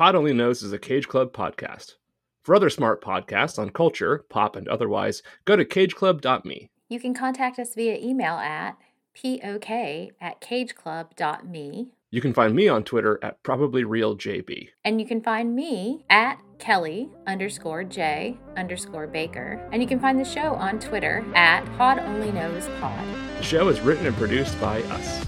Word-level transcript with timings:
Pod 0.00 0.14
Only 0.14 0.32
Knows 0.32 0.62
is 0.62 0.72
a 0.72 0.78
Cage 0.78 1.08
Club 1.08 1.34
podcast. 1.34 1.96
For 2.40 2.54
other 2.54 2.70
smart 2.70 3.04
podcasts 3.04 3.58
on 3.58 3.68
culture, 3.68 4.24
pop, 4.30 4.56
and 4.56 4.66
otherwise, 4.66 5.22
go 5.44 5.56
to 5.56 5.64
cageclub.me. 5.66 6.70
You 6.88 6.98
can 6.98 7.12
contact 7.12 7.58
us 7.58 7.74
via 7.74 7.98
email 7.98 8.36
at 8.36 8.78
pok 9.14 9.70
at 9.70 10.40
cageclub.me. 10.40 11.88
You 12.10 12.20
can 12.22 12.32
find 12.32 12.54
me 12.54 12.66
on 12.66 12.82
Twitter 12.82 13.18
at 13.22 13.42
probablyrealjb. 13.42 14.68
And 14.86 15.02
you 15.02 15.06
can 15.06 15.20
find 15.20 15.54
me 15.54 16.06
at 16.08 16.38
Kelly 16.58 17.10
underscore 17.26 17.84
J 17.84 18.38
underscore 18.56 19.06
Baker. 19.06 19.60
And 19.70 19.82
you 19.82 19.86
can 19.86 20.00
find 20.00 20.18
the 20.18 20.24
show 20.24 20.54
on 20.54 20.80
Twitter 20.80 21.22
at 21.34 21.62
Pod 21.76 21.98
Only 21.98 22.32
Knows 22.32 22.66
Pod. 22.80 23.06
The 23.36 23.42
show 23.42 23.68
is 23.68 23.82
written 23.82 24.06
and 24.06 24.16
produced 24.16 24.58
by 24.62 24.80
us. 24.84 25.19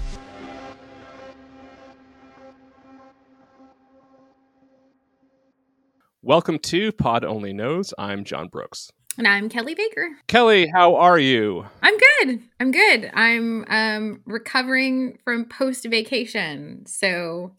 Welcome 6.25 6.59
to 6.59 6.93
Pod 6.93 7.25
Only 7.25 7.51
Knows. 7.51 7.93
I'm 7.97 8.23
John 8.23 8.47
Brooks. 8.47 8.89
And 9.17 9.27
I'm 9.27 9.49
Kelly 9.49 9.75
Baker. 9.75 10.07
Kelly, 10.27 10.67
how 10.73 10.95
are 10.95 11.19
you? 11.19 11.65
I'm 11.81 11.97
good. 11.97 12.39
I'm 12.61 12.71
good. 12.71 13.11
I'm 13.13 13.65
um, 13.67 14.21
recovering 14.25 15.19
from 15.25 15.45
post 15.45 15.85
vacation. 15.85 16.85
So 16.87 17.55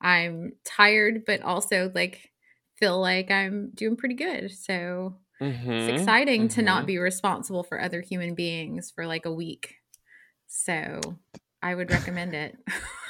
I'm 0.00 0.52
tired, 0.64 1.24
but 1.26 1.42
also 1.42 1.90
like 1.92 2.30
feel 2.78 3.00
like 3.00 3.32
I'm 3.32 3.70
doing 3.74 3.96
pretty 3.96 4.14
good. 4.16 4.50
So 4.52 5.16
Mm-hmm. 5.42 5.68
it's 5.72 6.00
exciting 6.00 6.46
to 6.50 6.62
not 6.62 6.86
be 6.86 6.96
responsible 6.98 7.64
for 7.64 7.78
other 7.82 8.00
human 8.00 8.36
beings 8.36 8.92
for 8.94 9.04
like 9.04 9.26
a 9.26 9.32
week. 9.32 9.74
So 10.46 11.00
I 11.60 11.74
would 11.74 11.90
recommend 11.90 12.34
it. 12.34 12.56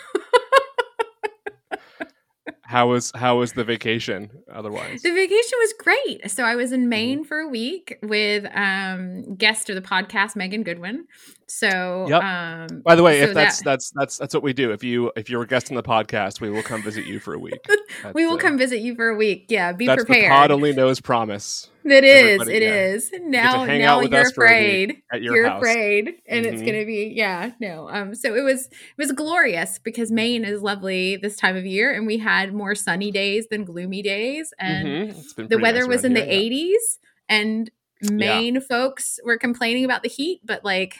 How 2.74 2.88
was 2.88 3.12
how 3.14 3.38
was 3.38 3.52
the 3.52 3.62
vacation 3.62 4.30
otherwise? 4.52 5.02
The 5.02 5.12
vacation 5.12 5.59
was 5.60 5.74
great. 5.78 6.28
So 6.28 6.42
I 6.42 6.56
was 6.56 6.73
in 6.73 6.88
Maine 6.88 7.23
for 7.23 7.39
a 7.39 7.47
week 7.48 7.98
with 8.03 8.47
um 8.53 9.36
guest 9.36 9.70
of 9.70 9.77
the 9.77 9.80
podcast 9.80 10.34
Megan 10.34 10.64
Goodwin. 10.64 11.06
So 11.47 12.06
Yep. 12.08 12.22
um 12.25 12.83
By 12.84 12.97
the 12.97 13.05
way, 13.05 13.20
so 13.20 13.28
if 13.28 13.34
that's 13.34 13.58
that- 13.58 13.64
that's 13.64 13.91
that's 13.95 14.19
that's 14.19 14.34
what 14.34 14.42
we 14.42 14.52
do. 14.52 14.72
If 14.72 14.83
you 14.83 15.12
if 15.14 15.30
you're 15.30 15.42
a 15.42 15.47
guest 15.47 15.70
on 15.70 15.77
the 15.77 15.84
podcast, 15.84 16.41
we 16.41 16.50
will 16.50 16.64
come 16.64 16.83
visit 16.83 17.06
you 17.06 17.20
for 17.20 17.33
a 17.34 17.39
week. 17.39 17.64
we 18.12 18.27
will 18.27 18.34
uh, 18.34 18.39
come 18.39 18.58
visit 18.58 18.80
you 18.80 18.97
for 18.97 19.06
a 19.08 19.14
week. 19.14 19.47
Yeah, 19.50 19.70
be 19.70 19.86
prepared. 19.86 20.25
the 20.25 20.28
pod 20.30 20.50
only 20.50 20.72
knows 20.72 21.00
promise 21.00 21.70
It 21.84 22.02
is. 22.04 22.48
It 22.48 22.62
yeah. 22.62 22.74
is. 22.86 23.10
Now, 23.20 23.64
hang 23.64 23.80
now 23.80 24.00
you're 24.00 24.20
us 24.20 24.32
for 24.32 24.46
a 24.46 24.48
week 24.48 24.56
afraid. 24.90 25.02
at 25.12 25.22
your 25.22 25.34
you're 25.36 25.48
house. 25.48 25.58
afraid, 25.60 26.14
and 26.27 26.46
it's 26.46 26.62
Mhm. 26.62 26.66
gonna 26.66 26.84
be 26.86 27.12
yeah. 27.14 27.50
No. 27.60 27.88
Um. 27.90 28.14
So 28.14 28.34
it 28.34 28.40
was 28.42 28.66
it 28.68 28.72
was 28.98 29.12
glorious 29.12 29.78
because 29.78 30.10
Maine 30.10 30.44
is 30.44 30.62
lovely 30.62 31.16
this 31.16 31.36
time 31.36 31.56
of 31.56 31.66
year, 31.66 31.92
and 31.92 32.06
we 32.06 32.18
had 32.18 32.55
more 32.55 32.74
sunny 32.74 33.10
days 33.10 33.48
than 33.50 33.64
gloomy 33.64 34.02
days, 34.02 34.52
and 34.58 35.10
Mhm. 35.12 35.48
The 35.48 35.58
weather 35.58 35.80
nice 35.80 35.88
was 35.88 36.05
in 36.05 36.14
the 36.14 36.20
here, 36.24 36.32
yeah. 36.32 36.38
80s, 36.38 36.98
and 37.28 37.70
Maine 38.02 38.60
folks 38.60 39.18
were 39.24 39.36
complaining 39.38 39.84
about 39.84 40.02
the 40.02 40.08
heat, 40.08 40.40
but 40.44 40.64
like 40.64 40.94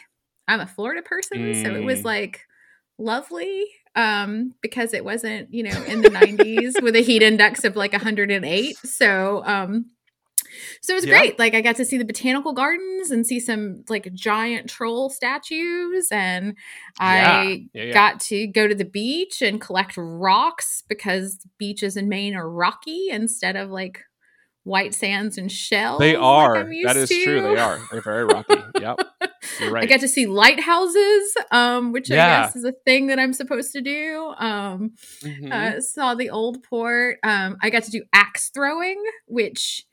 I'm 0.47 0.59
a 0.59 0.67
Florida 0.67 1.01
person, 1.01 1.53
so 1.55 1.73
it 1.75 1.83
was 1.83 2.01
Mm. 2.01 2.05
like 2.05 2.41
lovely. 2.99 3.65
Um, 3.97 4.53
because 4.61 4.93
it 4.93 5.05
wasn't, 5.05 5.53
you 5.53 5.63
know, 5.63 5.83
in 5.85 6.01
the 6.01 6.09
90s 6.09 6.73
with 6.81 6.97
a 6.97 7.01
heat 7.01 7.21
index 7.23 7.63
of 7.63 7.77
like 7.77 7.93
108. 7.93 8.75
So, 8.83 9.41
um, 9.45 9.85
so 10.85 10.93
it 10.93 10.95
was 10.95 11.05
Yeah. 11.05 11.17
great. 11.17 11.39
Like 11.39 11.53
I 11.55 11.61
got 11.61 11.75
to 11.77 11.85
see 11.85 11.97
the 11.97 12.05
botanical 12.05 12.53
gardens 12.53 13.11
and 13.11 13.25
see 13.25 13.39
some 13.39 13.83
like 13.89 14.13
giant 14.13 14.69
troll 14.69 15.09
statues 15.09 16.07
and 16.11 16.55
I 16.99 17.67
Yeah, 17.73 17.81
yeah, 17.81 17.83
yeah. 17.87 17.93
got 17.93 18.19
to 18.21 18.47
go 18.47 18.67
to 18.67 18.75
the 18.75 18.85
beach 18.85 19.41
and 19.41 19.59
collect 19.59 19.95
rocks 19.97 20.83
because 20.87 21.39
beaches 21.57 21.97
in 21.97 22.07
Maine 22.09 22.35
are 22.35 22.49
rocky 22.49 23.07
instead 23.09 23.55
of 23.55 23.69
like 23.69 23.99
white 24.63 24.95
sands 24.95 25.37
and 25.37 25.51
shells. 25.51 25.99
They 25.99 26.13
like 26.15 26.23
are. 26.23 26.55
I'm 26.57 26.71
that 26.83 26.97
is 26.97 27.09
true. 27.09 27.41
They 27.41 27.55
are. 27.57 27.79
They're 27.91 28.01
very 28.01 28.23
rocky. 28.25 28.55
yep. 28.79 28.99
You're 29.59 29.69
right. 29.71 29.83
I 29.83 29.85
got 29.85 29.99
to 29.99 30.07
see 30.07 30.25
lighthouses, 30.25 31.35
um, 31.51 31.91
which 31.91 32.09
I 32.11 32.15
guess 32.15 32.55
is 32.55 32.63
a 32.65 32.73
thing 32.83 33.07
that 33.07 33.19
I'm 33.19 33.31
supposed 33.31 33.73
to 33.73 33.81
do. 33.81 34.33
Um, 34.39 34.93
Mhm. 35.21 35.51
uh, 35.53 35.81
saw 35.81 36.15
the 36.15 36.31
old 36.31 36.63
port. 36.63 37.19
Um, 37.23 37.57
I 37.61 37.69
got 37.69 37.83
to 37.83 37.91
do 37.91 38.03
axe 38.11 38.49
throwing, 38.49 39.01
which, 39.27 39.85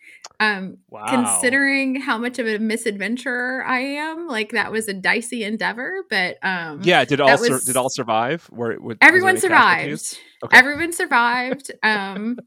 um, 0.42 0.78
wow. 0.90 1.06
considering 1.08 2.00
how 2.00 2.18
much 2.18 2.38
of 2.38 2.46
a 2.46 2.58
misadventurer 2.58 3.64
I 3.64 3.78
am, 3.80 4.26
like 4.26 4.52
that 4.52 4.72
was 4.72 4.88
a 4.88 4.94
dicey 4.94 5.44
endeavor. 5.44 6.04
But 6.10 6.38
um, 6.42 6.80
Yeah. 6.82 7.04
Did 7.04 7.20
all 7.20 7.38
sur- 7.38 7.52
was- 7.52 7.64
did 7.64 7.76
all 7.76 7.90
survive? 7.90 8.48
Were, 8.50 8.76
would, 8.80 8.98
everyone 9.00 9.38
survived. 9.38 10.18
Okay. 10.44 10.56
Everyone 10.56 10.92
survived. 10.92 11.70
um, 11.82 12.38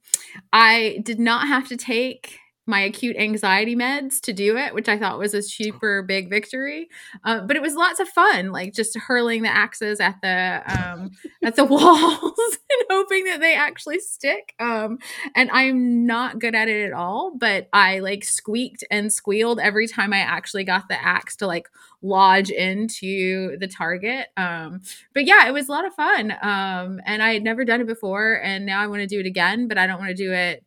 I 0.51 0.99
did 1.03 1.19
not 1.19 1.47
have 1.47 1.67
to 1.69 1.77
take 1.77 2.39
my 2.65 2.79
acute 2.81 3.15
anxiety 3.17 3.75
meds 3.75 4.19
to 4.21 4.33
do 4.33 4.57
it, 4.57 4.73
which 4.73 4.89
I 4.89 4.97
thought 4.97 5.19
was 5.19 5.33
a 5.33 5.41
super 5.41 6.01
big 6.01 6.29
victory. 6.29 6.89
Uh, 7.23 7.41
but 7.41 7.55
it 7.55 7.61
was 7.61 7.75
lots 7.75 7.99
of 7.99 8.09
fun, 8.09 8.51
like 8.51 8.73
just 8.73 8.97
hurling 8.97 9.43
the 9.43 9.53
axes 9.53 9.99
at 9.99 10.15
the 10.21 10.63
um, 10.67 11.11
at 11.43 11.55
the 11.55 11.65
walls 11.75 12.33
and 12.69 12.87
hoping 12.89 13.25
that 13.25 13.39
they 13.39 13.55
actually 13.55 13.99
stick. 13.99 14.53
Um, 14.59 14.97
and 15.35 15.51
I'm 15.51 16.05
not 16.05 16.39
good 16.39 16.55
at 16.55 16.67
it 16.67 16.85
at 16.85 16.93
all, 16.93 17.33
but 17.37 17.69
I 17.71 17.99
like 17.99 18.23
squeaked 18.23 18.83
and 18.89 19.13
squealed 19.13 19.59
every 19.59 19.87
time 19.87 20.13
I 20.13 20.19
actually 20.19 20.63
got 20.63 20.87
the 20.87 21.03
axe 21.03 21.35
to 21.37 21.47
like 21.47 21.69
lodge 22.01 22.49
into 22.49 23.57
the 23.57 23.67
target. 23.67 24.27
Um, 24.37 24.81
but 25.13 25.25
yeah, 25.25 25.47
it 25.47 25.53
was 25.53 25.67
a 25.67 25.71
lot 25.71 25.85
of 25.85 25.93
fun. 25.93 26.31
Um, 26.41 27.01
and 27.05 27.21
I 27.21 27.33
had 27.33 27.43
never 27.43 27.65
done 27.65 27.81
it 27.81 27.87
before, 27.87 28.41
and 28.43 28.65
now 28.65 28.81
I 28.81 28.87
want 28.87 29.01
to 29.01 29.07
do 29.07 29.19
it 29.19 29.25
again, 29.25 29.67
but 29.67 29.77
I 29.77 29.87
don't 29.87 29.99
want 29.99 30.09
to 30.09 30.15
do 30.15 30.31
it 30.31 30.63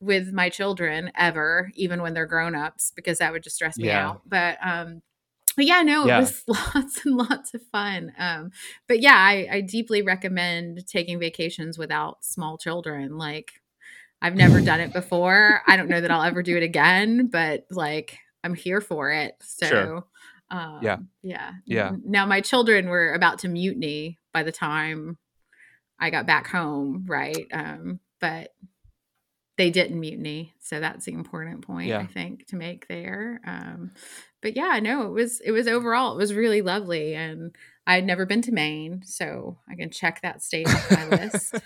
with 0.00 0.32
my 0.32 0.48
children 0.48 1.10
ever, 1.16 1.70
even 1.74 2.02
when 2.02 2.14
they're 2.14 2.26
grown 2.26 2.54
ups, 2.54 2.92
because 2.94 3.18
that 3.18 3.32
would 3.32 3.42
just 3.42 3.56
stress 3.56 3.78
me 3.78 3.86
Yeah. 3.86 4.08
out. 4.08 4.22
But 4.26 4.58
um, 4.62 5.02
but 5.56 5.66
yeah, 5.66 5.82
no, 5.82 6.06
Yeah. 6.06 6.18
it 6.18 6.20
was 6.20 6.44
lots 6.74 7.04
and 7.04 7.16
lots 7.16 7.54
of 7.54 7.62
fun. 7.72 8.12
Um, 8.18 8.50
but 8.88 9.00
yeah, 9.00 9.16
I, 9.16 9.48
I 9.50 9.60
deeply 9.60 10.02
recommend 10.02 10.86
taking 10.86 11.18
vacations 11.18 11.78
without 11.78 12.24
small 12.24 12.58
children. 12.58 13.18
Like, 13.18 13.52
I've 14.22 14.36
never 14.36 14.60
done 14.60 14.80
it 14.80 14.92
before. 14.92 15.62
I 15.66 15.76
don't 15.76 15.88
know 15.88 16.00
that 16.00 16.10
I'll 16.10 16.22
ever 16.22 16.42
do 16.42 16.56
it 16.56 16.62
again, 16.62 17.26
but 17.28 17.66
like, 17.70 18.18
I'm 18.44 18.54
here 18.54 18.80
for 18.80 19.12
it. 19.12 19.34
So, 19.40 19.68
Sure. 19.68 20.04
um, 20.50 20.82
Yeah. 20.82 20.96
yeah, 21.22 21.52
Yeah. 21.66 21.92
Now 22.04 22.26
my 22.26 22.40
children 22.40 22.88
were 22.88 23.12
about 23.12 23.40
to 23.40 23.48
mutiny 23.48 24.18
by 24.32 24.42
the 24.42 24.52
time 24.52 25.18
I 25.98 26.10
got 26.10 26.26
back 26.26 26.46
home, 26.46 27.04
right? 27.08 27.46
Um, 27.52 28.00
but 28.20 28.52
they 29.58 29.70
didn't 29.70 29.98
mutiny, 29.98 30.54
so 30.60 30.78
that's 30.78 31.04
the 31.04 31.12
important 31.12 31.66
point 31.66 31.88
Yeah. 31.88 31.98
I 31.98 32.06
think 32.06 32.46
to 32.46 32.56
make 32.56 32.86
there. 32.86 33.40
Um, 33.44 33.90
but 34.40 34.56
yeah, 34.56 34.78
no, 34.80 35.02
it 35.08 35.12
was 35.12 35.40
it 35.40 35.50
was 35.50 35.66
overall 35.66 36.14
it 36.14 36.16
was 36.16 36.32
really 36.32 36.62
lovely, 36.62 37.14
and 37.14 37.54
I 37.86 37.96
had 37.96 38.06
never 38.06 38.24
been 38.24 38.40
to 38.42 38.52
Maine, 38.52 39.02
so 39.04 39.58
I 39.68 39.74
can 39.74 39.90
check 39.90 40.22
that 40.22 40.42
state 40.42 40.68
off 40.68 40.90
my 40.90 41.08
list. 41.08 41.56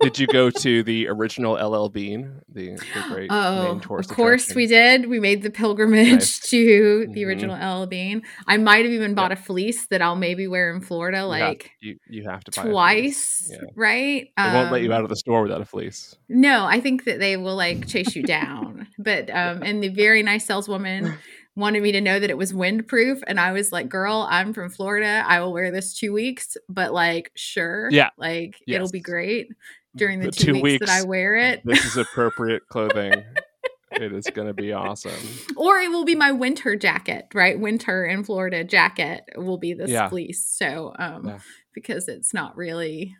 Did 0.00 0.18
you 0.18 0.26
go 0.26 0.50
to 0.50 0.82
the 0.82 1.08
original 1.08 1.54
LL 1.54 1.88
Bean, 1.88 2.40
the, 2.52 2.70
the 2.74 3.04
great 3.08 3.28
Oh, 3.32 3.70
of 3.76 3.82
course 3.82 4.10
attraction? 4.10 4.56
we 4.56 4.66
did. 4.66 5.08
We 5.08 5.20
made 5.20 5.42
the 5.42 5.50
pilgrimage 5.50 6.12
Nice. 6.12 6.40
to 6.50 7.06
the 7.12 7.22
Mhm. 7.22 7.26
original 7.26 7.56
LL 7.82 7.86
Bean. 7.86 8.22
I 8.46 8.56
might 8.58 8.84
have 8.84 8.92
even 8.92 9.14
bought 9.14 9.32
a 9.32 9.36
fleece 9.36 9.86
that 9.86 10.02
I'll 10.02 10.16
maybe 10.16 10.46
wear 10.46 10.74
in 10.74 10.80
Florida, 10.82 11.18
You 11.18 11.22
have- 11.30 11.40
like 11.48 11.70
you, 11.80 11.96
you 12.08 12.24
have 12.28 12.44
to 12.44 12.50
buy 12.60 12.68
twice, 12.68 13.48
Yeah. 13.50 13.58
right? 13.76 14.28
They 14.36 14.42
won't 14.42 14.72
let 14.72 14.82
you 14.82 14.88
Um, 14.92 14.98
out 14.98 15.02
of 15.04 15.08
the 15.10 15.16
store 15.16 15.42
without 15.42 15.60
a 15.60 15.64
fleece. 15.64 16.16
No, 16.28 16.64
I 16.66 16.80
think 16.80 17.04
that 17.04 17.18
they 17.18 17.36
will 17.36 17.56
like 17.56 17.86
chase 17.86 18.14
you 18.16 18.22
down. 18.24 18.88
But 18.98 19.30
um 19.34 19.62
and 19.62 19.82
the 19.82 19.88
very 19.88 20.22
nice 20.22 20.44
saleswoman 20.44 21.14
wanted 21.56 21.82
me 21.84 21.92
to 21.92 22.00
know 22.00 22.18
that 22.18 22.30
it 22.30 22.36
was 22.36 22.52
windproof 22.52 23.22
and 23.28 23.38
I 23.38 23.52
was 23.52 23.70
like, 23.70 23.88
"Girl, 23.88 24.26
I'm 24.28 24.52
from 24.52 24.70
Florida. 24.70 25.22
I 25.26 25.38
will 25.40 25.52
wear 25.52 25.70
this 25.70 25.94
2 25.94 26.12
weeks, 26.12 26.56
but 26.68 26.92
like 26.92 27.30
sure. 27.36 27.88
Yeah. 27.92 28.10
Like 28.18 28.56
it'll 28.66 28.90
be 28.90 29.00
great 29.00 29.48
during 29.96 30.20
the 30.20 30.26
The 30.26 30.32
2, 30.32 30.52
two 30.54 30.60
weeks, 30.62 30.86
that 30.86 30.92
I 31.04 31.06
wear 31.06 31.36
it." 31.36 31.62
This 31.64 31.84
is 31.84 31.96
appropriate 31.96 32.66
clothing. 32.68 33.22
it 33.92 34.12
is 34.12 34.26
going 34.26 34.48
to 34.48 34.54
be 34.54 34.72
awesome. 34.72 35.12
or 35.56 35.78
it 35.78 35.90
will 35.90 36.04
be 36.04 36.14
my 36.16 36.32
winter 36.32 36.74
jacket, 36.76 37.26
right? 37.34 37.58
Winter 37.58 38.04
in 38.04 38.24
Florida 38.24 38.64
jacket 38.64 39.22
will 39.36 39.58
be 39.58 39.72
this 39.74 39.90
Yeah. 39.90 40.08
fleece. 40.08 40.44
So 40.48 40.92
um 40.98 41.28
Yeah. 41.28 41.38
because 41.74 42.08
it's 42.08 42.34
not 42.34 42.56
really 42.56 43.14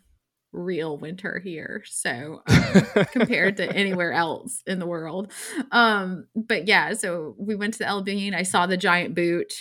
real 0.51 0.97
winter 0.97 1.39
here. 1.43 1.83
So 1.85 2.41
um, 2.47 3.05
compared 3.11 3.57
to 3.57 3.69
anywhere 3.71 4.13
else 4.13 4.61
in 4.65 4.79
the 4.79 4.85
world. 4.85 5.31
Um, 5.71 6.27
but 6.35 6.67
yeah, 6.67 6.93
so 6.93 7.35
we 7.37 7.55
went 7.55 7.73
to 7.73 7.79
the 7.79 7.87
El 7.87 8.03
Bean. 8.03 8.33
I 8.33 8.43
saw 8.43 8.65
the 8.65 8.77
giant 8.77 9.15
boot, 9.15 9.53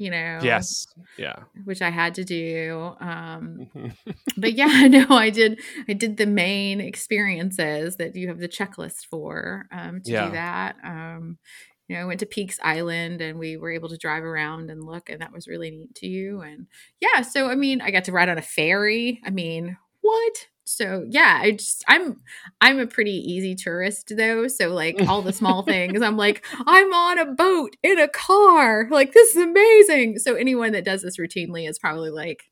you 0.00 0.10
know, 0.10 0.40
yes. 0.42 0.86
Yeah. 1.18 1.36
which 1.64 1.82
I 1.82 1.90
had 1.90 2.14
to 2.14 2.24
do. 2.24 2.94
Um, 3.00 3.68
but 4.38 4.54
yeah, 4.54 4.86
no, 4.88 5.06
I 5.10 5.28
did. 5.28 5.60
I 5.88 5.92
did 5.92 6.16
the 6.16 6.26
main 6.26 6.80
experiences 6.80 7.96
that 7.96 8.16
you 8.16 8.28
have 8.28 8.38
the 8.38 8.48
checklist 8.48 9.06
for 9.10 9.66
um, 9.70 10.00
to 10.02 10.10
Yeah. 10.10 10.26
do 10.26 10.32
that. 10.32 10.76
Um, 10.82 11.38
you 11.86 11.96
know, 11.96 12.02
I 12.02 12.06
went 12.06 12.20
to 12.20 12.26
Peaks 12.26 12.58
Island 12.62 13.20
and 13.20 13.38
we 13.38 13.56
were 13.58 13.72
able 13.72 13.90
to 13.90 13.96
drive 13.98 14.24
around 14.24 14.70
and 14.70 14.82
look, 14.82 15.10
and 15.10 15.20
that 15.20 15.32
was 15.32 15.46
really 15.48 15.70
neat 15.70 15.94
too. 15.94 16.40
And 16.46 16.66
yeah, 17.00 17.20
so 17.22 17.48
I 17.50 17.54
mean, 17.54 17.80
I 17.82 17.90
got 17.90 18.04
to 18.04 18.12
ride 18.12 18.28
on 18.30 18.38
a 18.38 18.42
ferry. 18.42 19.20
I 19.26 19.30
mean, 19.30 19.76
what? 20.10 20.48
So 20.64 21.04
yeah, 21.08 21.40
I 21.42 21.52
just 21.52 21.84
I'm 21.88 22.20
I'm 22.60 22.78
a 22.78 22.86
pretty 22.86 23.12
easy 23.12 23.54
tourist 23.54 24.12
though. 24.16 24.46
So 24.46 24.68
like 24.68 25.00
all 25.08 25.22
the 25.22 25.32
small 25.32 25.62
things, 25.62 26.00
I'm 26.00 26.16
like, 26.16 26.44
I'm 26.66 26.92
on 26.92 27.18
a 27.18 27.26
boat 27.26 27.76
in 27.82 27.98
a 27.98 28.08
car. 28.08 28.86
Like 28.90 29.12
this 29.12 29.34
is 29.34 29.42
amazing. 29.42 30.18
So 30.18 30.34
anyone 30.34 30.72
that 30.72 30.84
does 30.84 31.02
this 31.02 31.18
routinely 31.18 31.68
is 31.68 31.78
probably 31.78 32.10
like, 32.10 32.44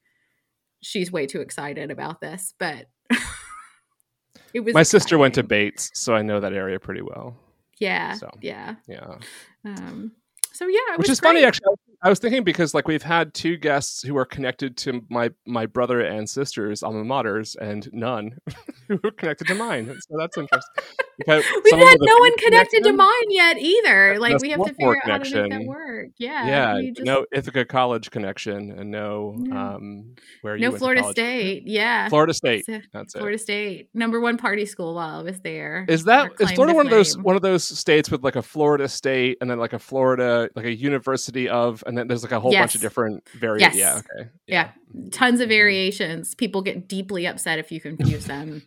she's 0.80 1.12
way 1.12 1.26
too 1.26 1.40
excited 1.40 1.90
about 1.90 2.20
this. 2.20 2.54
But 2.58 2.86
it 4.52 4.60
was 4.60 4.74
my 4.74 4.82
sister 4.82 5.16
went 5.16 5.34
to 5.34 5.44
Bates, 5.44 5.90
so 5.94 6.14
I 6.14 6.22
know 6.22 6.40
that 6.40 6.52
area 6.52 6.80
pretty 6.80 7.02
well. 7.02 7.36
Yeah. 7.78 8.14
So, 8.14 8.30
yeah. 8.40 8.74
Yeah. 8.88 9.18
Um 9.64 10.12
so 10.52 10.66
yeah, 10.66 10.96
which 10.96 11.08
is 11.08 11.20
great. 11.20 11.28
funny 11.28 11.44
actually. 11.44 11.74
I 12.00 12.08
was 12.08 12.20
thinking 12.20 12.44
because 12.44 12.74
like 12.74 12.86
we've 12.86 13.02
had 13.02 13.34
two 13.34 13.56
guests 13.56 14.02
who 14.02 14.16
are 14.16 14.24
connected 14.24 14.76
to 14.78 15.02
my 15.10 15.30
my 15.46 15.66
brother 15.66 16.00
and 16.00 16.30
sister's 16.30 16.84
alma 16.84 17.02
maters, 17.02 17.56
and 17.60 17.88
none 17.92 18.38
who 18.88 19.00
are 19.02 19.10
connected 19.10 19.48
to 19.48 19.54
mine. 19.54 19.86
So 19.86 20.16
that's 20.16 20.38
interesting. 20.38 20.84
We've 21.26 21.84
had 21.84 21.96
no 22.00 22.16
one 22.18 22.36
connected 22.36 22.84
to 22.84 22.92
mine 22.92 23.30
yet 23.30 23.58
either. 23.58 24.20
Like 24.20 24.40
we 24.40 24.50
have 24.50 24.64
to 24.64 24.72
figure 24.72 24.96
out 24.96 25.02
connection. 25.02 25.36
how 25.36 25.42
to 25.42 25.48
make 25.48 25.58
that 25.58 25.66
work. 25.66 26.06
Yeah, 26.18 26.46
yeah. 26.76 26.90
Just... 26.92 27.04
No 27.04 27.26
Ithaca 27.32 27.64
College 27.64 28.12
connection, 28.12 28.70
and 28.70 28.92
no 28.92 29.34
um 29.50 30.14
where 30.42 30.54
you 30.54 30.70
no 30.70 30.76
Florida 30.76 31.02
State. 31.10 31.64
Yeah, 31.66 32.08
Florida 32.08 32.32
State. 32.32 32.64
That's 32.92 33.14
Florida 33.14 33.34
it. 33.34 33.40
State, 33.40 33.88
number 33.92 34.20
one 34.20 34.36
party 34.36 34.66
school 34.66 34.94
while 34.94 35.18
I 35.18 35.22
was 35.22 35.40
there. 35.40 35.84
Is 35.88 36.04
that 36.04 36.30
is 36.38 36.52
Florida 36.52 36.76
one 36.76 36.86
of 36.86 36.90
those 36.90 37.18
one 37.18 37.34
of 37.34 37.42
those 37.42 37.64
states 37.64 38.08
with 38.08 38.22
like 38.22 38.36
a 38.36 38.42
Florida 38.42 38.88
State 38.88 39.38
and 39.40 39.50
then 39.50 39.58
like 39.58 39.72
a 39.72 39.80
Florida 39.80 40.48
like 40.54 40.66
a 40.66 40.72
university 40.72 41.48
of 41.48 41.82
and 41.88 41.96
then 41.96 42.06
there's 42.06 42.22
like 42.22 42.32
a 42.32 42.38
whole 42.38 42.52
yes. 42.52 42.60
bunch 42.60 42.74
of 42.74 42.80
different 42.82 43.26
variations. 43.30 43.76
Yes. 43.76 44.02
Yeah. 44.06 44.20
Okay. 44.20 44.30
Yeah. 44.46 44.70
yeah. 44.94 45.10
Tons 45.10 45.40
of 45.40 45.44
mm-hmm. 45.44 45.50
variations. 45.50 46.34
People 46.34 46.62
get 46.62 46.86
deeply 46.86 47.26
upset 47.26 47.58
if 47.58 47.72
you 47.72 47.80
confuse 47.80 48.26
them. 48.26 48.62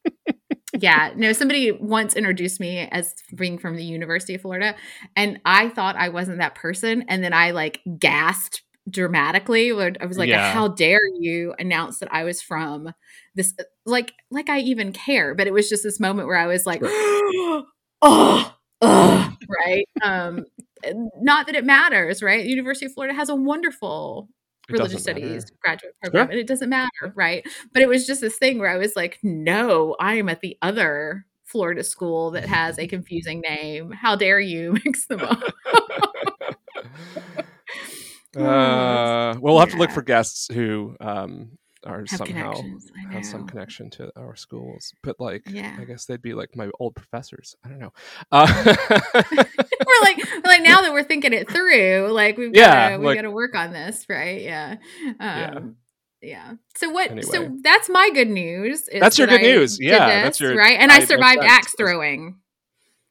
yeah. 0.78 1.12
No, 1.14 1.32
somebody 1.32 1.70
once 1.70 2.14
introduced 2.14 2.58
me 2.58 2.88
as 2.90 3.14
being 3.36 3.58
from 3.58 3.76
the 3.76 3.84
University 3.84 4.34
of 4.34 4.42
Florida, 4.42 4.74
and 5.14 5.40
I 5.44 5.68
thought 5.68 5.94
I 5.96 6.08
wasn't 6.08 6.38
that 6.38 6.56
person. 6.56 7.04
And 7.08 7.22
then 7.22 7.32
I 7.32 7.52
like 7.52 7.80
gasped 7.98 8.62
dramatically. 8.90 9.70
I 9.70 10.06
was 10.06 10.18
like, 10.18 10.28
yeah. 10.28 10.52
how 10.52 10.66
dare 10.66 11.06
you 11.20 11.54
announce 11.60 12.00
that 12.00 12.12
I 12.12 12.24
was 12.24 12.42
from 12.42 12.92
this 13.36 13.54
like 13.86 14.12
like 14.32 14.50
I 14.50 14.58
even 14.58 14.92
care. 14.92 15.36
But 15.36 15.46
it 15.46 15.52
was 15.52 15.68
just 15.68 15.84
this 15.84 16.00
moment 16.00 16.26
where 16.26 16.38
I 16.38 16.48
was 16.48 16.66
like, 16.66 16.80
oh, 16.82 17.64
oh, 18.82 19.36
right. 19.48 19.86
Um 20.02 20.44
not 21.20 21.46
that 21.46 21.54
it 21.54 21.64
matters, 21.64 22.22
right? 22.22 22.44
University 22.44 22.86
of 22.86 22.94
Florida 22.94 23.14
has 23.14 23.28
a 23.28 23.34
wonderful 23.34 24.28
religious 24.68 25.02
studies 25.02 25.44
matter. 25.44 25.54
graduate 25.60 25.94
program 26.02 26.26
sure. 26.26 26.30
and 26.32 26.40
it 26.40 26.46
doesn't 26.46 26.68
matter, 26.68 27.12
right? 27.14 27.46
But 27.72 27.82
it 27.82 27.88
was 27.88 28.06
just 28.06 28.20
this 28.20 28.38
thing 28.38 28.58
where 28.58 28.70
I 28.70 28.76
was 28.76 28.96
like, 28.96 29.18
no, 29.22 29.96
I 29.98 30.14
am 30.14 30.28
at 30.28 30.40
the 30.40 30.56
other 30.62 31.26
Florida 31.44 31.84
school 31.84 32.30
that 32.32 32.46
has 32.46 32.78
a 32.78 32.86
confusing 32.88 33.40
name. 33.40 33.92
How 33.92 34.16
dare 34.16 34.40
you 34.40 34.72
mix 34.84 35.06
them 35.06 35.20
up? 35.20 35.42
uh, 38.36 39.36
we'll 39.40 39.60
have 39.60 39.70
to 39.70 39.76
look 39.76 39.90
for 39.90 40.02
guests 40.02 40.48
who 40.52 40.96
um, 41.00 41.58
are 41.84 42.00
have 42.00 42.08
somehow 42.08 42.54
have 43.10 43.24
some 43.24 43.46
connection 43.46 43.90
to 43.90 44.12
our 44.16 44.36
schools. 44.36 44.92
But 45.02 45.18
like, 45.18 45.42
yeah. 45.48 45.76
I 45.78 45.84
guess 45.84 46.06
they'd 46.06 46.22
be 46.22 46.34
like 46.34 46.56
my 46.56 46.70
old 46.78 46.94
professors. 46.94 47.56
I 47.64 47.68
don't 47.68 47.78
know. 47.78 47.92
Uh, 48.32 48.46
we're 48.54 50.02
like, 50.02 50.16
we're 50.16 50.50
like 50.50 50.62
now 50.62 50.80
that 50.82 50.92
we're 50.92 51.02
thinking 51.04 51.32
it 51.32 51.50
through, 51.50 52.10
like 52.12 52.38
we've 52.38 52.54
yeah, 52.54 52.90
got 52.90 53.00
we 53.00 53.06
like, 53.06 53.16
got 53.16 53.22
to 53.22 53.30
work 53.30 53.54
on 53.54 53.72
this, 53.72 54.06
right? 54.08 54.40
Yeah. 54.40 54.76
Um, 55.04 55.16
yeah. 55.20 55.58
Yeah. 56.22 56.52
So 56.76 56.90
what? 56.90 57.10
Anyway. 57.10 57.22
So 57.22 57.56
that's 57.62 57.88
my 57.88 58.10
good 58.14 58.28
news. 58.28 58.88
That's 58.92 59.18
your 59.18 59.26
that 59.26 59.40
good 59.40 59.46
I 59.46 59.52
news. 59.54 59.78
Yeah. 59.80 59.98
This, 59.98 60.24
that's 60.24 60.40
your 60.40 60.56
right. 60.56 60.78
And 60.78 60.92
I, 60.92 60.98
I 60.98 61.04
survived 61.04 61.42
axe 61.42 61.74
throwing. 61.76 62.38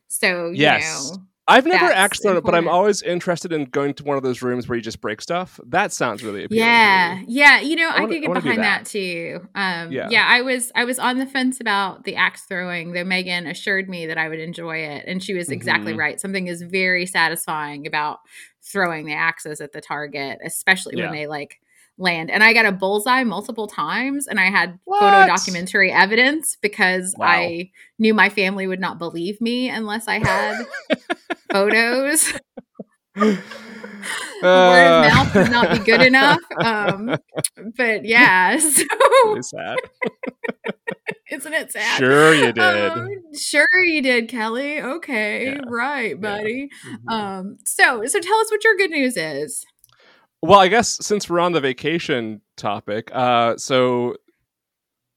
So 0.08 0.52
yes. 0.52 1.12
Know, 1.12 1.18
I've 1.52 1.66
never 1.66 1.86
axe 1.86 2.20
thrown 2.20 2.38
it, 2.38 2.44
but 2.44 2.56
I'm 2.56 2.68
always 2.68 3.02
interested 3.02 3.52
in 3.52 3.66
going 3.66 3.94
to 3.96 4.04
one 4.04 4.18
of 4.18 4.24
those 4.24 4.42
rooms 4.42 4.68
where 4.68 4.76
you 4.76 4.82
just 4.82 5.02
break 5.02 5.22
stuff. 5.22 5.60
That 5.68 5.92
sounds 5.92 6.24
really 6.24 6.46
appealing. 6.46 6.64
Yeah, 6.64 7.22
yeah. 7.28 7.60
You 7.60 7.76
know, 7.76 7.90
I, 7.90 8.02
wanna, 8.02 8.06
I 8.06 8.08
could 8.08 8.22
get 8.22 8.34
behind 8.34 8.60
that. 8.60 8.84
that. 8.84 8.86
too. 8.86 9.48
Um, 9.56 9.92
yeah. 9.92 10.08
yeah, 10.10 10.26
I 10.28 10.42
was 10.42 10.72
I 10.76 10.86
was 10.86 11.00
on 11.00 11.18
the 11.18 11.26
fence 11.26 11.60
about 11.60 12.04
the 12.04 12.16
axe 12.16 12.44
throwing, 12.44 12.94
though 12.94 13.04
Megan 13.04 13.48
assured 13.48 13.90
me 13.90 14.08
that 14.08 14.18
I 14.18 14.30
would 14.30 14.40
enjoy 14.40 14.78
it, 14.78 15.06
and 15.08 15.24
she 15.24 15.34
was 15.34 15.50
exactly 15.50 15.92
mm-hmm. 15.92 16.00
right. 16.00 16.22
Something 16.22 16.48
is 16.48 16.62
very 16.62 17.06
satisfying 17.06 17.86
about 17.86 18.20
throwing 18.64 19.06
the 19.06 19.14
axes 19.14 19.62
at 19.62 19.74
the 19.74 19.82
target, 19.82 20.40
especially 20.44 20.98
yeah. 20.98 21.06
when 21.06 21.14
they 21.14 21.28
like 21.28 21.60
land. 21.98 22.32
And 22.32 22.44
I 22.44 22.54
got 22.54 22.66
a 22.66 22.72
bullseye 22.72 23.24
multiple 23.24 23.68
times 23.68 24.28
and 24.28 24.40
I 24.40 24.46
had 24.46 24.80
what? 24.86 25.00
photo 25.00 25.28
documentary 25.28 25.92
evidence 25.92 26.58
because 26.62 27.14
wow. 27.18 27.28
I 27.28 27.72
knew 28.00 28.14
my 28.14 28.30
family 28.30 28.68
would 28.68 28.80
not 28.80 28.98
believe 28.98 29.40
me 29.40 29.70
unless 29.70 30.08
I 30.08 30.20
had 30.20 30.66
photos. 31.52 32.34
Uh, 34.44 34.70
word 34.72 34.88
of 34.88 35.14
mouth 35.14 35.36
would 35.36 35.52
not 35.52 35.72
be 35.72 35.86
good 35.86 36.02
enough. 36.02 36.40
Um, 36.62 37.16
but 37.76 38.06
yeah, 38.06 38.58
so 38.58 38.84
really 39.26 39.42
sad. 39.42 39.78
Isn't 41.32 41.54
it 41.54 41.72
sad? 41.72 41.98
Sure, 42.00 42.34
you 42.34 42.52
did. 42.52 42.60
Um, 42.92 43.08
sure, 43.36 43.86
you 43.86 44.02
did, 44.02 44.30
Kelly. 44.30 44.82
Okay, 44.82 45.46
yeah. 45.46 45.62
right, 45.68 46.20
buddy. 46.20 46.70
Yeah. 46.86 46.92
Mm-hmm. 46.92 47.10
Um, 47.10 47.58
so, 47.66 48.06
so 48.06 48.20
tell 48.20 48.38
us 48.38 48.52
what 48.52 48.64
your 48.64 48.76
good 48.78 48.92
news 48.92 49.18
is. 49.18 49.66
Well, 50.44 50.60
I 50.60 50.70
guess 50.70 50.98
since 51.06 51.30
we're 51.30 51.40
on 51.40 51.52
the 51.52 51.62
vacation 51.62 52.42
topic, 52.58 53.12
uh, 53.14 53.58
so 53.58 54.16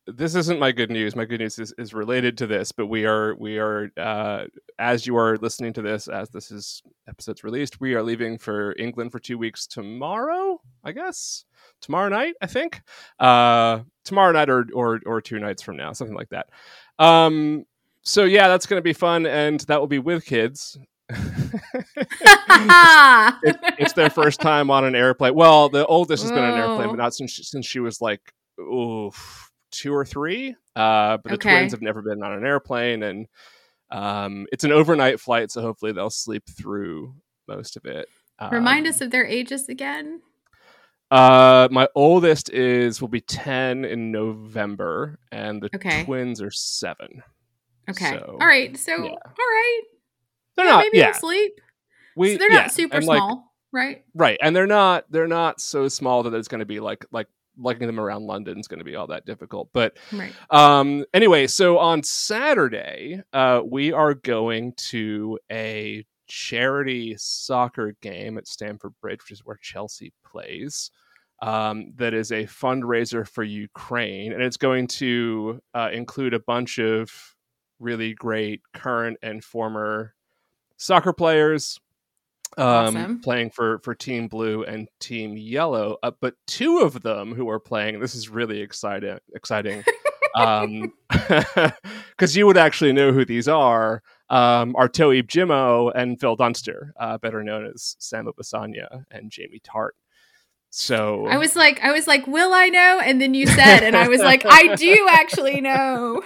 this 0.07 0.35
isn't 0.35 0.59
my 0.59 0.71
good 0.71 0.91
news. 0.91 1.17
My 1.17 1.25
good 1.25 1.41
news 1.41 1.59
is, 1.59 1.73
is 1.79 1.95
related 1.95 2.37
to 2.39 2.47
this, 2.47 2.73
but 2.73 2.87
we 2.87 3.07
are 3.07 3.35
we 3.37 3.59
are 3.59 3.91
uh, 3.97 4.45
as 4.79 5.07
you 5.07 5.17
are 5.17 5.39
listening 5.39 5.73
to 5.75 5.83
this, 5.83 6.09
as 6.09 6.29
this 6.29 6.51
is 6.51 6.83
episode's 7.09 7.43
released, 7.43 7.81
we 7.81 7.95
are 7.95 8.03
leaving 8.03 8.37
for 8.37 8.75
England 8.79 9.13
for 9.13 9.19
two 9.19 9.39
weeks 9.39 9.67
tomorrow. 9.67 10.61
I 10.85 10.93
guess 10.93 11.47
tomorrow 11.81 12.11
night. 12.11 12.35
I 12.43 12.47
think 12.47 12.83
uh, 13.19 13.81
tomorrow 14.05 14.33
night 14.33 14.51
or 14.51 14.67
or 14.75 15.01
or 15.07 15.23
two 15.23 15.39
nights 15.39 15.63
from 15.63 15.79
now, 15.79 15.93
something 15.93 16.17
like 16.17 16.29
that. 16.31 16.51
Um, 16.99 17.65
so 18.03 18.25
yeah, 18.25 18.49
that's 18.49 18.67
going 18.67 18.79
to 18.79 18.83
be 18.85 18.93
fun, 18.93 19.25
and 19.25 19.61
that 19.61 19.81
will 19.81 19.87
be 19.87 19.99
with 20.01 20.27
kids 20.27 20.79
it, 21.11 21.17
it's 23.79 23.93
their 23.93 24.11
first 24.11 24.41
time 24.41 24.71
on 24.71 24.85
an 24.85 24.95
airplane. 24.95 25.35
Well, 25.35 25.69
the 25.69 25.87
oldest 25.87 26.23
has 26.23 26.33
been 26.33 26.43
on 26.43 26.55
an 26.55 26.59
airplane, 26.59 26.89
but 26.89 26.97
not 26.97 27.15
since 27.15 27.33
she, 27.33 27.43
since 27.43 27.67
she 27.67 27.81
was 27.81 28.01
like 28.01 28.33
oof, 28.61 29.51
two 29.71 29.95
or 29.95 30.05
three. 30.05 30.55
Uh, 30.75 31.19
but 31.19 31.25
the 31.25 31.35
okay. 31.35 31.59
twins 31.59 31.73
have 31.73 31.83
never 31.83 32.03
been 32.03 32.23
on 32.23 32.33
an 32.33 32.45
airplane, 32.45 33.03
and 33.03 33.27
um, 33.91 34.47
it's 34.53 34.65
an 34.65 34.73
overnight 34.73 35.21
flight, 35.21 35.51
so 35.51 35.61
hopefully 35.61 35.93
they'll 35.93 36.11
sleep 36.11 36.45
through 36.49 37.15
most 37.47 37.77
of 37.77 37.85
it. 37.85 38.09
Um, 38.39 38.51
Remind 38.51 38.87
us 38.87 39.01
of 39.01 39.11
their 39.11 39.27
ages 39.27 39.69
again. 39.69 40.21
Uh, 41.11 41.69
my 41.71 41.87
oldest 41.95 42.51
is 42.51 43.01
will 43.01 43.09
be 43.09 43.21
ten 43.21 43.85
in 43.85 44.11
November, 44.11 45.19
and 45.31 45.63
the 45.63 45.69
okay. 45.75 46.05
twins 46.05 46.41
are 46.41 46.51
seven. 46.51 47.23
Okay. 47.89 48.11
So, 48.11 48.39
all 48.41 48.47
right. 48.47 48.77
So 48.77 48.93
yeah. 48.93 49.11
all 49.11 49.33
right. 49.39 49.83
They're 50.57 50.67
yeah, 50.67 50.73
not. 50.73 50.85
Maybe 50.85 50.99
yeah. 50.99 51.13
sleep. 51.13 51.61
We, 52.17 52.33
so 52.33 52.39
they're 52.39 52.53
yeah. 52.53 52.61
not 52.63 52.73
super 52.73 52.97
and 52.97 53.05
small, 53.05 53.53
like, 53.73 53.85
right? 53.85 54.05
Right, 54.15 54.39
and 54.41 54.55
they're 54.55 54.67
not. 54.67 55.05
They're 55.11 55.27
not 55.27 55.61
so 55.61 55.89
small 55.89 56.23
that 56.25 56.35
it's 56.35 56.49
going 56.49 56.61
to 56.61 56.67
be 56.67 56.81
like 56.81 57.05
like 57.11 57.27
lugging 57.57 57.87
them 57.87 58.01
around 58.01 58.25
London 58.25 58.59
is 58.59 58.69
going 58.69 58.79
to 58.79 58.85
be 58.85 58.97
all 58.97 59.07
that 59.09 59.27
difficult. 59.27 59.71
But 59.73 59.97
right. 60.13 60.33
um, 60.51 61.05
anyway, 61.15 61.47
so 61.47 61.79
on 61.79 62.03
Saturday, 62.03 63.23
uh, 63.33 63.63
we 63.65 63.93
are 63.93 64.15
going 64.15 64.73
to 64.75 65.39
a 65.51 66.05
charity 66.27 67.17
soccer 67.19 67.97
game 68.01 68.39
at 68.39 68.49
Stamford 68.49 68.95
Bridge, 69.01 69.21
which 69.23 69.33
is 69.33 69.45
where 69.45 69.59
Chelsea 69.61 70.13
plays. 70.25 70.91
Um, 71.43 71.93
that 71.97 72.15
is 72.15 72.31
a 72.33 72.45
fundraiser 72.45 73.29
for 73.29 73.43
Ukraine, 73.43 74.33
and 74.33 74.43
it's 74.43 74.57
going 74.57 74.87
to 74.87 75.61
uh, 75.75 75.91
include 75.93 76.33
a 76.33 76.39
bunch 76.39 76.79
of 76.79 77.11
really 77.81 78.15
great 78.15 78.63
current 78.73 79.19
and 79.23 79.45
former 79.45 80.14
soccer 80.85 81.13
players 81.13 81.81
um, 82.57 82.67
awesome. 82.67 83.21
playing 83.21 83.51
for 83.51 83.79
for 83.81 83.95
Team 83.95 84.29
Blue 84.29 84.63
and 84.65 84.89
Team 85.01 85.37
Yellow. 85.37 85.97
Uh, 86.03 86.13
but 86.21 86.35
two 86.47 86.81
of 86.81 87.03
them 87.03 87.35
who 87.35 87.49
are 87.49 87.59
playing, 87.59 88.01
this 88.01 88.15
is 88.15 88.29
really 88.29 88.61
exciting. 88.61 89.19
Exciting. 89.35 89.83
um, 90.37 90.93
because 91.11 92.37
you 92.37 92.47
would 92.47 92.57
actually 92.57 92.93
know 92.93 93.13
who 93.13 93.25
these 93.25 93.49
are. 93.49 94.03
Um, 94.31 94.75
are 94.77 94.89
Toheeb 94.89 95.27
Jimoh 95.27 95.93
and 95.95 96.19
Phil 96.19 96.35
Dunster, 96.35 96.95
uh, 96.99 97.19
better 97.19 97.45
known 97.45 97.67
as 97.67 97.95
Sam 97.99 98.27
Obisanya 98.27 99.05
and 99.11 99.31
Jamie 99.31 99.61
Tartt 99.61 99.91
So 100.71 101.27
I 101.27 101.37
was 101.37 101.55
like, 101.55 101.79
I 101.83 101.93
was 101.93 102.07
like, 102.07 102.27
will 102.27 102.55
I 102.55 102.69
know? 102.69 103.01
And 103.05 103.21
then 103.21 103.35
you 103.35 103.47
said, 103.47 103.83
and 103.83 103.95
I 103.95 104.09
was 104.09 104.23
like, 104.23 104.45
I 104.47 104.75
do 104.77 105.09
actually 105.11 105.61
know. 105.61 106.23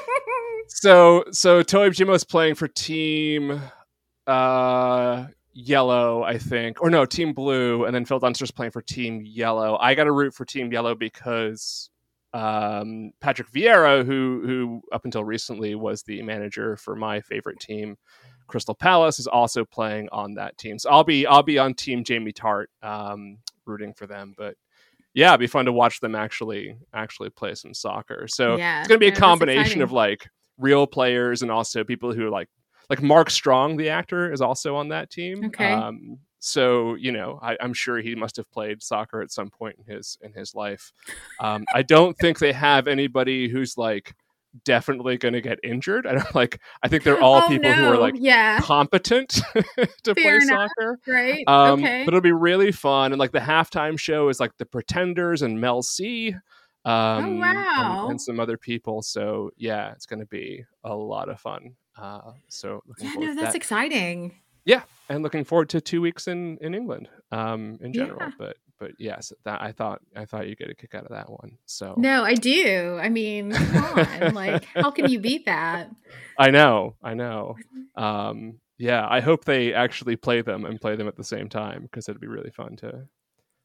so 0.68 1.24
so 1.32 1.62
Toheeb 1.62 1.90
Jimoh 1.90 2.14
is 2.14 2.24
playing 2.24 2.54
for 2.54 2.66
Team 2.66 3.60
uh, 4.28 5.26
Yellow, 5.52 6.22
I 6.22 6.38
think, 6.38 6.80
or 6.80 6.90
no, 6.90 7.04
Team 7.04 7.32
Blue, 7.32 7.84
and 7.84 7.94
then 7.94 8.04
Phil 8.04 8.20
Dunster's 8.20 8.50
playing 8.50 8.70
for 8.70 8.82
Team 8.82 9.22
Yellow. 9.24 9.76
I 9.80 9.94
got 9.94 10.04
to 10.04 10.12
root 10.12 10.34
for 10.34 10.44
Team 10.44 10.72
Yellow 10.72 10.94
because 10.94 11.90
um, 12.32 13.12
Patrick 13.20 13.50
Vieira, 13.50 14.04
who 14.04 14.42
who 14.44 14.82
up 14.92 15.04
until 15.04 15.24
recently 15.24 15.74
was 15.74 16.02
the 16.02 16.22
manager 16.22 16.76
for 16.76 16.94
my 16.94 17.20
favorite 17.20 17.58
team, 17.58 17.96
Crystal 18.46 18.74
Palace, 18.74 19.18
is 19.18 19.26
also 19.26 19.64
playing 19.64 20.08
on 20.12 20.34
that 20.34 20.56
team. 20.58 20.78
So 20.78 20.90
I'll 20.90 21.04
be 21.04 21.26
I'll 21.26 21.42
be 21.42 21.58
on 21.58 21.74
Team 21.74 22.04
Jamie 22.04 22.32
Tartt, 22.32 22.66
um, 22.82 23.38
rooting 23.66 23.94
for 23.94 24.06
them. 24.06 24.34
But 24.36 24.54
yeah, 25.14 25.30
it'd 25.30 25.40
be 25.40 25.46
fun 25.46 25.64
to 25.64 25.72
watch 25.72 26.00
them 26.00 26.14
actually 26.14 26.76
actually 26.92 27.30
play 27.30 27.54
some 27.54 27.74
soccer. 27.74 28.28
So 28.28 28.56
yeah, 28.56 28.80
it's 28.80 28.88
going 28.88 29.00
to 29.00 29.04
be 29.04 29.12
a 29.12 29.16
combination 29.16 29.82
of 29.82 29.90
like 29.90 30.28
real 30.58 30.86
players 30.86 31.42
and 31.42 31.50
also 31.50 31.82
people 31.82 32.12
who 32.12 32.30
like 32.30 32.48
like 32.90 33.02
Mark 33.02 33.30
Strong, 33.30 33.76
the 33.76 33.90
actor, 33.90 34.32
is 34.32 34.40
also 34.40 34.76
on 34.76 34.88
that 34.88 35.10
team. 35.10 35.46
Okay. 35.46 35.72
Um, 35.72 36.18
so 36.40 36.94
you 36.94 37.12
know, 37.12 37.38
I, 37.42 37.56
am 37.60 37.74
sure 37.74 37.98
he 37.98 38.14
must 38.14 38.36
have 38.36 38.50
played 38.50 38.82
soccer 38.82 39.20
at 39.20 39.32
some 39.32 39.50
point 39.50 39.76
in 39.78 39.94
his 39.94 40.18
in 40.22 40.32
his 40.32 40.54
life. 40.54 40.92
Um, 41.40 41.64
I 41.74 41.82
don't 41.82 42.16
think 42.18 42.38
they 42.38 42.52
have 42.52 42.86
anybody 42.86 43.48
who's 43.48 43.76
like 43.76 44.14
definitely 44.64 45.16
going 45.16 45.34
to 45.34 45.40
get 45.40 45.58
injured. 45.62 46.06
I 46.06 46.14
don't 46.14 46.34
like. 46.34 46.60
I 46.82 46.88
think 46.88 47.02
they're 47.02 47.20
all 47.20 47.42
oh, 47.44 47.48
people 47.48 47.70
no. 47.70 47.74
who 47.74 47.84
are 47.86 47.98
like 47.98 48.14
yeah. 48.16 48.60
competent 48.60 49.30
to 50.04 50.14
Fair 50.14 50.14
play 50.14 50.36
enough. 50.36 50.70
soccer. 50.76 50.98
Right. 51.06 51.44
Um, 51.46 51.80
okay. 51.80 52.04
But 52.04 52.14
it'll 52.14 52.20
be 52.20 52.32
really 52.32 52.72
fun. 52.72 53.12
And 53.12 53.18
like 53.18 53.32
the 53.32 53.40
halftime 53.40 53.98
show 53.98 54.28
is 54.28 54.40
like 54.40 54.56
the 54.58 54.66
Pretenders 54.66 55.42
and 55.42 55.60
Mel 55.60 55.82
C. 55.82 56.34
Oh, 56.84 56.90
um, 56.90 57.24
oh 57.24 57.40
wow! 57.40 58.02
And, 58.02 58.12
and, 58.12 58.20
some 58.20 58.40
other 58.40 58.56
people. 58.56 59.02
So 59.02 59.50
yeah, 59.56 59.92
it's 59.92 60.06
going 60.06 60.20
to 60.20 60.26
be 60.26 60.64
a 60.84 60.94
lot 60.94 61.28
of 61.28 61.40
fun. 61.40 61.74
Uh, 61.98 62.32
so 62.48 62.82
yeah, 62.98 63.14
no, 63.14 63.34
that's 63.34 63.48
that. 63.48 63.54
exciting. 63.54 64.34
Yeah, 64.64 64.82
and 65.08 65.22
looking 65.22 65.44
forward 65.44 65.70
to 65.70 65.80
two 65.80 66.00
weeks 66.00 66.28
in 66.28 66.58
in 66.60 66.74
England 66.74 67.08
um, 67.32 67.78
in 67.80 67.92
general. 67.92 68.18
Yeah. 68.20 68.30
But 68.38 68.56
but 68.78 68.92
yes, 68.98 69.32
that 69.44 69.60
I 69.60 69.72
thought 69.72 70.00
I 70.14 70.24
thought 70.24 70.46
you'd 70.46 70.58
get 70.58 70.70
a 70.70 70.74
kick 70.74 70.94
out 70.94 71.04
of 71.04 71.10
that 71.10 71.30
one. 71.30 71.58
So 71.66 71.94
no, 71.96 72.22
I 72.22 72.34
do. 72.34 72.98
I 73.00 73.08
mean, 73.08 73.52
come 73.52 73.98
on, 73.98 74.34
like 74.34 74.64
how 74.64 74.90
can 74.90 75.10
you 75.10 75.18
beat 75.18 75.46
that? 75.46 75.90
I 76.38 76.50
know, 76.50 76.94
I 77.02 77.14
know. 77.14 77.56
Um, 77.96 78.60
yeah, 78.78 79.06
I 79.08 79.20
hope 79.20 79.44
they 79.44 79.74
actually 79.74 80.16
play 80.16 80.42
them 80.42 80.64
and 80.64 80.80
play 80.80 80.94
them 80.94 81.08
at 81.08 81.16
the 81.16 81.24
same 81.24 81.48
time 81.48 81.82
because 81.82 82.08
it'd 82.08 82.20
be 82.20 82.28
really 82.28 82.50
fun 82.50 82.76
to 82.76 83.06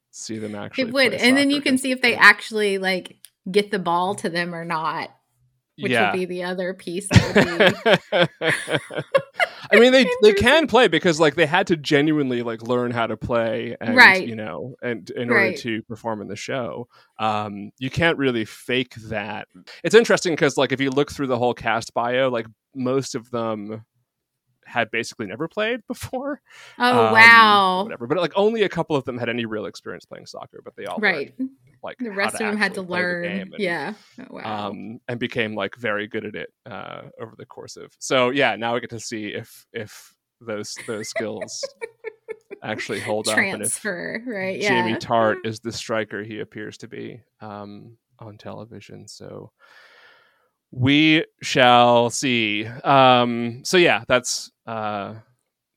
see 0.09 0.39
them 0.39 0.55
actually. 0.55 0.85
It 0.85 0.93
would, 0.93 1.13
and 1.13 1.37
then 1.37 1.51
you 1.51 1.61
can 1.61 1.77
see 1.77 1.91
if 1.91 2.01
they 2.01 2.15
actually 2.15 2.79
like 2.79 3.17
get 3.49 3.71
the 3.71 3.79
ball 3.79 4.15
to 4.15 4.29
them 4.29 4.55
or 4.55 4.65
not 4.65 5.11
which 5.77 5.91
yeah. 5.91 6.11
would 6.11 6.17
be 6.17 6.25
the 6.25 6.43
other 6.43 6.73
piece. 6.73 7.07
I 9.71 9.79
mean, 9.79 9.91
they 9.91 10.05
they 10.21 10.33
can 10.33 10.67
play 10.67 10.87
because 10.87 11.19
like 11.19 11.35
they 11.35 11.45
had 11.45 11.67
to 11.67 11.77
genuinely 11.77 12.43
like 12.43 12.61
learn 12.61 12.91
how 12.91 13.07
to 13.07 13.17
play, 13.17 13.75
and 13.81 13.95
right. 13.95 14.27
you 14.27 14.35
know, 14.35 14.75
and 14.81 15.09
in 15.11 15.29
order 15.29 15.41
right. 15.41 15.57
to 15.59 15.81
perform 15.83 16.21
in 16.21 16.27
the 16.27 16.35
show, 16.35 16.87
um, 17.19 17.71
you 17.79 17.89
can't 17.89 18.17
really 18.17 18.45
fake 18.45 18.93
that. 19.07 19.47
It's 19.83 19.95
interesting 19.95 20.33
because 20.33 20.57
like 20.57 20.71
if 20.71 20.81
you 20.81 20.91
look 20.91 21.11
through 21.11 21.27
the 21.27 21.37
whole 21.37 21.53
cast 21.53 21.93
bio, 21.93 22.29
like 22.29 22.47
most 22.75 23.15
of 23.15 23.31
them 23.31 23.83
had 24.65 24.91
basically 24.91 25.25
never 25.25 25.47
played 25.47 25.81
before. 25.87 26.41
Oh 26.79 27.07
um, 27.07 27.13
wow! 27.13 27.83
Whatever, 27.83 28.07
but 28.07 28.17
like 28.17 28.33
only 28.35 28.63
a 28.63 28.69
couple 28.69 28.95
of 28.95 29.05
them 29.05 29.17
had 29.17 29.29
any 29.29 29.45
real 29.45 29.65
experience 29.65 30.05
playing 30.05 30.25
soccer, 30.25 30.61
but 30.63 30.75
they 30.75 30.85
all 30.85 30.99
right. 30.99 31.33
Learned, 31.37 31.51
like 31.83 31.97
the 31.99 32.11
rest 32.11 32.35
of 32.35 32.39
them 32.39 32.57
had 32.57 32.73
to 32.75 32.81
learn. 32.81 33.25
And, 33.25 33.55
yeah. 33.57 33.93
Oh, 34.19 34.25
wow. 34.29 34.69
Um, 34.69 34.99
and 35.07 35.19
became 35.19 35.53
like 35.53 35.75
very 35.75 36.07
good 36.07 36.25
at 36.25 36.35
it 36.35 36.53
uh, 36.65 37.03
over 37.19 37.35
the 37.37 37.45
course 37.45 37.75
of. 37.75 37.91
So 37.99 38.29
yeah, 38.29 38.55
now 38.55 38.73
we 38.73 38.79
get 38.79 38.89
to 38.91 38.99
see 38.99 39.27
if 39.27 39.65
if 39.73 40.13
those 40.39 40.75
those 40.87 41.09
skills 41.09 41.63
actually 42.63 43.01
hold 43.01 43.25
Transfer, 43.25 43.53
up. 43.53 43.59
Transfer, 43.59 44.23
right? 44.25 44.59
Yeah. 44.59 44.69
Jamie 44.69 44.97
Tartt 44.97 45.45
is 45.45 45.59
the 45.59 45.71
striker 45.71 46.23
he 46.23 46.39
appears 46.39 46.77
to 46.79 46.87
be 46.87 47.21
um, 47.41 47.97
on 48.19 48.37
television. 48.37 49.07
So 49.07 49.51
we 50.71 51.25
shall 51.41 52.09
see. 52.09 52.65
Um, 52.65 53.63
so 53.65 53.77
yeah, 53.77 54.03
that's 54.07 54.51
uh, 54.65 55.15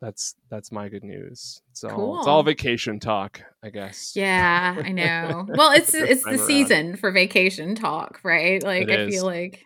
that's 0.00 0.34
that's 0.50 0.70
my 0.70 0.88
good 0.88 1.04
news. 1.04 1.62
It's 1.70 1.84
all 1.84 1.90
cool. 1.90 2.18
it's 2.18 2.26
all 2.26 2.42
vacation 2.42 3.00
talk, 3.00 3.40
I 3.62 3.70
guess. 3.70 4.12
Yeah, 4.14 4.76
I 4.84 4.92
know. 4.92 5.46
well, 5.54 5.72
it's 5.72 5.94
it's 5.94 6.24
the 6.24 6.38
season 6.38 6.96
for 6.96 7.10
vacation 7.10 7.74
talk, 7.74 8.20
right? 8.22 8.62
Like 8.62 8.90
I 8.90 9.08
feel 9.08 9.24
like 9.24 9.64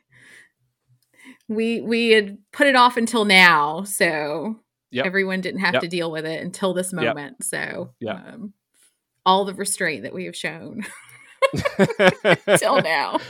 we 1.48 1.80
we 1.80 2.10
had 2.10 2.38
put 2.52 2.66
it 2.66 2.76
off 2.76 2.96
until 2.96 3.24
now, 3.24 3.82
so 3.82 4.56
yep. 4.90 5.06
everyone 5.06 5.40
didn't 5.40 5.60
have 5.60 5.74
yep. 5.74 5.82
to 5.82 5.88
deal 5.88 6.10
with 6.10 6.24
it 6.24 6.42
until 6.42 6.74
this 6.74 6.92
moment. 6.92 7.36
Yep. 7.40 7.44
So 7.44 7.94
yeah. 8.00 8.14
Um, 8.14 8.54
all 9.26 9.44
the 9.44 9.54
restraint 9.54 10.04
that 10.04 10.14
we 10.14 10.24
have 10.24 10.36
shown 10.36 10.86
till 12.58 12.80
now. 12.82 13.20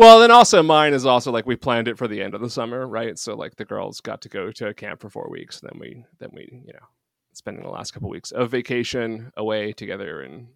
Well, 0.00 0.20
then 0.20 0.30
also 0.30 0.62
mine 0.62 0.94
is 0.94 1.04
also 1.04 1.30
like 1.30 1.44
we 1.44 1.56
planned 1.56 1.86
it 1.86 1.98
for 1.98 2.08
the 2.08 2.22
end 2.22 2.34
of 2.34 2.40
the 2.40 2.48
summer, 2.48 2.86
right? 2.86 3.18
So 3.18 3.34
like 3.34 3.56
the 3.56 3.66
girls 3.66 4.00
got 4.00 4.22
to 4.22 4.30
go 4.30 4.50
to 4.50 4.72
camp 4.72 5.02
for 5.02 5.10
four 5.10 5.28
weeks, 5.28 5.60
then 5.60 5.78
we 5.78 6.06
then 6.18 6.30
we 6.32 6.62
you 6.66 6.72
know 6.72 6.86
spending 7.34 7.62
the 7.62 7.68
last 7.68 7.90
couple 7.90 8.08
of 8.08 8.12
weeks 8.12 8.30
of 8.30 8.50
vacation 8.50 9.30
away 9.36 9.74
together, 9.74 10.22
and 10.22 10.48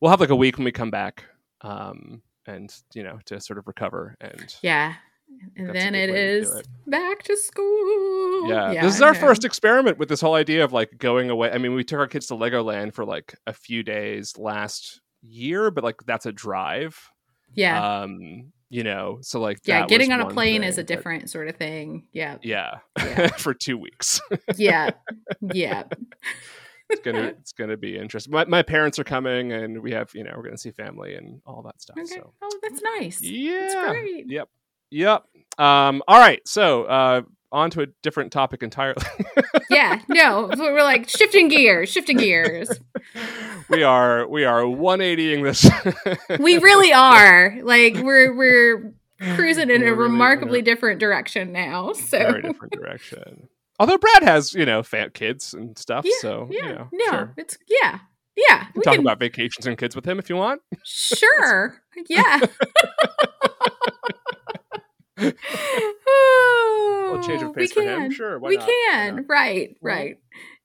we'll 0.00 0.10
have 0.10 0.18
like 0.18 0.30
a 0.30 0.36
week 0.36 0.58
when 0.58 0.64
we 0.64 0.72
come 0.72 0.90
back, 0.90 1.22
um, 1.60 2.22
and 2.44 2.74
you 2.92 3.04
know 3.04 3.20
to 3.26 3.40
sort 3.40 3.60
of 3.60 3.68
recover 3.68 4.16
and 4.20 4.56
yeah. 4.62 4.94
And 5.56 5.72
then 5.72 5.94
it 5.94 6.10
is 6.10 6.50
it. 6.50 6.66
back 6.88 7.22
to 7.22 7.36
school. 7.36 8.48
Yeah. 8.48 8.72
yeah 8.72 8.82
this 8.82 8.96
is 8.96 9.02
our 9.02 9.14
first 9.14 9.44
experiment 9.44 9.96
with 9.96 10.08
this 10.08 10.20
whole 10.20 10.34
idea 10.34 10.64
of 10.64 10.72
like 10.72 10.98
going 10.98 11.30
away. 11.30 11.52
I 11.52 11.58
mean, 11.58 11.74
we 11.74 11.84
took 11.84 12.00
our 12.00 12.08
kids 12.08 12.26
to 12.28 12.34
Legoland 12.34 12.94
for 12.94 13.04
like 13.04 13.36
a 13.46 13.52
few 13.52 13.84
days 13.84 14.36
last 14.36 15.00
year, 15.22 15.70
but 15.70 15.84
like 15.84 16.02
that's 16.04 16.26
a 16.26 16.32
drive. 16.32 17.12
Yeah. 17.54 18.00
Um, 18.02 18.52
you 18.68 18.82
know 18.82 19.18
so 19.22 19.40
like 19.40 19.58
yeah 19.64 19.86
getting 19.86 20.12
on 20.12 20.20
a 20.20 20.28
plane 20.28 20.64
is 20.64 20.78
a 20.78 20.82
different 20.82 21.24
that, 21.24 21.28
sort 21.28 21.48
of 21.48 21.56
thing. 21.56 22.06
Yeah 22.12 22.38
yeah, 22.42 22.78
yeah. 22.98 23.28
for 23.38 23.54
two 23.54 23.78
weeks. 23.78 24.20
Yeah. 24.56 24.90
Yeah. 25.52 25.84
It's 26.88 27.00
gonna 27.02 27.20
it's 27.40 27.52
gonna 27.52 27.76
be 27.76 27.96
interesting 27.96 28.32
my, 28.32 28.44
my 28.46 28.62
parents 28.62 28.98
are 28.98 29.04
coming 29.04 29.52
and 29.52 29.82
we 29.82 29.92
have 29.92 30.10
you 30.14 30.24
know 30.24 30.32
we're 30.36 30.44
gonna 30.44 30.58
see 30.58 30.70
family 30.70 31.14
and 31.14 31.40
all 31.46 31.62
that 31.62 31.80
stuff 31.80 31.96
okay. 31.98 32.06
so. 32.06 32.32
Oh 32.42 32.58
that's 32.62 32.82
nice. 32.98 33.20
Yeah. 33.22 33.60
that's 33.60 33.90
great. 33.90 34.24
Yep. 34.28 34.48
Yep. 34.90 35.24
Um 35.58 36.02
all 36.08 36.18
right 36.18 36.40
so 36.46 36.84
uh 36.84 37.22
on 37.56 37.70
to 37.70 37.80
a 37.80 37.86
different 38.02 38.30
topic 38.30 38.62
entirely. 38.62 39.02
yeah, 39.70 40.00
no, 40.08 40.50
we're 40.56 40.82
like 40.82 41.08
shifting 41.08 41.48
gears, 41.48 41.88
shifting 41.88 42.18
gears. 42.18 42.70
we 43.68 43.82
are 43.82 44.28
we 44.28 44.44
are 44.44 44.62
180ing 44.62 45.42
this. 45.42 46.38
we 46.40 46.58
really 46.58 46.92
are. 46.92 47.56
Like 47.62 47.96
we're 47.96 48.36
we're 48.36 48.92
cruising 49.34 49.70
in 49.70 49.80
we're 49.80 49.88
a 49.88 49.96
really 49.96 50.10
remarkably 50.10 50.62
different 50.62 51.00
direction 51.00 51.52
now. 51.52 51.92
So 51.94 52.18
very 52.18 52.42
different 52.42 52.74
direction. 52.74 53.48
Although 53.78 53.98
Brad 53.98 54.22
has, 54.22 54.54
you 54.54 54.64
know, 54.64 54.82
fat 54.82 55.14
kids 55.14 55.52
and 55.52 55.76
stuff, 55.76 56.04
yeah, 56.04 56.12
so 56.20 56.48
yeah, 56.50 56.62
you 56.62 56.74
know, 56.74 56.88
no, 56.92 57.10
sure. 57.10 57.34
it's 57.36 57.58
yeah, 57.68 57.98
yeah. 58.36 58.66
We, 58.74 58.80
we 58.80 58.84
talk 58.84 58.94
can... 58.94 59.00
about 59.00 59.18
vacations 59.18 59.66
and 59.66 59.76
kids 59.76 59.96
with 59.96 60.06
him 60.06 60.18
if 60.18 60.30
you 60.30 60.36
want. 60.36 60.62
Sure, 60.84 61.82
yeah 62.08 62.40
we'll 67.12 67.22
change 67.22 67.42
of 67.42 67.54
pace 67.54 67.74
we 67.74 67.82
for 67.82 67.88
him. 67.88 68.10
Sure, 68.10 68.38
we 68.38 68.56
not? 68.56 68.68
can. 68.68 69.26
Right, 69.28 69.76
right. 69.80 70.18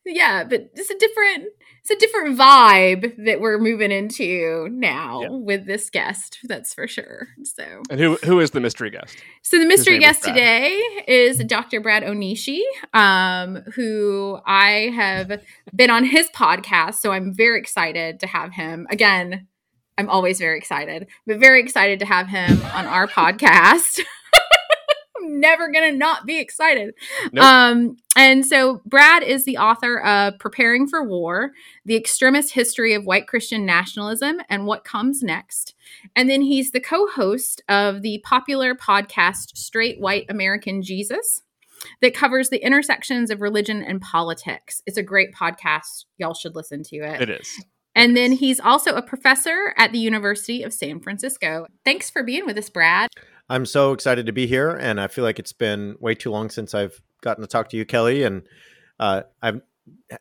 Yeah, 0.05 0.43
but 0.43 0.71
it's 0.73 0.89
a 0.89 0.97
different 0.97 1.49
it's 1.81 1.89
a 1.91 1.95
different 1.95 2.37
vibe 2.37 3.25
that 3.25 3.41
we're 3.41 3.57
moving 3.57 3.91
into 3.91 4.67
now 4.71 5.21
yeah. 5.21 5.29
with 5.29 5.65
this 5.65 5.89
guest. 5.89 6.39
That's 6.43 6.73
for 6.73 6.87
sure. 6.87 7.29
So, 7.43 7.63
and 7.89 7.99
who 7.99 8.17
who 8.23 8.39
is 8.39 8.51
the 8.51 8.59
mystery 8.59 8.89
guest? 8.89 9.17
So 9.41 9.59
the 9.59 9.65
mystery 9.65 9.99
guest 9.99 10.23
today 10.23 10.69
is 11.07 11.37
Dr. 11.39 11.81
Brad 11.81 12.03
Onishi, 12.03 12.61
um, 12.93 13.63
who 13.75 14.39
I 14.45 14.91
have 14.95 15.41
been 15.75 15.89
on 15.89 16.05
his 16.05 16.29
podcast. 16.35 16.95
So 16.95 17.11
I'm 17.11 17.33
very 17.33 17.59
excited 17.59 18.19
to 18.21 18.27
have 18.27 18.53
him 18.53 18.87
again. 18.89 19.47
I'm 19.97 20.09
always 20.09 20.39
very 20.39 20.57
excited, 20.57 21.07
but 21.27 21.39
very 21.39 21.61
excited 21.61 21.99
to 21.99 22.05
have 22.05 22.27
him 22.27 22.61
on 22.73 22.85
our 22.85 23.07
podcast. 23.07 24.01
never 25.39 25.71
gonna 25.71 25.91
not 25.91 26.25
be 26.25 26.39
excited. 26.39 26.93
Nope. 27.31 27.43
Um, 27.43 27.97
and 28.15 28.45
so 28.45 28.81
Brad 28.85 29.23
is 29.23 29.45
the 29.45 29.57
author 29.57 29.99
of 29.99 30.37
Preparing 30.39 30.87
for 30.87 31.03
War, 31.03 31.51
The 31.85 31.95
Extremist 31.95 32.53
History 32.53 32.93
of 32.93 33.05
White 33.05 33.27
Christian 33.27 33.65
Nationalism 33.65 34.41
and 34.49 34.65
What 34.65 34.83
Comes 34.83 35.23
Next. 35.23 35.73
And 36.15 36.29
then 36.29 36.41
he's 36.41 36.71
the 36.71 36.79
co-host 36.79 37.61
of 37.69 38.01
the 38.01 38.21
popular 38.25 38.75
podcast 38.75 39.57
Straight 39.57 39.99
White 39.99 40.25
American 40.29 40.81
Jesus 40.81 41.41
that 42.01 42.13
covers 42.13 42.49
the 42.49 42.63
intersections 42.63 43.31
of 43.31 43.41
religion 43.41 43.81
and 43.81 44.01
politics. 44.01 44.81
It's 44.85 44.97
a 44.97 45.03
great 45.03 45.33
podcast. 45.33 46.05
Y'all 46.17 46.33
should 46.33 46.55
listen 46.55 46.83
to 46.83 46.97
it. 46.97 47.21
It 47.21 47.29
is. 47.29 47.63
And 47.95 48.15
then 48.15 48.31
he's 48.31 48.59
also 48.59 48.95
a 48.95 49.01
professor 49.01 49.73
at 49.77 49.91
the 49.91 49.99
University 49.99 50.63
of 50.63 50.73
San 50.73 50.99
Francisco. 51.01 51.67
Thanks 51.83 52.09
for 52.09 52.23
being 52.23 52.45
with 52.45 52.57
us, 52.57 52.69
Brad. 52.69 53.09
I'm 53.51 53.65
so 53.65 53.91
excited 53.91 54.27
to 54.27 54.31
be 54.31 54.47
here, 54.47 54.69
and 54.69 54.99
I 55.01 55.07
feel 55.07 55.25
like 55.25 55.37
it's 55.37 55.51
been 55.51 55.97
way 55.99 56.15
too 56.15 56.31
long 56.31 56.49
since 56.49 56.73
I've 56.73 57.01
gotten 57.19 57.41
to 57.41 57.47
talk 57.47 57.67
to 57.71 57.77
you, 57.77 57.83
Kelly, 57.83 58.23
and 58.23 58.43
uh, 58.97 59.23
I've 59.41 59.59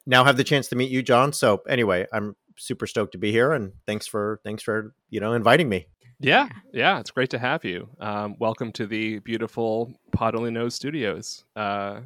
now 0.04 0.24
have 0.24 0.36
the 0.36 0.42
chance 0.42 0.66
to 0.70 0.76
meet 0.76 0.90
you, 0.90 1.00
John. 1.00 1.32
So 1.32 1.62
anyway, 1.68 2.08
I'm 2.12 2.34
super 2.56 2.88
stoked 2.88 3.12
to 3.12 3.18
be 3.18 3.30
here, 3.30 3.52
and 3.52 3.72
thanks 3.86 4.08
for 4.08 4.40
thanks 4.42 4.64
for 4.64 4.94
you 5.10 5.20
know 5.20 5.32
inviting 5.34 5.68
me. 5.68 5.86
Yeah, 6.18 6.48
yeah, 6.72 6.98
it's 6.98 7.12
great 7.12 7.30
to 7.30 7.38
have 7.38 7.64
you. 7.64 7.88
Um, 8.00 8.34
welcome 8.40 8.72
to 8.72 8.86
the 8.88 9.20
beautiful 9.20 9.94
Pod 10.10 10.34
Only 10.34 10.50
Knows 10.50 10.74
Studios. 10.74 11.44
Uh, 11.54 12.00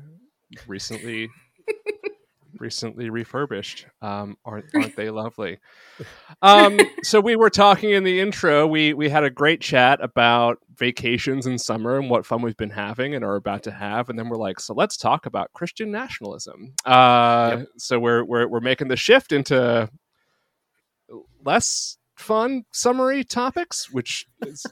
recently, 0.66 1.30
recently 2.64 3.10
refurbished. 3.10 3.86
Um, 4.02 4.36
aren't 4.44 4.64
aren't 4.74 4.96
they 4.96 5.10
lovely? 5.10 5.58
Um, 6.42 6.80
so 7.02 7.20
we 7.20 7.36
were 7.36 7.50
talking 7.50 7.90
in 7.90 8.02
the 8.02 8.20
intro. 8.20 8.66
We 8.66 8.94
we 8.94 9.08
had 9.08 9.22
a 9.22 9.30
great 9.30 9.60
chat 9.60 10.02
about 10.02 10.58
vacations 10.76 11.46
in 11.46 11.58
summer 11.58 11.96
and 11.98 12.10
what 12.10 12.26
fun 12.26 12.42
we've 12.42 12.56
been 12.56 12.70
having 12.70 13.14
and 13.14 13.24
are 13.24 13.36
about 13.36 13.62
to 13.64 13.70
have, 13.70 14.08
and 14.08 14.18
then 14.18 14.28
we're 14.28 14.36
like, 14.36 14.58
so 14.58 14.74
let's 14.74 14.96
talk 14.96 15.26
about 15.26 15.52
Christian 15.52 15.90
nationalism. 15.90 16.72
Uh, 16.84 17.58
yep. 17.58 17.68
So 17.76 18.00
we're 18.00 18.24
we're 18.24 18.48
we're 18.48 18.60
making 18.60 18.88
the 18.88 18.96
shift 18.96 19.30
into 19.30 19.88
less 21.44 21.98
fun 22.16 22.64
summary 22.72 23.24
topics, 23.24 23.90
which 23.90 24.26
is 24.46 24.64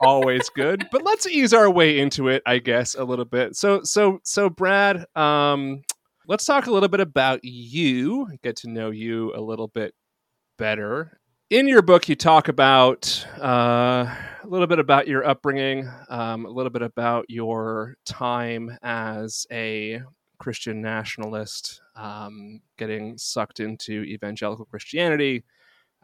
always 0.00 0.48
good. 0.50 0.86
But 0.92 1.02
let's 1.02 1.26
ease 1.26 1.52
our 1.52 1.70
way 1.70 1.98
into 1.98 2.28
it, 2.28 2.42
I 2.46 2.58
guess, 2.58 2.94
a 2.94 3.04
little 3.04 3.24
bit. 3.24 3.56
So, 3.56 3.80
so, 3.82 4.20
so, 4.24 4.48
Brad, 4.48 5.04
um, 5.16 5.82
let's 6.28 6.44
talk 6.44 6.66
a 6.66 6.70
little 6.70 6.88
bit 6.88 7.00
about 7.00 7.44
you. 7.44 8.28
Get 8.42 8.56
to 8.56 8.68
know 8.68 8.90
you 8.90 9.32
a 9.34 9.40
little 9.40 9.68
bit 9.68 9.94
better. 10.58 11.20
In 11.50 11.68
your 11.68 11.82
book, 11.82 12.08
you 12.08 12.16
talk 12.16 12.48
about 12.48 13.24
uh, 13.40 14.12
a 14.42 14.46
little 14.46 14.66
bit 14.66 14.80
about 14.80 15.06
your 15.06 15.26
upbringing, 15.26 15.88
um, 16.08 16.44
a 16.44 16.50
little 16.50 16.70
bit 16.70 16.82
about 16.82 17.26
your 17.28 17.96
time 18.04 18.76
as 18.82 19.46
a 19.52 20.02
Christian 20.38 20.82
nationalist, 20.82 21.80
um, 21.94 22.60
getting 22.76 23.16
sucked 23.16 23.60
into 23.60 24.02
evangelical 24.02 24.64
Christianity, 24.64 25.44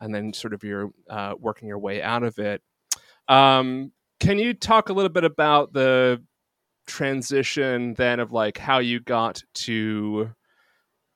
and 0.01 0.15
then 0.15 0.33
sort 0.33 0.55
of 0.55 0.63
you're 0.63 0.91
uh, 1.11 1.35
working 1.39 1.67
your 1.67 1.79
way 1.79 2.01
out 2.01 2.23
of 2.23 2.39
it. 2.39 2.63
Um, 3.29 3.91
can 4.21 4.39
you 4.39 4.55
talk 4.55 4.89
a 4.89 4.93
little 4.93 5.11
bit 5.11 5.25
about 5.25 5.73
the 5.73 6.23
transition 6.87 7.95
then 7.95 8.21
of 8.21 8.33
like 8.33 8.59
how 8.59 8.79
you 8.79 9.01
got 9.01 9.43
to 9.55 10.31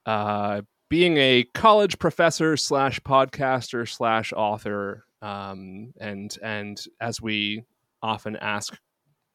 uh, 0.07 0.63
being 0.89 1.17
a 1.17 1.45
college 1.55 1.99
professor 1.99 2.57
slash 2.57 3.01
podcaster 3.01 3.89
slash 3.89 4.33
author, 4.33 5.05
um, 5.21 5.93
and 6.01 6.37
and 6.43 6.85
as 7.01 7.21
we 7.21 7.65
often 8.03 8.37
ask 8.37 8.79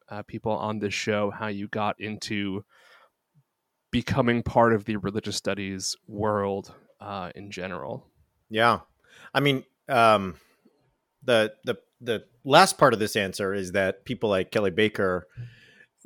uh, 0.10 0.24
people 0.24 0.54
on 0.54 0.80
this 0.80 0.94
show, 0.94 1.30
how 1.30 1.48
you 1.48 1.68
got 1.68 2.00
into 2.00 2.64
becoming 3.92 4.44
part 4.44 4.74
of 4.74 4.86
the 4.86 4.96
religious 4.96 5.36
studies 5.36 5.98
world 6.08 6.74
uh, 7.02 7.32
in 7.36 7.52
general. 7.52 8.08
Yeah, 8.50 8.80
I 9.34 9.42
mean, 9.42 9.66
um, 9.90 10.36
the 11.24 11.54
the 11.66 11.78
the 12.00 12.24
last 12.44 12.78
part 12.78 12.94
of 12.94 13.00
this 13.00 13.16
answer 13.16 13.54
is 13.54 13.74
that 13.74 14.06
people 14.06 14.30
like 14.30 14.52
Kelly 14.52 14.72
Baker 14.72 15.28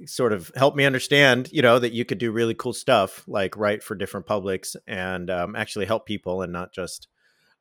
sort 0.06 0.34
of 0.34 0.52
helped 0.56 0.78
me 0.78 0.86
understand, 0.86 1.50
you 1.52 1.62
know, 1.62 1.80
that 1.80 1.94
you 1.94 2.06
could 2.06 2.18
do 2.18 2.32
really 2.32 2.54
cool 2.54 2.74
stuff 2.74 3.24
like 3.28 3.58
write 3.58 3.84
for 3.84 3.96
different 3.96 4.26
publics 4.26 4.76
and 4.88 5.30
um, 5.30 5.56
actually 5.56 5.86
help 5.86 6.06
people 6.06 6.42
and 6.42 6.52
not 6.52 6.74
just, 6.74 7.08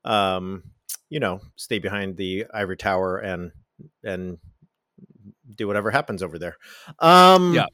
um, 0.05 0.65
you 1.09 1.21
know, 1.21 1.41
stay 1.57 1.79
behind 1.79 2.17
the 2.17 2.47
ivory 2.53 2.77
tower 2.77 3.19
and 3.19 3.53
and 4.03 4.39
do 5.55 5.67
whatever 5.67 5.91
happens 5.91 6.23
over 6.23 6.39
there. 6.39 6.57
Um, 6.99 7.55
yeah. 7.55 7.67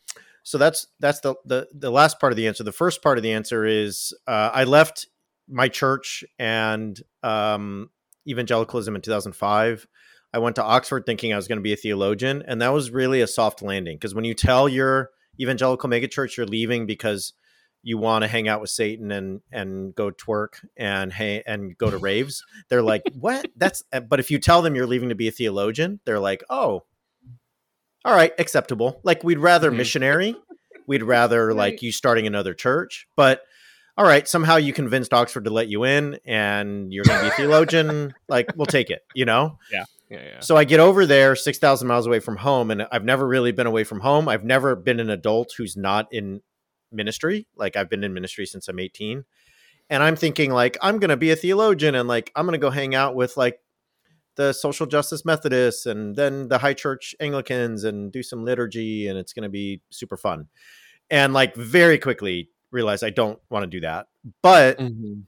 So 0.43 0.59
that's 0.59 0.87
that's 0.99 1.21
the, 1.21 1.35
the 1.45 1.69
the 1.73 1.91
last 1.91 2.19
part 2.19 2.33
of 2.33 2.37
the 2.37 2.47
answer. 2.47 2.65
The 2.65 2.73
first 2.73 3.03
part 3.03 3.19
of 3.19 3.23
the 3.23 3.33
answer 3.33 3.65
is 3.65 4.13
uh, 4.27 4.51
I 4.53 4.65
left 4.65 5.07
my 5.49 5.69
church 5.69 6.25
and 6.39 7.01
um, 7.23 7.91
evangelicalism 8.27 8.95
in 8.95 9.03
2005. 9.03 9.87
I 10.33 10.39
went 10.39 10.57
to 10.57 10.65
Oxford 10.65 11.05
thinking 11.07 11.33
I 11.33 11.37
was 11.37 11.49
going 11.49 11.59
to 11.59 11.63
be 11.63 11.73
a 11.73 11.77
theologian, 11.77 12.43
and 12.47 12.63
that 12.63 12.73
was 12.73 12.91
really 12.91 13.21
a 13.21 13.27
soft 13.27 13.63
landing 13.63 13.97
because 13.97 14.15
when 14.15 14.25
you 14.25 14.35
tell 14.35 14.69
your 14.69 15.11
evangelical 15.41 15.89
megachurch 15.89 16.37
you're 16.37 16.47
leaving 16.47 16.87
because 16.87 17.33
you 17.83 17.97
want 17.97 18.23
to 18.23 18.29
hang 18.29 18.47
out 18.47 18.61
with 18.61 18.71
Satan 18.71 19.11
and 19.11 19.41
and 19.51 19.95
go 19.95 20.11
twerk 20.11 20.65
and 20.77 21.13
hey 21.13 21.43
and 21.47 21.77
go 21.77 21.91
to 21.91 21.99
raves, 21.99 22.45
they're 22.69 22.83
like, 22.83 23.03
"What? 23.19 23.49
That's." 23.57 23.83
Uh, 23.93 24.01
but 24.01 24.21
if 24.21 24.31
you 24.31 24.39
tell 24.39 24.63
them 24.63 24.75
you're 24.75 24.87
leaving 24.87 25.09
to 25.09 25.15
be 25.15 25.29
a 25.29 25.33
theologian, 25.33 26.01
they're 26.05 26.21
like, 26.21 26.45
"Oh, 26.49 26.85
all 28.05 28.15
right, 28.15 28.33
acceptable." 28.39 29.01
Like 29.03 29.25
we'd 29.25 29.39
rather 29.39 29.69
mm-hmm. 29.69 29.79
missionary, 29.79 30.37
we'd 30.87 31.03
rather 31.03 31.49
right. 31.49 31.57
like 31.57 31.83
you 31.83 31.91
starting 31.91 32.27
another 32.27 32.55
church, 32.55 33.09
but 33.17 33.43
all 33.97 34.07
right, 34.07 34.27
somehow 34.27 34.57
you 34.57 34.73
convinced 34.73 35.13
Oxford 35.13 35.45
to 35.45 35.51
let 35.51 35.69
you 35.69 35.85
in 35.85 36.19
and 36.25 36.91
you're 36.93 37.05
going 37.05 37.19
to 37.19 37.25
be 37.27 37.29
a 37.29 37.33
theologian. 37.33 38.15
like, 38.29 38.49
we'll 38.57 38.65
take 38.65 38.89
it, 38.89 39.03
you 39.15 39.27
know? 39.27 39.59
Yeah. 39.71 39.85
Yeah, 40.11 40.25
yeah. 40.25 40.41
So 40.41 40.57
I 40.57 40.65
get 40.65 40.81
over 40.81 41.07
there 41.07 41.37
6,000 41.37 41.87
miles 41.87 42.07
away 42.07 42.19
from 42.19 42.37
home, 42.37 42.71
and 42.73 42.87
I've 42.91 43.05
never 43.05 43.27
really 43.27 43.53
been 43.53 43.69
away 43.69 43.85
from 43.85 44.01
home. 44.01 44.29
I've 44.29 44.45
never 44.45 44.75
been 44.75 44.99
an 44.99 45.09
adult 45.09 45.55
who's 45.57 45.77
not 45.77 46.09
in 46.11 46.43
ministry. 46.91 47.47
Like, 47.57 47.77
I've 47.77 47.89
been 47.89 48.03
in 48.03 48.13
ministry 48.13 48.45
since 48.45 48.67
I'm 48.67 48.81
18. 48.81 49.25
And 49.89 50.03
I'm 50.03 50.17
thinking, 50.17 50.53
like, 50.53 50.77
I'm 50.83 50.99
going 50.99 51.11
to 51.11 51.17
be 51.17 51.31
a 51.31 51.37
theologian 51.37 51.95
and, 51.95 52.09
like, 52.09 52.33
I'm 52.35 52.45
going 52.45 52.59
to 52.59 52.65
go 52.65 52.71
hang 52.71 52.95
out 52.95 53.15
with, 53.15 53.37
like, 53.37 53.61
the 54.37 54.53
social 54.53 54.87
justice 54.87 55.25
Methodists 55.25 55.87
and 55.87 56.17
then 56.17 56.49
the 56.49 56.59
high 56.59 56.75
church 56.75 57.15
Anglicans 57.21 57.85
and 57.85 58.11
do 58.11 58.23
some 58.23 58.45
liturgy, 58.45 59.07
and 59.07 59.19
it's 59.19 59.33
going 59.33 59.43
to 59.45 59.49
be 59.49 59.81
super 59.91 60.17
fun. 60.17 60.49
And, 61.09 61.33
like, 61.33 61.55
very 61.55 61.99
quickly, 61.99 62.51
realize 62.73 63.03
I 63.03 63.11
don't 63.11 63.39
want 63.49 63.65
to 63.65 63.67
do 63.69 63.81
that. 63.81 64.07
But 64.43 64.79
mm-hmm. 64.79 65.21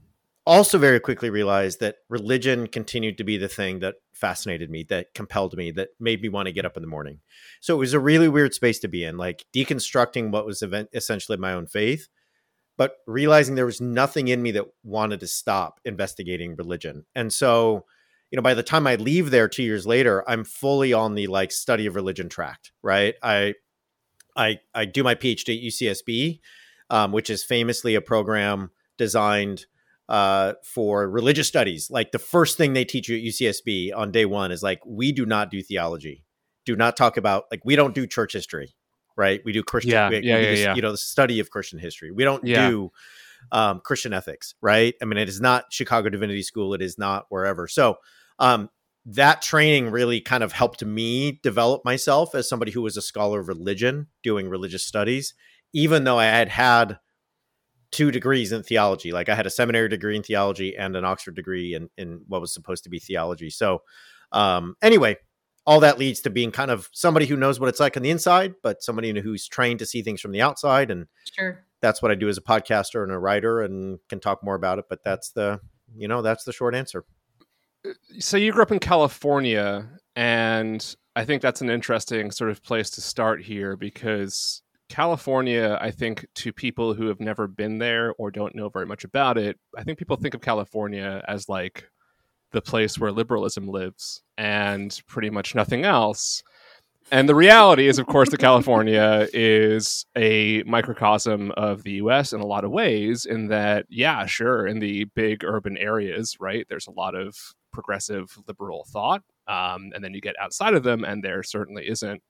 Also 0.47 0.79
very 0.79 1.01
quickly 1.01 1.31
realized 1.31 1.81
that 1.81 1.97
religion 2.09 2.67
continued 2.67 3.19
to 3.19 3.25
be 3.25 3.37
the 3.37 3.49
thing 3.49 3.81
that 3.81 3.97
fascinated 4.13 4.71
me, 4.71 4.83
that 4.85 5.15
compelled 5.15 5.57
me, 5.57 5.71
that 5.73 5.91
made 6.01 6.23
me 6.23 6.29
want 6.29 6.47
to 6.47 6.53
get 6.53 6.65
up 6.65 6.77
in 6.77 6.83
the 6.83 6.89
morning. 6.89 7.21
So 7.61 7.75
it 7.75 7.79
was 7.79 7.95
a 7.95 8.01
really 8.01 8.29
weird 8.29 8.55
space 8.55 8.79
to 8.81 8.89
be 8.89 9.05
in, 9.05 9.17
like 9.17 9.45
deconstructing 9.55 10.31
what 10.31 10.47
was 10.47 10.63
event- 10.63 10.91
essentially 10.93 11.39
my 11.39 11.53
own 11.53 11.67
faith, 11.67 12.09
but 12.77 12.97
realizing 13.07 13.55
there 13.55 13.67
was 13.67 13.81
nothing 13.81 14.29
in 14.29 14.43
me 14.43 14.51
that 14.53 14.67
wanted 14.83 15.21
to 15.21 15.27
stop 15.27 15.81
investigating 15.85 16.57
religion. 16.57 17.05
And 17.15 17.33
so, 17.33 17.85
you 18.31 18.37
know, 18.37 18.43
by 18.43 18.55
the 18.55 18.63
time 18.63 18.87
I 18.87 18.97
leave 18.97 19.31
there 19.31 19.49
2 19.49 19.63
years 19.63 19.87
later, 19.87 20.29
I'm 20.29 20.45
fully 20.45 20.93
on 20.93 21.15
the 21.15 21.27
like 21.27 21.53
study 21.53 21.87
of 21.87 21.95
religion 21.95 22.29
tract, 22.29 22.73
right? 22.83 23.15
I 23.23 23.55
I 24.35 24.61
I 24.75 24.87
do 24.87 25.05
my 25.05 25.15
PhD 25.15 25.57
at 25.57 25.63
UCSB 25.63 26.41
um, 26.93 27.11
which 27.11 27.31
is 27.31 27.43
famously 27.43 27.95
a 27.95 28.03
program 28.03 28.71
designed 28.99 29.65
uh, 30.09 30.55
for 30.65 31.09
religious 31.09 31.49
studies. 31.49 31.91
Like 31.91 32.13
the 32.13 32.19
first 32.19 32.57
thing 32.57 32.73
they 32.73 32.85
teach 32.85 33.09
you 33.09 33.17
at 33.17 33.23
UCSB 33.23 33.97
on 33.97 34.13
day 34.13 34.25
one 34.25 34.53
is 34.53 34.63
like, 34.63 34.81
we 34.87 35.13
do 35.13 35.27
not 35.27 35.51
do 35.51 35.63
theology. 35.63 36.25
Do 36.65 36.77
not 36.77 36.97
talk 36.97 37.17
about 37.17 37.45
like 37.51 37.65
we 37.65 37.77
don't 37.77 37.95
do 37.95 38.07
church 38.07 38.33
history, 38.35 38.75
right? 39.17 39.41
We 39.45 39.53
do 39.53 39.63
Christian, 39.63 39.93
yeah, 39.93 40.09
we, 40.11 40.17
yeah, 40.17 40.37
we 40.37 40.43
yeah, 40.45 40.55
do, 40.55 40.61
yeah, 40.61 40.75
you 40.75 40.83
know, 40.83 40.93
the 40.93 40.99
study 40.99 41.41
of 41.41 41.51
Christian 41.51 41.79
history. 41.79 42.13
We 42.13 42.25
don't 42.25 42.45
yeah. 42.45 42.69
do 42.69 42.93
um, 43.51 43.81
Christian 43.85 44.13
ethics, 44.13 44.55
right? 44.61 44.95
I 45.03 45.05
mean, 45.05 45.19
it 45.19 45.29
is 45.29 45.41
not 45.41 45.73
Chicago 45.73 46.09
Divinity 46.09 46.43
School. 46.43 46.75
It 46.75 46.83
is 46.83 46.99
not 46.99 47.27
wherever. 47.31 47.67
So 47.67 47.97
um, 48.39 48.71
that 49.07 49.43
training 49.43 49.91
really 49.91 50.21
kind 50.21 50.45
of 50.45 50.53
helped 50.53 50.85
me 50.85 51.41
develop 51.43 51.85
myself 51.85 52.35
as 52.37 52.49
somebody 52.49 52.71
who 52.71 52.83
was 52.83 52.97
a 52.97 53.03
scholar 53.03 53.41
of 53.41 53.49
religion, 53.49 54.07
doing 54.23 54.49
religious 54.49 54.85
studies 54.85 55.35
even 55.73 56.05
though 56.05 56.19
I 56.19 56.27
had 56.27 56.49
had 56.49 56.99
two 57.93 58.11
degrees 58.11 58.51
in 58.51 58.63
theology. 58.63 59.13
Like 59.13 59.29
I 59.29 59.35
had 59.35 59.47
a 59.47 59.51
seminary 59.51 59.89
degree 59.89 60.17
in 60.17 60.23
theology 60.23 60.77
and 60.77 60.97
an 60.97 61.05
Oxford 61.05 61.37
degree 61.37 61.75
in, 61.75 61.89
in 61.97 62.23
what 62.27 62.41
was 62.41 62.53
supposed 62.53 62.85
to 62.85 62.91
be 62.91 62.99
theology. 62.99 63.51
So, 63.51 63.83
um, 64.33 64.75
anyway, 64.83 65.19
all 65.67 65.81
that 65.81 65.99
leads 65.99 66.21
to 66.23 66.31
being 66.31 66.51
kind 66.51 66.71
of 66.71 66.89
somebody 66.93 67.27
who 67.27 67.37
knows 67.37 67.61
what 67.61 67.69
it's 67.69 67.79
like 67.79 67.97
on 67.97 68.03
the 68.03 68.11
inside, 68.11 68.55
but 68.63 68.83
somebody 68.83 69.19
who's 69.21 69.47
trained 69.47 69.79
to 69.79 69.87
see 69.87 70.03
things 70.03 70.21
from 70.21 70.33
the 70.33 70.43
outside. 70.43 70.91
And 70.91 71.07
sure. 71.33 71.65
that's 71.81 72.03
what 72.03 72.11
I 72.11 72.17
do 72.17 72.29
as 72.29 72.39
a 72.39 72.43
podcaster 72.43 73.05
and 73.05 73.13
a 73.13 73.19
writer 73.19 73.61
and 73.61 73.99
can 74.09 74.19
talk 74.19 74.43
more 74.43 74.57
about 74.57 74.79
it. 74.79 74.87
But 74.89 75.05
that's 75.05 75.31
the, 75.31 75.61
you 75.95 76.09
know, 76.09 76.23
that's 76.23 76.45
the 76.45 76.53
short 76.53 76.75
answer. 76.75 77.05
So 78.19 78.37
you 78.37 78.53
grew 78.53 78.63
up 78.63 78.73
in 78.73 78.79
California 78.79 79.89
and 80.17 80.97
I 81.15 81.25
think 81.25 81.43
that's 81.43 81.61
an 81.61 81.71
interesting 81.71 82.31
sort 82.31 82.51
of 82.51 82.63
place 82.63 82.91
to 82.91 83.01
start 83.01 83.43
here 83.43 83.77
because 83.77 84.63
California, 84.93 85.79
I 85.81 85.91
think 85.91 86.27
to 86.35 86.53
people 86.53 86.93
who 86.93 87.07
have 87.07 87.19
never 87.19 87.49
been 87.49 87.79
there 87.79 88.13
or 88.19 88.31
don't 88.31 88.55
know 88.55 88.69
very 88.69 88.85
much 88.85 89.05
about 89.05 89.39
it, 89.39 89.59
I 89.75 89.85
think 89.85 89.99
people 89.99 90.19
think 90.19 90.35
of 90.35 90.43
California 90.43 91.25
as 91.27 91.49
like 91.49 91.89
the 92.51 92.61
place 92.61 92.99
where 92.99 93.11
liberalism 93.11 93.69
lives 93.69 94.23
and 94.37 95.01
pretty 95.09 95.31
much 95.31 95.55
nothing 95.55 95.87
else. 95.87 96.43
And 97.11 97.27
the 97.27 97.35
reality 97.35 97.89
is, 97.89 97.99
of 97.99 98.07
course, 98.07 98.29
that 98.29 98.41
California 98.41 99.29
is 99.33 100.05
a 100.15 100.63
microcosm 100.65 101.53
of 101.53 101.85
the 101.85 101.93
US 101.93 102.35
in 102.35 102.43
a 102.43 102.47
lot 102.47 102.65
of 102.65 102.71
ways, 102.71 103.25
in 103.25 103.49
that, 103.49 103.87
yeah, 103.89 104.27
sure, 104.27 104.67
in 104.67 104.79
the 104.79 105.05
big 105.15 105.43
urban 105.43 105.79
areas, 105.79 106.37
right, 106.39 106.67
there's 106.69 106.87
a 106.87 106.93
lot 106.93 107.15
of 107.15 107.35
progressive 107.73 108.37
liberal 108.47 108.87
thought. 108.91 109.23
Um, 109.49 109.93
and 109.95 110.05
then 110.05 110.13
you 110.13 110.21
get 110.21 110.37
outside 110.39 110.75
of 110.75 110.83
them, 110.83 111.03
and 111.03 111.25
there 111.25 111.43
certainly 111.43 111.89
isn't. 111.89 112.23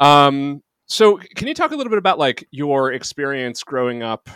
Um, 0.00 0.62
so, 0.94 1.18
can 1.34 1.48
you 1.48 1.54
talk 1.54 1.72
a 1.72 1.76
little 1.76 1.90
bit 1.90 1.98
about 1.98 2.20
like 2.20 2.46
your 2.52 2.92
experience 2.92 3.64
growing 3.64 4.04
up 4.04 4.30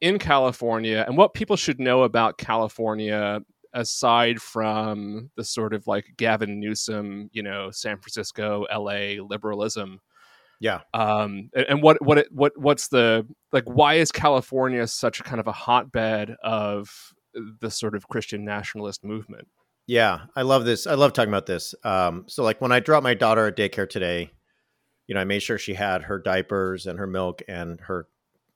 in 0.00 0.18
California 0.18 1.04
and 1.06 1.18
what 1.18 1.34
people 1.34 1.54
should 1.54 1.78
know 1.78 2.02
about 2.04 2.38
California 2.38 3.40
aside 3.74 4.40
from 4.40 5.30
the 5.36 5.44
sort 5.44 5.74
of 5.74 5.86
like 5.86 6.06
Gavin 6.16 6.58
Newsom, 6.58 7.28
you 7.32 7.42
know, 7.42 7.70
San 7.70 7.98
Francisco, 7.98 8.64
L.A. 8.70 9.20
liberalism. 9.20 10.00
Yeah. 10.60 10.80
Um, 10.94 11.50
and 11.54 11.82
what 11.82 12.00
what 12.00 12.16
it, 12.16 12.28
what 12.32 12.52
what's 12.56 12.88
the 12.88 13.26
like? 13.52 13.64
Why 13.64 13.94
is 13.94 14.10
California 14.10 14.86
such 14.86 15.20
a 15.20 15.24
kind 15.24 15.40
of 15.40 15.46
a 15.46 15.52
hotbed 15.52 16.36
of 16.42 17.12
the 17.60 17.70
sort 17.70 17.94
of 17.94 18.08
Christian 18.08 18.46
nationalist 18.46 19.04
movement? 19.04 19.46
Yeah, 19.86 20.20
I 20.34 20.40
love 20.40 20.64
this. 20.64 20.86
I 20.86 20.94
love 20.94 21.12
talking 21.12 21.28
about 21.28 21.44
this. 21.44 21.74
Um, 21.84 22.24
so 22.28 22.42
like 22.42 22.62
when 22.62 22.72
I 22.72 22.80
dropped 22.80 23.04
my 23.04 23.12
daughter 23.12 23.46
at 23.46 23.58
daycare 23.58 23.90
today, 23.90 24.30
you 25.06 25.14
know, 25.14 25.20
I 25.20 25.24
made 25.24 25.42
sure 25.42 25.58
she 25.58 25.74
had 25.74 26.02
her 26.02 26.18
diapers 26.18 26.86
and 26.86 26.98
her 26.98 27.06
milk 27.06 27.42
and 27.48 27.80
her 27.82 28.06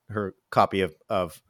her 0.08 0.34
copy 0.50 0.82
of 0.82 0.94
of 1.08 1.42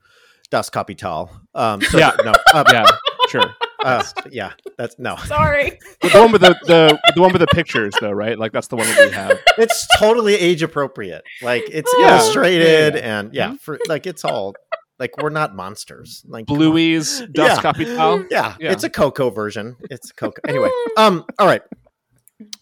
Das 0.50 0.70
Kapital. 0.70 1.30
Um, 1.54 1.82
so, 1.82 1.98
yeah, 1.98 2.12
no, 2.24 2.32
uh, 2.54 2.64
yeah, 2.72 2.86
sure. 3.28 3.54
Uh, 3.84 4.02
yeah, 4.30 4.52
that's 4.76 4.98
no. 4.98 5.16
Sorry. 5.16 5.78
the 6.02 6.10
one 6.18 6.32
with 6.32 6.40
the, 6.40 6.56
the 6.66 6.98
the 7.14 7.20
one 7.20 7.32
with 7.32 7.40
the 7.40 7.46
pictures, 7.48 7.94
though, 8.00 8.10
right? 8.10 8.38
Like 8.38 8.52
that's 8.52 8.68
the 8.68 8.76
one 8.76 8.86
that 8.86 9.06
we 9.06 9.12
have. 9.12 9.38
It's 9.58 9.86
totally 9.98 10.34
age 10.34 10.62
appropriate. 10.62 11.22
Like 11.42 11.64
it's 11.70 11.92
yeah. 11.98 12.18
illustrated 12.18 12.94
yeah, 12.94 13.00
yeah. 13.00 13.18
and 13.18 13.34
yeah, 13.34 13.46
mm-hmm. 13.48 13.56
for 13.56 13.78
like 13.88 14.06
it's 14.06 14.24
all 14.24 14.54
like 14.98 15.16
we're 15.22 15.30
not 15.30 15.54
monsters. 15.54 16.24
Like 16.26 16.46
Bluey's 16.46 17.22
Das 17.32 17.60
Kapital. 17.60 18.24
Yeah, 18.30 18.56
yeah, 18.58 18.72
it's 18.72 18.84
a 18.84 18.90
Coco 18.90 19.30
version. 19.30 19.76
It's 19.90 20.10
Coco. 20.12 20.40
Anyway, 20.48 20.70
um, 20.96 21.24
all 21.38 21.46
right. 21.46 21.62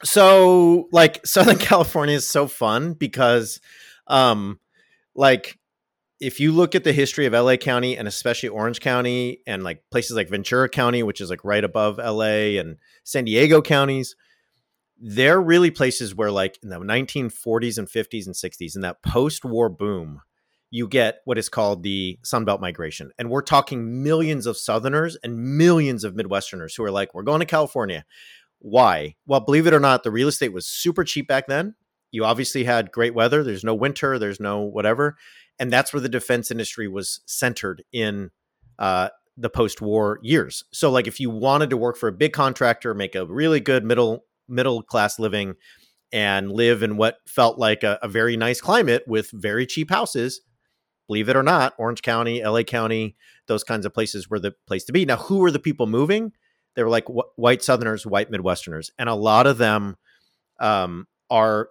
So 0.02 0.88
like 0.92 1.24
Southern 1.26 1.58
California 1.58 2.14
is 2.16 2.28
so 2.28 2.46
fun 2.46 2.94
because, 2.94 3.60
um, 4.06 4.58
like 5.14 5.58
if 6.20 6.40
you 6.40 6.52
look 6.52 6.74
at 6.74 6.84
the 6.84 6.92
history 6.92 7.26
of 7.26 7.32
LA 7.32 7.56
County 7.56 7.96
and 7.96 8.08
especially 8.08 8.48
Orange 8.48 8.80
County 8.80 9.40
and 9.46 9.62
like 9.62 9.82
places 9.90 10.16
like 10.16 10.28
Ventura 10.28 10.68
County, 10.68 11.02
which 11.02 11.20
is 11.20 11.28
like 11.28 11.44
right 11.44 11.64
above 11.64 11.98
LA 11.98 12.58
and 12.58 12.76
San 13.02 13.24
Diego 13.24 13.60
counties, 13.60 14.16
they're 14.98 15.40
really 15.40 15.70
places 15.70 16.14
where 16.14 16.30
like 16.30 16.58
in 16.62 16.68
the 16.68 16.78
1940s 16.78 17.78
and 17.78 17.88
50s 17.88 18.26
and 18.26 18.34
60s 18.34 18.76
in 18.76 18.82
that 18.82 19.02
post-war 19.02 19.68
boom, 19.68 20.20
you 20.70 20.88
get 20.88 21.18
what 21.24 21.38
is 21.38 21.48
called 21.48 21.82
the 21.82 22.18
Sunbelt 22.24 22.60
migration. 22.60 23.10
And 23.18 23.28
we're 23.28 23.42
talking 23.42 24.02
millions 24.02 24.46
of 24.46 24.56
Southerners 24.56 25.16
and 25.22 25.58
millions 25.58 26.04
of 26.04 26.14
Midwesterners 26.14 26.76
who 26.76 26.84
are 26.84 26.90
like, 26.90 27.12
we're 27.12 27.22
going 27.22 27.40
to 27.40 27.46
California. 27.46 28.04
Why? 28.66 29.16
Well, 29.26 29.40
believe 29.40 29.66
it 29.66 29.74
or 29.74 29.80
not, 29.80 30.04
the 30.04 30.10
real 30.10 30.28
estate 30.28 30.52
was 30.52 30.66
super 30.66 31.04
cheap 31.04 31.28
back 31.28 31.46
then. 31.48 31.74
You 32.10 32.24
obviously 32.24 32.64
had 32.64 32.92
great 32.92 33.14
weather. 33.14 33.42
There's 33.42 33.64
no 33.64 33.74
winter, 33.74 34.18
there's 34.18 34.40
no 34.40 34.60
whatever 34.60 35.16
and 35.58 35.72
that's 35.72 35.92
where 35.92 36.00
the 36.00 36.08
defense 36.08 36.50
industry 36.50 36.88
was 36.88 37.20
centered 37.26 37.84
in 37.92 38.30
uh, 38.78 39.08
the 39.36 39.50
post-war 39.50 40.18
years. 40.22 40.64
So, 40.72 40.90
like, 40.90 41.06
if 41.06 41.20
you 41.20 41.30
wanted 41.30 41.70
to 41.70 41.76
work 41.76 41.96
for 41.96 42.08
a 42.08 42.12
big 42.12 42.32
contractor, 42.32 42.94
make 42.94 43.14
a 43.14 43.26
really 43.26 43.60
good 43.60 43.84
middle 43.84 44.24
middle 44.48 44.82
class 44.82 45.18
living, 45.18 45.54
and 46.12 46.52
live 46.52 46.82
in 46.82 46.96
what 46.96 47.18
felt 47.26 47.58
like 47.58 47.82
a, 47.82 47.98
a 48.02 48.08
very 48.08 48.36
nice 48.36 48.60
climate 48.60 49.04
with 49.06 49.30
very 49.32 49.66
cheap 49.66 49.90
houses, 49.90 50.40
believe 51.06 51.28
it 51.28 51.36
or 51.36 51.42
not, 51.42 51.74
Orange 51.78 52.02
County, 52.02 52.44
LA 52.44 52.62
County, 52.62 53.16
those 53.46 53.64
kinds 53.64 53.86
of 53.86 53.94
places 53.94 54.28
were 54.28 54.38
the 54.38 54.54
place 54.66 54.84
to 54.84 54.92
be. 54.92 55.04
Now, 55.04 55.16
who 55.16 55.38
were 55.38 55.50
the 55.50 55.58
people 55.58 55.86
moving? 55.86 56.32
They 56.74 56.82
were 56.82 56.90
like 56.90 57.06
wh- 57.06 57.38
white 57.38 57.62
Southerners, 57.62 58.06
white 58.06 58.30
Midwesterners, 58.30 58.90
and 58.98 59.08
a 59.08 59.14
lot 59.14 59.46
of 59.46 59.58
them 59.58 59.96
um, 60.60 61.06
are 61.30 61.68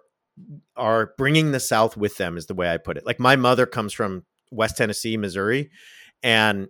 are 0.76 1.12
bringing 1.16 1.52
the 1.52 1.60
South 1.60 1.96
with 1.96 2.16
them, 2.16 2.36
is 2.36 2.46
the 2.46 2.54
way 2.54 2.72
I 2.72 2.78
put 2.78 2.96
it. 2.96 3.06
Like 3.06 3.20
my 3.20 3.36
mother 3.36 3.66
comes 3.66 3.92
from 3.92 4.24
West 4.50 4.76
Tennessee, 4.76 5.16
Missouri, 5.16 5.70
and 6.22 6.68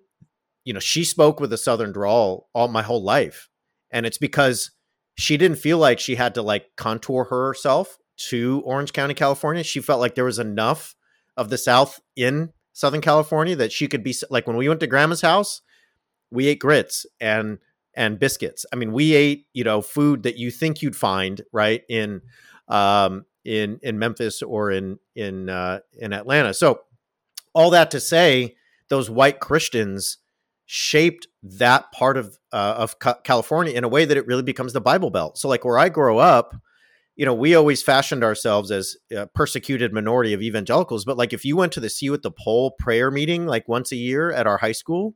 you 0.65 0.73
know 0.73 0.81
she 0.81 1.05
spoke 1.05 1.41
with 1.41 1.53
a 1.53 1.59
Southern 1.59 1.93
drawl 1.93 2.49
all 2.53 2.69
my 2.69 2.83
whole 2.83 3.03
life, 3.03 3.49
and 3.91 4.07
it's 4.07 4.19
because 4.19 4.71
she 5.17 5.37
didn't 5.37 5.59
feel 5.59 5.79
like 5.79 6.01
she 6.01 6.17
had 6.17 6.35
to 6.35 6.43
like 6.43 6.67
contour 6.77 7.25
herself 7.25 7.99
to 8.17 8.63
Orange 8.65 8.93
County, 8.93 9.15
California. 9.15 9.63
She 9.63 9.81
felt 9.81 10.01
like 10.01 10.15
there 10.15 10.25
was 10.25 10.39
enough 10.39 10.95
of 11.37 11.51
the 11.51 11.59
South 11.59 12.01
in 12.17 12.53
Southern 12.73 13.01
California 13.01 13.57
that 13.57 13.73
she 13.73 13.87
could 13.87 14.03
be 14.03 14.15
like 14.31 14.47
when 14.47 14.57
we 14.57 14.69
went 14.69 14.81
to 14.81 14.87
grandma's 14.87 15.21
house, 15.21 15.63
we 16.31 16.49
ate 16.49 16.59
grits 16.59 17.07
and 17.21 17.59
and 17.97 18.19
biscuits. 18.19 18.67
I 18.73 18.77
mean, 18.77 18.93
we 18.93 19.15
ate, 19.15 19.47
you 19.53 19.65
know, 19.65 19.81
food 19.83 20.23
that 20.25 20.37
you 20.37 20.51
think 20.51 20.83
you'd 20.83 20.97
find 20.97 21.43
right 21.53 21.83
in 21.89 22.23
um 22.69 23.27
in 23.45 23.79
in 23.83 23.99
Memphis 23.99 24.43
or 24.43 24.71
in 24.71 24.99
in 25.15 25.49
uh, 25.49 25.81
in 25.99 26.13
Atlanta. 26.13 26.55
So 26.55 26.81
all 27.53 27.71
that 27.71 27.91
to 27.93 28.01
say, 28.01 28.57
those 28.89 29.11
white 29.11 29.41
Christians 29.41 30.19
shaped 30.67 31.29
that 31.43 31.93
part 31.93 32.17
of 32.17 32.39
uh, 32.53 32.75
of 32.79 32.97
California 33.23 33.75
in 33.75 33.85
a 33.85 33.89
way 33.89 34.05
that 34.05 34.17
it 34.17 34.27
really 34.27 34.43
becomes 34.43 34.73
the 34.73 34.81
Bible 34.81 35.11
Belt. 35.11 35.39
So 35.39 35.49
like 35.49 35.65
where 35.65 35.79
I 35.79 35.89
grow 35.89 36.19
up, 36.19 36.55
you 37.17 37.27
know, 37.27 37.35
we 37.35 37.55
always 37.55 37.83
fashioned 37.83 38.25
ourselves 38.25 38.71
as 38.71 38.97
a 39.13 39.27
persecuted 39.27 39.93
minority 39.93 40.33
of 40.33 40.43
evangelicals. 40.43 41.05
But 41.05 41.19
like 41.19 41.33
if 41.33 41.45
you 41.45 41.57
went 41.57 41.73
to 41.73 41.81
the 41.81 41.91
See 41.91 42.07
You 42.07 42.15
at 42.15 42.23
the 42.23 42.31
Pole 42.31 42.73
prayer 42.79 43.11
meeting 43.11 43.47
like 43.47 43.69
once 43.69 43.93
a 43.93 43.97
year 43.97 44.33
at 44.33 44.47
our 44.47 44.59
high 44.59 44.73
school, 44.73 45.15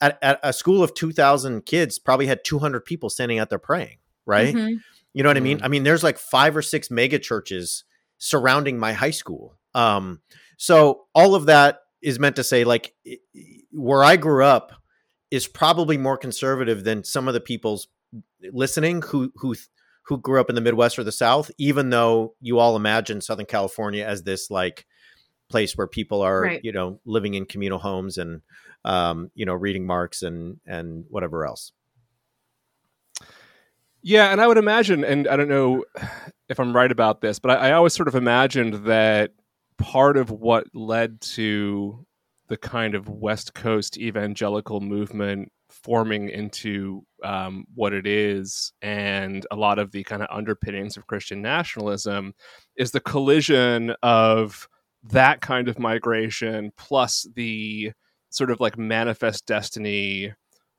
at, 0.00 0.18
at 0.22 0.40
a 0.42 0.52
school 0.52 0.82
of 0.82 0.94
two 0.94 1.12
thousand 1.12 1.66
kids, 1.66 1.98
probably 1.98 2.26
had 2.26 2.44
two 2.44 2.58
hundred 2.58 2.84
people 2.84 3.10
standing 3.10 3.38
out 3.38 3.50
there 3.50 3.58
praying. 3.58 3.98
Right. 4.26 4.54
Mm-hmm 4.54 4.76
you 5.16 5.22
know 5.22 5.30
what 5.30 5.38
mm. 5.38 5.40
I 5.40 5.44
mean? 5.44 5.56
Mm-hmm. 5.56 5.64
I 5.64 5.68
mean, 5.68 5.82
there's 5.82 6.02
like 6.02 6.18
five 6.18 6.54
or 6.54 6.60
six 6.60 6.90
mega 6.90 7.18
churches 7.18 7.84
surrounding 8.18 8.78
my 8.78 8.92
high 8.92 9.12
school. 9.12 9.56
Um, 9.74 10.20
so 10.58 11.06
all 11.14 11.34
of 11.34 11.46
that 11.46 11.78
is 12.02 12.18
meant 12.18 12.36
to 12.36 12.44
say, 12.44 12.64
like, 12.64 12.94
where 13.72 14.04
I 14.04 14.16
grew 14.16 14.44
up 14.44 14.72
is 15.30 15.46
probably 15.46 15.96
more 15.96 16.18
conservative 16.18 16.84
than 16.84 17.02
some 17.02 17.28
of 17.28 17.34
the 17.34 17.40
people's 17.40 17.88
listening 18.52 19.00
who 19.00 19.32
who 19.36 19.54
who 20.02 20.18
grew 20.18 20.38
up 20.38 20.50
in 20.50 20.54
the 20.54 20.60
Midwest 20.60 20.98
or 20.98 21.04
the 21.04 21.10
South. 21.12 21.50
Even 21.56 21.88
though 21.88 22.34
you 22.42 22.58
all 22.58 22.76
imagine 22.76 23.22
Southern 23.22 23.46
California 23.46 24.04
as 24.04 24.24
this 24.24 24.50
like 24.50 24.84
place 25.48 25.76
where 25.76 25.86
people 25.86 26.22
are, 26.22 26.42
right. 26.42 26.60
you 26.64 26.72
know, 26.72 27.00
living 27.04 27.34
in 27.34 27.46
communal 27.46 27.78
homes 27.78 28.18
and 28.18 28.42
um, 28.84 29.30
you 29.34 29.44
know, 29.44 29.54
reading 29.54 29.86
Marx 29.86 30.22
and 30.22 30.60
and 30.66 31.04
whatever 31.08 31.44
else. 31.44 31.72
Yeah, 34.02 34.30
and 34.30 34.40
I 34.40 34.46
would 34.46 34.58
imagine, 34.58 35.04
and 35.04 35.26
I 35.26 35.36
don't 35.36 35.48
know 35.48 35.84
if 36.48 36.60
I'm 36.60 36.74
right 36.74 36.92
about 36.92 37.20
this, 37.20 37.40
but 37.40 37.50
I, 37.50 37.70
I 37.70 37.72
always 37.72 37.92
sort 37.92 38.06
of 38.06 38.14
imagined 38.14 38.86
that 38.86 39.32
part 39.78 40.16
of 40.16 40.30
what 40.30 40.66
led 40.72 41.20
to 41.20 42.06
the 42.48 42.56
kind 42.56 42.94
of 42.94 43.08
West 43.08 43.54
Coast 43.54 43.98
evangelical 43.98 44.80
movement 44.80 45.50
forming 45.68 46.28
into 46.28 47.04
um, 47.24 47.64
what 47.74 47.92
it 47.92 48.06
is, 48.06 48.72
and 48.80 49.44
a 49.50 49.56
lot 49.56 49.80
of 49.80 49.90
the 49.90 50.04
kind 50.04 50.22
of 50.22 50.28
underpinnings 50.30 50.96
of 50.96 51.08
Christian 51.08 51.42
nationalism 51.42 52.34
is 52.76 52.92
the 52.92 53.00
collision 53.00 53.92
of 54.04 54.68
that 55.10 55.40
kind 55.40 55.68
of 55.68 55.78
migration 55.78 56.72
plus 56.76 57.26
the 57.34 57.92
sort 58.30 58.50
of 58.50 58.60
like 58.60 58.78
manifest 58.78 59.46
destiny 59.46 60.32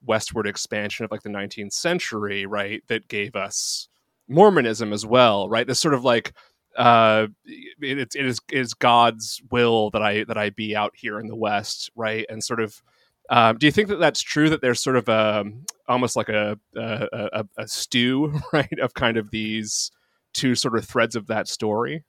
westward 0.05 0.47
expansion 0.47 1.05
of 1.05 1.11
like 1.11 1.23
the 1.23 1.29
19th 1.29 1.73
century, 1.73 2.45
right? 2.45 2.83
That 2.87 3.07
gave 3.07 3.35
us 3.35 3.87
Mormonism 4.27 4.93
as 4.93 5.05
well, 5.05 5.49
right? 5.49 5.65
This 5.65 5.79
sort 5.79 5.93
of 5.93 6.03
like 6.03 6.33
uh, 6.77 7.27
it, 7.45 8.15
it 8.15 8.25
is 8.25 8.39
it 8.51 8.59
is 8.59 8.73
God's 8.73 9.41
will 9.51 9.89
that 9.91 10.03
I 10.03 10.23
that 10.25 10.37
I 10.37 10.51
be 10.51 10.75
out 10.75 10.93
here 10.95 11.19
in 11.19 11.27
the 11.27 11.35
West, 11.35 11.89
right? 11.95 12.25
And 12.29 12.43
sort 12.43 12.59
of, 12.59 12.81
um, 13.29 13.57
do 13.57 13.65
you 13.65 13.71
think 13.71 13.87
that 13.89 13.99
that's 13.99 14.21
true? 14.21 14.49
That 14.49 14.61
there's 14.61 14.81
sort 14.81 14.95
of 14.95 15.09
a 15.09 15.39
um, 15.41 15.65
almost 15.87 16.15
like 16.15 16.29
a 16.29 16.59
a, 16.75 17.07
a 17.13 17.45
a 17.57 17.67
stew, 17.67 18.39
right, 18.53 18.79
of 18.79 18.93
kind 18.93 19.17
of 19.17 19.31
these 19.31 19.91
two 20.33 20.53
sort 20.53 20.77
of 20.77 20.85
threads 20.85 21.15
of 21.15 21.27
that 21.27 21.47
story. 21.47 22.03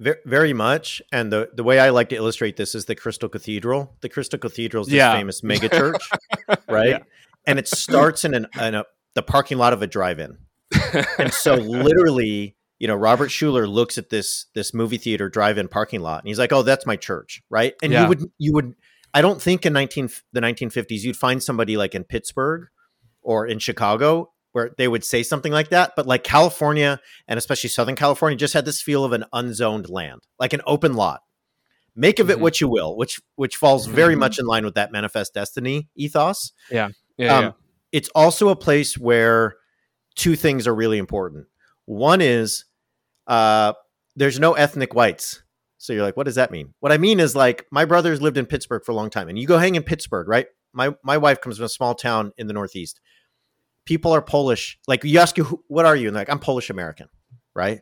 Very 0.00 0.52
much, 0.52 1.00
and 1.12 1.32
the 1.32 1.50
the 1.54 1.62
way 1.62 1.78
I 1.78 1.90
like 1.90 2.08
to 2.08 2.16
illustrate 2.16 2.56
this 2.56 2.74
is 2.74 2.86
the 2.86 2.94
Crystal 2.94 3.28
Cathedral. 3.28 3.94
The 4.00 4.08
Crystal 4.08 4.38
Cathedral 4.38 4.82
is 4.82 4.88
this 4.88 4.96
yeah. 4.96 5.16
famous 5.16 5.40
megachurch, 5.42 6.00
right? 6.68 6.88
Yeah 6.88 6.98
and 7.46 7.58
it 7.58 7.68
starts 7.68 8.24
in, 8.24 8.34
an, 8.34 8.46
in 8.60 8.74
a, 8.74 8.84
the 9.14 9.22
parking 9.22 9.58
lot 9.58 9.72
of 9.72 9.82
a 9.82 9.86
drive-in. 9.86 10.38
and 11.18 11.32
so 11.32 11.54
literally, 11.54 12.56
you 12.78 12.88
know, 12.88 12.94
Robert 12.94 13.30
Schuller 13.30 13.68
looks 13.68 13.98
at 13.98 14.10
this 14.10 14.46
this 14.54 14.74
movie 14.74 14.98
theater 14.98 15.28
drive-in 15.28 15.68
parking 15.68 16.00
lot 16.00 16.22
and 16.22 16.28
he's 16.28 16.38
like, 16.38 16.52
"Oh, 16.52 16.62
that's 16.62 16.86
my 16.86 16.96
church." 16.96 17.42
Right? 17.48 17.74
And 17.82 17.92
yeah. 17.92 18.02
you 18.02 18.08
would 18.08 18.30
you 18.38 18.52
would 18.54 18.74
I 19.12 19.22
don't 19.22 19.40
think 19.40 19.64
in 19.64 19.72
19 19.72 20.10
the 20.32 20.40
1950s 20.40 21.02
you'd 21.02 21.16
find 21.16 21.42
somebody 21.42 21.76
like 21.76 21.94
in 21.94 22.04
Pittsburgh 22.04 22.66
or 23.22 23.46
in 23.46 23.58
Chicago 23.58 24.32
where 24.54 24.70
they 24.78 24.86
would 24.86 25.04
say 25.04 25.24
something 25.24 25.52
like 25.52 25.70
that, 25.70 25.94
but 25.96 26.06
like 26.06 26.22
California 26.22 27.00
and 27.26 27.38
especially 27.38 27.68
Southern 27.68 27.96
California 27.96 28.36
just 28.36 28.54
had 28.54 28.64
this 28.64 28.80
feel 28.80 29.04
of 29.04 29.12
an 29.12 29.24
unzoned 29.32 29.88
land, 29.88 30.22
like 30.38 30.52
an 30.52 30.62
open 30.64 30.94
lot. 30.94 31.22
Make 31.96 32.20
of 32.20 32.30
it 32.30 32.34
mm-hmm. 32.34 32.42
what 32.42 32.60
you 32.60 32.68
will, 32.68 32.96
which 32.96 33.20
which 33.34 33.56
falls 33.56 33.86
very 33.86 34.14
mm-hmm. 34.14 34.20
much 34.20 34.38
in 34.38 34.46
line 34.46 34.64
with 34.64 34.74
that 34.74 34.92
manifest 34.92 35.34
destiny 35.34 35.88
ethos. 35.96 36.52
Yeah. 36.70 36.88
Yeah, 37.16 37.36
um, 37.36 37.44
yeah. 37.44 37.50
It's 37.92 38.08
also 38.10 38.48
a 38.48 38.56
place 38.56 38.96
where 38.96 39.56
two 40.14 40.36
things 40.36 40.66
are 40.66 40.74
really 40.74 40.98
important. 40.98 41.46
One 41.86 42.20
is 42.20 42.64
uh, 43.26 43.72
there's 44.14 44.38
no 44.38 44.54
ethnic 44.54 44.94
whites. 44.94 45.42
So 45.78 45.92
you're 45.92 46.02
like, 46.02 46.16
what 46.16 46.24
does 46.24 46.36
that 46.36 46.50
mean? 46.50 46.74
What 46.80 46.92
I 46.92 46.98
mean 46.98 47.20
is 47.20 47.36
like 47.36 47.66
my 47.70 47.84
brothers 47.84 48.22
lived 48.22 48.38
in 48.38 48.46
Pittsburgh 48.46 48.84
for 48.84 48.92
a 48.92 48.94
long 48.94 49.10
time, 49.10 49.28
and 49.28 49.38
you 49.38 49.46
go 49.46 49.58
hang 49.58 49.74
in 49.74 49.82
Pittsburgh, 49.82 50.28
right? 50.28 50.46
My 50.72 50.94
my 51.02 51.18
wife 51.18 51.40
comes 51.40 51.56
from 51.56 51.66
a 51.66 51.68
small 51.68 51.94
town 51.94 52.32
in 52.38 52.46
the 52.46 52.52
Northeast. 52.52 53.00
People 53.84 54.12
are 54.12 54.22
Polish. 54.22 54.78
Like 54.86 55.04
you 55.04 55.18
ask 55.18 55.36
you, 55.36 55.62
what 55.68 55.84
are 55.84 55.96
you? 55.96 56.08
And 56.08 56.16
like, 56.16 56.30
I'm 56.30 56.38
Polish 56.38 56.70
American, 56.70 57.08
right? 57.54 57.80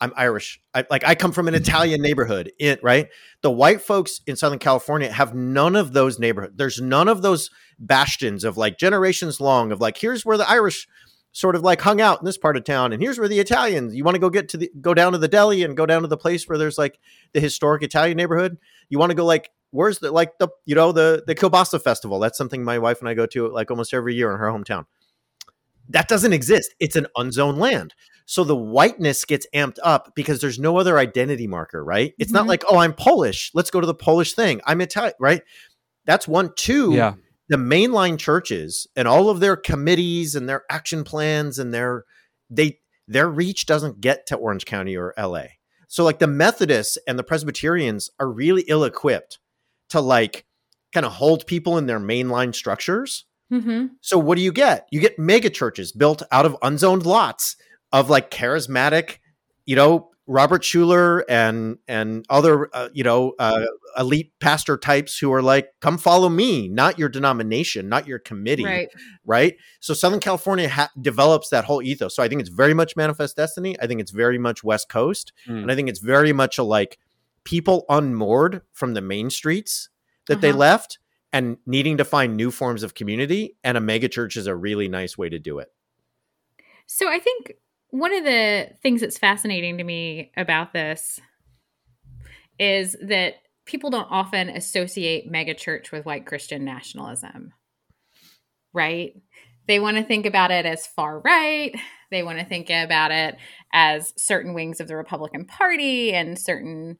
I'm 0.00 0.12
Irish. 0.16 0.60
I, 0.74 0.84
like 0.90 1.04
I 1.04 1.14
come 1.14 1.32
from 1.32 1.48
an 1.48 1.54
Italian 1.54 2.02
neighborhood, 2.02 2.52
it 2.58 2.82
right. 2.82 3.08
The 3.42 3.50
white 3.50 3.80
folks 3.80 4.20
in 4.26 4.36
Southern 4.36 4.58
California 4.58 5.10
have 5.10 5.34
none 5.34 5.76
of 5.76 5.92
those 5.92 6.18
neighborhoods. 6.18 6.54
There's 6.56 6.80
none 6.80 7.08
of 7.08 7.22
those 7.22 7.50
bastions 7.78 8.44
of 8.44 8.56
like 8.56 8.78
generations 8.78 9.40
long 9.40 9.72
of 9.72 9.80
like 9.80 9.96
here's 9.96 10.24
where 10.26 10.36
the 10.36 10.48
Irish 10.48 10.88
sort 11.32 11.56
of 11.56 11.62
like 11.62 11.80
hung 11.80 12.00
out 12.00 12.20
in 12.20 12.26
this 12.26 12.36
part 12.36 12.56
of 12.56 12.64
town, 12.64 12.92
and 12.92 13.00
here's 13.00 13.18
where 13.18 13.28
the 13.28 13.40
Italians. 13.40 13.94
You 13.94 14.04
want 14.04 14.16
to 14.16 14.20
go 14.20 14.30
get 14.30 14.48
to 14.50 14.56
the 14.56 14.70
go 14.80 14.94
down 14.94 15.12
to 15.12 15.18
the 15.18 15.28
deli 15.28 15.62
and 15.62 15.76
go 15.76 15.86
down 15.86 16.02
to 16.02 16.08
the 16.08 16.16
place 16.16 16.48
where 16.48 16.58
there's 16.58 16.76
like 16.76 16.98
the 17.32 17.40
historic 17.40 17.82
Italian 17.82 18.16
neighborhood. 18.16 18.58
You 18.88 18.98
want 18.98 19.10
to 19.10 19.16
go 19.16 19.24
like 19.24 19.50
where's 19.70 20.00
the 20.00 20.10
like 20.10 20.38
the 20.38 20.48
you 20.66 20.74
know 20.74 20.92
the 20.92 21.22
the 21.26 21.34
Kielbasa 21.34 21.82
festival? 21.82 22.18
That's 22.18 22.36
something 22.36 22.64
my 22.64 22.78
wife 22.78 23.00
and 23.00 23.08
I 23.08 23.14
go 23.14 23.26
to 23.26 23.48
like 23.48 23.70
almost 23.70 23.94
every 23.94 24.14
year 24.14 24.32
in 24.32 24.38
her 24.38 24.48
hometown. 24.48 24.86
That 25.88 26.08
doesn't 26.08 26.32
exist. 26.32 26.74
It's 26.80 26.96
an 26.96 27.06
unzoned 27.16 27.58
land. 27.58 27.94
So 28.26 28.42
the 28.42 28.56
whiteness 28.56 29.24
gets 29.24 29.46
amped 29.54 29.78
up 29.82 30.14
because 30.14 30.40
there's 30.40 30.58
no 30.58 30.78
other 30.78 30.98
identity 30.98 31.46
marker, 31.46 31.84
right? 31.84 32.14
It's 32.18 32.30
mm-hmm. 32.30 32.36
not 32.36 32.46
like, 32.46 32.64
oh, 32.68 32.78
I'm 32.78 32.94
Polish. 32.94 33.50
Let's 33.54 33.70
go 33.70 33.80
to 33.80 33.86
the 33.86 33.94
Polish 33.94 34.32
thing. 34.32 34.60
I'm 34.66 34.80
Italian, 34.80 35.14
right? 35.20 35.42
That's 36.06 36.26
one. 36.26 36.52
Two, 36.56 36.94
yeah. 36.94 37.14
the 37.48 37.56
mainline 37.56 38.18
churches 38.18 38.86
and 38.96 39.06
all 39.06 39.28
of 39.28 39.40
their 39.40 39.56
committees 39.56 40.34
and 40.34 40.48
their 40.48 40.62
action 40.70 41.04
plans 41.04 41.58
and 41.58 41.72
their 41.72 42.04
they 42.48 42.78
their 43.06 43.28
reach 43.28 43.66
doesn't 43.66 44.00
get 44.00 44.26
to 44.26 44.36
Orange 44.36 44.64
County 44.64 44.96
or 44.96 45.12
LA. 45.18 45.44
So 45.88 46.02
like 46.04 46.18
the 46.18 46.26
Methodists 46.26 46.98
and 47.06 47.18
the 47.18 47.24
Presbyterians 47.24 48.10
are 48.18 48.30
really 48.30 48.64
ill 48.68 48.84
equipped 48.84 49.38
to 49.90 50.00
like 50.00 50.46
kind 50.92 51.04
of 51.04 51.12
hold 51.12 51.46
people 51.46 51.76
in 51.76 51.86
their 51.86 52.00
mainline 52.00 52.54
structures. 52.54 53.26
Mm-hmm. 53.54 53.86
So 54.00 54.18
what 54.18 54.36
do 54.36 54.42
you 54.42 54.52
get? 54.52 54.86
You 54.90 55.00
get 55.00 55.18
mega 55.18 55.50
churches 55.50 55.92
built 55.92 56.22
out 56.32 56.46
of 56.46 56.56
unzoned 56.62 57.06
lots 57.06 57.56
of 57.92 58.10
like 58.10 58.30
charismatic, 58.30 59.18
you 59.66 59.76
know, 59.76 60.10
Robert 60.26 60.62
Schuller 60.62 61.22
and 61.28 61.76
and 61.86 62.24
other 62.30 62.70
uh, 62.74 62.88
you 62.94 63.04
know 63.04 63.34
uh, 63.38 63.66
elite 63.98 64.32
pastor 64.40 64.78
types 64.78 65.18
who 65.18 65.32
are 65.32 65.42
like, 65.42 65.68
come 65.80 65.98
follow 65.98 66.28
me, 66.28 66.66
not 66.66 66.98
your 66.98 67.10
denomination, 67.10 67.88
not 67.88 68.06
your 68.06 68.18
committee, 68.18 68.64
right? 68.64 68.88
right? 69.26 69.56
So 69.80 69.92
Southern 69.92 70.20
California 70.20 70.68
ha- 70.68 70.90
develops 71.00 71.50
that 71.50 71.66
whole 71.66 71.82
ethos. 71.82 72.16
So 72.16 72.22
I 72.22 72.28
think 72.28 72.40
it's 72.40 72.50
very 72.50 72.72
much 72.72 72.96
Manifest 72.96 73.36
Destiny. 73.36 73.76
I 73.80 73.86
think 73.86 74.00
it's 74.00 74.12
very 74.12 74.38
much 74.38 74.64
West 74.64 74.88
Coast, 74.88 75.32
mm. 75.46 75.62
and 75.62 75.70
I 75.70 75.74
think 75.74 75.90
it's 75.90 76.00
very 76.00 76.32
much 76.32 76.56
a 76.56 76.62
like 76.62 76.98
people 77.44 77.84
unmoored 77.90 78.62
from 78.72 78.94
the 78.94 79.02
main 79.02 79.28
streets 79.28 79.90
that 80.26 80.34
uh-huh. 80.34 80.40
they 80.40 80.52
left 80.52 80.98
and 81.34 81.56
needing 81.66 81.96
to 81.96 82.04
find 82.04 82.36
new 82.36 82.52
forms 82.52 82.84
of 82.84 82.94
community. 82.94 83.56
And 83.64 83.76
a 83.76 83.80
megachurch 83.80 84.36
is 84.36 84.46
a 84.46 84.54
really 84.54 84.86
nice 84.86 85.18
way 85.18 85.28
to 85.28 85.38
do 85.40 85.58
it. 85.58 85.68
So 86.86 87.10
I 87.10 87.18
think 87.18 87.54
one 87.90 88.14
of 88.14 88.22
the 88.22 88.70
things 88.82 89.00
that's 89.00 89.18
fascinating 89.18 89.78
to 89.78 89.84
me 89.84 90.30
about 90.36 90.72
this 90.72 91.20
is 92.60 92.96
that 93.02 93.34
people 93.66 93.90
don't 93.90 94.06
often 94.10 94.48
associate 94.48 95.30
megachurch 95.30 95.90
with 95.90 96.06
white 96.06 96.24
Christian 96.24 96.64
nationalism, 96.64 97.52
right? 98.72 99.14
They 99.66 99.80
want 99.80 99.96
to 99.96 100.04
think 100.04 100.26
about 100.26 100.52
it 100.52 100.66
as 100.66 100.86
far 100.86 101.18
right. 101.18 101.74
They 102.12 102.22
want 102.22 102.38
to 102.38 102.44
think 102.44 102.70
about 102.70 103.10
it 103.10 103.36
as 103.72 104.12
certain 104.16 104.54
wings 104.54 104.78
of 104.78 104.86
the 104.86 104.94
Republican 104.94 105.46
Party 105.46 106.12
and 106.12 106.38
certain 106.38 106.98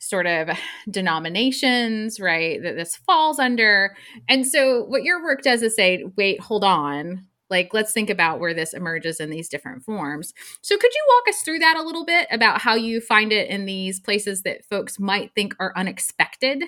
sort 0.00 0.26
of 0.26 0.50
denominations, 0.90 2.18
right? 2.18 2.60
That 2.62 2.74
this 2.74 2.96
falls 2.96 3.38
under. 3.38 3.96
And 4.28 4.46
so, 4.46 4.84
what 4.84 5.04
your 5.04 5.22
work 5.22 5.42
does 5.42 5.62
is 5.62 5.76
say, 5.76 6.04
wait, 6.16 6.40
hold 6.40 6.64
on. 6.64 7.26
Like, 7.48 7.74
let's 7.74 7.92
think 7.92 8.10
about 8.10 8.38
where 8.38 8.54
this 8.54 8.72
emerges 8.72 9.18
in 9.18 9.28
these 9.28 9.48
different 9.48 9.82
forms. 9.82 10.32
So, 10.62 10.76
could 10.76 10.92
you 10.92 11.04
walk 11.08 11.34
us 11.34 11.42
through 11.42 11.58
that 11.60 11.76
a 11.76 11.82
little 11.82 12.04
bit 12.04 12.28
about 12.30 12.60
how 12.60 12.74
you 12.74 13.00
find 13.00 13.32
it 13.32 13.48
in 13.48 13.66
these 13.66 14.00
places 14.00 14.42
that 14.42 14.64
folks 14.64 14.98
might 14.98 15.34
think 15.34 15.54
are 15.58 15.72
unexpected? 15.76 16.64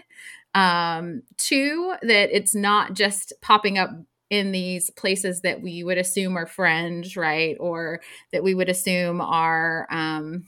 Um, 0.54 1.22
two, 1.38 1.94
that 2.02 2.36
it's 2.36 2.54
not 2.54 2.94
just 2.94 3.32
popping 3.40 3.78
up 3.78 3.90
in 4.28 4.50
these 4.50 4.90
places 4.90 5.42
that 5.42 5.62
we 5.62 5.84
would 5.84 5.98
assume 5.98 6.36
are 6.36 6.46
fringe, 6.46 7.16
right? 7.16 7.56
Or 7.60 8.00
that 8.32 8.42
we 8.42 8.54
would 8.54 8.68
assume 8.68 9.20
are 9.20 9.86
um, 9.90 10.44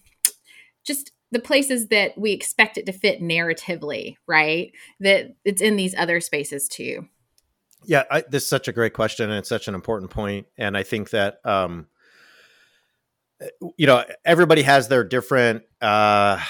just 0.85 1.13
the 1.31 1.41
places 1.41 1.89
that 1.89 2.17
we 2.17 2.33
expect 2.33 2.79
it 2.79 2.87
to 2.87 2.93
fit 2.93 3.21
narratively, 3.21 4.17
right? 4.27 4.73
That 5.01 5.35
it's 5.45 5.63
in 5.63 5.77
these 5.77 5.95
other 5.97 6.21
spaces 6.21 6.69
too. 6.69 7.09
Yeah, 7.87 8.05
I, 8.11 8.23
this 8.29 8.45
is 8.45 8.49
such 8.49 8.69
a 8.69 8.73
great 8.73 8.95
question, 8.95 9.29
and 9.31 9.39
it's 9.39 9.49
such 9.49 9.69
an 9.69 9.75
important 9.75 10.11
point. 10.11 10.47
And 10.57 10.77
I 10.77 10.83
think 10.83 11.11
that 11.11 11.45
um, 11.45 11.89
you 13.77 13.87
know 13.87 14.05
everybody 14.25 14.63
has 14.63 14.89
their 14.89 15.05
different 15.05 15.65
uh, 15.83 16.41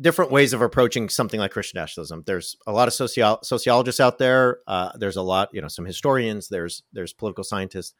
different 0.00 0.30
ways 0.30 0.52
of 0.52 0.62
approaching 0.62 1.08
something 1.08 1.40
like 1.40 1.52
Christian 1.52 1.80
nationalism. 1.80 2.22
There's 2.26 2.56
a 2.66 2.72
lot 2.72 2.88
of 2.88 2.94
socio- 2.94 3.38
sociologists 3.42 4.00
out 4.00 4.18
there. 4.18 4.58
Uh, 4.66 4.90
there's 4.96 5.16
a 5.16 5.22
lot, 5.22 5.48
you 5.52 5.60
know, 5.60 5.68
some 5.68 5.84
historians. 5.84 6.48
There's 6.48 6.82
there's 6.92 7.12
political 7.12 7.44
scientists. 7.44 7.94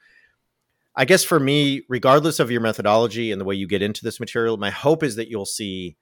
I 0.96 1.04
guess 1.04 1.24
for 1.24 1.38
me, 1.38 1.82
regardless 1.88 2.40
of 2.40 2.50
your 2.50 2.60
methodology 2.60 3.30
and 3.30 3.40
the 3.40 3.44
way 3.44 3.54
you 3.54 3.66
get 3.66 3.82
into 3.82 4.04
this 4.04 4.18
material, 4.18 4.56
my 4.56 4.70
hope 4.70 5.02
is 5.02 5.16
that 5.16 5.28
you'll 5.28 5.46
see 5.46 5.96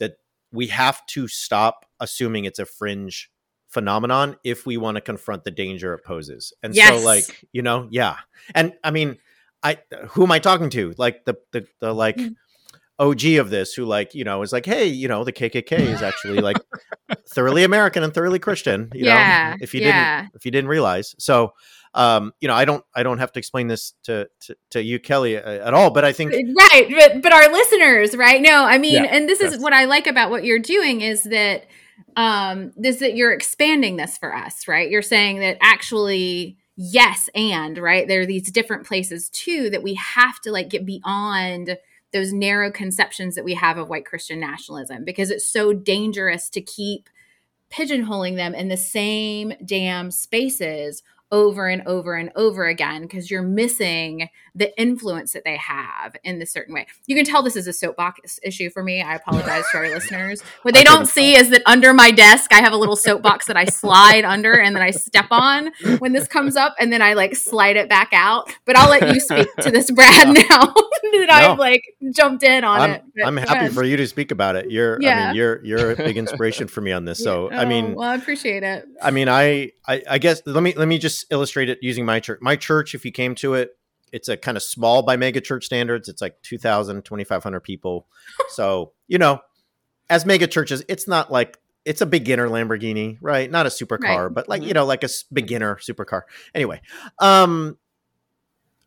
that 0.00 0.16
we 0.52 0.66
have 0.68 1.04
to 1.06 1.28
stop 1.28 1.86
assuming 2.00 2.44
it's 2.44 2.58
a 2.58 2.66
fringe 2.66 3.30
phenomenon 3.68 4.36
if 4.44 4.66
we 4.66 4.76
want 4.76 4.96
to 4.96 5.00
confront 5.00 5.44
the 5.44 5.50
danger 5.50 5.94
it 5.94 6.04
poses. 6.04 6.52
And 6.62 6.74
yes. 6.74 6.88
so 7.00 7.04
like, 7.04 7.46
you 7.52 7.62
know, 7.62 7.88
yeah. 7.90 8.16
And 8.54 8.72
I 8.82 8.90
mean, 8.90 9.18
I 9.62 9.78
who 10.10 10.24
am 10.24 10.32
I 10.32 10.38
talking 10.38 10.70
to? 10.70 10.94
Like 10.98 11.24
the 11.24 11.36
the 11.52 11.66
the 11.80 11.92
like 11.92 12.16
mm. 12.16 12.34
OG 12.98 13.24
of 13.40 13.50
this 13.50 13.74
who 13.74 13.84
like, 13.84 14.14
you 14.14 14.24
know, 14.24 14.42
is 14.42 14.52
like, 14.52 14.66
hey, 14.66 14.86
you 14.86 15.08
know, 15.08 15.24
the 15.24 15.32
KKK 15.32 15.72
is 15.72 16.02
actually 16.02 16.38
like 16.38 16.58
thoroughly 17.28 17.64
American 17.64 18.02
and 18.02 18.14
thoroughly 18.14 18.38
Christian, 18.38 18.90
you 18.94 19.06
yeah, 19.06 19.50
know, 19.50 19.56
if 19.62 19.74
you 19.74 19.80
yeah. 19.80 20.22
didn't 20.22 20.34
if 20.34 20.44
you 20.44 20.50
didn't 20.50 20.68
realize. 20.68 21.14
So 21.18 21.52
um, 21.94 22.32
you 22.40 22.48
know, 22.48 22.54
I 22.54 22.64
don't, 22.64 22.84
I 22.94 23.02
don't 23.02 23.18
have 23.18 23.32
to 23.32 23.38
explain 23.38 23.68
this 23.68 23.94
to, 24.04 24.28
to, 24.42 24.56
to 24.70 24.82
you, 24.82 24.98
Kelly, 24.98 25.36
uh, 25.36 25.66
at 25.66 25.74
all. 25.74 25.90
But 25.90 26.04
I 26.04 26.12
think, 26.12 26.32
right, 26.32 26.86
but 26.90 27.22
but 27.22 27.32
our 27.32 27.50
listeners, 27.50 28.16
right? 28.16 28.42
No, 28.42 28.64
I 28.64 28.78
mean, 28.78 29.04
yeah, 29.04 29.08
and 29.10 29.28
this 29.28 29.40
is 29.40 29.60
what 29.62 29.72
I 29.72 29.84
like 29.84 30.06
about 30.06 30.30
what 30.30 30.44
you're 30.44 30.58
doing 30.58 31.00
is 31.00 31.22
that 31.24 31.66
um 32.16 32.72
this 32.76 32.98
that 32.98 33.16
you're 33.16 33.32
expanding 33.32 33.96
this 33.96 34.16
for 34.18 34.34
us 34.34 34.68
right 34.68 34.90
you're 34.90 35.02
saying 35.02 35.40
that 35.40 35.56
actually 35.60 36.56
yes 36.76 37.28
and 37.34 37.78
right 37.78 38.08
there 38.08 38.20
are 38.20 38.26
these 38.26 38.50
different 38.50 38.86
places 38.86 39.28
too 39.30 39.70
that 39.70 39.82
we 39.82 39.94
have 39.94 40.40
to 40.40 40.50
like 40.50 40.68
get 40.68 40.86
beyond 40.86 41.76
those 42.12 42.32
narrow 42.32 42.70
conceptions 42.70 43.34
that 43.34 43.44
we 43.44 43.54
have 43.54 43.78
of 43.78 43.88
white 43.88 44.06
christian 44.06 44.38
nationalism 44.38 45.04
because 45.04 45.30
it's 45.30 45.46
so 45.46 45.72
dangerous 45.72 46.48
to 46.48 46.60
keep 46.60 47.08
pigeonholing 47.70 48.36
them 48.36 48.54
in 48.54 48.68
the 48.68 48.76
same 48.76 49.52
damn 49.64 50.10
spaces 50.10 51.02
over 51.32 51.68
and 51.68 51.82
over 51.86 52.14
and 52.14 52.30
over 52.36 52.66
again 52.66 53.02
because 53.02 53.30
you're 53.30 53.42
missing 53.42 54.28
the 54.54 54.78
influence 54.80 55.32
that 55.32 55.42
they 55.44 55.56
have 55.56 56.14
in 56.22 56.38
this 56.38 56.52
certain 56.52 56.74
way. 56.74 56.86
You 57.06 57.16
can 57.16 57.24
tell 57.24 57.42
this 57.42 57.56
is 57.56 57.66
a 57.66 57.72
soapbox 57.72 58.38
issue 58.42 58.70
for 58.70 58.84
me. 58.84 59.02
I 59.02 59.16
apologize 59.16 59.64
to 59.72 59.78
our 59.78 59.88
listeners. 59.94 60.42
What 60.62 60.74
they 60.74 60.84
don't 60.84 61.06
see 61.06 61.34
is 61.34 61.50
that 61.50 61.62
under 61.66 61.92
my 61.92 62.12
desk, 62.12 62.52
I 62.52 62.60
have 62.60 62.72
a 62.72 62.76
little 62.76 62.96
soapbox 62.96 63.46
that 63.46 63.56
I 63.56 63.64
slide 63.64 64.24
under 64.24 64.52
and 64.52 64.76
then 64.76 64.82
I 64.82 64.92
step 64.92 65.26
on 65.30 65.72
when 65.98 66.12
this 66.12 66.28
comes 66.28 66.56
up 66.56 66.74
and 66.78 66.92
then 66.92 67.02
I 67.02 67.14
like 67.14 67.34
slide 67.34 67.76
it 67.76 67.88
back 67.88 68.10
out. 68.12 68.48
But 68.64 68.76
I'll 68.76 68.90
let 68.90 69.12
you 69.12 69.20
speak 69.20 69.48
to 69.56 69.70
this, 69.70 69.90
Brad, 69.94 70.28
now 70.28 70.34
that 71.02 71.26
no. 71.28 71.34
I've 71.34 71.58
like 71.58 71.82
jumped 72.12 72.42
in 72.42 72.64
on 72.64 72.80
I'm, 72.80 72.90
it. 72.90 73.02
But 73.16 73.26
I'm 73.26 73.36
happy 73.36 73.68
for 73.74 73.82
you 73.82 73.96
to 73.96 74.06
speak 74.06 74.30
about 74.30 74.56
it. 74.56 74.70
You're, 74.70 75.00
yeah. 75.00 75.10
I 75.10 75.26
mean, 75.28 75.36
you're, 75.36 75.64
you're 75.64 75.90
a 75.92 75.96
big 75.96 76.16
inspiration 76.16 76.68
for 76.68 76.80
me 76.80 76.92
on 76.92 77.04
this. 77.04 77.22
So, 77.22 77.50
yeah. 77.50 77.58
oh, 77.58 77.62
I 77.62 77.64
mean, 77.64 77.86
oh, 77.86 77.94
well, 77.94 78.10
I 78.10 78.14
appreciate 78.14 78.62
it. 78.62 78.86
I 79.02 79.10
mean, 79.10 79.28
I, 79.28 79.72
I, 79.86 80.02
I 80.08 80.18
guess 80.18 80.42
let 80.46 80.62
me, 80.62 80.74
let 80.74 80.88
me 80.88 80.98
just 80.98 81.13
illustrate 81.30 81.68
it 81.68 81.78
using 81.82 82.04
my 82.04 82.20
church. 82.20 82.38
My 82.40 82.56
church, 82.56 82.94
if 82.94 83.04
you 83.04 83.12
came 83.12 83.34
to 83.36 83.54
it, 83.54 83.76
it's 84.12 84.28
a 84.28 84.36
kind 84.36 84.56
of 84.56 84.62
small 84.62 85.02
by 85.02 85.16
mega 85.16 85.40
church 85.40 85.66
standards. 85.66 86.08
It's 86.08 86.22
like 86.22 86.40
2,000, 86.42 87.04
2,500 87.04 87.60
people. 87.60 88.06
so, 88.48 88.92
you 89.08 89.18
know, 89.18 89.40
as 90.08 90.24
mega 90.24 90.46
churches, 90.46 90.84
it's 90.88 91.08
not 91.08 91.32
like 91.32 91.58
it's 91.84 92.00
a 92.00 92.06
beginner 92.06 92.48
Lamborghini, 92.48 93.18
right? 93.20 93.50
Not 93.50 93.66
a 93.66 93.68
supercar, 93.68 94.24
right. 94.24 94.34
but 94.34 94.48
like, 94.48 94.60
mm-hmm. 94.60 94.68
you 94.68 94.74
know, 94.74 94.84
like 94.84 95.04
a 95.04 95.08
beginner 95.32 95.76
supercar. 95.76 96.22
Anyway, 96.54 96.80
um, 97.18 97.76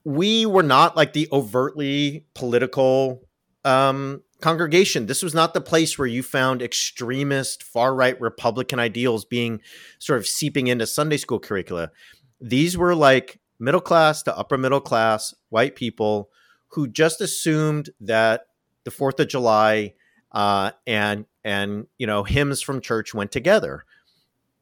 we 0.03 0.45
were 0.45 0.63
not 0.63 0.95
like 0.95 1.13
the 1.13 1.27
overtly 1.31 2.25
political 2.33 3.21
um, 3.65 4.23
congregation. 4.39 5.05
This 5.05 5.21
was 5.21 5.33
not 5.33 5.53
the 5.53 5.61
place 5.61 5.97
where 5.97 6.07
you 6.07 6.23
found 6.23 6.61
extremist 6.61 7.63
far 7.63 7.93
right 7.93 8.19
Republican 8.21 8.79
ideals 8.79 9.25
being 9.25 9.61
sort 9.99 10.19
of 10.19 10.27
seeping 10.27 10.67
into 10.67 10.87
Sunday 10.87 11.17
school 11.17 11.39
curricula. 11.39 11.91
These 12.39 12.77
were 12.77 12.95
like 12.95 13.39
middle 13.59 13.81
class 13.81 14.23
to 14.23 14.37
upper 14.37 14.57
middle 14.57 14.81
class 14.81 15.33
white 15.49 15.75
people 15.75 16.29
who 16.69 16.87
just 16.87 17.21
assumed 17.21 17.89
that 18.01 18.47
the 18.83 18.91
Fourth 18.91 19.19
of 19.19 19.27
July 19.27 19.93
uh, 20.31 20.71
and 20.85 21.25
and 21.43 21.87
you 21.97 22.07
know 22.07 22.23
hymns 22.23 22.61
from 22.61 22.81
church 22.81 23.13
went 23.13 23.31
together. 23.31 23.83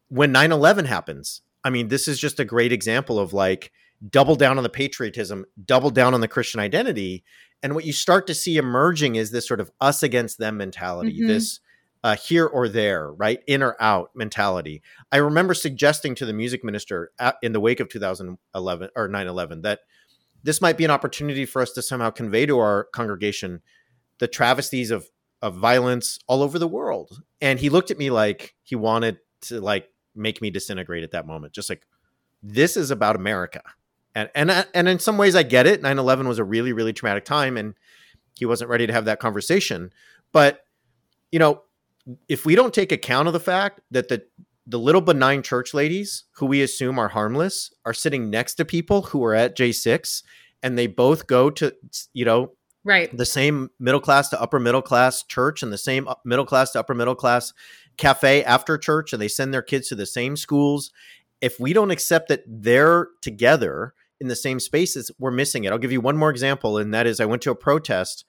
When 0.08 0.32
9-11 0.32 0.86
happens, 0.86 1.42
I 1.64 1.72
mean, 1.72 1.88
this 1.88 2.08
is 2.08 2.20
just 2.20 2.40
a 2.40 2.46
great 2.46 2.72
example 2.72 3.20
of 3.20 3.34
like 3.34 3.72
double 4.08 4.36
down 4.36 4.58
on 4.58 4.64
the 4.64 4.70
patriotism, 4.70 5.46
double 5.66 5.90
down 5.90 6.14
on 6.14 6.22
the 6.22 6.28
Christian 6.28 6.60
identity. 6.60 7.24
And 7.64 7.74
what 7.74 7.86
you 7.86 7.94
start 7.94 8.28
to 8.28 8.36
see 8.36 8.58
emerging 8.58 9.16
is 9.16 9.32
this 9.32 9.48
sort 9.48 9.60
of 9.60 9.72
us 9.82 10.04
against 10.04 10.38
them 10.38 10.58
mentality, 10.58 11.14
mm-hmm. 11.14 11.28
this 11.28 11.60
uh, 12.06 12.16
here 12.16 12.46
or 12.46 12.70
there, 12.70 13.12
right? 13.12 13.42
In 13.48 13.64
or 13.64 13.76
out 13.80 14.12
mentality. 14.14 14.84
I 15.12 15.18
remember 15.18 15.56
suggesting 15.56 16.14
to 16.16 16.26
the 16.28 16.34
music 16.34 16.64
minister 16.64 17.12
at, 17.18 17.38
in 17.42 17.52
the 17.52 17.60
wake 17.60 17.80
of 17.80 17.90
2011 17.90 18.90
or 18.96 19.08
9 19.08 19.28
11 19.28 19.64
that 19.64 19.80
this 20.44 20.62
might 20.62 20.78
be 20.78 20.86
an 20.86 20.92
opportunity 20.92 21.48
for 21.48 21.64
us 21.64 21.72
to 21.72 21.82
somehow 21.82 22.12
convey 22.12 22.46
to 22.46 22.60
our 22.60 22.84
congregation 22.94 23.64
the 24.20 24.28
travesties 24.28 24.92
of, 24.92 25.10
of 25.42 25.56
violence 25.56 26.20
all 26.28 26.44
over 26.44 26.60
the 26.60 26.68
world. 26.68 27.24
And 27.42 27.60
he 27.60 27.70
looked 27.70 27.90
at 27.90 27.98
me 27.98 28.12
like 28.12 28.54
he 28.62 28.76
wanted 28.76 29.18
to 29.42 29.60
like 29.60 29.90
make 30.14 30.44
me 30.44 30.52
disintegrate 30.52 31.04
at 31.04 31.10
that 31.10 31.26
moment. 31.26 31.54
Just 31.54 31.72
like, 31.72 31.88
this 32.44 32.78
is 32.78 32.92
about 32.92 33.16
America 33.16 33.64
and 34.14 34.30
and 34.36 34.52
uh, 34.52 34.66
and 34.76 34.88
in 34.88 35.00
some 35.00 35.18
ways 35.18 35.36
I 35.36 35.42
get 35.42 35.66
it. 35.66 35.82
9/11 35.82 36.28
was 36.28 36.38
a 36.38 36.44
really 36.44 36.72
really 36.72 36.94
traumatic 36.94 37.26
time 37.26 37.58
and 37.58 37.74
he 38.38 38.46
wasn't 38.46 38.70
ready 38.70 38.86
to 38.86 38.94
have 38.94 39.06
that 39.06 39.20
conversation. 39.20 39.92
But 40.32 40.62
you 41.32 41.40
know, 41.40 41.64
if 42.28 42.46
we 42.46 42.56
don't 42.56 42.74
take 42.74 42.92
account 42.92 43.28
of 43.28 43.34
the 43.34 43.40
fact 43.40 43.82
that 43.92 44.08
the 44.08 44.24
the 44.68 44.80
little 44.80 45.02
benign 45.02 45.44
church 45.44 45.74
ladies 45.74 46.24
who 46.38 46.46
we 46.48 46.62
assume 46.64 46.98
are 46.98 47.10
harmless 47.10 47.72
are 47.86 47.94
sitting 47.94 48.30
next 48.30 48.56
to 48.56 48.66
people 48.66 49.04
who 49.04 49.24
are 49.24 49.36
at 49.36 49.56
J6 49.56 50.24
and 50.64 50.78
they 50.78 50.88
both 50.88 51.28
go 51.28 51.50
to 51.52 51.74
you 52.14 52.26
know 52.26 52.52
right 52.84 53.16
the 53.16 53.26
same 53.26 53.70
middle 53.80 54.00
class 54.00 54.30
to 54.30 54.42
upper 54.42 54.60
middle 54.60 54.82
class 54.82 55.24
church 55.24 55.62
and 55.64 55.72
the 55.72 55.78
same 55.78 56.08
middle 56.24 56.46
class 56.46 56.72
to 56.72 56.80
upper 56.80 56.94
middle 56.94 57.16
class 57.16 57.54
cafe 57.98 58.44
after 58.44 58.78
church 58.78 59.14
and 59.14 59.22
they 59.22 59.28
send 59.28 59.54
their 59.54 59.62
kids 59.62 59.88
to 59.90 59.96
the 59.96 60.06
same 60.06 60.36
schools 60.36 60.92
if 61.42 61.60
we 61.60 61.74
don't 61.74 61.92
accept 61.92 62.30
that 62.30 62.44
they're 62.48 63.10
together 63.22 63.94
in 64.20 64.28
the 64.28 64.36
same 64.36 64.60
spaces, 64.60 65.12
we're 65.20 65.32
missing 65.32 65.64
it. 65.64 65.72
I'll 65.72 65.78
give 65.78 65.92
you 65.92 66.02
one 66.02 66.18
more 66.18 66.30
example, 66.30 66.78
and 66.78 66.94
that 66.94 67.08
is 67.08 67.20
I 67.20 67.26
went 67.26 67.42
to 67.44 67.52
a 67.52 67.56
protest, 67.56 68.26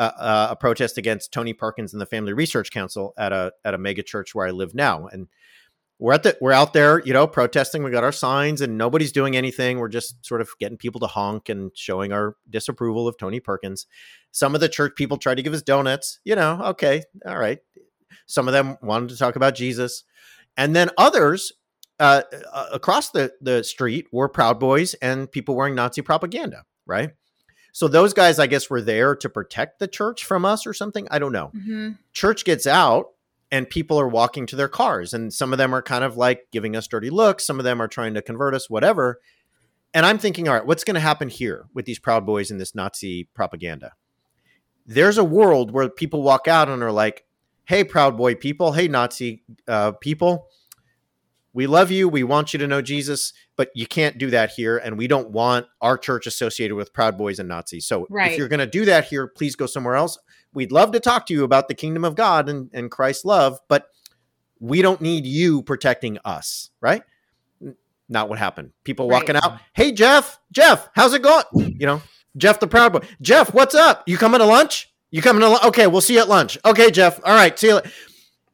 uh, 0.00 0.12
uh, 0.18 0.48
a 0.52 0.56
protest 0.56 0.96
against 0.96 1.30
Tony 1.30 1.52
Perkins 1.52 1.92
and 1.92 2.00
the 2.00 2.06
Family 2.06 2.32
Research 2.32 2.70
Council 2.70 3.12
at 3.18 3.32
a 3.32 3.52
at 3.66 3.74
a 3.74 3.78
mega 3.78 4.02
church 4.02 4.34
where 4.34 4.46
I 4.46 4.50
live 4.50 4.74
now, 4.74 5.06
and 5.06 5.28
we're 5.98 6.14
at 6.14 6.22
the 6.22 6.38
we're 6.40 6.52
out 6.52 6.72
there, 6.72 7.02
you 7.04 7.12
know, 7.12 7.26
protesting. 7.26 7.82
We 7.82 7.90
got 7.90 8.02
our 8.02 8.10
signs, 8.10 8.62
and 8.62 8.78
nobody's 8.78 9.12
doing 9.12 9.36
anything. 9.36 9.78
We're 9.78 9.88
just 9.88 10.24
sort 10.24 10.40
of 10.40 10.48
getting 10.58 10.78
people 10.78 11.00
to 11.00 11.06
honk 11.06 11.50
and 11.50 11.70
showing 11.74 12.14
our 12.14 12.36
disapproval 12.48 13.06
of 13.06 13.18
Tony 13.18 13.40
Perkins. 13.40 13.86
Some 14.30 14.54
of 14.54 14.62
the 14.62 14.70
church 14.70 14.94
people 14.96 15.18
tried 15.18 15.34
to 15.34 15.42
give 15.42 15.52
us 15.52 15.60
donuts. 15.60 16.18
You 16.24 16.34
know, 16.34 16.62
okay, 16.68 17.02
all 17.26 17.38
right. 17.38 17.58
Some 18.24 18.48
of 18.48 18.54
them 18.54 18.78
wanted 18.80 19.10
to 19.10 19.18
talk 19.18 19.36
about 19.36 19.54
Jesus, 19.54 20.04
and 20.56 20.74
then 20.74 20.88
others 20.96 21.52
uh, 21.98 22.22
uh, 22.50 22.66
across 22.72 23.10
the, 23.10 23.32
the 23.42 23.62
street 23.62 24.06
were 24.10 24.30
Proud 24.30 24.58
Boys 24.58 24.94
and 24.94 25.30
people 25.30 25.54
wearing 25.54 25.74
Nazi 25.74 26.00
propaganda, 26.00 26.64
right? 26.86 27.10
So 27.72 27.88
those 27.88 28.12
guys, 28.12 28.38
I 28.38 28.46
guess, 28.46 28.68
were 28.68 28.80
there 28.80 29.14
to 29.16 29.28
protect 29.28 29.78
the 29.78 29.88
church 29.88 30.24
from 30.24 30.44
us 30.44 30.66
or 30.66 30.74
something. 30.74 31.06
I 31.10 31.18
don't 31.18 31.32
know. 31.32 31.50
Mm-hmm. 31.54 31.90
Church 32.12 32.44
gets 32.44 32.66
out 32.66 33.10
and 33.50 33.68
people 33.68 33.98
are 34.00 34.08
walking 34.08 34.46
to 34.46 34.56
their 34.56 34.68
cars, 34.68 35.12
and 35.12 35.32
some 35.32 35.52
of 35.52 35.58
them 35.58 35.74
are 35.74 35.82
kind 35.82 36.04
of 36.04 36.16
like 36.16 36.46
giving 36.52 36.76
us 36.76 36.86
dirty 36.86 37.10
looks. 37.10 37.44
Some 37.44 37.58
of 37.58 37.64
them 37.64 37.82
are 37.82 37.88
trying 37.88 38.14
to 38.14 38.22
convert 38.22 38.54
us, 38.54 38.70
whatever. 38.70 39.20
And 39.92 40.06
I'm 40.06 40.18
thinking, 40.18 40.48
all 40.48 40.54
right, 40.54 40.66
what's 40.66 40.84
going 40.84 40.94
to 40.94 41.00
happen 41.00 41.28
here 41.28 41.66
with 41.74 41.84
these 41.84 41.98
Proud 41.98 42.24
Boys 42.24 42.50
and 42.50 42.60
this 42.60 42.76
Nazi 42.76 43.28
propaganda? 43.34 43.94
There's 44.86 45.18
a 45.18 45.24
world 45.24 45.72
where 45.72 45.88
people 45.88 46.22
walk 46.22 46.46
out 46.46 46.68
and 46.68 46.82
are 46.82 46.92
like, 46.92 47.24
hey, 47.64 47.82
Proud 47.82 48.16
Boy 48.16 48.36
people, 48.36 48.72
hey, 48.72 48.86
Nazi 48.86 49.42
uh, 49.66 49.92
people, 49.92 50.46
we 51.52 51.66
love 51.66 51.90
you. 51.90 52.08
We 52.08 52.22
want 52.22 52.52
you 52.52 52.58
to 52.58 52.66
know 52.66 52.80
Jesus, 52.80 53.32
but 53.56 53.70
you 53.74 53.86
can't 53.86 54.18
do 54.18 54.30
that 54.30 54.50
here. 54.50 54.78
And 54.78 54.96
we 54.96 55.06
don't 55.08 55.30
want 55.30 55.66
our 55.80 55.98
church 55.98 56.26
associated 56.26 56.76
with 56.76 56.92
Proud 56.92 57.18
Boys 57.18 57.38
and 57.38 57.48
Nazis. 57.48 57.86
So 57.86 58.06
right. 58.08 58.30
if 58.30 58.38
you're 58.38 58.48
going 58.48 58.60
to 58.60 58.66
do 58.66 58.84
that 58.84 59.06
here, 59.06 59.26
please 59.26 59.56
go 59.56 59.66
somewhere 59.66 59.96
else. 59.96 60.18
We'd 60.52 60.72
love 60.72 60.92
to 60.92 61.00
talk 61.00 61.26
to 61.26 61.34
you 61.34 61.44
about 61.44 61.68
the 61.68 61.74
kingdom 61.74 62.04
of 62.04 62.14
God 62.14 62.48
and, 62.48 62.70
and 62.72 62.90
Christ's 62.90 63.24
love, 63.24 63.58
but 63.68 63.86
we 64.60 64.82
don't 64.82 65.00
need 65.00 65.26
you 65.26 65.62
protecting 65.62 66.18
us, 66.24 66.70
right? 66.80 67.02
Not 68.08 68.28
what 68.28 68.38
happened. 68.38 68.72
People 68.84 69.08
right. 69.08 69.16
walking 69.16 69.36
out. 69.36 69.60
Hey, 69.72 69.92
Jeff, 69.92 70.40
Jeff, 70.52 70.88
how's 70.94 71.14
it 71.14 71.22
going? 71.22 71.44
You 71.54 71.86
know, 71.86 72.02
Jeff 72.36 72.60
the 72.60 72.66
Proud 72.68 72.92
Boy. 72.92 73.00
Jeff, 73.20 73.54
what's 73.54 73.74
up? 73.74 74.02
You 74.06 74.18
coming 74.18 74.40
to 74.40 74.46
lunch? 74.46 74.92
You 75.10 75.22
coming 75.22 75.40
to 75.40 75.48
lunch? 75.48 75.64
Okay, 75.64 75.86
we'll 75.86 76.00
see 76.00 76.14
you 76.14 76.20
at 76.20 76.28
lunch. 76.28 76.58
Okay, 76.64 76.90
Jeff. 76.90 77.20
All 77.24 77.34
right, 77.34 77.56
see 77.58 77.68
you. 77.68 77.80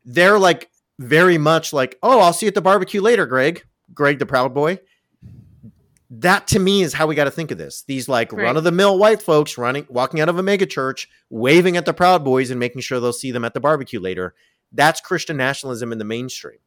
They're 0.04 0.38
like 0.38 0.70
very 0.98 1.38
much 1.38 1.72
like, 1.72 1.98
oh, 2.02 2.20
I'll 2.20 2.32
see 2.32 2.46
you 2.46 2.48
at 2.48 2.54
the 2.54 2.62
barbecue 2.62 3.00
later, 3.00 3.26
Greg. 3.26 3.64
Greg, 3.94 4.18
the 4.18 4.26
proud 4.26 4.54
boy. 4.54 4.80
That 6.08 6.46
to 6.48 6.58
me 6.58 6.82
is 6.82 6.92
how 6.92 7.06
we 7.06 7.14
got 7.14 7.24
to 7.24 7.30
think 7.30 7.50
of 7.50 7.58
this. 7.58 7.82
These 7.82 8.08
like 8.08 8.32
right. 8.32 8.44
run 8.44 8.56
of 8.56 8.64
the 8.64 8.72
mill 8.72 8.98
white 8.98 9.20
folks 9.20 9.58
running, 9.58 9.86
walking 9.88 10.20
out 10.20 10.28
of 10.28 10.38
a 10.38 10.42
mega 10.42 10.66
church, 10.66 11.08
waving 11.30 11.76
at 11.76 11.84
the 11.84 11.94
proud 11.94 12.24
boys 12.24 12.50
and 12.50 12.60
making 12.60 12.82
sure 12.82 13.00
they'll 13.00 13.12
see 13.12 13.32
them 13.32 13.44
at 13.44 13.54
the 13.54 13.60
barbecue 13.60 14.00
later. 14.00 14.34
That's 14.72 15.00
Christian 15.00 15.36
nationalism 15.36 15.92
in 15.92 15.98
the 15.98 16.04
mainstream. 16.04 16.58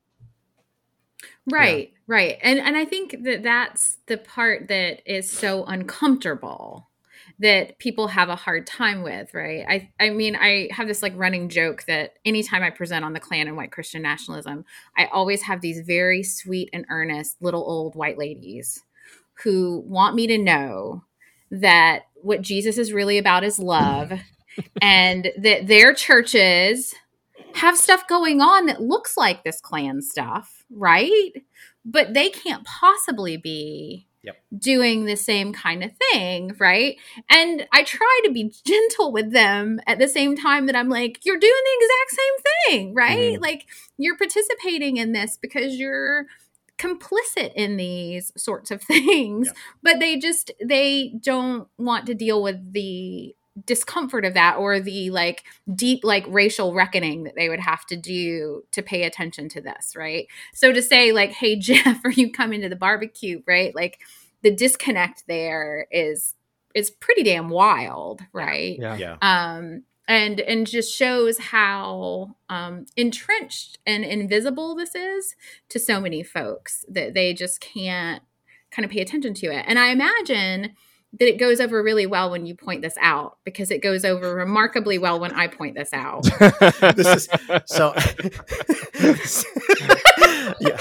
Right, 1.50 1.92
yeah. 1.92 1.98
right. 2.08 2.38
And 2.42 2.60
and 2.60 2.76
I 2.78 2.86
think 2.86 3.24
that 3.24 3.44
that's 3.44 3.98
the 4.08 4.18
part 4.18 4.68
that 4.68 5.02
is 5.12 5.30
so 5.30 5.64
uncomfortable 5.66 6.89
that 7.40 7.80
people 7.80 8.10
have 8.10 8.30
a 8.30 8.36
hard 8.36 8.68
time 8.68 9.02
with, 9.02 9.34
right? 9.34 9.66
I 9.68 9.90
I 10.00 10.10
mean, 10.10 10.36
I 10.36 10.70
have 10.72 10.88
this 10.88 11.02
like 11.02 11.14
running 11.16 11.50
joke 11.50 11.84
that 11.88 12.14
anytime 12.26 12.64
I 12.64 12.70
present 12.70 13.06
on 13.06 13.14
the 13.14 13.20
Klan 13.20 13.48
and 13.48 13.56
white 13.56 13.72
Christian 13.72 14.02
nationalism, 14.02 14.66
I 14.98 15.06
always 15.06 15.44
have 15.44 15.62
these 15.62 15.82
very 15.86 16.22
sweet 16.22 16.70
and 16.74 16.86
earnest 16.90 17.42
little 17.42 17.64
old 17.64 17.96
white 17.96 18.18
ladies 18.18 18.84
who 19.44 19.84
want 19.86 20.16
me 20.16 20.28
to 20.28 20.38
know 20.38 21.04
that 21.50 22.04
what 22.16 22.42
Jesus 22.42 22.78
is 22.78 22.92
really 22.92 23.18
about 23.18 23.44
is 23.46 23.58
love 23.58 24.12
and 24.82 25.32
that 25.38 25.68
their 25.68 25.94
churches 25.94 26.94
have 27.54 27.78
stuff 27.78 28.08
going 28.08 28.42
on 28.42 28.66
that 28.66 28.82
looks 28.82 29.16
like 29.16 29.44
this 29.44 29.62
Klan 29.62 30.02
stuff, 30.02 30.66
right? 30.70 31.32
But 31.86 32.14
they 32.14 32.30
can't 32.30 32.66
possibly 32.66 33.38
be 33.38 34.08
yep. 34.24 34.38
doing 34.58 35.06
the 35.06 35.16
same 35.16 35.54
kind 35.54 35.84
of 35.84 35.92
thing, 36.12 36.56
right? 36.60 36.98
And 37.30 37.68
I 37.72 37.84
try 37.84 38.22
to 38.26 38.32
be 38.32 38.54
gentle 38.66 39.12
with 39.12 39.32
them 39.32 39.80
at 39.88 40.00
the 40.00 40.08
same 40.08 40.36
time 40.36 40.66
that 40.68 40.76
I'm 40.76 40.90
like, 40.90 41.20
you're 41.24 41.40
doing 41.40 41.52
the 41.66 41.86
exact 41.86 42.12
same 42.12 42.78
thing, 42.80 42.94
right? 42.94 43.34
Mm-hmm. 43.34 43.44
Like 43.44 43.68
you're 43.98 44.18
participating 44.18 44.98
in 44.98 45.12
this 45.12 45.38
because 45.38 45.76
you're 45.76 46.26
complicit 46.78 47.52
in 47.56 47.76
these 47.76 48.32
sorts 48.38 48.72
of 48.72 48.82
things 48.84 49.48
yeah. 49.48 49.54
but 49.84 50.00
they 50.00 50.18
just 50.18 50.50
they 50.64 51.14
don't 51.22 51.68
want 51.78 52.06
to 52.06 52.14
deal 52.14 52.42
with 52.42 52.72
the 52.72 53.36
discomfort 53.66 54.26
of 54.26 54.34
that 54.34 54.58
or 54.58 54.80
the 54.80 55.10
like 55.10 55.44
deep 55.76 56.04
like 56.04 56.26
racial 56.28 56.74
reckoning 56.74 57.24
that 57.24 57.36
they 57.36 57.50
would 57.50 57.60
have 57.60 57.86
to 57.86 57.96
do 57.96 58.64
to 58.72 58.82
pay 58.82 59.04
attention 59.04 59.50
to 59.50 59.62
this 59.62 59.94
right? 59.96 60.28
So 60.54 60.72
to 60.72 60.82
say 60.82 61.12
like 61.12 61.32
hey 61.32 61.56
jeff 61.60 62.04
are 62.04 62.12
you 62.12 62.32
coming 62.32 62.62
to 62.62 62.70
the 62.70 62.76
barbecue? 62.76 63.42
right? 63.48 63.74
Like 63.76 64.00
the 64.42 64.52
disconnect 64.52 65.24
there 65.28 65.88
is 65.92 66.36
is 66.76 66.92
pretty 66.92 67.24
damn 67.24 67.50
wild 67.50 68.22
right? 68.34 68.78
Yeah, 68.80 68.96
yeah. 68.96 69.18
um 69.22 69.84
and 70.10 70.40
and 70.40 70.66
just 70.66 70.94
shows 70.94 71.38
how 71.38 72.36
um, 72.50 72.88
entrenched 72.98 73.78
and 73.86 74.04
invisible 74.04 74.76
this 74.76 74.96
is 74.96 75.36
to 75.70 75.80
so 75.80 76.02
many 76.02 76.24
folks 76.24 76.84
that 76.90 77.14
they 77.14 77.34
just 77.34 77.62
can't 77.62 78.24
kind 78.72 78.84
of 78.84 78.92
pay 78.92 79.02
attention 79.02 79.34
to 79.36 79.48
it. 79.48 79.64
And 79.68 79.80
i 79.80 79.90
imagine 79.92 80.76
that 81.14 81.28
it 81.28 81.40
goes 81.40 81.60
over 81.60 81.82
really 81.82 82.06
well 82.06 82.30
when 82.30 82.46
you 82.46 82.54
point 82.56 82.82
this 82.84 82.96
out 83.02 83.38
because 83.44 83.72
it 83.72 83.82
goes 83.82 84.06
over 84.06 84.36
remarkably 84.36 85.00
well 85.00 85.20
when 85.20 85.32
I 85.34 85.48
point 85.48 85.76
this 85.76 85.92
out. 85.92 86.24
this 86.96 87.08
is 87.08 87.30
so. 87.66 87.94
yeah, 90.60 90.78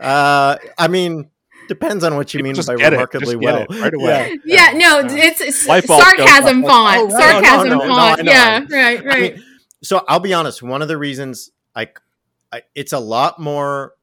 uh, 0.00 0.56
I 0.76 0.88
mean, 0.88 1.30
depends 1.68 2.04
on 2.04 2.16
what 2.16 2.34
you 2.34 2.42
mean 2.42 2.56
by 2.66 2.74
remarkably 2.74 3.36
well. 3.36 3.64
right 3.70 3.94
away. 3.94 4.38
Yeah, 4.44 4.72
yeah 4.72 4.78
no, 4.78 5.00
it's, 5.00 5.40
it's 5.40 5.62
sarcasm 5.62 6.62
font. 6.62 6.98
Oh, 6.98 7.08
right. 7.08 7.42
Sarcasm 7.42 7.68
no, 7.70 7.78
no, 7.78 7.86
no, 7.86 7.96
font. 7.96 8.24
yeah, 8.24 8.66
right, 8.70 9.04
right. 9.04 9.16
I 9.16 9.20
mean, 9.20 9.44
so 9.82 10.04
I'll 10.08 10.20
be 10.20 10.34
honest. 10.34 10.62
One 10.62 10.82
of 10.82 10.88
the 10.88 10.98
reasons 10.98 11.50
I, 11.74 11.88
I, 12.52 12.62
it's 12.74 12.92
a 12.92 12.98
lot 12.98 13.38
more 13.38 13.94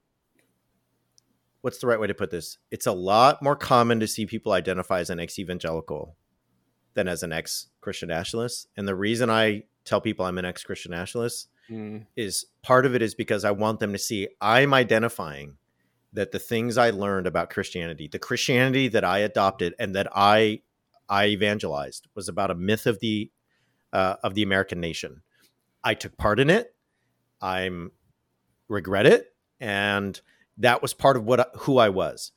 what's 1.65 1.79
the 1.79 1.87
right 1.87 1.99
way 1.99 2.05
to 2.05 2.13
put 2.13 2.29
this? 2.29 2.59
It's 2.69 2.85
a 2.85 2.91
lot 2.91 3.41
more 3.41 3.55
common 3.55 3.99
to 3.99 4.07
see 4.07 4.27
people 4.27 4.51
identify 4.51 4.99
as 4.99 5.09
an 5.09 5.19
ex 5.19 5.39
evangelical 5.39 6.15
than 6.93 7.07
as 7.07 7.23
an 7.23 7.33
ex 7.33 7.69
Christian 7.81 8.09
nationalist. 8.09 8.67
And 8.77 8.87
the 8.87 8.93
reason 8.93 9.31
I 9.31 9.63
tell 9.83 9.99
people 9.99 10.27
I'm 10.27 10.37
an 10.37 10.45
ex 10.45 10.63
Christian 10.63 10.91
nationalist 10.91 11.49
mm. 11.67 12.05
is 12.15 12.45
part 12.61 12.85
of 12.85 12.93
it 12.93 13.01
is 13.01 13.15
because 13.15 13.43
I 13.43 13.49
want 13.49 13.79
them 13.79 13.93
to 13.93 13.97
see 13.97 14.27
I'm 14.39 14.75
identifying 14.75 15.57
that 16.13 16.31
the 16.31 16.37
things 16.37 16.77
I 16.77 16.91
learned 16.91 17.25
about 17.25 17.49
Christianity, 17.49 18.07
the 18.07 18.19
Christianity 18.19 18.87
that 18.89 19.03
I 19.03 19.17
adopted 19.17 19.73
and 19.79 19.95
that 19.95 20.07
I 20.13 20.61
I 21.09 21.29
evangelized 21.29 22.07
was 22.13 22.29
about 22.29 22.51
a 22.51 22.55
myth 22.55 22.85
of 22.85 22.99
the 22.99 23.31
uh, 23.91 24.17
of 24.21 24.35
the 24.35 24.43
American 24.43 24.79
nation. 24.79 25.23
I 25.83 25.95
took 25.95 26.15
part 26.15 26.39
in 26.39 26.51
it. 26.51 26.75
I'm 27.41 27.91
regret 28.67 29.07
it 29.07 29.33
and 29.59 30.21
that 30.57 30.81
was 30.81 30.93
part 30.93 31.17
of 31.17 31.25
what 31.25 31.51
who 31.59 31.77
I 31.77 31.89
was. 31.89 32.31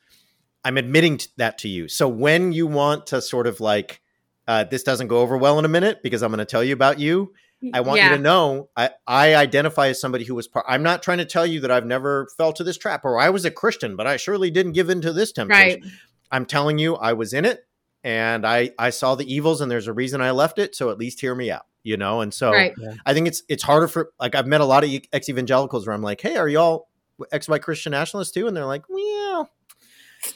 I'm 0.65 0.77
admitting 0.77 1.21
that 1.37 1.59
to 1.59 1.69
you. 1.69 1.89
So 1.89 2.09
when 2.09 2.53
you 2.53 2.67
want 2.67 3.07
to 3.09 3.23
sort 3.23 3.47
of 3.47 3.61
like, 3.61 4.01
uh, 4.47 4.65
this 4.65 4.83
doesn't 4.83 5.09
go 5.09 5.21
over 5.21 5.37
well 5.39 5.59
in 5.59 5.65
a 5.65 5.69
minute 5.69 6.03
because 6.03 6.23
I'm 6.23 6.31
going 6.31 6.39
to 6.39 6.45
tell 6.45 6.65
you 6.65 6.73
about 6.73 6.99
you. 6.99 7.33
I 7.73 7.81
want 7.81 7.99
yeah. 7.99 8.11
you 8.11 8.17
to 8.17 8.23
know 8.23 8.69
I, 8.77 8.91
I 9.07 9.35
identify 9.35 9.89
as 9.89 10.01
somebody 10.01 10.25
who 10.25 10.35
was 10.35 10.47
part. 10.47 10.65
I'm 10.69 10.83
not 10.83 11.03
trying 11.03 11.19
to 11.19 11.25
tell 11.25 11.45
you 11.45 11.61
that 11.61 11.71
I've 11.73 11.87
never 11.87 12.29
fell 12.37 12.53
to 12.53 12.63
this 12.63 12.79
trap 12.79 13.05
or 13.05 13.19
I 13.19 13.31
was 13.31 13.45
a 13.45 13.51
Christian, 13.51 13.97
but 13.97 14.07
I 14.07 14.17
surely 14.17 14.51
didn't 14.51 14.73
give 14.73 14.91
in 14.91 15.01
to 15.01 15.13
this 15.13 15.33
temptation. 15.33 15.83
Right. 15.83 15.93
I'm 16.31 16.47
telling 16.47 16.79
you, 16.79 16.95
I 16.95 17.15
was 17.15 17.33
in 17.33 17.45
it 17.45 17.67
and 18.05 18.47
I 18.47 18.71
I 18.79 18.91
saw 18.91 19.15
the 19.17 19.33
evils 19.33 19.61
and 19.61 19.71
there's 19.71 19.89
a 19.89 19.93
reason 19.93 20.21
I 20.21 20.31
left 20.31 20.59
it. 20.59 20.77
So 20.77 20.91
at 20.91 20.99
least 20.99 21.21
hear 21.21 21.35
me 21.35 21.51
out, 21.51 21.67
you 21.83 21.97
know. 21.97 22.21
And 22.21 22.33
so 22.33 22.53
right. 22.53 22.73
I 23.05 23.13
think 23.13 23.27
it's 23.27 23.43
it's 23.49 23.63
harder 23.63 23.89
for 23.89 24.13
like 24.21 24.35
I've 24.35 24.47
met 24.47 24.61
a 24.61 24.65
lot 24.65 24.85
of 24.85 24.91
ex 25.13 25.29
evangelicals 25.29 25.87
where 25.87 25.95
I'm 25.95 26.03
like, 26.03 26.21
hey, 26.21 26.37
are 26.37 26.49
y'all 26.49 26.89
ex 27.33 27.49
white 27.49 27.63
Christian 27.63 27.93
nationalists 27.93 28.33
too? 28.33 28.47
And 28.47 28.57
they're 28.57 28.65
like, 28.65 28.85
well, 28.89 29.51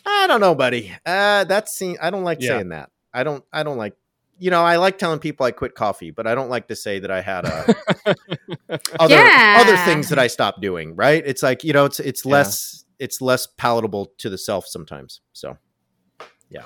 I 0.06 0.26
don't 0.26 0.40
know, 0.40 0.54
buddy. 0.54 0.92
Uh, 1.04 1.44
that's 1.44 1.80
I 2.00 2.10
don't 2.10 2.24
like 2.24 2.40
yeah. 2.40 2.48
saying 2.48 2.70
that. 2.70 2.90
I 3.12 3.24
don't 3.24 3.44
I 3.52 3.62
don't 3.62 3.78
like 3.78 3.94
you 4.38 4.50
know, 4.50 4.64
I 4.64 4.74
like 4.76 4.98
telling 4.98 5.20
people 5.20 5.46
I 5.46 5.52
quit 5.52 5.76
coffee, 5.76 6.10
but 6.10 6.26
I 6.26 6.34
don't 6.34 6.50
like 6.50 6.66
to 6.66 6.74
say 6.74 6.98
that 6.98 7.12
I 7.12 7.20
had 7.20 7.44
uh, 7.44 7.74
other 8.98 9.14
yeah. 9.14 9.58
other 9.60 9.76
things 9.84 10.08
that 10.08 10.18
I 10.18 10.26
stopped 10.26 10.60
doing. 10.60 10.96
Right? 10.96 11.22
It's 11.24 11.42
like 11.42 11.62
you 11.62 11.72
know, 11.72 11.84
it's 11.84 12.00
it's 12.00 12.24
yeah. 12.24 12.32
less 12.32 12.84
it's 12.98 13.20
less 13.20 13.46
palatable 13.46 14.12
to 14.18 14.30
the 14.30 14.38
self 14.38 14.66
sometimes. 14.66 15.20
So, 15.32 15.58
yeah. 16.50 16.62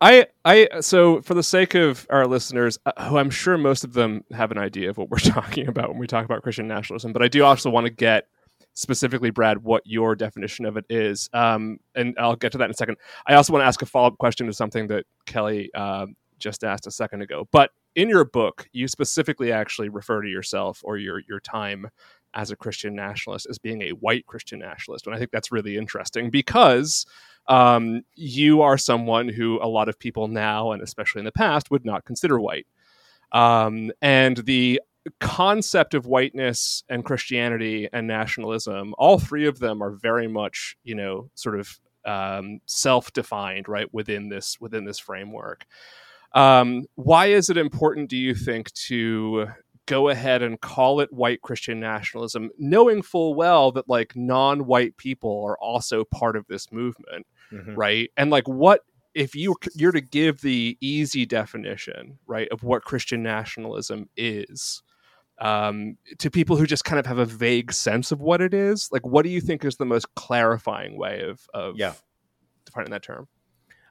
I 0.00 0.26
I 0.44 0.68
so 0.80 1.22
for 1.22 1.32
the 1.32 1.42
sake 1.42 1.74
of 1.74 2.06
our 2.10 2.26
listeners, 2.26 2.78
uh, 2.84 3.08
who 3.08 3.16
I'm 3.16 3.30
sure 3.30 3.56
most 3.56 3.82
of 3.82 3.94
them 3.94 4.24
have 4.32 4.50
an 4.50 4.58
idea 4.58 4.90
of 4.90 4.98
what 4.98 5.08
we're 5.08 5.18
talking 5.18 5.68
about 5.68 5.88
when 5.88 5.98
we 5.98 6.06
talk 6.06 6.24
about 6.24 6.42
Christian 6.42 6.68
nationalism, 6.68 7.12
but 7.14 7.22
I 7.22 7.28
do 7.28 7.44
also 7.44 7.70
want 7.70 7.86
to 7.86 7.92
get 7.92 8.28
specifically, 8.76 9.30
Brad, 9.30 9.64
what 9.64 9.82
your 9.86 10.14
definition 10.14 10.66
of 10.66 10.76
it 10.76 10.84
is, 10.90 11.28
um, 11.32 11.78
and 11.94 12.14
I'll 12.18 12.36
get 12.36 12.52
to 12.52 12.58
that 12.58 12.66
in 12.66 12.70
a 12.70 12.74
second. 12.74 12.98
I 13.26 13.34
also 13.34 13.52
want 13.52 13.62
to 13.62 13.66
ask 13.66 13.80
a 13.82 13.86
follow 13.86 14.08
up 14.08 14.18
question 14.18 14.46
to 14.46 14.52
something 14.52 14.86
that 14.88 15.06
Kelly 15.24 15.70
uh, 15.74 16.06
just 16.38 16.62
asked 16.62 16.86
a 16.86 16.90
second 16.90 17.22
ago. 17.22 17.48
But 17.50 17.70
in 17.94 18.10
your 18.10 18.26
book, 18.26 18.68
you 18.72 18.86
specifically 18.86 19.50
actually 19.50 19.88
refer 19.88 20.20
to 20.20 20.28
yourself 20.28 20.82
or 20.84 20.98
your 20.98 21.22
your 21.26 21.40
time 21.40 21.88
as 22.34 22.50
a 22.50 22.56
Christian 22.56 22.94
nationalist 22.94 23.46
as 23.48 23.58
being 23.58 23.80
a 23.80 23.90
white 23.92 24.26
Christian 24.26 24.58
nationalist, 24.58 25.06
and 25.06 25.16
I 25.16 25.18
think 25.18 25.30
that's 25.30 25.50
really 25.50 25.78
interesting 25.78 26.30
because 26.30 27.06
um, 27.48 28.02
you 28.14 28.60
are 28.60 28.76
someone 28.76 29.28
who 29.28 29.58
a 29.62 29.66
lot 29.66 29.88
of 29.88 29.98
people 29.98 30.28
now, 30.28 30.72
and 30.72 30.82
especially 30.82 31.20
in 31.20 31.24
the 31.24 31.32
past, 31.32 31.70
would 31.70 31.86
not 31.86 32.04
consider 32.04 32.38
white. 32.38 32.66
Um, 33.32 33.90
and 34.02 34.36
the 34.38 34.80
concept 35.20 35.94
of 35.94 36.06
whiteness 36.06 36.82
and 36.88 37.04
Christianity 37.04 37.88
and 37.92 38.06
nationalism, 38.06 38.94
all 38.98 39.18
three 39.18 39.46
of 39.46 39.58
them 39.58 39.82
are 39.82 39.90
very 39.90 40.28
much, 40.28 40.76
you 40.84 40.94
know, 40.94 41.30
sort 41.34 41.58
of 41.58 41.78
um, 42.04 42.60
self-defined, 42.66 43.68
right 43.68 43.92
within 43.92 44.28
this 44.28 44.58
within 44.60 44.84
this 44.84 44.98
framework. 44.98 45.66
Um, 46.34 46.84
why 46.94 47.26
is 47.26 47.50
it 47.50 47.56
important, 47.56 48.10
do 48.10 48.16
you 48.16 48.34
think, 48.34 48.72
to 48.88 49.46
go 49.86 50.08
ahead 50.08 50.42
and 50.42 50.60
call 50.60 51.00
it 51.00 51.12
white 51.12 51.40
Christian 51.42 51.80
nationalism, 51.80 52.50
knowing 52.58 53.02
full 53.02 53.34
well 53.34 53.72
that 53.72 53.88
like 53.88 54.14
non-white 54.16 54.96
people 54.96 55.44
are 55.46 55.56
also 55.58 56.04
part 56.04 56.36
of 56.36 56.46
this 56.48 56.70
movement, 56.72 57.26
mm-hmm. 57.52 57.74
right? 57.74 58.10
And 58.16 58.30
like, 58.30 58.48
what 58.48 58.80
if 59.14 59.34
you 59.34 59.56
you're 59.74 59.92
to 59.92 60.00
give 60.00 60.42
the 60.42 60.76
easy 60.80 61.24
definition, 61.24 62.18
right, 62.26 62.48
of 62.50 62.62
what 62.62 62.84
Christian 62.84 63.22
nationalism 63.22 64.08
is? 64.16 64.82
Um, 65.38 65.98
to 66.18 66.30
people 66.30 66.56
who 66.56 66.66
just 66.66 66.84
kind 66.84 66.98
of 66.98 67.06
have 67.06 67.18
a 67.18 67.26
vague 67.26 67.72
sense 67.72 68.10
of 68.10 68.20
what 68.20 68.40
it 68.40 68.54
is, 68.54 68.88
like, 68.90 69.06
what 69.06 69.22
do 69.22 69.28
you 69.28 69.40
think 69.40 69.64
is 69.64 69.76
the 69.76 69.84
most 69.84 70.14
clarifying 70.14 70.96
way 70.96 71.22
of, 71.28 71.46
of 71.52 71.76
yeah. 71.76 71.92
defining 72.64 72.90
that 72.90 73.02
term? 73.02 73.28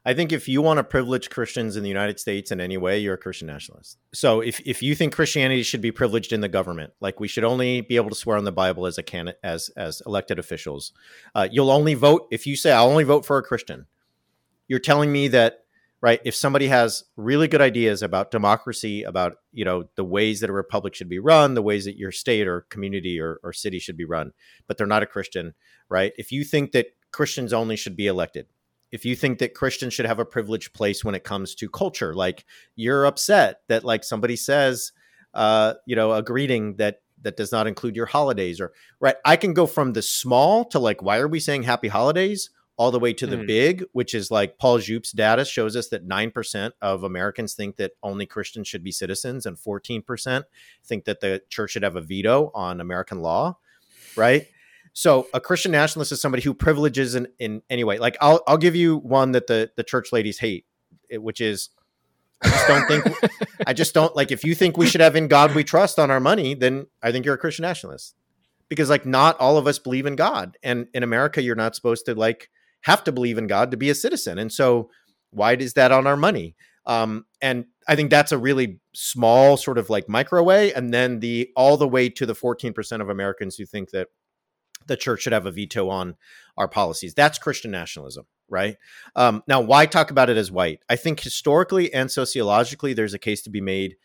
I 0.08 0.14
think 0.14 0.32
if 0.32 0.48
you 0.48 0.62
want 0.62 0.78
to 0.78 0.84
privilege 0.84 1.32
Christians 1.32 1.76
in 1.76 1.82
the 1.82 1.90
United 1.90 2.20
States 2.20 2.52
in 2.52 2.62
any 2.62 2.78
way, 2.78 3.00
you're 3.00 3.16
a 3.16 3.18
Christian 3.18 3.48
nationalist. 3.48 3.98
So 4.14 4.40
if, 4.40 4.60
if 4.60 4.84
you 4.84 4.94
think 4.94 5.16
Christianity 5.16 5.64
should 5.64 5.82
be 5.82 5.92
privileged 5.92 6.32
in 6.32 6.42
the 6.42 6.48
government, 6.48 6.94
like 7.00 7.20
we 7.20 7.28
should 7.28 7.44
only 7.44 7.82
be 7.82 7.96
able 7.96 8.10
to 8.10 8.16
swear 8.16 8.38
on 8.38 8.44
the 8.44 8.52
Bible 8.52 8.86
as 8.86 9.00
a 9.00 9.04
can 9.04 9.34
as 9.44 9.70
as 9.76 10.04
elected 10.06 10.38
officials, 10.38 10.92
uh, 11.34 11.48
you'll 11.52 11.72
only 11.72 11.96
vote 11.96 12.28
if 12.30 12.46
you 12.46 12.56
say 12.56 12.72
I'll 12.72 12.88
only 12.90 13.04
vote 13.04 13.26
for 13.26 13.40
a 13.40 13.44
Christian. 13.44 13.88
You're 14.68 14.80
telling 14.80 15.12
me 15.12 15.28
that 15.30 15.65
right 16.06 16.22
if 16.24 16.36
somebody 16.36 16.68
has 16.68 17.04
really 17.18 17.48
good 17.48 17.62
ideas 17.62 18.04
about 18.04 18.30
democracy, 18.30 19.02
about 19.02 19.38
you 19.52 19.66
know 19.66 19.86
the 19.96 20.04
ways 20.04 20.40
that 20.40 20.52
a 20.52 20.54
republic 20.54 20.94
should 20.94 21.10
be 21.10 21.18
run, 21.18 21.56
the 21.56 21.64
ways 21.64 21.86
that 21.86 21.98
your 21.98 22.12
state 22.12 22.48
or 22.48 22.68
community 22.70 23.20
or, 23.20 23.40
or 23.44 23.52
city 23.52 23.80
should 23.80 23.98
be 23.98 24.06
run, 24.06 24.32
but 24.68 24.78
they're 24.78 24.86
not 24.86 25.02
a 25.02 25.08
Christian, 25.08 25.56
right? 25.90 26.14
If 26.16 26.32
you 26.32 26.44
think 26.44 26.74
that 26.74 26.90
Christians 27.12 27.54
only 27.54 27.76
should 27.76 27.96
be 27.96 28.06
elected, 28.06 28.46
if 28.92 29.04
you 29.04 29.16
think 29.16 29.40
that 29.40 29.56
Christians 29.56 29.96
should 29.96 30.06
have 30.06 30.20
a 30.20 30.26
privileged 30.26 30.74
place 30.74 31.04
when 31.04 31.16
it 31.16 31.24
comes 31.24 31.56
to 31.56 31.68
culture, 31.68 32.14
like 32.14 32.46
you're 32.76 33.08
upset 33.08 33.62
that 33.68 33.84
like 33.84 34.04
somebody 34.04 34.36
says, 34.36 34.92
uh, 35.34 35.74
you 35.88 35.96
know, 35.96 36.14
a 36.14 36.22
greeting 36.22 36.76
that 36.76 37.00
that 37.24 37.36
does 37.36 37.52
not 37.52 37.66
include 37.66 37.96
your 37.96 38.06
holidays, 38.06 38.62
or 38.62 38.74
right, 39.00 39.16
I 39.26 39.38
can 39.38 39.56
go 39.56 39.66
from 39.66 39.94
the 39.94 40.04
small 40.04 40.66
to 40.66 40.78
like, 40.78 41.02
why 41.02 41.18
are 41.18 41.28
we 41.28 41.40
saying 41.40 41.64
happy 41.64 41.88
holidays? 41.88 42.52
All 42.78 42.92
the 42.92 43.00
way 43.00 43.14
to 43.14 43.26
the 43.26 43.38
mm. 43.38 43.48
big, 43.48 43.86
which 43.94 44.14
is 44.14 44.30
like 44.30 44.58
Paul 44.58 44.80
Djupe's 44.80 45.14
data 45.14 45.46
shows 45.46 45.78
us 45.78 45.88
that 45.90 46.08
9% 46.08 46.72
of 46.82 47.04
Americans 47.04 47.54
think 47.54 47.78
that 47.78 47.94
only 48.04 48.26
Christians 48.26 48.68
should 48.68 48.84
be 48.84 48.92
citizens, 48.92 49.46
and 49.46 49.58
14% 49.58 50.44
think 50.84 51.06
that 51.06 51.22
the 51.22 51.42
church 51.50 51.72
should 51.72 51.84
have 51.84 51.96
a 51.96 52.02
veto 52.02 52.52
on 52.54 52.82
American 52.82 53.22
law, 53.22 53.58
right? 54.18 54.48
So 54.98 55.28
a 55.34 55.42
Christian 55.42 55.74
nationalist 55.74 56.14
is 56.14 56.22
somebody 56.22 56.42
who 56.42 56.54
privileges 56.54 57.16
in, 57.16 57.28
in 57.38 57.62
any 57.70 57.84
way. 57.84 58.00
Like 58.00 58.16
I'll 58.22 58.42
I'll 58.48 58.58
give 58.58 58.78
you 58.78 58.98
one 58.98 59.34
that 59.34 59.48
the 59.48 59.70
the 59.76 59.84
church 59.84 60.14
ladies 60.14 60.40
hate, 60.40 60.66
which 61.12 61.42
is 61.42 61.70
I 62.42 62.50
just 62.50 62.68
don't 62.68 62.88
think 62.88 63.32
I 63.68 63.74
just 63.74 63.94
don't 63.94 64.16
like 64.16 64.32
if 64.32 64.46
you 64.46 64.56
think 64.56 64.78
we 64.78 64.88
should 64.88 65.02
have 65.02 65.18
in 65.18 65.28
God 65.28 65.54
we 65.54 65.66
trust 65.66 66.00
on 66.00 66.10
our 66.10 66.22
money, 66.22 66.54
then 66.54 66.88
I 67.04 67.12
think 67.12 67.26
you're 67.26 67.36
a 67.36 67.38
Christian 67.38 67.64
nationalist. 67.64 68.16
Because 68.70 68.90
like 68.90 69.06
not 69.06 69.38
all 69.38 69.58
of 69.58 69.68
us 69.68 69.80
believe 69.80 70.06
in 70.06 70.16
God. 70.16 70.58
And 70.64 70.88
in 70.94 71.04
America, 71.04 71.42
you're 71.42 71.56
not 71.56 71.76
supposed 71.76 72.06
to 72.06 72.16
like 72.16 72.50
have 72.86 73.04
to 73.04 73.12
believe 73.12 73.38
in 73.38 73.48
God 73.48 73.72
to 73.72 73.78
be 73.78 73.90
a 73.90 73.96
citizen. 73.96 74.38
And 74.38 74.52
so 74.52 74.90
why 75.32 75.56
is 75.56 75.74
that 75.74 75.92
on 75.92 76.06
our 76.06 76.16
money? 76.16 76.56
Um, 76.86 77.26
and 77.42 77.66
I 77.88 77.96
think 77.96 78.12
that's 78.12 78.32
a 78.32 78.38
really 78.38 78.80
small 78.94 79.58
sort 79.58 79.80
of 79.80 79.90
like 79.90 80.08
micro 80.08 80.44
way. 80.44 80.72
And 80.72 80.94
then 80.94 81.20
the 81.20 81.50
all 81.56 81.78
the 81.78 81.88
way 81.88 82.10
to 82.10 82.26
the 82.28 82.36
14% 82.36 83.02
of 83.02 83.10
Americans 83.10 83.56
who 83.56 83.66
think 83.66 83.90
that 83.90 84.10
the 84.86 84.96
church 84.96 85.24
should 85.24 85.34
have 85.34 85.48
a 85.48 85.52
veto 85.52 85.90
on 85.90 86.16
our 86.58 86.68
policies. 86.68 87.16
That's 87.16 87.40
Christian 87.40 87.72
nationalism, 87.72 88.28
right? 88.50 88.78
Um, 89.16 89.42
now, 89.48 89.62
why 89.62 89.88
talk 89.88 90.12
about 90.12 90.30
it 90.30 90.38
as 90.38 90.52
white? 90.52 90.82
I 90.88 90.96
think 90.96 91.20
historically 91.22 91.92
and 91.92 92.12
sociologically, 92.12 92.94
there's 92.94 93.16
a 93.16 93.20
case 93.20 93.42
to 93.44 93.50
be 93.50 93.62
made 93.62 93.96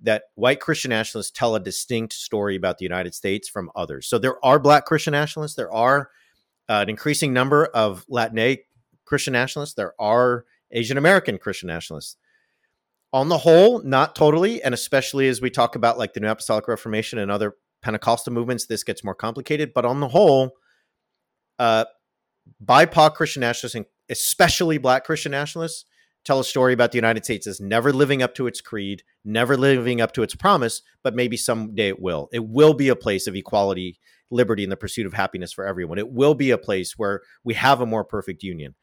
that 0.00 0.24
white 0.34 0.60
Christian 0.60 0.90
nationalists 0.90 1.30
tell 1.30 1.54
a 1.54 1.60
distinct 1.60 2.12
story 2.12 2.54
about 2.54 2.76
the 2.76 2.84
United 2.84 3.14
States 3.14 3.48
from 3.48 3.70
others. 3.74 4.06
So 4.06 4.18
there 4.18 4.44
are 4.44 4.58
black 4.58 4.84
Christian 4.84 5.12
nationalists, 5.12 5.56
there 5.56 5.72
are 5.72 6.10
uh, 6.68 6.80
an 6.82 6.88
increasing 6.88 7.32
number 7.32 7.66
of 7.66 8.06
Latinx 8.10 8.58
Christian 9.04 9.32
nationalists, 9.32 9.74
there 9.74 9.94
are 10.00 10.44
Asian 10.72 10.98
American 10.98 11.38
Christian 11.38 11.68
nationalists. 11.68 12.16
On 13.12 13.28
the 13.28 13.38
whole, 13.38 13.82
not 13.82 14.14
totally, 14.16 14.62
and 14.62 14.74
especially 14.74 15.28
as 15.28 15.40
we 15.40 15.48
talk 15.48 15.76
about 15.76 15.96
like 15.96 16.12
the 16.12 16.20
New 16.20 16.28
Apostolic 16.28 16.68
Reformation 16.68 17.18
and 17.18 17.30
other 17.30 17.54
Pentecostal 17.82 18.32
movements, 18.32 18.66
this 18.66 18.82
gets 18.82 19.04
more 19.04 19.14
complicated. 19.14 19.72
But 19.74 19.84
on 19.84 20.00
the 20.00 20.08
whole, 20.08 20.50
uh, 21.58 21.84
BIPOC 22.64 23.14
Christian 23.14 23.40
nationalists, 23.40 23.88
especially 24.10 24.78
Black 24.78 25.04
Christian 25.04 25.32
nationalists, 25.32 25.84
tell 26.26 26.40
a 26.40 26.44
story 26.44 26.74
about 26.74 26.90
the 26.90 26.98
United 26.98 27.24
States 27.24 27.46
as 27.46 27.60
never 27.60 27.92
living 27.92 28.20
up 28.20 28.34
to 28.34 28.48
its 28.48 28.60
creed, 28.60 29.04
never 29.24 29.56
living 29.56 30.00
up 30.00 30.12
to 30.12 30.22
its 30.22 30.34
promise, 30.34 30.82
but 31.02 31.14
maybe 31.14 31.36
someday 31.36 31.88
it 31.88 32.02
will. 32.02 32.28
It 32.32 32.44
will 32.44 32.74
be 32.74 32.88
a 32.88 32.96
place 32.96 33.28
of 33.28 33.36
equality, 33.36 34.00
liberty, 34.30 34.64
and 34.64 34.72
the 34.72 34.76
pursuit 34.76 35.06
of 35.06 35.14
happiness 35.14 35.52
for 35.52 35.64
everyone. 35.64 35.98
It 35.98 36.10
will 36.10 36.34
be 36.34 36.50
a 36.50 36.58
place 36.58 36.98
where 36.98 37.22
we 37.44 37.54
have 37.54 37.80
a 37.80 37.86
more 37.86 38.04
perfect 38.04 38.42
union. 38.42 38.74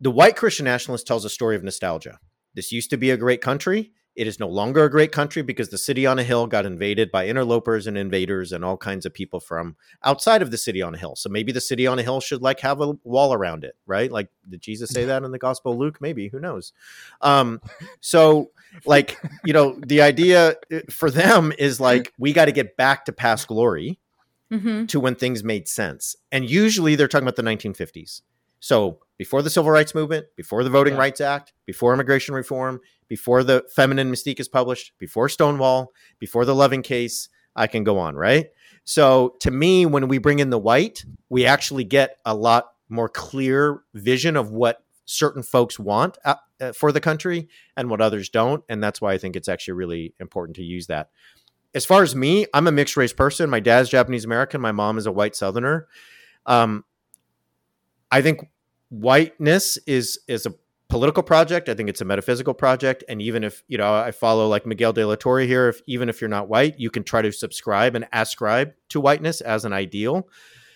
The 0.00 0.12
white 0.12 0.36
Christian 0.36 0.64
nationalist 0.64 1.08
tells 1.08 1.24
a 1.24 1.30
story 1.30 1.56
of 1.56 1.64
nostalgia. 1.64 2.20
This 2.54 2.70
used 2.70 2.90
to 2.90 2.96
be 2.96 3.10
a 3.10 3.16
great 3.16 3.40
country. 3.40 3.92
It 4.18 4.26
is 4.26 4.40
no 4.40 4.48
longer 4.48 4.82
a 4.82 4.90
great 4.90 5.12
country 5.12 5.42
because 5.42 5.68
the 5.68 5.78
city 5.78 6.04
on 6.04 6.18
a 6.18 6.24
hill 6.24 6.48
got 6.48 6.66
invaded 6.66 7.12
by 7.12 7.28
interlopers 7.28 7.86
and 7.86 7.96
invaders 7.96 8.50
and 8.50 8.64
all 8.64 8.76
kinds 8.76 9.06
of 9.06 9.14
people 9.14 9.38
from 9.38 9.76
outside 10.02 10.42
of 10.42 10.50
the 10.50 10.58
city 10.58 10.82
on 10.82 10.92
a 10.92 10.98
hill. 10.98 11.14
So 11.14 11.28
maybe 11.28 11.52
the 11.52 11.60
city 11.60 11.86
on 11.86 12.00
a 12.00 12.02
hill 12.02 12.20
should 12.20 12.42
like 12.42 12.58
have 12.60 12.80
a 12.80 12.94
wall 13.04 13.32
around 13.32 13.62
it, 13.62 13.76
right? 13.86 14.10
Like 14.10 14.28
did 14.48 14.60
Jesus 14.60 14.90
say 14.90 15.04
that 15.04 15.22
in 15.22 15.30
the 15.30 15.38
Gospel 15.38 15.70
of 15.70 15.78
Luke? 15.78 16.00
Maybe, 16.00 16.26
who 16.26 16.40
knows? 16.40 16.72
Um, 17.20 17.60
so 18.00 18.50
like, 18.84 19.20
you 19.44 19.52
know, 19.52 19.78
the 19.86 20.02
idea 20.02 20.56
uh, 20.72 20.80
for 20.90 21.12
them 21.12 21.52
is 21.56 21.78
like 21.78 22.12
we 22.18 22.32
got 22.32 22.46
to 22.46 22.52
get 22.52 22.76
back 22.76 23.04
to 23.04 23.12
past 23.12 23.46
glory 23.46 24.00
mm-hmm. 24.52 24.86
to 24.86 24.98
when 24.98 25.14
things 25.14 25.44
made 25.44 25.68
sense. 25.68 26.16
And 26.32 26.50
usually 26.50 26.96
they're 26.96 27.06
talking 27.06 27.28
about 27.28 27.36
the 27.36 27.42
1950s. 27.42 28.22
So 28.60 28.98
before 29.16 29.42
the 29.42 29.50
Civil 29.50 29.70
Rights 29.70 29.94
Movement, 29.94 30.26
before 30.36 30.64
the 30.64 30.70
Voting 30.70 30.94
yeah. 30.94 31.00
Rights 31.00 31.20
Act, 31.20 31.52
before 31.66 31.92
immigration 31.92 32.34
reform, 32.34 32.80
before 33.08 33.42
the 33.42 33.64
Feminine 33.74 34.12
Mystique 34.12 34.40
is 34.40 34.48
published, 34.48 34.92
before 34.98 35.28
Stonewall, 35.28 35.92
before 36.18 36.44
the 36.44 36.54
Loving 36.54 36.82
case, 36.82 37.28
I 37.56 37.66
can 37.66 37.84
go 37.84 37.98
on, 37.98 38.14
right? 38.14 38.48
So 38.84 39.36
to 39.40 39.50
me, 39.50 39.84
when 39.86 40.08
we 40.08 40.18
bring 40.18 40.38
in 40.38 40.50
the 40.50 40.58
white, 40.58 41.04
we 41.28 41.44
actually 41.44 41.84
get 41.84 42.18
a 42.24 42.34
lot 42.34 42.70
more 42.88 43.08
clear 43.08 43.82
vision 43.94 44.36
of 44.36 44.50
what 44.50 44.82
certain 45.04 45.42
folks 45.42 45.78
want 45.78 46.16
uh, 46.24 46.36
uh, 46.60 46.72
for 46.72 46.92
the 46.92 47.00
country 47.00 47.48
and 47.76 47.90
what 47.90 48.00
others 48.00 48.28
don't. 48.28 48.62
And 48.68 48.82
that's 48.82 49.00
why 49.00 49.12
I 49.12 49.18
think 49.18 49.36
it's 49.36 49.48
actually 49.48 49.74
really 49.74 50.14
important 50.20 50.56
to 50.56 50.62
use 50.62 50.86
that. 50.86 51.10
As 51.74 51.84
far 51.84 52.02
as 52.02 52.14
me, 52.14 52.46
I'm 52.54 52.66
a 52.66 52.72
mixed 52.72 52.96
race 52.96 53.12
person. 53.12 53.50
My 53.50 53.60
dad's 53.60 53.88
Japanese 53.88 54.24
American. 54.24 54.60
My 54.60 54.72
mom 54.72 54.98
is 54.98 55.06
a 55.06 55.12
white 55.12 55.36
Southerner. 55.36 55.86
Um, 56.46 56.84
I 58.10 58.22
think 58.22 58.48
whiteness 58.90 59.76
is 59.86 60.18
is 60.26 60.46
a 60.46 60.54
political 60.88 61.22
project. 61.22 61.68
I 61.68 61.74
think 61.74 61.88
it's 61.88 62.00
a 62.00 62.04
metaphysical 62.04 62.54
project. 62.54 63.04
And 63.08 63.20
even 63.20 63.44
if, 63.44 63.62
you 63.68 63.76
know, 63.76 63.94
I 63.94 64.10
follow 64.10 64.48
like 64.48 64.66
Miguel 64.66 64.92
de 64.92 65.06
la 65.06 65.16
Torre 65.16 65.40
here, 65.40 65.68
if 65.68 65.82
even 65.86 66.08
if 66.08 66.20
you're 66.20 66.28
not 66.28 66.48
white, 66.48 66.78
you 66.78 66.90
can 66.90 67.04
try 67.04 67.22
to 67.22 67.30
subscribe 67.30 67.94
and 67.94 68.08
ascribe 68.12 68.72
to 68.90 69.00
whiteness 69.00 69.40
as 69.40 69.64
an 69.64 69.72
ideal. 69.72 70.28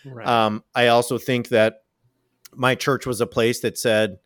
Right. 0.04 0.26
Um, 0.26 0.64
I 0.74 0.88
also 0.88 1.16
think 1.16 1.48
that 1.48 1.84
my 2.54 2.74
church 2.74 3.06
was 3.06 3.20
a 3.20 3.26
place 3.26 3.60
that 3.60 3.78
said, 3.78 4.18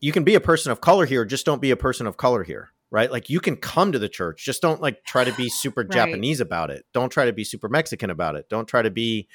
you 0.00 0.12
can 0.12 0.24
be 0.24 0.34
a 0.34 0.40
person 0.40 0.72
of 0.72 0.80
color 0.80 1.06
here, 1.06 1.24
just 1.24 1.46
don't 1.46 1.62
be 1.62 1.70
a 1.70 1.76
person 1.76 2.06
of 2.06 2.16
color 2.16 2.42
here. 2.42 2.70
Right. 2.90 3.10
Like 3.10 3.30
you 3.30 3.40
can 3.40 3.56
come 3.56 3.92
to 3.92 3.98
the 3.98 4.08
church, 4.08 4.44
just 4.44 4.60
don't 4.60 4.82
like 4.82 5.04
try 5.04 5.24
to 5.24 5.32
be 5.32 5.48
super 5.48 5.82
right. 5.82 5.90
Japanese 5.90 6.40
about 6.40 6.70
it. 6.70 6.84
Don't 6.92 7.10
try 7.10 7.24
to 7.24 7.32
be 7.32 7.44
super 7.44 7.68
Mexican 7.68 8.10
about 8.10 8.36
it. 8.36 8.48
Don't 8.50 8.66
try 8.66 8.82
to 8.82 8.90
be 8.90 9.28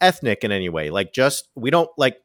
ethnic 0.00 0.44
in 0.44 0.52
any 0.52 0.68
way. 0.68 0.90
Like 0.90 1.12
just, 1.12 1.48
we 1.56 1.70
don't 1.70 1.90
like, 1.96 2.18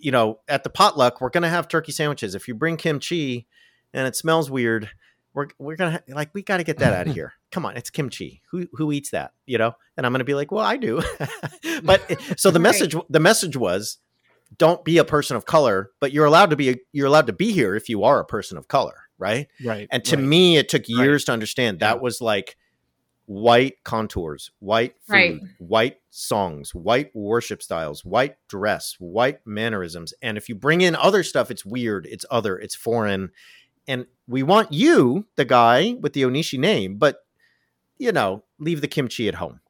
you 0.00 0.10
know, 0.10 0.40
at 0.48 0.64
the 0.64 0.70
potluck, 0.70 1.20
we're 1.20 1.30
going 1.30 1.42
to 1.42 1.48
have 1.48 1.68
turkey 1.68 1.92
sandwiches. 1.92 2.34
If 2.34 2.48
you 2.48 2.54
bring 2.54 2.76
kimchi 2.76 3.46
and 3.92 4.06
it 4.06 4.16
smells 4.16 4.50
weird, 4.50 4.90
we're, 5.34 5.48
we're 5.58 5.76
going 5.76 5.92
to 5.92 6.02
like, 6.14 6.30
we 6.34 6.42
got 6.42 6.58
to 6.58 6.64
get 6.64 6.78
that 6.78 6.92
out 6.92 7.08
of 7.08 7.14
here. 7.14 7.34
Come 7.52 7.66
on. 7.66 7.76
It's 7.76 7.90
kimchi. 7.90 8.42
Who, 8.50 8.66
who 8.72 8.92
eats 8.92 9.10
that? 9.10 9.32
You 9.46 9.58
know? 9.58 9.74
And 9.96 10.06
I'm 10.06 10.12
going 10.12 10.20
to 10.20 10.24
be 10.24 10.34
like, 10.34 10.50
well, 10.50 10.64
I 10.64 10.76
do. 10.76 11.02
but 11.82 12.20
so 12.36 12.50
the 12.50 12.58
right. 12.58 12.62
message, 12.62 12.96
the 13.08 13.20
message 13.20 13.56
was, 13.56 13.98
don't 14.58 14.84
be 14.84 14.98
a 14.98 15.04
person 15.04 15.36
of 15.36 15.46
color, 15.46 15.90
but 16.00 16.12
you're 16.12 16.24
allowed 16.24 16.50
to 16.50 16.56
be 16.56 16.80
you're 16.92 17.06
allowed 17.06 17.28
to 17.28 17.32
be 17.32 17.52
here 17.52 17.76
if 17.76 17.88
you 17.88 18.04
are 18.04 18.18
a 18.18 18.24
person 18.24 18.58
of 18.58 18.68
color, 18.68 18.96
right? 19.18 19.46
Right. 19.64 19.88
And 19.90 20.04
to 20.06 20.16
right. 20.16 20.24
me, 20.24 20.56
it 20.56 20.68
took 20.68 20.88
years 20.88 21.22
right. 21.22 21.26
to 21.26 21.32
understand 21.32 21.80
that 21.80 22.00
was 22.00 22.20
like 22.20 22.56
white 23.30 23.76
contours, 23.84 24.50
white 24.58 24.96
food, 25.06 25.14
right. 25.14 25.40
white 25.58 25.98
songs, 26.10 26.74
white 26.74 27.14
worship 27.14 27.62
styles, 27.62 28.04
white 28.04 28.34
dress, 28.48 28.96
white 28.98 29.38
mannerisms. 29.46 30.12
And 30.20 30.36
if 30.36 30.48
you 30.48 30.56
bring 30.56 30.80
in 30.80 30.96
other 30.96 31.22
stuff, 31.22 31.48
it's 31.48 31.64
weird, 31.64 32.08
it's 32.10 32.24
other, 32.28 32.58
it's 32.58 32.74
foreign. 32.74 33.30
And 33.86 34.06
we 34.26 34.42
want 34.42 34.72
you, 34.72 35.26
the 35.36 35.44
guy 35.44 35.94
with 36.00 36.12
the 36.12 36.22
Onishi 36.22 36.58
name, 36.58 36.96
but 36.96 37.18
you 37.98 38.10
know, 38.10 38.42
leave 38.58 38.80
the 38.80 38.88
kimchi 38.88 39.28
at 39.28 39.36
home. 39.36 39.60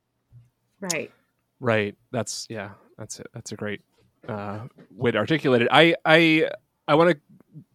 Right. 0.81 1.13
Right. 1.61 1.97
That's 2.13 2.47
yeah. 2.49 2.71
That's 2.97 3.21
it. 3.21 3.27
That's 3.35 3.53
a 3.53 3.57
great 3.57 3.83
uh, 4.27 4.61
way 4.97 5.11
to 5.11 5.19
articulate 5.19 5.61
it. 5.61 5.69
I 5.71 5.97
I 6.07 6.49
I 6.89 6.95
want 6.95 7.11
to 7.11 7.21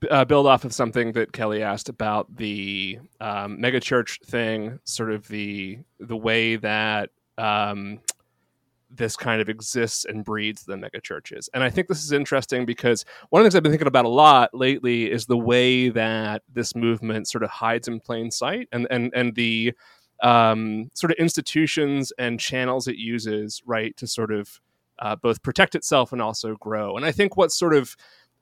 uh, 0.09 0.25
build 0.25 0.47
off 0.47 0.65
of 0.65 0.73
something 0.73 1.11
that 1.13 1.33
Kelly 1.33 1.61
asked 1.61 1.89
about 1.89 2.35
the 2.35 2.99
um, 3.19 3.57
megachurch 3.57 4.23
thing, 4.25 4.79
sort 4.83 5.11
of 5.11 5.27
the 5.27 5.79
the 5.99 6.17
way 6.17 6.55
that 6.55 7.09
um, 7.37 7.99
this 8.89 9.15
kind 9.15 9.41
of 9.41 9.49
exists 9.49 10.05
and 10.05 10.23
breeds 10.23 10.63
the 10.63 10.75
megachurches. 10.75 11.49
And 11.53 11.63
I 11.63 11.69
think 11.69 11.87
this 11.87 12.03
is 12.03 12.11
interesting 12.11 12.65
because 12.65 13.05
one 13.29 13.41
of 13.41 13.43
the 13.43 13.47
things 13.47 13.55
I've 13.55 13.63
been 13.63 13.71
thinking 13.71 13.87
about 13.87 14.05
a 14.05 14.09
lot 14.09 14.53
lately 14.53 15.11
is 15.11 15.25
the 15.25 15.37
way 15.37 15.89
that 15.89 16.43
this 16.53 16.75
movement 16.75 17.27
sort 17.27 17.43
of 17.43 17.49
hides 17.49 17.87
in 17.87 17.99
plain 17.99 18.31
sight 18.31 18.67
and 18.71 18.87
and 18.89 19.11
and 19.13 19.35
the 19.35 19.73
um, 20.23 20.89
sort 20.93 21.11
of 21.11 21.17
institutions 21.17 22.13
and 22.17 22.39
channels 22.39 22.87
it 22.87 22.95
uses, 22.95 23.61
right, 23.65 23.95
to 23.97 24.07
sort 24.07 24.31
of 24.31 24.61
uh, 24.99 25.15
both 25.15 25.43
protect 25.43 25.75
itself 25.75 26.13
and 26.13 26.21
also 26.21 26.55
grow. 26.55 26.95
And 26.95 27.05
I 27.05 27.11
think 27.11 27.35
what's 27.35 27.57
sort 27.57 27.75
of 27.75 27.95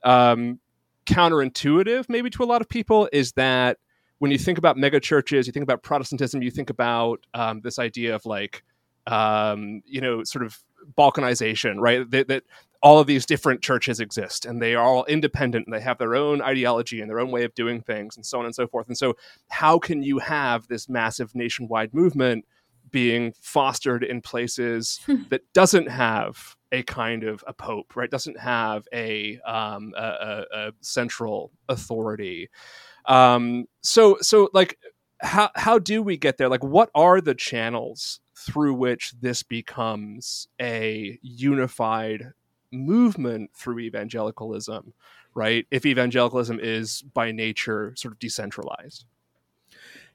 um, 0.04 0.60
counterintuitive, 1.06 2.06
maybe 2.08 2.30
to 2.30 2.42
a 2.42 2.46
lot 2.46 2.60
of 2.60 2.68
people, 2.68 3.08
is 3.12 3.32
that 3.32 3.78
when 4.18 4.30
you 4.30 4.38
think 4.38 4.58
about 4.58 4.76
mega 4.76 5.00
churches, 5.00 5.46
you 5.46 5.52
think 5.52 5.64
about 5.64 5.82
Protestantism, 5.82 6.42
you 6.42 6.50
think 6.50 6.70
about 6.70 7.26
um, 7.34 7.60
this 7.62 7.78
idea 7.78 8.14
of 8.14 8.24
like, 8.24 8.62
um, 9.06 9.82
you 9.84 10.00
know, 10.00 10.24
sort 10.24 10.44
of 10.44 10.58
balkanization, 10.96 11.76
right? 11.78 12.08
That, 12.10 12.28
that, 12.28 12.44
all 12.84 12.98
of 12.98 13.06
these 13.06 13.24
different 13.24 13.62
churches 13.62 13.98
exist 13.98 14.44
and 14.44 14.60
they 14.60 14.74
are 14.74 14.84
all 14.84 15.06
independent 15.06 15.66
and 15.66 15.74
they 15.74 15.80
have 15.80 15.96
their 15.96 16.14
own 16.14 16.42
ideology 16.42 17.00
and 17.00 17.08
their 17.08 17.18
own 17.18 17.30
way 17.30 17.42
of 17.42 17.54
doing 17.54 17.80
things 17.80 18.14
and 18.14 18.26
so 18.26 18.38
on 18.38 18.44
and 18.44 18.54
so 18.54 18.66
forth. 18.66 18.86
And 18.88 18.96
so, 18.96 19.16
how 19.48 19.78
can 19.78 20.02
you 20.02 20.18
have 20.18 20.68
this 20.68 20.86
massive 20.86 21.34
nationwide 21.34 21.94
movement 21.94 22.44
being 22.90 23.32
fostered 23.40 24.04
in 24.04 24.20
places 24.20 25.00
that 25.30 25.40
doesn't 25.54 25.88
have 25.88 26.56
a 26.74 26.82
kind 26.82 27.24
of 27.24 27.44
a 27.46 27.52
pope, 27.52 27.94
right? 27.94 28.10
Doesn't 28.10 28.38
have 28.38 28.86
a 28.92 29.38
um, 29.46 29.92
a, 29.96 30.02
a, 30.02 30.44
a, 30.52 30.72
central 30.80 31.52
authority. 31.68 32.48
Um, 33.06 33.66
so 33.82 34.18
so 34.20 34.50
like 34.52 34.78
how 35.20 35.50
how 35.54 35.78
do 35.78 36.02
we 36.02 36.16
get 36.16 36.36
there? 36.36 36.48
Like 36.48 36.64
what 36.64 36.90
are 36.94 37.20
the 37.20 37.34
channels 37.34 38.20
through 38.36 38.74
which 38.74 39.14
this 39.20 39.42
becomes 39.42 40.48
a 40.60 41.18
unified 41.22 42.32
movement 42.72 43.50
through 43.54 43.78
evangelicalism, 43.78 44.92
right? 45.34 45.66
If 45.70 45.86
evangelicalism 45.86 46.58
is 46.60 47.02
by 47.14 47.30
nature 47.30 47.94
sort 47.96 48.12
of 48.12 48.18
decentralized. 48.18 49.04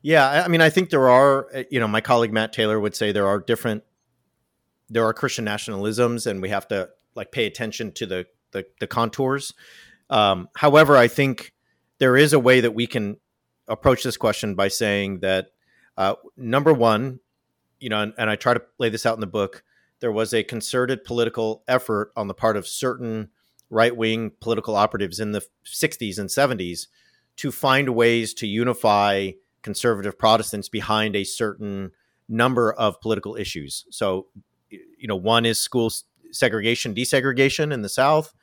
Yeah, 0.01 0.43
I 0.45 0.47
mean, 0.47 0.61
I 0.61 0.69
think 0.69 0.89
there 0.89 1.09
are, 1.09 1.47
eh, 1.53 1.63
you 1.69 1.79
know, 1.79 1.87
my 1.87 2.01
colleague 2.01 2.31
Matt 2.31 2.53
Taylor 2.53 2.79
would 2.79 2.95
say 2.95 3.11
there 3.11 3.27
are 3.27 3.39
different, 3.39 3.83
there 4.89 5.05
are 5.05 5.13
Christian 5.13 5.45
nationalisms, 5.45 6.27
and 6.27 6.41
we 6.41 6.49
have 6.49 6.67
to 6.69 6.89
like 7.15 7.31
pay 7.31 7.45
attention 7.45 7.91
to 7.93 8.05
the 8.05 8.25
the, 8.51 8.65
the 8.79 8.87
contours. 8.87 9.53
Um, 10.09 10.49
however, 10.55 10.97
I 10.97 11.07
think 11.07 11.53
there 11.99 12.17
is 12.17 12.33
a 12.33 12.39
way 12.39 12.61
that 12.61 12.73
we 12.73 12.87
can 12.87 13.17
approach 13.67 14.03
this 14.03 14.17
question 14.17 14.55
by 14.55 14.67
saying 14.67 15.19
that 15.19 15.51
uh, 15.97 16.15
number 16.35 16.73
one, 16.73 17.19
you 17.79 17.89
know, 17.89 18.01
and, 18.01 18.13
and 18.17 18.29
I 18.29 18.35
try 18.35 18.53
to 18.53 18.61
lay 18.79 18.89
this 18.89 19.05
out 19.05 19.15
in 19.15 19.19
the 19.19 19.27
book. 19.27 19.63
There 19.99 20.11
was 20.11 20.33
a 20.33 20.43
concerted 20.43 21.03
political 21.03 21.63
effort 21.67 22.11
on 22.15 22.27
the 22.27 22.33
part 22.33 22.57
of 22.57 22.67
certain 22.67 23.29
right 23.69 23.95
wing 23.95 24.31
political 24.39 24.75
operatives 24.75 25.19
in 25.19 25.31
the 25.31 25.45
60s 25.65 26.17
and 26.17 26.29
70s 26.29 26.87
to 27.37 27.51
find 27.51 27.89
ways 27.89 28.33
to 28.35 28.47
unify 28.47 29.31
conservative 29.61 30.17
Protestants 30.17 30.69
behind 30.69 31.15
a 31.15 31.23
certain 31.23 31.91
number 32.27 32.71
of 32.71 33.01
political 33.01 33.35
issues. 33.35 33.85
So, 33.91 34.27
you 34.69 35.07
know, 35.07 35.15
one 35.15 35.45
is 35.45 35.59
school 35.59 35.91
segregation, 36.31 36.93
desegregation 36.93 37.73
in 37.73 37.81
the 37.81 37.89
South. 37.89 38.33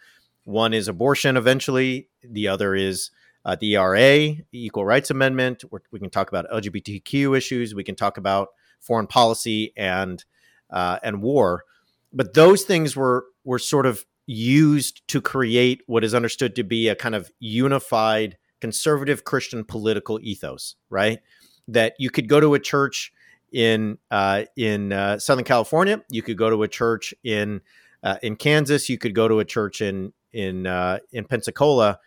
One 0.44 0.72
is 0.72 0.88
abortion 0.88 1.36
eventually. 1.36 2.08
The 2.22 2.48
other 2.48 2.74
is 2.74 3.10
uh, 3.44 3.56
the 3.60 3.76
ERA, 3.76 4.36
Equal 4.52 4.84
Rights 4.84 5.10
Amendment. 5.10 5.64
We're, 5.70 5.80
we 5.90 6.00
can 6.00 6.10
talk 6.10 6.28
about 6.28 6.46
LGBTQ 6.52 7.36
issues. 7.36 7.74
We 7.74 7.84
can 7.84 7.94
talk 7.94 8.18
about 8.18 8.48
foreign 8.80 9.06
policy 9.06 9.72
and 9.76 10.24
uh, 10.70 10.98
and 11.02 11.22
war. 11.22 11.64
But 12.12 12.34
those 12.34 12.62
things 12.62 12.96
were 12.96 13.26
were 13.44 13.58
sort 13.58 13.86
of 13.86 14.04
used 14.26 15.06
to 15.08 15.20
create 15.20 15.82
what 15.86 16.02
is 16.02 16.14
understood 16.14 16.56
to 16.56 16.64
be 16.64 16.88
a 16.88 16.96
kind 16.96 17.14
of 17.14 17.30
unified 17.38 18.36
conservative 18.60 19.24
Christian 19.24 19.64
political 19.64 20.18
ethos, 20.20 20.74
right? 20.90 21.20
That 21.68 21.94
you 21.98 22.10
could 22.10 22.28
go 22.28 22.40
to 22.40 22.54
a 22.54 22.58
church 22.58 23.12
in 23.52 23.98
uh, 24.10 24.44
in 24.56 24.92
uh, 24.92 25.18
Southern 25.18 25.44
California, 25.44 26.02
you 26.10 26.22
could 26.22 26.36
go 26.36 26.50
to 26.50 26.62
a 26.62 26.68
church 26.68 27.14
in 27.24 27.60
uh, 28.02 28.16
in 28.22 28.36
Kansas, 28.36 28.88
you 28.88 28.98
could 28.98 29.14
go 29.14 29.28
to 29.28 29.38
a 29.40 29.44
church 29.44 29.80
in 29.80 30.12
in 30.32 30.66
uh, 30.66 30.98
in 31.12 31.24
Pensacola, 31.24 31.98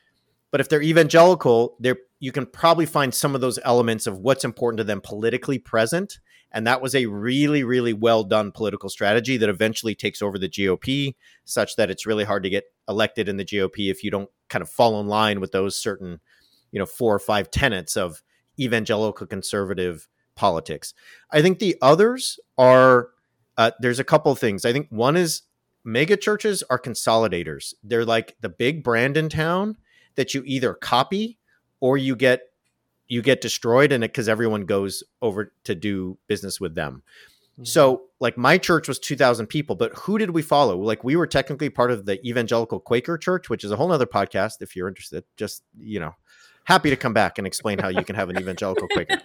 but 0.51 0.61
if 0.61 0.69
they're 0.69 0.81
evangelical, 0.81 1.75
they 1.79 1.93
you 2.19 2.31
can 2.31 2.45
probably 2.45 2.85
find 2.85 3.13
some 3.13 3.35
of 3.35 3.41
those 3.41 3.59
elements 3.63 4.05
of 4.05 4.19
what's 4.19 4.43
important 4.43 4.77
to 4.77 4.83
them 4.83 5.01
politically 5.01 5.57
present. 5.57 6.19
And 6.51 6.65
that 6.65 6.81
was 6.81 6.95
a 6.95 7.05
really, 7.05 7.63
really 7.63 7.93
well 7.93 8.23
done 8.23 8.51
political 8.51 8.89
strategy 8.89 9.37
that 9.37 9.49
eventually 9.49 9.93
takes 9.93 10.21
over 10.21 10.39
the 10.39 10.49
GOP, 10.49 11.15
such 11.45 11.75
that 11.75 11.91
it's 11.91 12.07
really 12.07 12.23
hard 12.23 12.41
to 12.41 12.49
get 12.49 12.63
elected 12.87 13.29
in 13.29 13.37
the 13.37 13.45
GOP 13.45 13.91
if 13.91 14.03
you 14.03 14.09
don't 14.09 14.29
kind 14.49 14.63
of 14.63 14.69
fall 14.69 14.99
in 14.99 15.07
line 15.07 15.39
with 15.39 15.51
those 15.51 15.81
certain 15.81 16.19
you 16.71 16.79
know 16.79 16.85
four 16.85 17.13
or 17.13 17.19
five 17.19 17.51
tenets 17.51 17.95
of 17.95 18.21
evangelical 18.59 19.27
conservative 19.27 20.07
politics. 20.39 20.93
I 21.31 21.41
think 21.41 21.59
the 21.59 21.75
others 21.81 22.39
are 22.57 23.09
uh, 23.57 23.71
there's 23.81 23.99
a 23.99 24.05
couple 24.05 24.31
of 24.31 24.39
things. 24.39 24.63
I 24.63 24.71
think 24.71 24.87
one 24.89 25.17
is 25.17 25.41
mega 25.83 26.15
churches 26.15 26.63
are 26.69 26.79
consolidators. 26.79 27.73
They're 27.83 28.05
like 28.05 28.37
the 28.39 28.47
big 28.47 28.81
brand 28.81 29.17
in 29.17 29.27
town 29.27 29.75
that 30.15 30.33
you 30.33 30.41
either 30.45 30.73
copy 30.73 31.37
or 31.81 31.97
you 31.97 32.15
get 32.15 32.43
you 33.07 33.21
get 33.21 33.41
destroyed 33.41 33.91
in 33.91 34.01
it 34.01 34.09
because 34.09 34.29
everyone 34.29 34.65
goes 34.65 35.03
over 35.21 35.51
to 35.65 35.75
do 35.75 36.17
business 36.27 36.61
with 36.61 36.75
them. 36.75 37.03
Mm-hmm. 37.53 37.65
So, 37.65 38.03
like 38.21 38.37
my 38.37 38.57
church 38.57 38.87
was 38.87 38.99
2000 38.99 39.47
people, 39.47 39.75
but 39.75 39.93
who 39.93 40.17
did 40.17 40.29
we 40.29 40.41
follow? 40.41 40.77
Like 40.77 41.03
we 41.03 41.17
were 41.17 41.27
technically 41.27 41.69
part 41.69 41.91
of 41.91 42.05
the 42.05 42.25
evangelical 42.25 42.79
Quaker 42.79 43.17
church, 43.17 43.49
which 43.49 43.65
is 43.65 43.71
a 43.71 43.75
whole 43.75 43.91
other 43.91 44.05
podcast 44.05 44.61
if 44.61 44.75
you're 44.75 44.87
interested. 44.87 45.25
Just, 45.35 45.63
you 45.77 45.99
know, 45.99 46.15
happy 46.63 46.89
to 46.89 46.95
come 46.95 47.13
back 47.13 47.37
and 47.37 47.47
explain 47.47 47.79
how 47.79 47.89
you 47.89 48.03
can 48.03 48.15
have 48.15 48.29
an 48.29 48.37
evangelical 48.39 48.87
Quaker. 48.89 49.19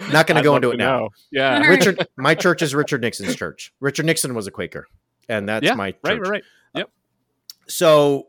Not 0.12 0.26
going 0.26 0.36
to 0.36 0.42
go 0.42 0.56
into 0.56 0.70
it 0.70 0.78
now. 0.78 0.98
Know. 0.98 1.08
Yeah, 1.30 1.58
Richard. 1.68 2.06
My 2.16 2.34
church 2.34 2.62
is 2.62 2.74
Richard 2.74 3.02
Nixon's 3.02 3.36
church. 3.36 3.72
Richard 3.80 4.06
Nixon 4.06 4.34
was 4.34 4.46
a 4.46 4.50
Quaker, 4.50 4.86
and 5.28 5.48
that's 5.48 5.64
yeah, 5.64 5.74
my 5.74 5.92
church. 5.92 6.00
right, 6.04 6.20
right, 6.20 6.30
right. 6.30 6.44
Yep. 6.74 6.90
so 7.68 8.28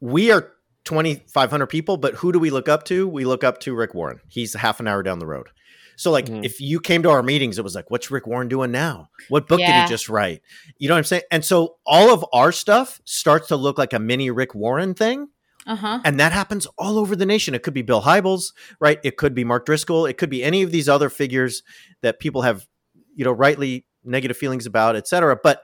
we 0.00 0.30
are 0.30 0.52
2,500 0.84 1.66
people, 1.66 1.96
but 1.96 2.14
who 2.14 2.32
do 2.32 2.38
we 2.38 2.50
look 2.50 2.68
up 2.68 2.84
to? 2.84 3.06
We 3.08 3.24
look 3.24 3.44
up 3.44 3.60
to 3.60 3.74
Rick 3.74 3.94
Warren. 3.94 4.20
He's 4.28 4.54
half 4.54 4.80
an 4.80 4.88
hour 4.88 5.02
down 5.02 5.18
the 5.18 5.26
road. 5.26 5.48
So, 5.96 6.10
like, 6.10 6.26
mm-hmm. 6.26 6.44
if 6.44 6.60
you 6.60 6.80
came 6.80 7.02
to 7.04 7.10
our 7.10 7.22
meetings, 7.22 7.58
it 7.58 7.62
was 7.62 7.74
like, 7.74 7.90
what's 7.90 8.10
Rick 8.10 8.26
Warren 8.26 8.48
doing 8.48 8.72
now? 8.72 9.08
What 9.28 9.46
book 9.46 9.60
yeah. 9.60 9.82
did 9.82 9.88
he 9.88 9.92
just 9.92 10.08
write? 10.08 10.42
You 10.78 10.88
know 10.88 10.94
what 10.94 10.98
I'm 10.98 11.04
saying? 11.04 11.22
And 11.30 11.44
so, 11.44 11.76
all 11.86 12.12
of 12.12 12.24
our 12.32 12.50
stuff 12.50 13.00
starts 13.04 13.48
to 13.48 13.56
look 13.56 13.78
like 13.78 13.92
a 13.92 13.98
mini 13.98 14.30
Rick 14.30 14.54
Warren 14.54 14.94
thing. 14.94 15.28
Uh-huh. 15.66 16.00
And 16.04 16.18
that 16.18 16.32
happens 16.32 16.66
all 16.78 16.98
over 16.98 17.14
the 17.14 17.26
nation. 17.26 17.54
It 17.54 17.62
could 17.62 17.74
be 17.74 17.82
Bill 17.82 18.02
Hybels, 18.02 18.52
right? 18.80 18.98
It 19.04 19.16
could 19.16 19.34
be 19.34 19.44
Mark 19.44 19.66
Driscoll. 19.66 20.06
It 20.06 20.18
could 20.18 20.30
be 20.30 20.42
any 20.42 20.62
of 20.62 20.72
these 20.72 20.88
other 20.88 21.08
figures 21.08 21.62
that 22.00 22.18
people 22.18 22.42
have, 22.42 22.66
you 23.14 23.24
know, 23.24 23.32
rightly 23.32 23.86
negative 24.04 24.36
feelings 24.36 24.66
about, 24.66 24.96
et 24.96 25.06
cetera. 25.06 25.38
But 25.40 25.62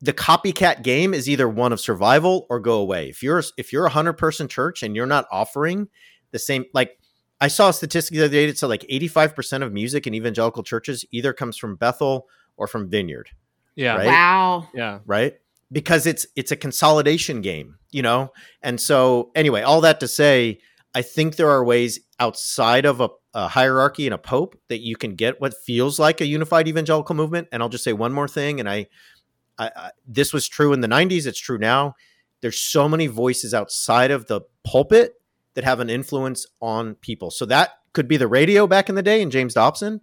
the 0.00 0.12
copycat 0.12 0.82
game 0.82 1.12
is 1.12 1.28
either 1.28 1.48
one 1.48 1.72
of 1.72 1.80
survival 1.80 2.46
or 2.48 2.60
go 2.60 2.78
away. 2.78 3.08
If 3.08 3.22
you're 3.22 3.42
if 3.56 3.72
you're 3.72 3.86
a 3.86 3.90
hundred 3.90 4.14
person 4.14 4.48
church 4.48 4.82
and 4.82 4.96
you're 4.96 5.06
not 5.06 5.26
offering 5.30 5.88
the 6.30 6.38
same, 6.38 6.64
like 6.72 6.98
I 7.40 7.48
saw 7.48 7.70
a 7.70 7.72
statistic 7.72 8.16
the 8.16 8.24
other 8.24 8.32
day 8.32 8.46
that 8.46 8.58
said 8.58 8.68
like 8.68 8.82
85% 8.82 9.62
of 9.62 9.72
music 9.72 10.06
in 10.06 10.14
evangelical 10.14 10.62
churches 10.62 11.04
either 11.10 11.32
comes 11.32 11.56
from 11.56 11.76
Bethel 11.76 12.28
or 12.56 12.66
from 12.66 12.88
Vineyard. 12.88 13.30
Yeah. 13.74 13.96
Right? 13.96 14.06
Wow. 14.06 14.68
Yeah. 14.74 14.98
Right. 15.06 15.34
Because 15.72 16.06
it's 16.06 16.26
it's 16.36 16.50
a 16.50 16.56
consolidation 16.56 17.42
game, 17.42 17.76
you 17.90 18.02
know? 18.02 18.32
And 18.62 18.80
so 18.80 19.30
anyway, 19.34 19.62
all 19.62 19.80
that 19.82 20.00
to 20.00 20.08
say, 20.08 20.58
I 20.94 21.02
think 21.02 21.36
there 21.36 21.50
are 21.50 21.64
ways 21.64 22.00
outside 22.18 22.84
of 22.84 23.00
a, 23.00 23.08
a 23.34 23.48
hierarchy 23.48 24.06
and 24.06 24.14
a 24.14 24.18
pope 24.18 24.60
that 24.68 24.80
you 24.80 24.96
can 24.96 25.14
get 25.14 25.40
what 25.40 25.54
feels 25.54 25.98
like 25.98 26.20
a 26.20 26.26
unified 26.26 26.66
evangelical 26.66 27.14
movement. 27.14 27.48
And 27.52 27.62
I'll 27.62 27.68
just 27.68 27.84
say 27.84 27.92
one 27.92 28.12
more 28.12 28.26
thing. 28.28 28.58
And 28.58 28.68
I 28.68 28.88
I, 29.58 29.70
I, 29.76 29.90
this 30.06 30.32
was 30.32 30.48
true 30.48 30.72
in 30.72 30.80
the 30.80 30.88
90s. 30.88 31.26
It's 31.26 31.38
true 31.38 31.58
now. 31.58 31.94
There's 32.40 32.58
so 32.58 32.88
many 32.88 33.06
voices 33.06 33.52
outside 33.52 34.10
of 34.10 34.26
the 34.26 34.40
pulpit 34.64 35.14
that 35.54 35.64
have 35.64 35.80
an 35.80 35.90
influence 35.90 36.46
on 36.60 36.94
people. 36.96 37.30
So 37.30 37.44
that 37.46 37.70
could 37.92 38.08
be 38.08 38.16
the 38.16 38.26
radio 38.26 38.66
back 38.66 38.88
in 38.88 38.94
the 38.94 39.02
day 39.02 39.20
and 39.20 39.30
James 39.30 39.54
Dobson, 39.54 40.00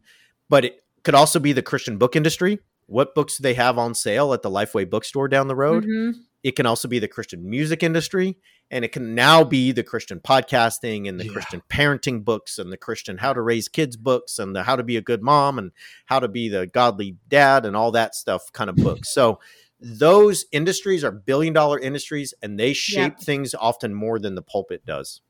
but 0.49 0.63
it 0.63 0.83
could 1.03 1.15
also 1.15 1.39
be 1.39 1.53
the 1.53 1.61
Christian 1.61 1.97
book 1.97 2.15
industry. 2.15 2.59
What 2.87 3.15
books 3.15 3.37
do 3.37 3.43
they 3.43 3.53
have 3.53 3.77
on 3.77 3.93
sale 3.93 4.33
at 4.33 4.41
the 4.41 4.49
Lifeway 4.49 4.89
bookstore 4.89 5.27
down 5.27 5.47
the 5.47 5.55
road? 5.55 5.83
Mm-hmm. 5.83 6.19
It 6.43 6.55
can 6.55 6.65
also 6.65 6.87
be 6.87 6.99
the 6.99 7.07
Christian 7.07 7.49
music 7.49 7.83
industry, 7.83 8.37
and 8.71 8.85
it 8.85 8.91
can 8.93 9.13
now 9.13 9.43
be 9.43 9.71
the 9.71 9.83
Christian 9.83 10.19
podcasting 10.19 11.07
and 11.07 11.19
the 11.19 11.25
yeah. 11.25 11.33
Christian 11.33 11.61
parenting 11.69 12.23
books 12.23 12.57
and 12.57 12.71
the 12.71 12.77
Christian 12.77 13.17
how 13.17 13.33
to 13.33 13.41
raise 13.41 13.67
kids 13.67 13.97
books 13.97 14.39
and 14.39 14.55
the 14.55 14.63
how 14.63 14.75
to 14.75 14.83
be 14.83 14.97
a 14.97 15.01
good 15.01 15.21
mom 15.21 15.59
and 15.59 15.71
how 16.05 16.19
to 16.19 16.27
be 16.27 16.47
the 16.47 16.67
godly 16.67 17.17
dad 17.27 17.65
and 17.65 17.75
all 17.75 17.91
that 17.91 18.15
stuff 18.15 18.51
kind 18.53 18.69
of 18.69 18.75
books. 18.77 19.13
So 19.13 19.39
those 19.79 20.45
industries 20.51 21.03
are 21.03 21.11
billion 21.11 21.53
dollar 21.53 21.79
industries 21.79 22.33
and 22.41 22.59
they 22.59 22.73
shape 22.73 23.15
yeah. 23.19 23.23
things 23.23 23.53
often 23.53 23.93
more 23.93 24.19
than 24.19 24.35
the 24.35 24.41
pulpit 24.41 24.85
does 24.85 25.21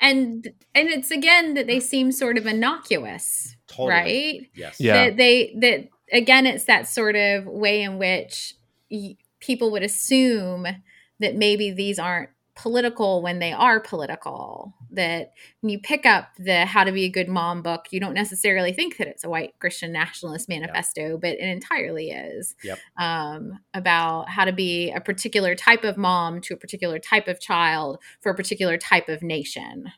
and 0.00 0.48
and 0.74 0.88
it's 0.88 1.10
again 1.10 1.54
that 1.54 1.66
they 1.66 1.80
seem 1.80 2.12
sort 2.12 2.38
of 2.38 2.46
innocuous 2.46 3.56
totally. 3.66 3.90
right 3.90 4.50
yes 4.54 4.76
yeah 4.80 5.06
that 5.06 5.16
they 5.16 5.54
that 5.58 5.88
again 6.12 6.46
it's 6.46 6.64
that 6.64 6.88
sort 6.88 7.16
of 7.16 7.46
way 7.46 7.82
in 7.82 7.98
which 7.98 8.54
y- 8.90 9.16
people 9.40 9.70
would 9.70 9.82
assume 9.82 10.66
that 11.18 11.34
maybe 11.36 11.70
these 11.70 11.98
aren't 11.98 12.30
political 12.60 13.22
when 13.22 13.38
they 13.38 13.52
are 13.52 13.80
political. 13.80 14.74
That 14.90 15.32
when 15.60 15.70
you 15.70 15.78
pick 15.78 16.04
up 16.04 16.30
the 16.38 16.66
How 16.66 16.84
to 16.84 16.92
Be 16.92 17.04
a 17.04 17.08
Good 17.08 17.28
Mom 17.28 17.62
book, 17.62 17.86
you 17.90 18.00
don't 18.00 18.12
necessarily 18.12 18.72
think 18.72 18.98
that 18.98 19.06
it's 19.06 19.24
a 19.24 19.30
white 19.30 19.54
Christian 19.60 19.92
nationalist 19.92 20.48
manifesto, 20.48 21.12
yep. 21.12 21.20
but 21.20 21.30
it 21.30 21.40
entirely 21.40 22.10
is 22.10 22.54
yep. 22.62 22.78
um, 22.98 23.58
about 23.72 24.28
how 24.28 24.44
to 24.44 24.52
be 24.52 24.90
a 24.90 25.00
particular 25.00 25.54
type 25.54 25.84
of 25.84 25.96
mom 25.96 26.40
to 26.42 26.54
a 26.54 26.56
particular 26.56 26.98
type 26.98 27.28
of 27.28 27.40
child 27.40 27.98
for 28.20 28.32
a 28.32 28.34
particular 28.34 28.76
type 28.76 29.08
of 29.08 29.22
nation. 29.22 29.92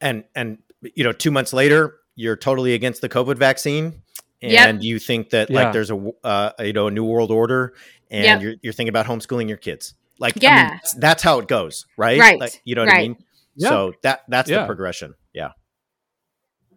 And 0.00 0.24
and 0.34 0.58
you 0.94 1.04
know, 1.04 1.12
two 1.12 1.30
months 1.30 1.52
later, 1.52 1.96
you're 2.14 2.36
totally 2.36 2.74
against 2.74 3.00
the 3.00 3.08
COVID 3.08 3.36
vaccine 3.38 4.02
and 4.42 4.52
yep. 4.52 4.76
you 4.80 4.98
think 4.98 5.30
that 5.30 5.50
yeah. 5.50 5.64
like 5.64 5.72
there's 5.72 5.90
a 5.90 6.10
uh, 6.24 6.52
you 6.60 6.72
know 6.72 6.86
a 6.86 6.90
new 6.90 7.04
world 7.04 7.30
order 7.30 7.74
and 8.10 8.24
yep. 8.24 8.42
you're, 8.42 8.54
you're 8.62 8.72
thinking 8.72 8.88
about 8.88 9.06
homeschooling 9.06 9.48
your 9.48 9.58
kids 9.58 9.94
like, 10.20 10.34
yeah, 10.36 10.50
I 10.50 10.54
mean, 10.54 10.68
that's, 10.68 10.94
that's, 10.94 11.22
how 11.22 11.38
it 11.38 11.48
goes, 11.48 11.86
right? 11.96 12.20
Right. 12.20 12.38
Like, 12.38 12.60
you 12.64 12.74
know 12.74 12.82
what 12.82 12.92
right. 12.92 12.98
I 12.98 13.02
mean? 13.02 13.16
Yeah. 13.56 13.68
So 13.70 13.94
that 14.02 14.20
that's 14.28 14.50
yeah. 14.50 14.60
the 14.60 14.66
progression. 14.66 15.14
Yeah. 15.32 15.52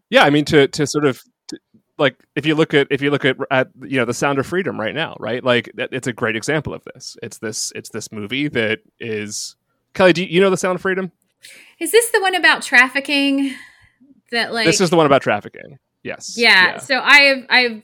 Yeah, 0.09 0.23
I 0.23 0.29
mean 0.29 0.45
to 0.45 0.67
to 0.69 0.87
sort 0.87 1.05
of 1.05 1.21
to, 1.49 1.59
like 1.97 2.15
if 2.35 2.45
you 2.45 2.55
look 2.55 2.73
at 2.73 2.87
if 2.89 3.01
you 3.01 3.11
look 3.11 3.25
at 3.25 3.35
at 3.51 3.67
you 3.81 3.97
know 3.97 4.05
the 4.05 4.13
Sound 4.13 4.39
of 4.39 4.47
Freedom 4.47 4.79
right 4.79 4.95
now, 4.95 5.17
right? 5.19 5.43
Like 5.43 5.69
it's 5.77 6.07
a 6.07 6.13
great 6.13 6.37
example 6.37 6.73
of 6.73 6.83
this. 6.93 7.17
It's 7.21 7.37
this 7.39 7.73
it's 7.75 7.89
this 7.89 8.11
movie 8.11 8.47
that 8.47 8.79
is 8.99 9.55
Kelly. 9.93 10.13
Do 10.13 10.23
you, 10.23 10.29
you 10.29 10.41
know 10.41 10.49
the 10.49 10.57
Sound 10.57 10.75
of 10.75 10.81
Freedom? 10.81 11.11
Is 11.79 11.91
this 11.91 12.11
the 12.11 12.21
one 12.21 12.35
about 12.35 12.61
trafficking? 12.61 13.53
That 14.31 14.53
like 14.53 14.65
this 14.65 14.79
is 14.79 14.89
the 14.89 14.95
one 14.95 15.05
about 15.05 15.21
trafficking. 15.21 15.79
Yes. 16.03 16.35
Yeah. 16.37 16.73
yeah. 16.73 16.77
So 16.77 16.99
I 16.99 17.19
have 17.21 17.45
I've 17.49 17.83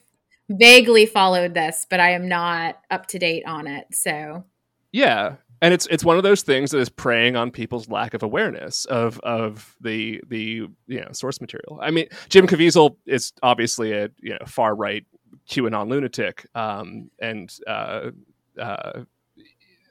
vaguely 0.49 1.05
followed 1.05 1.53
this, 1.53 1.85
but 1.89 1.99
I 1.99 2.11
am 2.11 2.27
not 2.27 2.77
up 2.91 3.07
to 3.07 3.19
date 3.19 3.45
on 3.45 3.67
it. 3.67 3.87
So 3.91 4.43
yeah, 4.91 5.35
and 5.61 5.73
it's 5.73 5.87
it's 5.87 6.03
one 6.03 6.17
of 6.17 6.23
those 6.23 6.41
things 6.41 6.71
that 6.71 6.79
is 6.79 6.89
preying 6.89 7.35
on 7.35 7.51
people's 7.51 7.89
lack 7.89 8.13
of 8.13 8.23
awareness 8.23 8.85
of 8.85 9.19
of 9.19 9.75
the 9.81 10.21
the 10.27 10.67
you 10.87 11.01
know 11.01 11.09
source 11.11 11.41
material. 11.41 11.79
I 11.81 11.91
mean, 11.91 12.07
Jim 12.29 12.47
Caviezel 12.47 12.95
is 13.05 13.33
obviously 13.43 13.93
a 13.93 14.09
you 14.19 14.31
know 14.31 14.45
far 14.47 14.75
right 14.75 15.05
QAnon 15.49 15.89
lunatic, 15.89 16.45
um, 16.55 17.09
and 17.19 17.53
uh, 17.67 18.11
uh, 18.59 19.03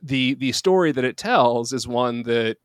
the 0.03 0.35
the 0.35 0.53
story 0.53 0.93
that 0.93 1.05
it 1.05 1.16
tells 1.16 1.72
is 1.72 1.87
one 1.87 2.22
that 2.24 2.57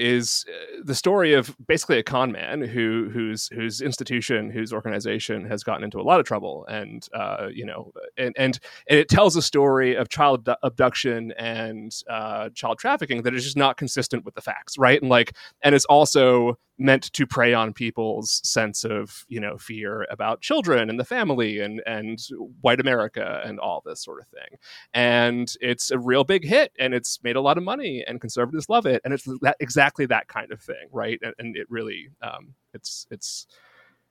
is 0.00 0.46
uh, 0.48 0.80
the 0.82 0.94
story 0.94 1.34
of 1.34 1.54
basically 1.66 1.98
a 1.98 2.02
con 2.02 2.32
man 2.32 2.62
who 2.62 3.10
whose 3.12 3.48
whose 3.48 3.80
institution 3.80 4.50
whose 4.50 4.72
organization 4.72 5.44
has 5.44 5.62
gotten 5.62 5.84
into 5.84 6.00
a 6.00 6.02
lot 6.02 6.18
of 6.18 6.26
trouble 6.26 6.66
and 6.66 7.06
uh, 7.12 7.48
you 7.52 7.64
know 7.64 7.92
and, 8.16 8.34
and 8.38 8.58
and 8.88 8.98
it 8.98 9.08
tells 9.08 9.36
a 9.36 9.42
story 9.42 9.94
of 9.94 10.08
child 10.08 10.48
abduction 10.62 11.32
and 11.32 12.02
uh, 12.08 12.48
child 12.54 12.78
trafficking 12.78 13.22
that 13.22 13.34
is 13.34 13.44
just 13.44 13.56
not 13.56 13.76
consistent 13.76 14.24
with 14.24 14.34
the 14.34 14.40
facts 14.40 14.78
right 14.78 15.02
and 15.02 15.10
like 15.10 15.34
and 15.62 15.74
it's 15.74 15.84
also 15.84 16.56
meant 16.80 17.12
to 17.12 17.26
prey 17.26 17.52
on 17.52 17.74
people's 17.74 18.40
sense 18.42 18.84
of 18.84 19.24
you 19.28 19.38
know 19.38 19.58
fear 19.58 20.06
about 20.10 20.40
children 20.40 20.88
and 20.88 20.98
the 20.98 21.04
family 21.04 21.60
and 21.60 21.82
and 21.86 22.18
white 22.62 22.80
America 22.80 23.42
and 23.44 23.60
all 23.60 23.82
this 23.84 24.02
sort 24.02 24.20
of 24.20 24.26
thing. 24.28 24.58
And 24.94 25.54
it's 25.60 25.90
a 25.90 25.98
real 25.98 26.24
big 26.24 26.44
hit, 26.44 26.72
and 26.78 26.94
it's 26.94 27.22
made 27.22 27.36
a 27.36 27.40
lot 27.40 27.58
of 27.58 27.64
money, 27.64 28.02
and 28.06 28.20
conservatives 28.20 28.68
love 28.68 28.86
it, 28.86 29.02
and 29.04 29.12
it's 29.12 29.28
that 29.42 29.56
exactly 29.90 30.06
that 30.06 30.28
kind 30.28 30.52
of 30.52 30.60
thing, 30.60 30.88
right? 30.92 31.18
And, 31.22 31.34
and 31.38 31.56
it 31.56 31.66
really 31.70 32.10
um, 32.22 32.54
it's 32.74 33.06
it's 33.10 33.46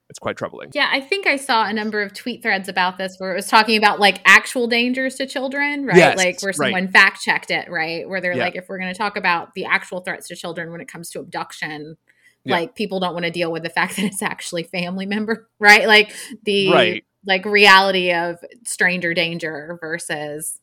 it's 0.09 0.19
quite 0.19 0.37
troubling. 0.37 0.71
Yeah, 0.73 0.89
I 0.91 1.01
think 1.01 1.27
I 1.27 1.35
saw 1.35 1.65
a 1.65 1.73
number 1.73 2.01
of 2.01 2.13
tweet 2.13 2.41
threads 2.41 2.67
about 2.67 2.97
this 2.97 3.17
where 3.19 3.31
it 3.31 3.35
was 3.35 3.47
talking 3.47 3.77
about 3.77 3.99
like 3.99 4.21
actual 4.25 4.65
dangers 4.67 5.15
to 5.15 5.27
children, 5.27 5.85
right? 5.85 5.97
Yes, 5.97 6.17
like 6.17 6.41
where 6.41 6.53
someone 6.53 6.85
right. 6.85 6.91
fact 6.91 7.21
checked 7.21 7.51
it, 7.51 7.69
right? 7.69 8.09
Where 8.09 8.19
they're 8.19 8.33
yeah. 8.33 8.43
like, 8.43 8.55
if 8.55 8.67
we're 8.67 8.79
going 8.79 8.91
to 8.91 8.97
talk 8.97 9.17
about 9.17 9.53
the 9.53 9.65
actual 9.65 10.01
threats 10.01 10.27
to 10.29 10.35
children 10.35 10.71
when 10.71 10.81
it 10.81 10.87
comes 10.87 11.11
to 11.11 11.19
abduction, 11.19 11.95
yeah. 12.43 12.55
like 12.55 12.75
people 12.75 12.99
don't 12.99 13.13
want 13.13 13.25
to 13.25 13.31
deal 13.31 13.51
with 13.51 13.61
the 13.61 13.69
fact 13.69 13.95
that 13.97 14.05
it's 14.05 14.23
actually 14.23 14.63
family 14.63 15.05
member 15.05 15.47
right 15.59 15.87
like 15.87 16.13
the 16.43 16.71
right. 16.71 17.05
like 17.25 17.45
reality 17.45 18.11
of 18.11 18.37
stranger 18.65 19.13
danger 19.13 19.77
versus 19.81 20.59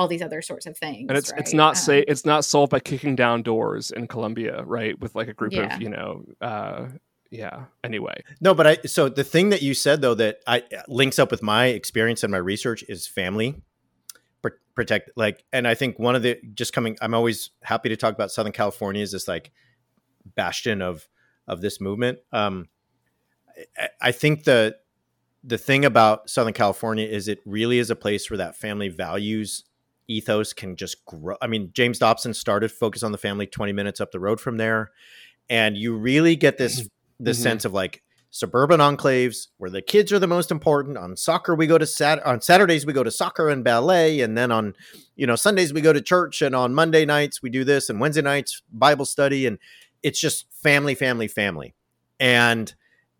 all 0.00 0.08
these 0.08 0.22
other 0.22 0.42
sorts 0.42 0.66
of 0.66 0.76
things 0.76 1.06
and 1.08 1.16
it's 1.16 1.30
right? 1.30 1.40
it's 1.40 1.52
not 1.52 1.70
um, 1.70 1.74
say 1.74 2.00
it's 2.08 2.24
not 2.24 2.44
solved 2.44 2.70
by 2.70 2.80
kicking 2.80 3.14
down 3.14 3.42
doors 3.42 3.90
in 3.90 4.06
colombia 4.06 4.62
right 4.64 4.98
with 5.00 5.14
like 5.14 5.28
a 5.28 5.34
group 5.34 5.52
yeah. 5.52 5.74
of 5.74 5.82
you 5.82 5.88
know 5.88 6.24
uh 6.40 6.86
yeah 7.30 7.64
anyway 7.84 8.22
no 8.40 8.54
but 8.54 8.66
i 8.66 8.76
so 8.86 9.08
the 9.08 9.24
thing 9.24 9.50
that 9.50 9.62
you 9.62 9.74
said 9.74 10.00
though 10.00 10.14
that 10.14 10.38
i 10.46 10.62
links 10.88 11.18
up 11.18 11.30
with 11.30 11.42
my 11.42 11.66
experience 11.66 12.22
and 12.22 12.30
my 12.30 12.38
research 12.38 12.84
is 12.88 13.06
family 13.06 13.62
protect 14.74 15.10
like 15.16 15.44
and 15.52 15.68
i 15.68 15.74
think 15.74 15.98
one 15.98 16.14
of 16.14 16.22
the 16.22 16.38
just 16.54 16.72
coming 16.72 16.96
i'm 17.02 17.12
always 17.12 17.50
happy 17.62 17.88
to 17.88 17.96
talk 17.96 18.14
about 18.14 18.30
southern 18.30 18.52
california 18.52 19.02
is 19.02 19.12
this 19.12 19.28
like 19.28 19.50
bastion 20.34 20.80
of 20.80 21.08
of 21.46 21.60
this 21.60 21.80
movement. 21.80 22.18
Um, 22.32 22.68
I, 23.76 23.88
I 24.00 24.12
think 24.12 24.44
the 24.44 24.76
the 25.42 25.58
thing 25.58 25.84
about 25.84 26.28
Southern 26.28 26.52
California 26.52 27.06
is 27.06 27.26
it 27.26 27.40
really 27.46 27.78
is 27.78 27.90
a 27.90 27.96
place 27.96 28.30
where 28.30 28.38
that 28.38 28.56
family 28.56 28.88
values 28.88 29.64
ethos 30.10 30.52
can 30.52 30.76
just 30.76 31.04
grow. 31.04 31.36
I 31.40 31.46
mean, 31.46 31.70
James 31.72 31.98
Dobson 31.98 32.34
started 32.34 32.72
Focus 32.72 33.02
on 33.02 33.12
the 33.12 33.18
Family 33.18 33.46
20 33.46 33.72
minutes 33.72 34.00
up 34.00 34.10
the 34.10 34.20
road 34.20 34.40
from 34.40 34.56
there. 34.56 34.90
And 35.48 35.76
you 35.76 35.96
really 35.96 36.36
get 36.36 36.58
this 36.58 36.88
this 37.18 37.36
mm-hmm. 37.36 37.42
sense 37.42 37.64
of 37.64 37.72
like 37.72 38.02
suburban 38.30 38.78
enclaves 38.78 39.48
where 39.58 39.70
the 39.70 39.82
kids 39.82 40.12
are 40.12 40.18
the 40.18 40.26
most 40.26 40.50
important. 40.50 40.96
On 40.96 41.16
soccer, 41.16 41.54
we 41.54 41.66
go 41.66 41.78
to 41.78 41.86
sat 41.86 42.24
on 42.24 42.40
Saturdays 42.40 42.86
we 42.86 42.92
go 42.92 43.02
to 43.02 43.10
soccer 43.10 43.48
and 43.48 43.64
ballet, 43.64 44.20
and 44.20 44.36
then 44.36 44.52
on 44.52 44.74
you 45.16 45.26
know 45.26 45.36
Sundays 45.36 45.72
we 45.72 45.80
go 45.80 45.92
to 45.92 46.00
church, 46.00 46.42
and 46.42 46.54
on 46.54 46.74
Monday 46.74 47.04
nights 47.04 47.42
we 47.42 47.50
do 47.50 47.64
this, 47.64 47.88
and 47.88 48.00
Wednesday 48.00 48.22
nights 48.22 48.62
Bible 48.72 49.04
study, 49.04 49.46
and 49.46 49.58
it's 50.02 50.20
just 50.20 50.46
family, 50.52 50.94
family, 50.94 51.28
family. 51.28 51.74
And 52.18 52.72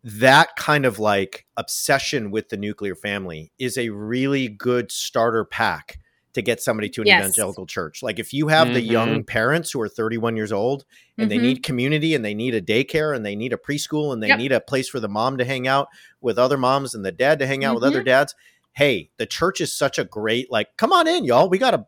that 0.03 0.55
kind 0.55 0.85
of 0.85 0.99
like 0.99 1.45
obsession 1.57 2.31
with 2.31 2.49
the 2.49 2.57
nuclear 2.57 2.95
family 2.95 3.51
is 3.59 3.77
a 3.77 3.89
really 3.89 4.47
good 4.47 4.91
starter 4.91 5.45
pack 5.45 5.99
to 6.33 6.41
get 6.41 6.61
somebody 6.61 6.89
to 6.89 7.01
an 7.01 7.07
Yes. 7.07 7.19
evangelical 7.19 7.65
church. 7.65 8.01
Like 8.03 8.19
if 8.19 8.33
you 8.33 8.47
have 8.47 8.73
the 8.73 8.81
young 8.81 9.09
Mm-hmm. 9.09 9.21
parents 9.25 9.71
who 9.71 9.81
are 9.81 9.89
31 9.89 10.35
years 10.35 10.51
old 10.51 10.85
and 11.17 11.29
they 11.29 11.37
Mhm. 11.37 11.41
need 11.41 11.63
community 11.63 12.15
and 12.15 12.23
they 12.23 12.33
need 12.33 12.53
a 12.55 12.61
daycare 12.61 13.15
and 13.15 13.25
they 13.25 13.35
need 13.35 13.53
a 13.53 13.57
preschool 13.57 14.13
and 14.13 14.21
they 14.23 14.27
Yep. 14.29 14.37
need 14.39 14.51
a 14.51 14.59
place 14.59 14.87
for 14.89 14.99
the 14.99 15.09
mom 15.09 15.37
to 15.37 15.45
hang 15.45 15.67
out 15.67 15.87
with 16.21 16.37
other 16.39 16.57
moms 16.57 16.93
and 16.95 17.03
the 17.05 17.11
dad 17.11 17.39
to 17.39 17.47
hang 17.47 17.63
out 17.65 17.75
with 17.75 17.83
Mm-hmm. 17.83 17.95
other 17.95 18.03
dads. 18.03 18.35
Hey, 18.73 19.09
the 19.17 19.25
church 19.25 19.59
is 19.61 19.73
such 19.73 19.99
a 19.99 20.03
great 20.05 20.51
like 20.51 20.77
come 20.77 20.93
on 20.93 21.07
in 21.07 21.25
y'all. 21.25 21.49
We 21.49 21.57
got 21.57 21.73
a 21.73 21.85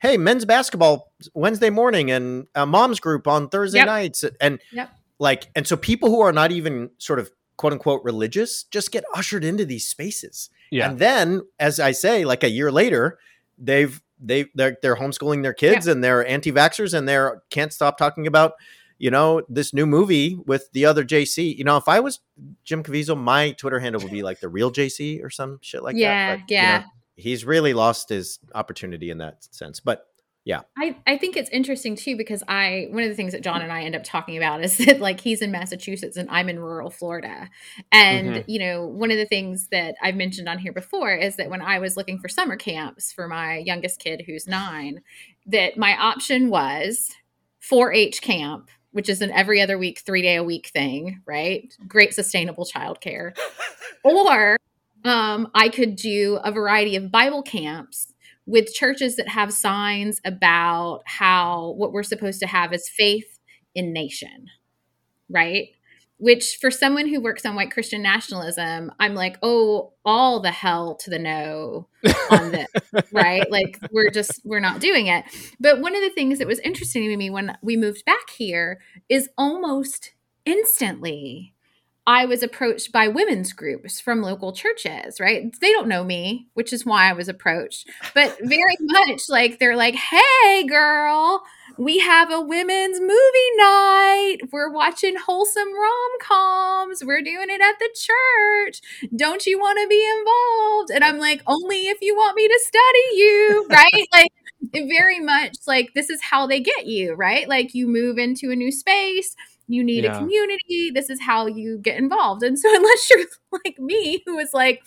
hey, 0.00 0.16
men's 0.18 0.44
basketball 0.44 1.12
Wednesday 1.34 1.70
morning 1.70 2.10
and 2.10 2.46
a 2.54 2.66
mom's 2.66 3.00
group 3.00 3.26
on 3.26 3.48
Thursday 3.48 3.78
Yep. 3.78 3.86
nights 3.86 4.24
and 4.40 4.60
Yep. 4.72 4.90
like 5.18 5.48
and 5.54 5.66
so 5.66 5.76
people 5.76 6.10
who 6.10 6.20
are 6.20 6.32
not 6.32 6.52
even 6.52 6.90
sort 6.98 7.18
of 7.18 7.30
quote 7.56 7.72
unquote 7.72 8.02
religious 8.04 8.64
just 8.64 8.90
get 8.90 9.04
ushered 9.14 9.44
into 9.44 9.64
these 9.64 9.86
spaces. 9.88 10.50
Yeah. 10.70 10.90
And 10.90 10.98
then, 10.98 11.42
as 11.60 11.78
I 11.78 11.92
say, 11.92 12.24
like 12.24 12.42
a 12.42 12.50
year 12.50 12.72
later, 12.72 13.18
they've 13.58 14.00
they 14.20 14.46
they're, 14.54 14.76
they're 14.80 14.96
homeschooling 14.96 15.42
their 15.42 15.52
kids 15.52 15.86
and 15.86 16.02
they're 16.02 16.26
anti-vaxxers 16.26 16.96
and 16.96 17.08
they're 17.08 17.42
can't 17.50 17.72
stop 17.72 17.98
talking 17.98 18.26
about 18.26 18.54
you 18.98 19.10
know 19.10 19.42
this 19.48 19.74
new 19.74 19.86
movie 19.86 20.38
with 20.46 20.70
the 20.72 20.86
other 20.86 21.04
JC. 21.04 21.56
You 21.56 21.64
know, 21.64 21.76
if 21.76 21.88
I 21.88 22.00
was 22.00 22.20
Jim 22.64 22.82
Caviezel, 22.82 23.18
my 23.18 23.52
Twitter 23.52 23.80
handle 23.80 24.00
would 24.00 24.12
be 24.12 24.22
like 24.22 24.40
the 24.40 24.48
real 24.48 24.70
JC 24.70 25.22
or 25.22 25.30
some 25.30 25.58
shit 25.62 25.82
like 25.82 25.96
Yeah, 25.96 26.36
that. 26.36 26.42
But, 26.42 26.50
you 26.50 26.56
know, 26.56 26.62
yeah. 26.62 26.84
he's 27.16 27.44
really 27.44 27.74
lost 27.74 28.08
his 28.08 28.38
opportunity 28.54 29.10
in 29.10 29.18
that 29.18 29.44
sense. 29.52 29.80
But 29.80 30.06
I, 30.76 30.96
I 31.06 31.16
think 31.16 31.36
it's 31.36 31.48
interesting 31.50 31.96
too 31.96 32.16
because 32.16 32.42
I 32.46 32.88
one 32.90 33.02
of 33.02 33.08
the 33.08 33.14
things 33.14 33.32
that 33.32 33.42
John 33.42 33.62
and 33.62 33.72
I 33.72 33.82
end 33.82 33.96
up 33.96 34.04
talking 34.04 34.36
about 34.36 34.62
is 34.62 34.76
that 34.86 35.00
like 35.00 35.20
he's 35.20 35.40
in 35.40 35.50
Massachusetts 35.50 36.16
and 36.16 36.28
I'm 36.30 36.48
in 36.48 36.58
rural 36.58 36.90
Florida. 36.90 37.48
And 37.92 38.26
Mhm. 38.34 38.44
you 38.46 38.58
know, 38.58 38.86
one 38.86 39.10
of 39.10 39.16
the 39.16 39.24
things 39.26 39.68
that 39.68 39.94
I've 40.02 40.16
mentioned 40.16 40.48
on 40.48 40.58
here 40.58 40.72
before 40.72 41.14
is 41.14 41.36
that 41.36 41.50
when 41.50 41.62
I 41.62 41.78
was 41.78 41.96
looking 41.96 42.18
for 42.18 42.28
summer 42.28 42.56
camps 42.56 43.12
for 43.12 43.26
my 43.26 43.58
youngest 43.58 44.00
kid 44.00 44.24
who's 44.26 44.46
9, 44.46 45.00
that 45.46 45.76
my 45.78 45.96
option 45.96 46.50
was 46.50 47.10
4-H 47.60 48.20
camp, 48.20 48.68
which 48.92 49.08
is 49.08 49.22
an 49.22 49.30
every 49.30 49.60
other 49.60 49.78
week 49.78 50.02
3-day 50.04 50.36
a 50.36 50.44
week 50.44 50.68
thing, 50.68 51.20
right? 51.26 51.74
Great 51.88 52.12
sustainable 52.14 52.66
childcare. 52.66 53.36
or 54.04 54.56
um, 55.04 55.50
I 55.54 55.68
could 55.68 55.96
do 55.96 56.38
a 56.42 56.52
variety 56.52 56.96
of 56.96 57.10
Bible 57.10 57.42
camps 57.42 58.12
with 58.46 58.74
churches 58.74 59.16
that 59.16 59.28
have 59.28 59.52
signs 59.52 60.20
about 60.24 61.02
how 61.06 61.74
what 61.76 61.92
we're 61.92 62.02
supposed 62.02 62.40
to 62.40 62.46
have 62.46 62.72
is 62.72 62.88
faith 62.88 63.38
in 63.74 63.92
nation, 63.92 64.46
right? 65.28 65.68
Which 66.18 66.58
for 66.60 66.70
someone 66.70 67.08
who 67.08 67.20
works 67.20 67.44
on 67.44 67.56
white 67.56 67.72
Christian 67.72 68.02
nationalism, 68.02 68.92
I'm 69.00 69.14
like, 69.14 69.36
oh, 69.42 69.94
all 70.04 70.40
the 70.40 70.52
hell 70.52 70.94
to 70.96 71.10
the 71.10 71.18
no 71.18 71.88
on 72.30 72.52
this, 72.52 72.68
right? 73.12 73.50
Like 73.50 73.78
we're 73.90 74.10
just 74.10 74.40
we're 74.44 74.60
not 74.60 74.80
doing 74.80 75.06
it. 75.06 75.24
But 75.58 75.80
one 75.80 75.96
of 75.96 76.02
the 76.02 76.10
things 76.10 76.38
that 76.38 76.46
was 76.46 76.60
interesting 76.60 77.08
to 77.08 77.16
me 77.16 77.30
when 77.30 77.56
we 77.62 77.76
moved 77.76 78.04
back 78.04 78.30
here 78.36 78.80
is 79.08 79.28
almost 79.36 80.12
instantly 80.44 81.53
I 82.06 82.26
was 82.26 82.42
approached 82.42 82.92
by 82.92 83.08
women's 83.08 83.54
groups 83.54 83.98
from 83.98 84.20
local 84.20 84.52
churches, 84.52 85.18
right? 85.20 85.54
They 85.60 85.72
don't 85.72 85.88
know 85.88 86.04
me, 86.04 86.48
which 86.52 86.72
is 86.72 86.84
why 86.84 87.08
I 87.08 87.14
was 87.14 87.28
approached. 87.28 87.88
But 88.14 88.36
very 88.42 88.76
much 88.80 89.22
like 89.30 89.58
they're 89.58 89.76
like, 89.76 89.94
hey, 89.94 90.66
girl, 90.66 91.42
we 91.78 91.98
have 92.00 92.30
a 92.30 92.42
women's 92.42 93.00
movie 93.00 93.56
night. 93.56 94.36
We're 94.52 94.70
watching 94.70 95.16
wholesome 95.16 95.72
rom 95.72 96.10
coms. 96.20 97.02
We're 97.02 97.22
doing 97.22 97.48
it 97.48 97.60
at 97.62 97.78
the 97.78 97.88
church. 97.94 98.80
Don't 99.16 99.46
you 99.46 99.58
want 99.58 99.78
to 99.80 99.88
be 99.88 100.06
involved? 100.18 100.90
And 100.90 101.04
I'm 101.04 101.18
like, 101.18 101.42
only 101.46 101.86
if 101.88 101.98
you 102.02 102.14
want 102.14 102.36
me 102.36 102.46
to 102.46 102.60
study 102.66 103.18
you, 103.18 103.66
right? 103.70 104.08
like, 104.12 104.30
very 104.88 105.20
much 105.20 105.56
like 105.66 105.92
this 105.94 106.10
is 106.10 106.20
how 106.22 106.46
they 106.46 106.60
get 106.60 106.86
you, 106.86 107.14
right? 107.14 107.48
Like, 107.48 107.74
you 107.74 107.86
move 107.88 108.18
into 108.18 108.50
a 108.50 108.56
new 108.56 108.70
space 108.70 109.34
you 109.66 109.82
need 109.84 110.04
Yeah. 110.04 110.16
a 110.16 110.18
community 110.18 110.90
this 110.94 111.08
is 111.10 111.20
how 111.20 111.46
you 111.46 111.78
get 111.78 111.96
involved 111.98 112.42
and 112.42 112.58
so 112.58 112.68
unless 112.76 113.10
you're 113.10 113.26
like 113.64 113.78
me 113.78 114.22
who 114.26 114.38
is 114.38 114.50
like 114.52 114.82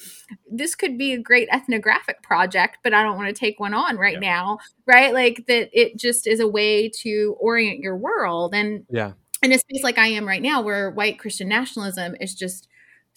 this 0.52 0.76
could 0.76 0.98
be 0.98 1.14
a 1.14 1.18
great 1.20 1.48
ethnographic 1.52 2.22
project 2.24 2.78
but 2.84 2.94
i 2.94 3.02
don't 3.04 3.18
want 3.18 3.28
to 3.28 3.40
take 3.40 3.60
one 3.60 3.74
on 3.74 3.98
right 3.98 4.14
Yeah. 4.16 4.20
now 4.32 4.58
right 4.86 5.14
like 5.14 5.46
that 5.48 5.70
it 5.74 5.98
just 5.98 6.28
is 6.28 6.40
a 6.40 6.48
way 6.48 6.90
to 7.04 7.36
orient 7.40 7.80
your 7.80 7.98
world 7.98 8.54
and 8.54 8.86
Yeah. 8.90 9.14
in 9.42 9.52
a 9.52 9.58
space 9.58 9.84
like 9.84 9.98
i 9.98 10.08
am 10.08 10.28
right 10.28 10.42
now 10.42 10.62
where 10.62 10.92
white 10.92 11.20
christian 11.20 11.48
nationalism 11.50 12.16
is 12.20 12.36
just 12.36 12.68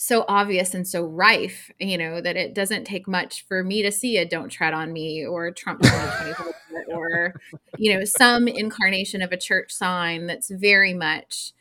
so 0.02 0.24
obvious 0.28 0.72
and 0.72 0.88
so 0.88 1.04
rife, 1.04 1.70
you 1.78 1.98
know, 1.98 2.22
that 2.22 2.34
it 2.34 2.54
doesn't 2.54 2.84
take 2.84 3.06
much 3.06 3.44
for 3.46 3.62
me 3.62 3.82
to 3.82 3.92
see 3.92 4.16
a 4.16 4.24
"Don't 4.24 4.48
Tread 4.48 4.72
on 4.72 4.94
Me" 4.94 5.26
or 5.26 5.50
Trump 5.50 5.82
2024 5.82 6.54
or 6.88 7.34
you 7.76 7.92
know 7.92 8.04
some 8.06 8.48
incarnation 8.48 9.20
of 9.20 9.30
a 9.30 9.36
church 9.36 9.70
sign 9.70 10.26
that's 10.26 10.48
very 10.48 10.94
much 10.94 11.52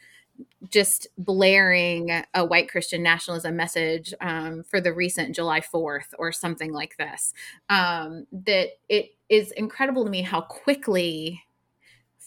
just 0.70 1.08
blaring 1.18 2.24
a 2.34 2.46
white 2.46 2.70
Christian 2.72 3.04
nationalism 3.04 3.58
message 3.58 4.14
um, 4.22 4.64
for 4.64 4.80
the 4.80 4.94
recent 4.94 5.36
July 5.36 5.60
4th 5.60 6.14
or 6.18 6.32
something 6.32 6.72
like 6.72 6.96
this. 6.96 7.34
Um, 7.70 8.26
that 8.32 8.70
it 8.88 9.16
is 9.28 9.52
incredible 9.52 10.06
to 10.06 10.10
me 10.10 10.22
how 10.22 10.40
quickly 10.40 11.44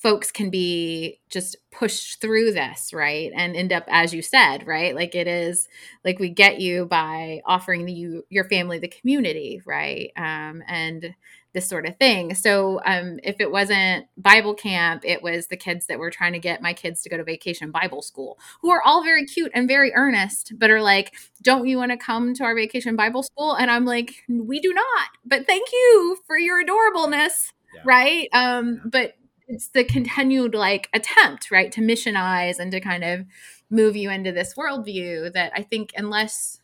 folks 0.02 0.32
can 0.32 0.50
be 0.50 1.20
just 1.30 1.56
pushed 1.70 2.20
through 2.20 2.52
this, 2.52 2.92
right? 2.92 3.30
And 3.34 3.54
end 3.54 3.72
up, 3.72 3.84
as 3.86 4.12
you 4.12 4.20
said, 4.20 4.66
right? 4.66 4.96
Like 4.96 5.14
it 5.14 5.28
is 5.28 5.68
like 6.04 6.18
we 6.18 6.28
get 6.28 6.60
you 6.60 6.86
by 6.86 7.40
offering 7.46 7.86
the, 7.86 7.92
you 7.92 8.26
your 8.28 8.44
family 8.44 8.80
the 8.80 8.88
community, 8.88 9.62
right? 9.64 10.10
Um, 10.16 10.62
and 10.66 11.14
this 11.52 11.68
sort 11.68 11.86
of 11.86 11.96
thing. 11.98 12.34
So 12.34 12.80
um, 12.84 13.20
if 13.22 13.36
it 13.38 13.52
wasn't 13.52 14.06
Bible 14.16 14.54
camp, 14.54 15.02
it 15.04 15.22
was 15.22 15.46
the 15.46 15.56
kids 15.56 15.86
that 15.86 15.98
were 15.98 16.10
trying 16.10 16.32
to 16.32 16.38
get 16.38 16.62
my 16.62 16.72
kids 16.72 17.02
to 17.02 17.10
go 17.10 17.16
to 17.16 17.24
vacation 17.24 17.70
Bible 17.70 18.02
school, 18.02 18.38
who 18.60 18.70
are 18.70 18.82
all 18.82 19.04
very 19.04 19.24
cute 19.26 19.52
and 19.54 19.68
very 19.68 19.92
earnest, 19.94 20.54
but 20.58 20.70
are 20.70 20.82
like, 20.82 21.14
"Don't 21.42 21.68
you 21.68 21.76
want 21.76 21.92
to 21.92 21.96
come 21.96 22.34
to 22.34 22.44
our 22.44 22.56
vacation 22.56 22.96
Bible 22.96 23.22
school?" 23.22 23.54
And 23.54 23.70
I'm 23.70 23.84
like, 23.84 24.24
"We 24.28 24.58
do 24.60 24.72
not, 24.72 25.08
but 25.24 25.46
thank 25.46 25.70
you 25.72 26.18
for 26.26 26.38
your 26.38 26.64
adorableness." 26.64 27.52
Yeah. 27.74 27.82
Right. 27.84 28.28
Um, 28.32 28.82
but 28.84 29.14
it's 29.48 29.68
the 29.68 29.84
continued 29.84 30.54
like 30.54 30.88
attempt, 30.92 31.50
right, 31.50 31.70
to 31.72 31.80
missionize 31.80 32.58
and 32.58 32.70
to 32.72 32.80
kind 32.80 33.04
of 33.04 33.26
move 33.70 33.96
you 33.96 34.10
into 34.10 34.32
this 34.32 34.54
worldview 34.54 35.32
that 35.32 35.52
I 35.54 35.62
think 35.62 35.92
unless 35.96 36.60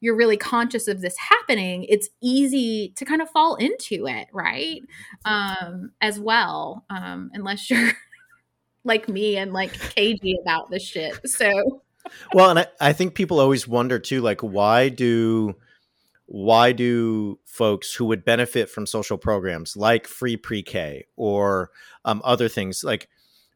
you're 0.00 0.16
really 0.16 0.36
conscious 0.36 0.88
of 0.88 1.00
this 1.00 1.16
happening, 1.18 1.84
it's 1.84 2.08
easy 2.22 2.92
to 2.96 3.04
kind 3.04 3.20
of 3.20 3.28
fall 3.30 3.56
into 3.56 4.06
it, 4.06 4.28
right? 4.32 4.82
Um, 5.24 5.92
as 6.00 6.18
well, 6.18 6.84
um, 6.88 7.30
unless 7.34 7.70
you're 7.70 7.92
like 8.84 9.08
me 9.08 9.36
and 9.36 9.52
like 9.52 9.72
cagey 9.94 10.38
about 10.42 10.70
this 10.70 10.82
shit. 10.82 11.28
So 11.28 11.82
well, 12.32 12.50
and 12.50 12.60
I, 12.60 12.66
I 12.80 12.92
think 12.92 13.14
people 13.14 13.40
always 13.40 13.68
wonder 13.68 13.98
too, 13.98 14.20
like 14.20 14.40
why 14.40 14.88
do 14.88 15.54
why 16.32 16.70
do 16.70 17.40
folks 17.44 17.92
who 17.92 18.04
would 18.04 18.24
benefit 18.24 18.70
from 18.70 18.86
social 18.86 19.18
programs 19.18 19.76
like 19.76 20.06
free 20.06 20.36
pre-K 20.36 21.04
or 21.16 21.72
um, 22.04 22.22
other 22.24 22.48
things 22.48 22.84
like 22.84 23.08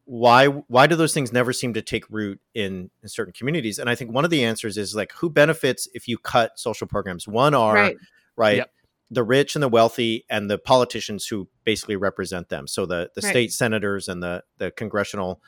why 0.06 0.46
why 0.46 0.88
do 0.88 0.96
those 0.96 1.14
things 1.14 1.32
never 1.32 1.52
seem 1.52 1.72
to 1.74 1.82
take 1.82 2.04
root 2.10 2.40
in, 2.52 2.90
in 3.00 3.08
certain 3.08 3.32
communities? 3.32 3.78
And 3.78 3.88
I 3.88 3.94
think 3.94 4.12
one 4.12 4.24
of 4.24 4.32
the 4.32 4.44
answers 4.44 4.76
is 4.76 4.92
like 4.92 5.12
who 5.12 5.30
benefits 5.30 5.86
if 5.94 6.08
you 6.08 6.18
cut 6.18 6.58
social 6.58 6.88
programs? 6.88 7.28
One 7.28 7.54
are 7.54 7.74
right, 7.74 7.96
right? 8.36 8.56
Yep. 8.56 8.70
The 9.08 9.22
rich 9.22 9.54
and 9.54 9.62
the 9.62 9.68
wealthy 9.68 10.24
and 10.28 10.50
the 10.50 10.58
politicians 10.58 11.28
who 11.28 11.48
basically 11.62 11.94
represent 11.94 12.48
them. 12.48 12.66
So 12.66 12.86
the 12.86 13.08
the 13.14 13.20
Right. 13.22 13.30
state 13.30 13.52
senators 13.52 14.08
and 14.08 14.20
the 14.20 14.42
the 14.58 14.72
congressional 14.72 15.40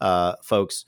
uh, 0.00 0.34
folks, 0.42 0.84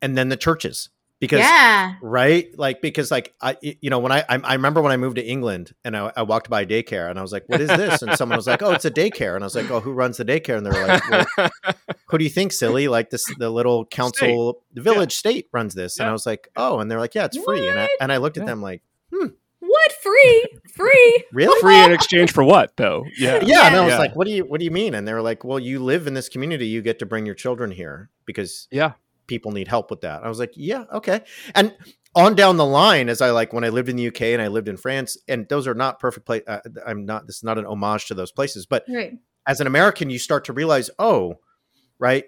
and 0.00 0.16
then 0.16 0.28
the 0.28 0.36
churches 0.36 0.90
because 1.20 1.40
yeah, 1.40 1.94
right 2.02 2.56
like 2.58 2.80
because 2.80 3.10
like 3.10 3.34
i 3.40 3.56
y- 3.62 3.76
you 3.80 3.90
know 3.90 3.98
when 3.98 4.12
i 4.12 4.20
i 4.28 4.36
I 4.38 4.52
remember 4.54 4.80
when 4.80 4.92
i 4.92 4.96
moved 4.96 5.16
to 5.16 5.24
england 5.26 5.72
and 5.84 5.96
I, 5.96 6.12
I 6.16 6.22
walked 6.22 6.48
by 6.48 6.60
a 6.62 6.66
daycare 6.66 7.10
and 7.10 7.18
i 7.18 7.22
was 7.22 7.32
like 7.32 7.44
what 7.48 7.60
is 7.60 7.68
this? 7.68 8.02
And 8.02 8.16
someone 8.16 8.36
was 8.36 8.46
like 8.46 8.62
oh 8.62 8.70
it's 8.72 8.84
a 8.84 8.90
daycare. 8.90 9.34
And 9.34 9.42
i 9.42 9.46
was 9.46 9.54
like 9.56 9.70
oh 9.70 9.80
who 9.80 9.92
runs 9.92 10.16
the 10.18 10.24
daycare? 10.24 10.56
And 10.56 10.64
they 10.66 10.70
were 10.70 10.86
like 10.86 11.10
well, 11.36 11.50
who 12.08 12.18
do 12.18 12.24
you 12.24 12.30
think 12.30 12.52
silly? 12.52 12.88
Like 12.88 13.10
this 13.10 13.24
the 13.38 13.50
little 13.50 13.84
council 13.86 14.62
the 14.72 14.80
village 14.82 15.14
state 15.14 15.48
runs 15.52 15.74
this. 15.74 15.98
And 15.98 16.08
i 16.08 16.12
was 16.12 16.24
like 16.26 16.48
oh 16.56 16.78
and 16.78 16.90
they're 16.90 17.00
like 17.00 17.14
yeah 17.14 17.24
it's 17.24 17.36
free. 17.38 17.68
And 17.68 17.78
i 17.80 17.88
and 18.00 18.12
i 18.12 18.16
looked 18.18 18.36
at 18.36 18.42
Yeah. 18.44 18.46
them 18.50 18.62
like 18.62 18.82
hmm. 19.12 19.26
what? 19.58 19.92
Free, 20.02 20.48
free? 20.72 21.24
really? 21.32 21.60
Free 21.60 21.82
in 21.84 21.92
exchange 21.92 22.32
for 22.32 22.44
what, 22.44 22.76
though? 22.76 23.04
Yeah. 23.18 23.40
yeah, 23.42 23.66
and 23.66 23.76
i 23.76 23.80
was 23.84 23.92
Yeah. 23.92 23.98
like 23.98 24.14
what 24.16 24.26
do 24.26 24.32
you 24.32 24.44
what 24.44 24.58
do 24.60 24.64
you 24.64 24.70
mean? 24.70 24.94
And 24.94 25.06
they 25.08 25.12
were 25.14 25.22
like 25.22 25.42
well 25.44 25.58
you 25.58 25.80
live 25.80 26.06
in 26.06 26.14
this 26.14 26.28
community 26.28 26.66
you 26.66 26.80
get 26.82 26.98
to 27.00 27.06
bring 27.06 27.26
your 27.26 27.34
children 27.34 27.70
here 27.72 28.10
because 28.24 28.68
Yeah. 28.70 28.92
People 29.28 29.52
need 29.52 29.68
help 29.68 29.90
with 29.90 30.00
that. 30.00 30.24
I 30.24 30.28
was 30.28 30.38
like 30.38 30.52
yeah 30.54 30.84
okay. 30.92 31.20
And 31.54 31.74
on 32.14 32.34
down 32.34 32.56
the 32.56 32.64
line 32.64 33.10
as 33.10 33.20
i 33.20 33.30
like 33.30 33.52
when 33.52 33.64
i 33.64 33.68
lived 33.68 33.90
in 33.90 33.94
the 33.94 34.08
uk 34.08 34.22
and 34.22 34.40
i 34.40 34.48
lived 34.48 34.66
in 34.66 34.78
france 34.78 35.18
and 35.28 35.46
those 35.50 35.66
are 35.66 35.74
not 35.74 36.00
perfect 36.00 36.24
place 36.24 36.42
uh, 36.46 36.58
i'm 36.86 37.04
not 37.04 37.26
this 37.26 37.36
is 37.36 37.44
not 37.44 37.58
an 37.58 37.66
homage 37.66 38.06
to 38.06 38.14
those 38.14 38.32
places 38.32 38.64
but 38.64 38.82
Right, 38.88 39.12
as 39.46 39.60
an 39.60 39.66
american 39.66 40.08
you 40.08 40.18
start 40.18 40.46
to 40.46 40.54
realize 40.54 40.90
oh 40.98 41.34
right 41.98 42.24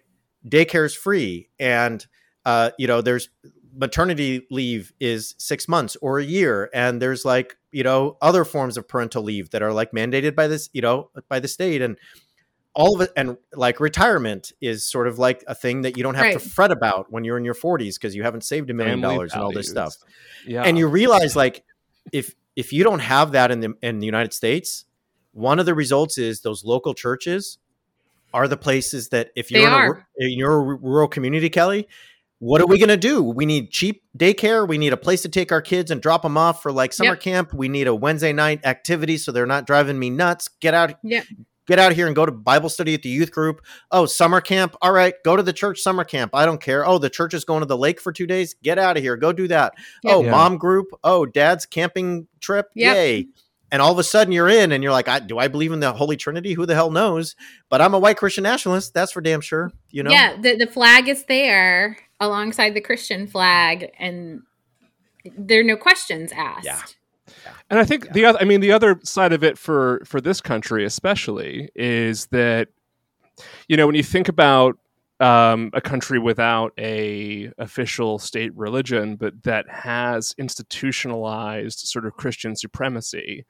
daycare 0.46 0.84
is 0.84 0.94
free 0.94 1.48
and 1.59 2.07
uh, 2.44 2.70
you 2.78 2.86
know 2.86 3.01
there's 3.01 3.30
maternity 3.74 4.46
leave 4.51 4.92
is 5.01 5.34
six 5.38 5.68
months 5.68 5.96
or 6.03 6.18
a 6.18 6.24
year 6.24 6.70
and 6.74 7.01
there's 7.01 7.24
like 7.24 7.57
you 7.72 7.82
know 7.82 8.16
other 8.20 8.44
forms 8.44 8.76
of 8.76 8.88
parental 8.88 9.22
leave 9.22 9.51
that 9.51 9.62
are 9.62 9.72
like 9.72 9.92
mandated 9.92 10.34
by 10.34 10.46
this 10.46 10.68
you 10.72 10.82
know 10.82 11.11
by 11.28 11.40
the 11.40 11.48
state. 11.48 11.82
And 11.82 11.96
all 12.75 12.95
of 12.95 13.01
it 13.01 13.12
and 13.16 13.37
like 13.53 13.81
retirement 13.81 14.53
is 14.61 14.87
sort 14.87 15.09
of 15.09 15.18
like 15.18 15.43
a 15.47 15.55
thing 15.55 15.83
that 15.83 15.97
you 15.97 16.03
don't 16.03 16.14
have 16.14 16.27
right. 16.27 16.33
to 16.35 16.39
fret 16.39 16.71
about 16.71 17.11
when 17.11 17.25
you're 17.25 17.37
in 17.37 17.45
your 17.45 17.55
40s 17.55 17.95
because 17.95 18.14
you 18.14 18.23
haven't 18.23 18.43
saved 18.43 18.71
a 18.71 18.75
million 18.75 19.01
dollars 19.01 19.33
and 19.33 19.43
all 19.43 19.53
this 19.53 19.68
stuff 19.68 19.97
yeah 20.47 20.62
and 20.62 20.79
you 20.79 20.87
realize 20.87 21.35
like 21.35 21.64
if 22.12 22.35
if 22.55 22.73
you 22.73 22.85
don't 22.85 23.01
have 23.01 23.33
that 23.33 23.51
in 23.51 23.61
the 23.61 23.75
in 23.83 23.99
the 23.99 24.07
united 24.07 24.33
states 24.33 24.85
one 25.33 25.59
of 25.59 25.66
the 25.66 25.75
results 25.75 26.16
is 26.16 26.43
those 26.43 26.64
local 26.64 26.95
churches 26.95 27.59
are 28.33 28.47
the 28.47 28.57
places 28.57 29.09
that 29.09 29.31
if 29.35 29.51
you're 29.51 29.66
in, 29.66 29.73
a, 29.73 30.31
in 30.31 30.39
your 30.39 30.77
rural 30.77 31.09
community 31.09 31.51
kelly 31.51 31.89
what 32.41 32.62
are 32.62 32.66
we 32.66 32.79
going 32.79 32.89
to 32.89 32.97
do? 32.97 33.23
We 33.23 33.45
need 33.45 33.71
cheap 33.71 34.03
daycare. 34.16 34.66
We 34.66 34.79
need 34.79 34.95
a 34.95 34.97
place 34.97 35.21
to 35.23 35.29
take 35.29 35.53
our 35.53 35.61
kids 35.61 35.91
and 35.91 36.01
drop 36.01 36.23
them 36.23 36.39
off 36.39 36.62
for 36.62 36.73
like 36.73 36.95
summer 36.95 37.11
yep. 37.11 37.21
camp. 37.21 37.53
We 37.53 37.68
need 37.68 37.87
a 37.87 37.95
Wednesday 37.95 38.33
night 38.33 38.64
activity 38.64 39.18
so 39.18 39.31
they're 39.31 39.45
not 39.45 39.66
driving 39.66 39.99
me 39.99 40.09
nuts. 40.09 40.49
Get 40.49 40.73
out. 40.73 40.95
Yep. 41.03 41.27
Get 41.71 41.79
out 41.79 41.93
of 41.93 41.97
here 41.97 42.07
and 42.07 42.14
go 42.14 42.27
to 42.27 42.33
Bible 42.33 42.68
study 42.68 42.93
at 42.95 43.03
the 43.03 43.09
youth 43.09 43.31
group. 43.31 43.62
Oh, 43.91 44.05
summer 44.05 44.41
camp. 44.41 44.77
All 44.83 44.93
right, 44.93 45.14
go 45.25 45.37
to 45.37 45.43
the 45.43 45.53
church 45.53 45.81
summer 45.81 46.05
camp. 46.05 46.35
I 46.35 46.45
don't 46.45 46.61
care. 46.61 46.87
Oh, 46.87 46.99
the 46.99 47.09
church 47.09 47.33
is 47.33 47.45
going 47.45 47.61
to 47.61 47.66
the 47.66 47.79
lake 47.79 48.01
for 48.01 48.12
two 48.12 48.27
days. 48.27 48.55
Get 48.62 48.79
out 48.79 48.97
of 48.97 49.03
here. 49.03 49.16
Go 49.16 49.33
do 49.33 49.49
that. 49.49 49.75
Yep. 50.05 50.14
Oh, 50.14 50.23
yeah. 50.23 50.31
mom 50.31 50.59
group. 50.59 50.89
Oh, 51.03 51.25
dad's 51.25 51.64
camping 51.64 52.27
trip. 52.41 52.66
Yay 52.75 53.29
and 53.73 53.81
all 53.81 53.93
of 53.93 54.01
a 54.01 54.03
sudden 54.03 54.33
you're 54.33 54.49
in 54.49 54.73
and 54.73 54.83
you're 54.83 54.91
like 54.91 55.07
I, 55.07 55.21
do 55.21 55.39
i 55.39 55.47
believe 55.47 55.71
in 55.71 55.79
the 55.79 55.93
holy 55.93 56.16
trinity 56.16 56.55
who 56.55 56.66
the 56.66 56.75
hell 56.75 56.91
knows 56.91 57.37
but 57.68 57.81
i'm 57.81 57.95
a 57.95 58.01
white 58.01 58.16
christian 58.16 58.43
nationalist 58.43 58.93
that's 58.93 59.12
for 59.12 59.21
damn 59.21 59.41
sure 59.41 59.71
you 59.91 60.03
know 60.03 60.11
yeah 60.11 60.37
the, 60.41 60.57
the 60.57 60.66
flag 60.66 61.09
is 61.09 61.23
there 61.27 61.97
alongside 62.21 62.75
the 62.75 62.81
Christian 62.81 63.27
flag, 63.27 63.91
and 63.99 64.43
there 65.37 65.61
are 65.61 65.64
no 65.64 65.77
questions 65.77 66.31
asked. 66.33 66.66
Yeah. 66.66 66.83
And 67.71 67.79
I 67.79 67.85
think 67.85 68.07
yeah. 68.07 68.12
the 68.12 68.25
other, 68.27 68.39
I 68.41 68.45
mean, 68.45 68.61
the 68.61 68.73
other 68.73 69.01
side 69.05 69.33
of 69.33 69.45
it 69.45 69.57
for 69.57 70.03
for 70.05 70.21
this 70.21 70.41
country 70.41 70.85
especially 70.85 71.71
is 71.75 72.27
that, 72.27 72.68
you 73.68 73.77
know, 73.77 73.87
when 73.87 73.95
you 73.95 74.03
think 74.03 74.29
about 74.29 74.77
um, 75.21 75.71
a 75.75 75.81
country 75.81 76.18
without 76.18 76.73
a 76.79 77.53
official 77.59 78.18
state 78.18 78.55
religion, 78.57 79.16
but 79.16 79.43
that 79.45 79.68
has 79.68 80.35
institutionalized 80.39 81.79
sort 81.81 82.07
of 82.07 82.16
Christian 82.16 82.57
supremacy, 82.57 83.45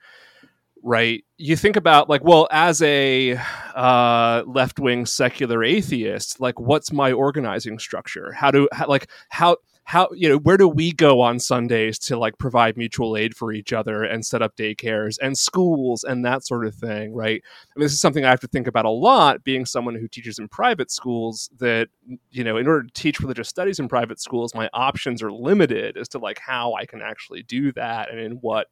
right? 0.82 1.24
You 1.38 1.56
think 1.56 1.76
about 1.76 2.08
like, 2.08 2.24
well, 2.24 2.48
as 2.50 2.82
a 2.82 3.38
uh, 3.74 4.42
left 4.46 4.80
wing 4.80 5.06
secular 5.06 5.62
atheist, 5.62 6.40
like, 6.40 6.58
what's 6.58 6.92
my 6.92 7.12
organizing 7.12 7.78
structure? 7.78 8.32
How 8.32 8.50
do 8.50 8.68
how, 8.72 8.86
like 8.88 9.08
how 9.28 9.56
how 9.90 10.08
you 10.14 10.28
know 10.28 10.36
where 10.36 10.56
do 10.56 10.68
we 10.68 10.92
go 10.92 11.20
on 11.20 11.40
Sundays 11.40 11.98
to 11.98 12.16
like 12.16 12.38
provide 12.38 12.76
mutual 12.76 13.16
aid 13.16 13.34
for 13.34 13.50
each 13.50 13.72
other 13.72 14.04
and 14.04 14.24
set 14.24 14.40
up 14.40 14.54
daycares 14.54 15.16
and 15.20 15.36
schools 15.36 16.04
and 16.04 16.24
that 16.24 16.46
sort 16.46 16.64
of 16.64 16.76
thing, 16.76 17.12
right? 17.12 17.42
I 17.44 17.72
mean, 17.74 17.86
this 17.86 17.92
is 17.92 18.00
something 18.00 18.24
I 18.24 18.30
have 18.30 18.38
to 18.40 18.46
think 18.46 18.68
about 18.68 18.84
a 18.84 18.90
lot, 18.90 19.42
being 19.42 19.66
someone 19.66 19.96
who 19.96 20.06
teaches 20.06 20.38
in 20.38 20.46
private 20.46 20.92
schools. 20.92 21.50
That 21.58 21.88
you 22.30 22.44
know, 22.44 22.56
in 22.56 22.68
order 22.68 22.84
to 22.84 22.92
teach 22.92 23.18
religious 23.18 23.48
studies 23.48 23.80
in 23.80 23.88
private 23.88 24.20
schools, 24.20 24.54
my 24.54 24.70
options 24.72 25.24
are 25.24 25.32
limited 25.32 25.96
as 25.96 26.08
to 26.10 26.20
like 26.20 26.38
how 26.38 26.74
I 26.74 26.86
can 26.86 27.02
actually 27.02 27.42
do 27.42 27.72
that 27.72 28.12
and 28.12 28.20
in 28.20 28.32
what 28.34 28.68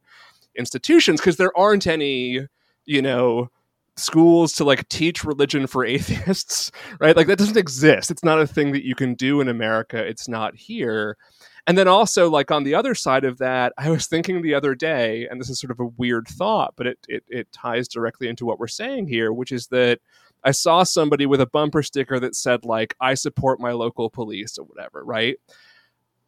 institutions 0.57 1.21
because 1.21 1.37
there 1.37 1.57
aren't 1.59 1.89
any, 1.89 2.47
you 2.85 3.03
know, 3.03 3.51
schools 3.99 4.53
to 4.55 4.65
like 4.65 4.89
teach 4.89 5.25
religion 5.25 5.67
for 5.67 5.85
atheists, 5.87 6.71
right? 7.01 7.17
Like 7.17 7.27
that 7.27 7.39
doesn't 7.39 7.57
exist. 7.57 8.11
It's 8.11 8.25
not 8.25 8.41
a 8.41 8.47
thing 8.47 8.73
that 8.73 8.85
you 8.85 8.95
can 8.95 9.15
do 9.15 9.41
in 9.41 9.49
America. 9.49 9.99
It's 9.99 10.29
not 10.29 10.55
here. 10.57 11.17
And 11.67 11.77
then 11.77 11.87
also, 11.87 12.31
like 12.31 12.51
on 12.51 12.65
the 12.65 12.75
other 12.75 12.95
side 12.95 13.25
of 13.25 13.37
that, 13.39 13.75
I 13.77 13.91
was 13.91 14.07
thinking 14.07 14.41
the 14.41 14.55
other 14.55 14.75
day, 14.75 15.29
and 15.31 15.39
this 15.39 15.51
is 15.51 15.61
sort 15.61 15.71
of 15.71 15.81
a 15.81 15.93
weird 15.99 16.27
thought, 16.27 16.73
but 16.77 16.87
it, 16.87 16.99
it, 17.09 17.25
it 17.29 17.53
ties 17.53 17.89
directly 17.89 18.29
into 18.29 18.47
what 18.47 18.59
we're 18.59 18.69
saying 18.69 19.07
here, 19.07 19.35
which 19.35 19.53
is 19.53 19.67
that 19.67 20.01
I 20.45 20.53
saw 20.53 20.83
somebody 20.83 21.27
with 21.27 21.43
a 21.43 21.47
bumper 21.47 21.83
sticker 21.83 22.19
that 22.21 22.37
said, 22.37 22.65
like, 22.65 22.95
I 23.01 23.13
support 23.15 23.61
my 23.61 23.73
local 23.73 24.09
police 24.09 24.57
or 24.57 24.65
whatever, 24.65 25.05
right? 25.05 25.37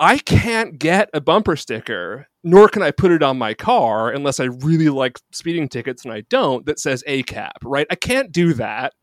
I 0.00 0.16
can't 0.16 0.78
get 0.78 1.10
a 1.12 1.20
bumper 1.20 1.56
sticker, 1.56 2.26
nor 2.42 2.70
can 2.70 2.80
I 2.80 2.90
put 2.90 3.12
it 3.12 3.22
on 3.22 3.36
my 3.36 3.52
car 3.52 4.08
unless 4.10 4.40
I 4.40 4.44
really 4.44 4.88
like 4.88 5.18
speeding 5.30 5.68
tickets 5.68 6.04
and 6.04 6.14
I 6.14 6.22
don't, 6.30 6.64
that 6.64 6.78
says 6.80 7.04
ACAB, 7.06 7.50
right? 7.64 7.86
I 7.90 7.96
can't 7.96 8.32
do 8.32 8.54
that 8.54 8.94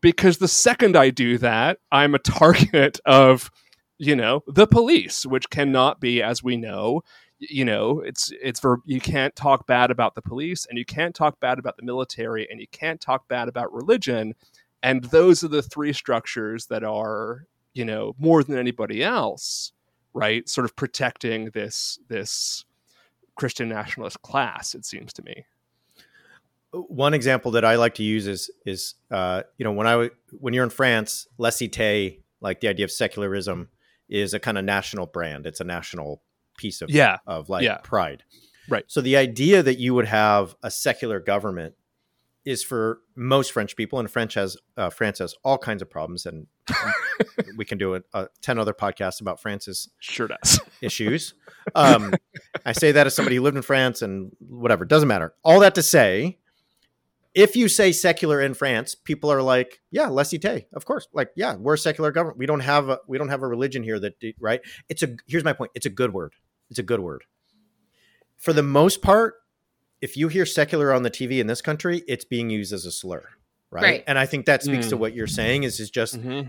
because 0.00 0.38
the 0.38 0.48
second 0.48 0.96
I 0.96 1.10
do 1.10 1.38
that, 1.38 1.78
I'm 1.92 2.16
a 2.16 2.18
target 2.18 2.98
of, 3.06 3.52
you 3.98 4.16
know, 4.16 4.42
the 4.48 4.66
police, 4.66 5.24
which 5.24 5.48
cannot 5.48 6.00
be, 6.00 6.20
as 6.20 6.42
we 6.42 6.56
know, 6.56 7.02
you 7.38 7.64
know, 7.64 8.00
it's 8.00 8.32
it's 8.40 8.60
for 8.60 8.78
you 8.84 9.00
can't 9.00 9.34
talk 9.34 9.66
bad 9.66 9.90
about 9.90 10.14
the 10.14 10.22
police 10.22 10.66
and 10.68 10.78
you 10.78 10.84
can't 10.84 11.14
talk 11.14 11.40
bad 11.40 11.58
about 11.58 11.76
the 11.76 11.84
military 11.84 12.48
and 12.48 12.60
you 12.60 12.68
can't 12.70 13.00
talk 13.00 13.28
bad 13.28 13.48
about 13.48 13.72
religion. 13.72 14.34
And 14.82 15.04
those 15.04 15.42
are 15.44 15.48
the 15.48 15.62
three 15.62 15.92
structures 15.92 16.66
that 16.66 16.84
are, 16.84 17.46
you 17.74 17.84
know, 17.84 18.14
more 18.18 18.42
than 18.44 18.58
anybody 18.58 19.02
else 19.02 19.72
right? 20.14 20.48
Sort 20.48 20.64
of 20.64 20.76
protecting 20.76 21.46
this 21.50 21.98
this 22.08 22.64
Christian 23.36 23.68
nationalist 23.68 24.22
class. 24.22 24.74
It 24.74 24.84
seems 24.84 25.12
to 25.14 25.22
me. 25.22 25.44
One 26.72 27.12
example 27.12 27.50
that 27.52 27.64
I 27.64 27.76
like 27.76 27.94
to 27.96 28.02
use 28.02 28.26
is 28.26 28.50
is 28.64 28.94
uh, 29.10 29.42
you 29.58 29.64
know 29.64 29.72
when 29.72 29.86
I 29.86 30.10
when 30.38 30.54
you're 30.54 30.64
in 30.64 30.70
France, 30.70 31.26
laicite, 31.38 32.20
like 32.40 32.60
the 32.60 32.68
idea 32.68 32.84
of 32.84 32.90
secularism, 32.90 33.68
is 34.08 34.34
a 34.34 34.38
kind 34.38 34.58
of 34.58 34.64
national 34.64 35.06
brand. 35.06 35.46
It's 35.46 35.60
a 35.60 35.64
national 35.64 36.22
piece 36.56 36.82
of 36.82 36.90
yeah 36.90 37.18
of 37.26 37.48
like 37.48 37.64
yeah. 37.64 37.78
pride. 37.78 38.24
Right. 38.68 38.84
So 38.86 39.00
the 39.00 39.16
idea 39.16 39.62
that 39.62 39.78
you 39.78 39.92
would 39.94 40.06
have 40.06 40.54
a 40.62 40.70
secular 40.70 41.18
government 41.20 41.74
is 42.44 42.64
for 42.64 43.00
most 43.14 43.52
French 43.52 43.76
people, 43.76 43.98
and 43.98 44.10
French 44.10 44.34
has 44.34 44.56
uh, 44.76 44.90
France 44.90 45.18
has 45.18 45.34
all 45.44 45.58
kinds 45.58 45.82
of 45.82 45.90
problems, 45.90 46.26
and 46.26 46.46
we 47.56 47.64
can 47.64 47.78
do 47.78 47.94
a, 47.94 48.00
a, 48.14 48.28
ten 48.40 48.58
other 48.58 48.72
podcasts 48.72 49.20
about 49.20 49.40
France's 49.40 49.88
sure 49.98 50.28
does 50.28 50.60
issues. 50.80 51.34
Um, 51.74 52.14
I 52.66 52.72
say 52.72 52.92
that 52.92 53.06
as 53.06 53.14
somebody 53.14 53.36
who 53.36 53.42
lived 53.42 53.56
in 53.56 53.62
France, 53.62 54.02
and 54.02 54.32
whatever 54.40 54.84
doesn't 54.84 55.08
matter. 55.08 55.34
All 55.44 55.60
that 55.60 55.74
to 55.76 55.82
say, 55.82 56.38
if 57.34 57.56
you 57.56 57.68
say 57.68 57.92
secular 57.92 58.40
in 58.40 58.54
France, 58.54 58.94
people 58.94 59.30
are 59.30 59.42
like, 59.42 59.80
yeah, 59.90 60.06
laicite, 60.06 60.66
of 60.74 60.84
course. 60.84 61.08
Like, 61.12 61.30
yeah, 61.36 61.54
we're 61.56 61.74
a 61.74 61.78
secular 61.78 62.12
government. 62.12 62.38
We 62.38 62.46
don't 62.46 62.60
have 62.60 62.88
a 62.88 62.98
we 63.06 63.18
don't 63.18 63.28
have 63.28 63.42
a 63.42 63.48
religion 63.48 63.82
here 63.82 63.98
that 64.00 64.14
right. 64.40 64.60
It's 64.88 65.02
a 65.02 65.16
here's 65.26 65.44
my 65.44 65.52
point. 65.52 65.70
It's 65.74 65.86
a 65.86 65.90
good 65.90 66.12
word. 66.12 66.34
It's 66.70 66.78
a 66.78 66.82
good 66.82 67.00
word. 67.00 67.24
For 68.36 68.52
the 68.52 68.62
most 68.62 69.02
part, 69.02 69.34
if 70.02 70.16
you 70.16 70.28
hear 70.28 70.44
secular 70.44 70.92
on 70.92 71.04
the 71.04 71.10
TV 71.10 71.38
in 71.38 71.46
this 71.46 71.62
country, 71.62 72.02
it's 72.08 72.24
being 72.24 72.50
used 72.50 72.72
as 72.72 72.84
a 72.84 72.92
slur, 72.92 73.24
right? 73.70 73.82
right. 73.82 74.04
And 74.08 74.18
I 74.18 74.26
think 74.26 74.46
that 74.46 74.62
speaks 74.62 74.86
mm. 74.86 74.90
to 74.90 74.96
what 74.96 75.14
you're 75.14 75.28
saying 75.28 75.62
is 75.62 75.78
is 75.78 75.90
just 75.90 76.18
mm-hmm. 76.18 76.48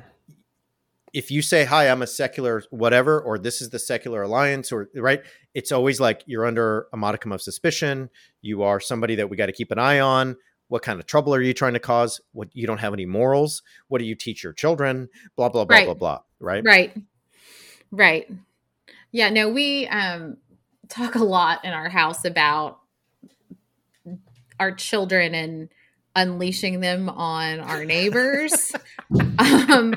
if 1.14 1.30
you 1.30 1.44
say 1.44 1.64
hi, 1.64 1.88
I'm 1.88 2.02
a 2.02 2.08
secular 2.08 2.64
whatever, 2.72 3.22
or 3.22 3.38
this 3.38 3.62
is 3.62 3.70
the 3.70 3.78
secular 3.78 4.24
alliance, 4.24 4.72
or 4.72 4.90
right, 4.96 5.22
it's 5.54 5.72
always 5.72 6.02
like 6.02 6.24
you're 6.26 6.48
under 6.48 6.88
a 6.92 6.98
modicum 6.98 7.32
of 7.32 7.42
suspicion. 7.42 8.10
You 8.42 8.64
are 8.64 8.80
somebody 8.80 9.16
that 9.16 9.30
we 9.30 9.38
got 9.38 9.46
to 9.46 9.54
keep 9.54 9.72
an 9.72 9.78
eye 9.78 10.00
on. 10.00 10.36
What 10.70 10.82
kind 10.82 11.00
of 11.00 11.06
trouble 11.06 11.36
are 11.36 11.42
you 11.42 11.54
trying 11.54 11.74
to 11.74 11.80
cause? 11.80 12.20
What 12.32 12.50
you 12.54 12.66
don't 12.66 12.80
have 12.80 12.94
any 12.94 13.06
morals? 13.06 13.62
What 13.88 14.00
do 14.00 14.06
you 14.06 14.16
teach 14.16 14.44
your 14.44 14.54
children? 14.54 15.10
Blah 15.36 15.50
blah 15.50 15.66
blah 15.66 15.78
right. 15.78 15.86
blah 15.86 15.94
blah. 15.94 16.20
Right. 16.40 16.64
Right. 16.66 16.98
Right. 17.92 18.28
Yeah. 19.12 19.30
No, 19.30 19.48
we 19.48 19.86
um 19.90 20.38
talk 20.90 21.14
a 21.14 21.24
lot 21.24 21.64
in 21.64 21.72
our 21.72 21.90
house 21.90 22.26
about 22.26 22.80
our 24.64 24.72
children 24.72 25.36
and 25.36 25.70
unleashing 26.16 26.80
them 26.80 27.10
on 27.10 27.60
our 27.60 27.86
neighbors. 27.86 28.74
Um, 29.38 29.94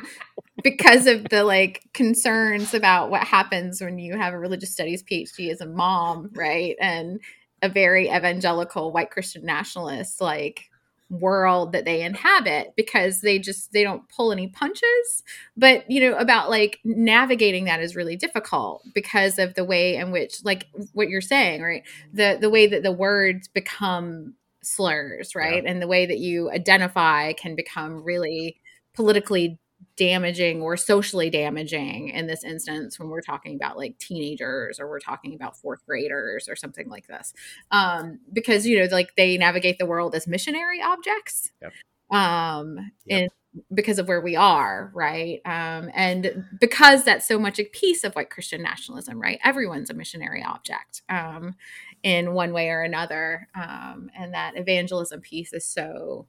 because 0.63 1.07
of 1.07 1.29
the 1.29 1.45
like 1.45 1.83
concerns 1.95 2.75
about 2.75 3.11
what 3.11 3.23
happens 3.23 3.81
when 3.81 3.99
you 3.99 4.17
have 4.17 4.35
a 4.35 4.39
religious 4.39 4.73
studies 4.73 5.03
PhD 5.03 5.51
as 5.51 5.61
a 5.61 5.67
mom, 5.67 6.31
right? 6.35 6.77
And 6.81 7.21
a 7.63 7.69
very 7.69 8.09
evangelical 8.09 8.93
white 8.93 9.11
Christian 9.11 9.45
nationalist 9.45 10.21
like 10.21 10.69
world 11.09 11.73
that 11.73 11.85
they 11.85 12.03
inhabit 12.03 12.75
because 12.77 13.21
they 13.21 13.39
just 13.39 13.73
they 13.73 13.85
don't 13.85 14.09
pull 14.09 14.33
any 14.33 14.49
punches. 14.49 15.23
But 15.57 15.89
you 15.91 16.01
know 16.01 16.17
about 16.17 16.51
like 16.51 16.81
navigating 16.85 17.65
that 17.67 17.81
is 17.81 17.97
really 17.97 18.17
difficult 18.17 18.83
because 18.95 19.39
of 19.39 19.55
the 19.55 19.65
way 19.65 19.97
in 19.97 20.11
which 20.11 20.45
like 20.45 20.67
what 20.93 21.09
you're 21.09 21.21
saying 21.21 21.63
right? 21.63 21.85
The 22.13 22.39
the 22.41 22.51
way 22.51 22.67
that 22.67 22.83
the 22.83 22.93
words 22.93 23.49
become 23.49 24.35
slurs, 24.67 25.35
right? 25.35 25.63
Yeah. 25.63 25.71
And 25.71 25.81
the 25.81 25.87
way 25.87 26.07
that 26.07 26.19
you 26.19 26.51
identify 26.51 27.33
can 27.33 27.55
become 27.55 28.03
really 28.03 28.61
politically 28.95 29.59
damaging 29.97 30.61
or 30.61 30.77
socially 30.77 31.31
damaging 31.31 32.09
in 32.11 32.27
this 32.27 32.45
instance 32.45 32.99
when 32.99 33.09
we're 33.09 33.23
talking 33.23 33.55
about 33.55 33.77
like 33.77 33.97
teenagers 33.99 34.79
or 34.79 34.89
we're 34.89 35.01
talking 35.01 35.35
about 35.35 35.57
fourth 35.57 35.85
graders 35.87 36.49
or 36.49 36.57
something 36.57 36.89
like 36.89 37.07
this 37.07 37.33
um 37.71 38.19
because 38.33 38.67
you 38.67 38.79
know 38.79 38.87
like 38.91 39.15
they 39.17 39.39
navigate 39.39 39.79
the 39.79 39.87
world 39.87 40.15
as 40.15 40.27
missionary 40.27 40.83
objects 40.83 41.51
yep. 41.63 41.73
um 42.11 42.77
yep. 43.07 43.23
and 43.23 43.31
because 43.73 43.99
of 43.99 44.07
where 44.07 44.21
we 44.21 44.37
are 44.37 44.91
right 44.95 45.41
um 45.47 45.91
and 45.95 46.45
because 46.61 47.05
that's 47.05 47.27
so 47.27 47.39
much 47.39 47.59
a 47.59 47.65
piece 47.65 48.05
of 48.05 48.13
white 48.15 48.29
christian 48.29 48.63
nationalism 48.63 49.21
right 49.21 49.39
everyone's 49.45 49.89
a 49.89 49.95
missionary 49.95 50.43
object 50.43 51.01
um 51.09 51.55
in 52.03 52.35
one 52.35 52.53
way 52.53 52.69
or 52.69 52.83
another. 52.83 53.49
Um, 53.55 54.11
and 54.17 54.35
that 54.35 54.57
evangelism 54.57 55.21
piece 55.21 55.53
is 55.53 55.65
so 55.65 56.27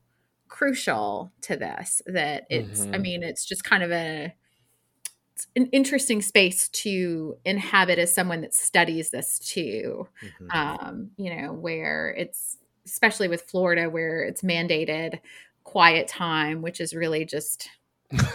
crucial 0.48 1.32
to 1.42 1.56
this 1.56 2.02
that 2.06 2.46
it's, 2.50 2.82
mm-hmm. 2.82 2.96
I 2.96 2.98
mean, 2.98 3.24
it's 3.24 3.46
just 3.46 3.64
kind 3.64 3.84
of 3.84 3.92
a, 3.92 4.34
an 5.56 5.68
interesting 5.68 6.22
space 6.22 6.68
to 6.70 7.38
inhabit 7.46 8.00
as 8.00 8.14
someone 8.14 8.42
that 8.42 8.54
studies 8.54 9.12
this 9.12 9.38
too. 9.40 10.08
Mm-hmm. 10.24 10.58
Um, 10.58 11.12
you 11.18 11.36
know, 11.36 11.54
where 11.54 12.10
it's 12.18 12.58
especially 12.86 13.28
with 13.28 13.44
Florida, 13.44 13.90
where 13.90 14.24
it's 14.24 14.42
mandated 14.42 15.20
quiet 15.64 16.08
time, 16.08 16.62
which 16.62 16.80
is 16.80 16.96
really 16.96 17.26
just 17.26 17.70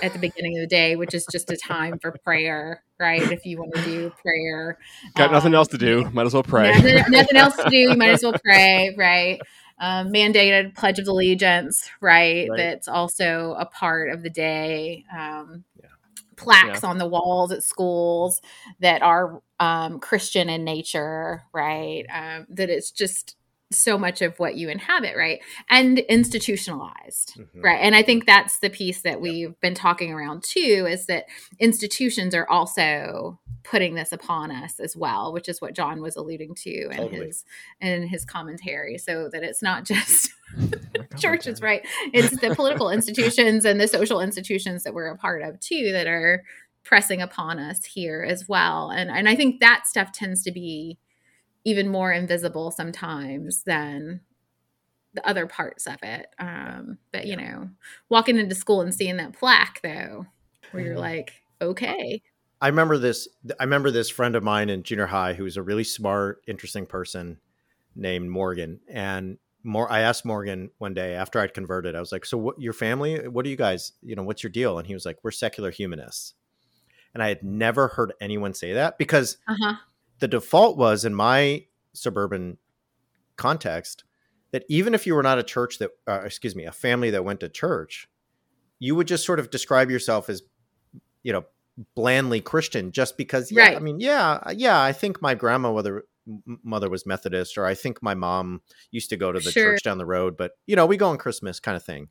at 0.03 0.13
the 0.13 0.19
beginning 0.19 0.59
of 0.59 0.63
the 0.63 0.67
day, 0.67 0.97
which 0.97 1.15
is 1.15 1.27
just 1.31 1.51
a 1.51 1.57
time 1.57 1.99
for 1.99 2.13
prayer, 2.25 2.83
right? 2.99 3.23
If 3.23 3.47
you 3.47 3.59
want 3.59 3.75
to 3.75 3.85
do 3.85 4.13
prayer, 4.23 4.79
got 5.17 5.29
um, 5.29 5.33
nothing 5.33 5.55
else 5.55 5.69
to 5.69 5.79
do, 5.79 6.09
might 6.13 6.27
as 6.27 6.35
well 6.35 6.43
pray. 6.43 6.73
Nothing, 6.73 7.05
nothing, 7.09 7.37
else 7.37 7.57
to 7.57 7.71
do, 7.71 7.77
you 7.77 7.97
might 7.97 8.11
as 8.11 8.23
well 8.23 8.35
pray, 8.45 8.95
right? 8.97 9.41
Um, 9.79 10.13
mandated 10.13 10.77
Pledge 10.77 10.99
of 10.99 11.09
Allegiance, 11.09 11.89
right? 12.01 12.49
right? 12.49 12.57
That's 12.57 12.89
also 12.89 13.57
a 13.59 13.67
part 13.67 14.11
of 14.11 14.23
the 14.23 14.31
day. 14.31 15.05
Um, 15.13 15.65
yeah. 15.81 15.89
Plaques 16.37 16.83
yeah. 16.83 16.89
on 16.89 16.99
the 16.99 17.07
walls 17.07 17.53
at 17.53 17.63
schools 17.63 18.41
that 18.81 19.03
are 19.03 19.43
um, 19.59 20.01
Christian 20.01 20.49
in 20.49 20.65
nature, 20.65 21.43
right? 21.53 22.05
Um, 22.13 22.47
that 22.51 22.69
it's 22.69 22.91
just 22.91 23.37
so 23.73 23.99
much 23.99 24.23
of 24.23 24.39
what 24.39 24.57
you 24.57 24.69
inhabit, 24.69 25.17
right? 25.17 25.41
And 25.71 25.99
institutionalized, 26.01 27.35
mm-hmm. 27.37 27.61
right? 27.61 27.81
And 27.81 27.95
I 27.95 28.03
think 28.03 28.27
that's 28.27 28.59
the 28.59 28.71
piece 28.71 29.03
that 29.03 29.21
we've 29.21 29.59
been 29.61 29.75
talking 29.75 30.13
around 30.13 30.45
too 30.45 30.87
is 30.89 31.07
that 31.07 31.27
institutions 31.59 32.35
are 32.35 32.49
also 32.49 33.39
putting 33.65 33.95
this 33.95 34.13
upon 34.13 34.51
us 34.51 34.81
as 34.81 34.97
well, 34.97 35.33
which 35.33 35.49
is 35.49 35.61
what 35.61 35.75
John 35.75 36.03
was 36.03 36.17
alluding 36.17 36.55
to 36.57 36.89
in 36.91 36.97
totally. 36.97 37.27
his 37.27 37.45
in 37.81 38.07
his 38.07 38.25
commentary. 38.25 38.99
So 38.99 39.29
that 39.33 39.43
it's 39.43 39.63
not 39.63 39.85
just 39.85 40.31
churches, 41.19 41.61
right? 41.61 41.87
It's 42.13 42.41
the 42.41 42.55
political 42.55 42.91
institutions 42.91 43.65
and 43.65 43.81
the 43.81 43.89
social 43.89 44.21
institutions 44.21 44.85
that 44.85 44.95
we're 44.95 45.11
a 45.11 45.17
part 45.17 45.43
of 45.43 45.61
too 45.61 45.93
that 45.93 46.07
are 46.07 46.45
pressing 46.85 47.23
upon 47.23 47.59
us 47.59 47.85
here 47.85 48.25
as 48.29 48.49
well. 48.49 48.91
And 48.91 49.11
and 49.11 49.29
I 49.29 49.35
think 49.35 49.61
that 49.61 49.87
stuff 49.87 50.13
tends 50.13 50.43
to 50.45 50.53
be 50.53 50.99
even 51.65 51.89
more 51.89 52.13
invisible 52.13 52.71
sometimes 52.71 53.63
than 53.65 54.21
the 55.15 55.27
other 55.27 55.47
parts 55.47 55.87
of 55.87 55.97
it. 56.03 56.27
Um, 56.39 56.99
but 57.13 57.27
you 57.27 57.37
know, 57.37 57.69
walking 58.09 58.39
into 58.39 58.55
school 58.55 58.81
and 58.81 58.95
seeing 58.95 59.19
that 59.19 59.35
plaque 59.35 59.81
though, 59.83 60.27
where 60.71 60.83
you're 60.83 60.95
mm-hmm. 60.95 61.01
like, 61.01 61.43
okay. 61.61 62.23
I 62.61 62.69
remember 62.69 62.99
this. 62.99 63.29
I 63.59 63.65
remember 63.65 63.91
this 63.91 64.09
friend 64.09 64.37
of 64.37 64.43
mine 64.43 64.71
in 64.71 64.83
junior 64.83 65.07
high 65.07 65.35
who 65.35 65.45
was 65.45 65.57
a 65.57 65.63
really 65.63 65.85
smart, 65.85 66.43
interesting 66.47 66.87
person 66.87 67.39
named 67.97 68.31
Morgan. 68.31 68.81
And 68.89 69.39
more, 69.65 69.91
I 69.91 70.01
asked 70.01 70.25
Morgan 70.25 70.71
one 70.79 70.95
day 70.95 71.15
after 71.15 71.41
I'd 71.41 71.55
converted, 71.55 71.97
I 71.97 72.01
was 72.01 72.13
like, 72.13 72.25
"So, 72.25 72.39
what 72.39 72.61
your 72.61 72.73
family? 72.73 73.29
What 73.29 73.47
are 73.47 73.49
you 73.49 73.57
guys? 73.57 73.93
You 74.01 74.15
know, 74.15 74.23
what's 74.23 74.45
your 74.45 74.51
deal?" 74.51 74.79
And 74.79 74.87
he 74.87 74.95
was 74.95 75.05
like, 75.05 75.19
"We're 75.23 75.33
secular 75.33 75.71
humanists." 75.71 76.35
And 77.15 77.23
I 77.23 77.29
had 77.29 77.43
never 77.43 77.89
heard 77.89 78.13
anyone 78.21 78.55
say 78.55 78.73
that 78.75 78.97
because 78.97 79.37
uh-huh 79.49 79.75
the 80.23 80.29
default 80.29 80.79
was 80.79 81.05
in 81.05 81.13
my 81.13 81.65
suburban 81.95 82.57
context 83.37 84.05
that 84.53 84.63
even 84.69 84.95
if 84.95 85.05
you 85.05 85.17
were 85.17 85.23
not 85.23 85.37
a 85.37 85.43
church 85.43 85.79
that 85.79 85.91
uh, 86.07 86.21
excuse 86.25 86.55
me 86.55 86.65
a 86.65 86.71
family 86.71 87.11
that 87.11 87.25
went 87.25 87.41
to 87.41 87.49
church 87.49 88.09
you 88.79 88.95
would 88.95 89.09
just 89.09 89.27
sort 89.27 89.41
of 89.41 89.51
describe 89.51 89.91
yourself 89.91 90.31
as 90.31 90.43
you 91.25 91.33
know 91.33 91.45
blandly 91.97 92.41
christian 92.41 92.93
just 92.93 93.17
because 93.17 93.51
yeah 93.51 93.65
right. 93.65 93.77
i 93.77 93.81
mean 93.81 93.99
yeah 93.99 94.39
yeah 94.55 94.81
i 94.81 94.93
think 94.93 95.21
my 95.21 95.35
grandmother 95.35 96.05
mother 96.63 96.89
was 96.89 97.05
methodist 97.05 97.59
or 97.59 97.67
i 97.67 97.75
think 97.75 98.01
my 98.01 98.15
mom 98.15 98.61
used 98.93 99.11
to 99.11 99.17
go 99.17 99.33
to 99.33 99.41
the 99.41 99.51
sure. 99.51 99.73
church 99.73 99.83
down 99.83 99.99
the 99.99 100.07
road 100.07 100.37
but 100.37 100.53
you 100.69 100.77
know 100.77 100.87
we 100.87 100.97
go 100.97 101.09
on 101.09 101.19
christmas 101.19 101.59
kind 101.59 101.77
of 101.77 101.83
thing 101.83 102.09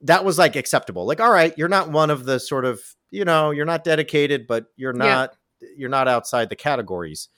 that 0.00 0.24
was 0.24 0.36
like 0.36 0.56
acceptable 0.56 1.06
like 1.06 1.20
all 1.20 1.30
right 1.30 1.54
you're 1.56 1.68
not 1.68 1.92
one 1.92 2.10
of 2.10 2.24
the 2.24 2.40
sort 2.40 2.64
of 2.64 2.80
you 3.12 3.24
know 3.24 3.52
you're 3.52 3.64
not 3.64 3.84
dedicated 3.84 4.48
but 4.48 4.66
you're 4.76 4.92
not 4.92 5.36
yeah. 5.60 5.68
you're 5.76 5.88
not 5.88 6.08
outside 6.08 6.48
the 6.48 6.56
categories 6.56 7.28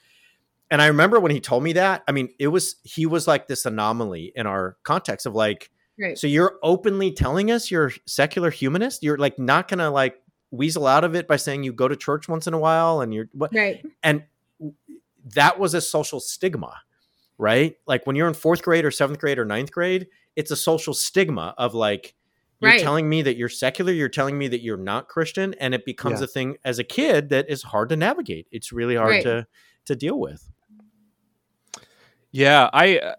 and 0.71 0.81
I 0.81 0.87
remember 0.87 1.19
when 1.19 1.31
he 1.31 1.39
told 1.39 1.63
me 1.63 1.73
that, 1.73 2.03
I 2.07 2.11
mean, 2.11 2.29
it 2.37 2.47
was 2.47 2.75
he 2.83 3.05
was 3.05 3.27
like 3.27 3.47
this 3.47 3.65
anomaly 3.65 4.31
in 4.35 4.45
our 4.45 4.77
context 4.83 5.25
of 5.25 5.33
like, 5.33 5.71
right. 5.99 6.17
so 6.17 6.27
you're 6.27 6.59
openly 6.61 7.11
telling 7.11 7.51
us 7.51 7.71
you're 7.71 7.91
secular 8.05 8.51
humanist. 8.51 9.03
You're 9.03 9.17
like 9.17 9.39
not 9.39 9.67
gonna 9.67 9.89
like 9.89 10.21
weasel 10.51 10.85
out 10.85 11.03
of 11.03 11.15
it 11.15 11.27
by 11.27 11.37
saying 11.37 11.63
you 11.63 11.73
go 11.73 11.87
to 11.87 11.95
church 11.95 12.27
once 12.27 12.47
in 12.47 12.53
a 12.53 12.59
while 12.59 13.01
and 13.01 13.13
you're 13.13 13.29
what 13.33 13.53
right. 13.53 13.83
And 14.03 14.23
that 15.33 15.59
was 15.59 15.73
a 15.73 15.81
social 15.81 16.19
stigma, 16.19 16.73
right? 17.37 17.75
Like 17.87 18.05
when 18.05 18.15
you're 18.15 18.27
in 18.27 18.33
fourth 18.33 18.61
grade 18.61 18.85
or 18.85 18.91
seventh 18.91 19.19
grade 19.19 19.39
or 19.39 19.45
ninth 19.45 19.71
grade, 19.71 20.07
it's 20.35 20.51
a 20.51 20.55
social 20.55 20.93
stigma 20.93 21.55
of 21.57 21.73
like 21.73 22.13
you're 22.59 22.71
right. 22.71 22.81
telling 22.81 23.07
me 23.07 23.21
that 23.21 23.37
you're 23.37 23.49
secular, 23.49 23.91
you're 23.91 24.09
telling 24.09 24.37
me 24.37 24.47
that 24.49 24.61
you're 24.61 24.77
not 24.77 25.07
Christian, 25.07 25.55
and 25.55 25.73
it 25.73 25.85
becomes 25.85 26.19
yeah. 26.19 26.25
a 26.25 26.27
thing 26.27 26.57
as 26.65 26.77
a 26.77 26.83
kid 26.83 27.29
that 27.29 27.49
is 27.49 27.63
hard 27.63 27.89
to 27.89 27.95
navigate. 27.95 28.47
It's 28.51 28.71
really 28.71 28.95
hard 28.95 29.11
right. 29.11 29.23
to 29.23 29.47
to 29.85 29.95
deal 29.95 30.19
with. 30.19 30.47
Yeah, 32.31 32.69
I 32.73 33.13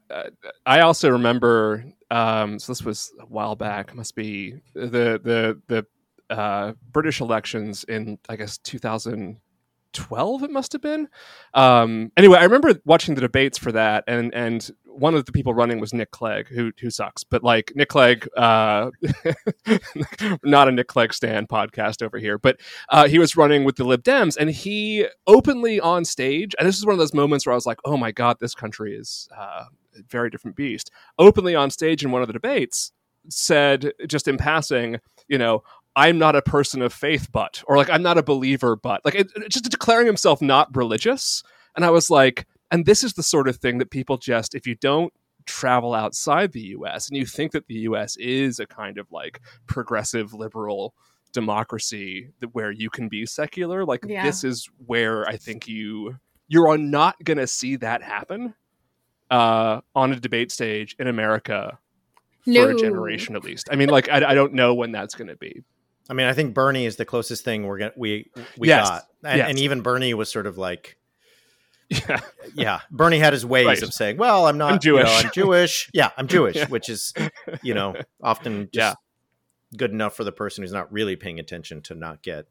I 0.66 0.80
also 0.80 1.10
remember. 1.10 1.84
Um, 2.10 2.58
so 2.58 2.72
this 2.72 2.82
was 2.84 3.12
a 3.20 3.26
while 3.26 3.56
back. 3.56 3.94
Must 3.94 4.14
be 4.14 4.60
the 4.74 5.20
the 5.22 5.60
the 5.68 5.86
uh, 6.34 6.72
British 6.92 7.20
elections 7.20 7.84
in 7.84 8.18
I 8.28 8.36
guess 8.36 8.58
2012. 9.92 10.42
It 10.44 10.50
must 10.50 10.72
have 10.72 10.82
been. 10.82 11.08
Um, 11.54 12.12
anyway, 12.16 12.38
I 12.38 12.44
remember 12.44 12.80
watching 12.84 13.14
the 13.14 13.20
debates 13.20 13.58
for 13.58 13.72
that, 13.72 14.04
and 14.06 14.34
and 14.34 14.70
one 14.84 15.14
of 15.14 15.24
the 15.24 15.32
people 15.32 15.54
running 15.54 15.80
was 15.80 15.92
Nick 15.92 16.10
Clegg, 16.10 16.48
who 16.48 16.72
who 16.80 16.90
sucks. 16.90 17.24
But 17.24 17.42
like 17.42 17.72
Nick 17.74 17.88
Clegg, 17.88 18.28
uh, 18.36 18.90
not 20.42 20.68
a 20.68 20.72
Nick 20.72 20.88
Clegg 20.88 21.14
stand 21.14 21.48
podcast 21.48 22.02
over 22.02 22.18
here, 22.18 22.38
but 22.38 22.60
uh, 22.88 23.08
he 23.08 23.18
was 23.18 23.36
running 23.36 23.64
with 23.64 23.76
the 23.76 23.84
Lib 23.84 24.02
Dems, 24.02 24.36
and 24.36 24.50
he 24.50 25.06
openly 25.26 25.80
on 25.80 26.04
stage, 26.04 26.54
and 26.58 26.66
this 26.66 26.78
is 26.78 26.86
one 26.86 26.92
of 26.92 26.98
those 26.98 27.14
moments 27.14 27.46
where 27.46 27.52
I 27.52 27.56
was 27.56 27.66
like, 27.66 27.78
oh 27.84 27.96
my 27.96 28.12
god, 28.12 28.36
this 28.40 28.54
country 28.54 28.96
is 28.96 29.28
uh, 29.36 29.64
a 29.96 30.02
very 30.08 30.30
different 30.30 30.56
beast. 30.56 30.90
Openly 31.18 31.54
on 31.54 31.70
stage 31.70 32.04
in 32.04 32.10
one 32.10 32.22
of 32.22 32.28
the 32.28 32.34
debates, 32.34 32.92
said 33.28 33.92
just 34.06 34.28
in 34.28 34.36
passing, 34.36 34.98
you 35.28 35.38
know, 35.38 35.62
I'm 35.96 36.18
not 36.18 36.36
a 36.36 36.42
person 36.42 36.82
of 36.82 36.92
faith, 36.92 37.28
but, 37.32 37.62
or 37.66 37.76
like, 37.76 37.90
I'm 37.90 38.02
not 38.02 38.18
a 38.18 38.22
believer, 38.22 38.76
but, 38.76 39.04
like, 39.04 39.14
it, 39.14 39.30
just 39.48 39.70
declaring 39.70 40.06
himself 40.06 40.40
not 40.40 40.74
religious. 40.74 41.42
And 41.74 41.84
I 41.84 41.90
was 41.90 42.10
like, 42.10 42.46
and 42.70 42.86
this 42.86 43.02
is 43.02 43.14
the 43.14 43.22
sort 43.22 43.48
of 43.48 43.56
thing 43.56 43.78
that 43.78 43.90
people 43.90 44.16
just, 44.16 44.54
if 44.54 44.66
you 44.66 44.76
don't 44.76 45.12
travel 45.46 45.94
outside 45.94 46.52
the 46.52 46.60
US 46.60 47.08
and 47.08 47.16
you 47.16 47.26
think 47.26 47.52
that 47.52 47.66
the 47.66 47.74
US 47.74 48.16
is 48.16 48.60
a 48.60 48.66
kind 48.66 48.98
of 48.98 49.10
like 49.10 49.40
progressive 49.66 50.32
liberal 50.32 50.94
democracy 51.32 52.30
that 52.40 52.54
where 52.54 52.70
you 52.70 52.90
can 52.90 53.08
be 53.08 53.26
secular, 53.26 53.84
like 53.84 54.04
yeah. 54.06 54.24
this 54.24 54.44
is 54.44 54.68
where 54.86 55.26
I 55.28 55.36
think 55.36 55.68
you 55.68 56.16
you're 56.48 56.76
not 56.78 57.22
going 57.22 57.38
to 57.38 57.46
see 57.46 57.76
that 57.76 58.02
happen 58.02 58.54
uh, 59.30 59.80
on 59.94 60.12
a 60.12 60.18
debate 60.18 60.50
stage 60.50 60.96
in 60.98 61.06
America 61.06 61.78
no. 62.46 62.64
for 62.64 62.70
a 62.72 62.76
generation 62.76 63.36
at 63.36 63.44
least. 63.44 63.68
I 63.70 63.76
mean, 63.76 63.88
like 63.88 64.08
I, 64.08 64.30
I 64.30 64.34
don't 64.34 64.54
know 64.54 64.74
when 64.74 64.92
that's 64.92 65.14
going 65.14 65.28
to 65.28 65.36
be. 65.36 65.62
I 66.10 66.12
mean, 66.12 66.26
I 66.26 66.32
think 66.32 66.54
Bernie 66.54 66.86
is 66.86 66.96
the 66.96 67.04
closest 67.04 67.44
thing 67.44 67.64
we're 67.66 67.78
gonna 67.78 67.92
we 67.96 68.30
we 68.58 68.66
yes. 68.66 68.88
got, 68.88 69.04
and, 69.24 69.38
yes. 69.38 69.48
and, 69.48 69.58
even 69.60 69.80
Bernie 69.80 70.12
was 70.12 70.28
sort 70.30 70.48
of 70.48 70.58
like 70.58 70.98
yeah, 71.88 72.20
yeah. 72.54 72.80
Bernie 72.90 73.18
had 73.18 73.32
his 73.32 73.46
ways 73.46 73.66
right. 73.66 73.82
of 73.82 73.92
saying, 73.94 74.16
"Well, 74.16 74.46
I'm 74.46 74.58
not 74.58 74.72
I'm 74.72 74.78
Jewish. 74.80 75.08
You 75.08 75.12
know, 75.12 75.18
I'm 75.18 75.30
Jewish. 75.34 75.90
Yeah, 75.92 76.10
I'm 76.16 76.26
Jewish," 76.26 76.56
yeah. 76.56 76.66
which 76.66 76.88
is, 76.88 77.12
you 77.62 77.74
know, 77.74 77.94
often 78.22 78.68
just 78.74 78.96
yeah. 78.96 79.76
good 79.76 79.92
enough 79.92 80.16
for 80.16 80.24
the 80.24 80.32
person 80.32 80.62
who's 80.62 80.72
not 80.72 80.92
really 80.92 81.14
paying 81.16 81.38
attention 81.38 81.82
to 81.82 81.94
not 81.94 82.22
get. 82.22 82.46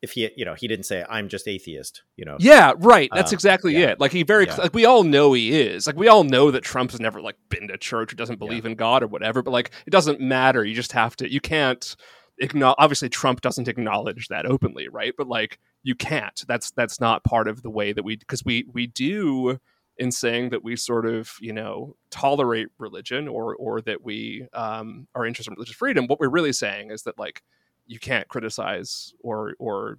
If 0.00 0.12
he, 0.12 0.30
you 0.36 0.44
know, 0.44 0.54
he 0.54 0.66
didn't 0.66 0.86
say, 0.86 1.04
"I'm 1.08 1.28
just 1.28 1.46
atheist," 1.46 2.02
you 2.16 2.24
know. 2.24 2.36
Yeah, 2.38 2.72
right. 2.78 3.08
That's 3.12 3.32
uh, 3.32 3.36
exactly 3.36 3.74
yeah. 3.76 3.90
it. 3.90 4.00
Like 4.00 4.12
he 4.12 4.24
very, 4.24 4.46
like 4.46 4.74
we 4.74 4.84
all 4.84 5.04
know 5.04 5.32
he 5.32 5.60
is. 5.60 5.86
Like 5.86 5.96
we 5.96 6.08
all 6.08 6.24
know 6.24 6.50
that 6.50 6.62
Trump 6.62 6.92
has 6.92 7.00
never 7.00 7.20
like 7.20 7.36
been 7.48 7.68
to 7.68 7.78
church 7.78 8.12
or 8.12 8.16
doesn't 8.16 8.38
believe 8.38 8.66
in 8.66 8.74
God 8.74 9.02
or 9.02 9.08
whatever. 9.08 9.42
But 9.42 9.52
like 9.52 9.70
it 9.86 9.90
doesn't 9.90 10.20
matter. 10.20 10.64
You 10.64 10.74
just 10.74 10.92
have 10.92 11.16
to. 11.16 11.32
You 11.32 11.40
can't. 11.40 11.96
Acknowledge, 12.38 12.76
obviously, 12.78 13.08
Trump 13.08 13.40
doesn't 13.40 13.68
acknowledge 13.68 14.28
that 14.28 14.46
openly, 14.46 14.88
right? 14.88 15.14
But 15.16 15.28
like 15.28 15.58
you 15.82 15.94
can't. 15.94 16.42
That's 16.46 16.70
that's 16.72 17.00
not 17.00 17.24
part 17.24 17.48
of 17.48 17.62
the 17.62 17.70
way 17.70 17.92
that 17.92 18.04
we 18.04 18.16
because 18.16 18.44
we 18.44 18.64
we 18.72 18.86
do 18.86 19.58
in 19.98 20.10
saying 20.10 20.50
that 20.50 20.64
we 20.64 20.76
sort 20.76 21.06
of 21.06 21.32
you 21.40 21.52
know 21.52 21.96
tolerate 22.10 22.68
religion 22.78 23.28
or 23.28 23.54
or 23.56 23.80
that 23.82 24.02
we 24.02 24.48
um, 24.52 25.06
are 25.14 25.26
interested 25.26 25.50
in 25.50 25.56
religious 25.56 25.76
freedom. 25.76 26.06
What 26.06 26.20
we're 26.20 26.28
really 26.28 26.52
saying 26.52 26.90
is 26.90 27.02
that 27.02 27.18
like 27.18 27.42
you 27.86 27.98
can't 27.98 28.28
criticize 28.28 29.12
or 29.20 29.54
or 29.58 29.98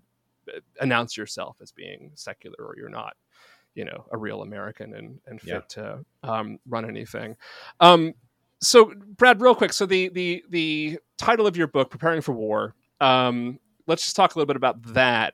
uh, 0.54 0.60
announce 0.80 1.16
yourself 1.18 1.58
as 1.62 1.72
being 1.72 2.12
secular 2.16 2.58
or 2.60 2.76
you're 2.78 2.90
not 2.90 3.16
you 3.76 3.86
know 3.86 4.06
a 4.12 4.18
real 4.18 4.42
American 4.42 4.94
and 4.94 5.20
and 5.28 5.42
fit 5.42 5.50
yeah. 5.50 5.60
to 5.84 6.06
um, 6.24 6.60
run 6.68 6.86
anything. 6.88 7.36
Um, 7.80 8.14
so 8.64 8.94
Brad, 9.18 9.42
real 9.42 9.56
quick. 9.56 9.74
So 9.74 9.86
the 9.86 10.10
the 10.10 10.44
the 10.50 11.00
title 11.18 11.48
of 11.48 11.56
your 11.56 11.68
book, 11.68 11.90
"Preparing 11.90 12.22
for 12.22 12.34
War." 12.34 12.76
Um, 13.00 13.60
let's 13.88 14.04
just 14.04 14.16
talk 14.16 14.36
a 14.36 14.40
little 14.40 14.48
bit 14.48 14.56
about 14.56 14.82
that 14.94 15.34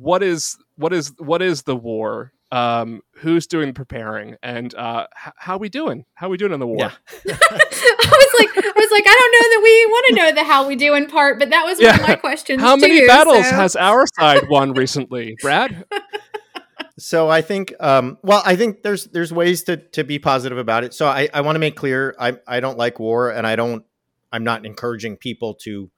what 0.00 0.22
is 0.22 0.58
what 0.76 0.92
is 0.92 1.12
what 1.18 1.42
is 1.42 1.62
the 1.62 1.76
war 1.76 2.32
um, 2.50 3.02
who's 3.16 3.46
doing 3.46 3.72
preparing 3.72 4.36
and 4.42 4.74
uh, 4.74 5.06
h- 5.26 5.32
how 5.36 5.54
are 5.54 5.58
we 5.58 5.68
doing? 5.68 6.04
How 6.14 6.26
are 6.26 6.30
we 6.30 6.36
doing 6.36 6.52
in 6.52 6.60
the 6.60 6.66
war? 6.66 6.78
Yeah. 6.78 6.90
I 7.26 7.28
was 7.28 8.34
like, 8.38 8.64
I 8.64 8.72
was 8.76 8.90
like, 8.90 9.04
I 9.06 9.16
don't 9.18 9.32
know 9.32 9.48
that 9.48 9.60
we 9.62 9.86
want 9.86 10.06
to 10.08 10.14
know 10.14 10.32
the 10.32 10.44
how 10.44 10.66
we 10.66 10.76
doing 10.76 11.06
part, 11.08 11.38
but 11.38 11.50
that 11.50 11.64
was 11.64 11.80
yeah. 11.80 11.92
one 11.92 12.00
of 12.00 12.08
my 12.08 12.14
questions. 12.16 12.60
How 12.60 12.76
many 12.76 13.00
too, 13.00 13.06
battles 13.06 13.48
so. 13.48 13.54
has 13.54 13.76
our 13.76 14.06
side 14.18 14.48
won 14.48 14.72
recently, 14.72 15.36
Brad? 15.40 15.84
so 16.98 17.28
I 17.28 17.40
think, 17.40 17.72
um, 17.80 18.18
well, 18.22 18.42
I 18.44 18.56
think 18.56 18.82
there's 18.82 19.06
there's 19.06 19.32
ways 19.32 19.62
to 19.64 19.78
to 19.78 20.04
be 20.04 20.18
positive 20.18 20.58
about 20.58 20.84
it. 20.84 20.92
So 20.92 21.06
I, 21.06 21.28
I 21.32 21.40
want 21.40 21.56
to 21.56 21.60
make 21.60 21.76
clear, 21.76 22.14
I 22.18 22.38
I 22.46 22.60
don't 22.60 22.76
like 22.76 22.98
war, 22.98 23.30
and 23.30 23.46
I 23.46 23.56
don't, 23.56 23.84
I'm 24.30 24.44
not 24.44 24.66
encouraging 24.66 25.16
people 25.16 25.54
to 25.62 25.90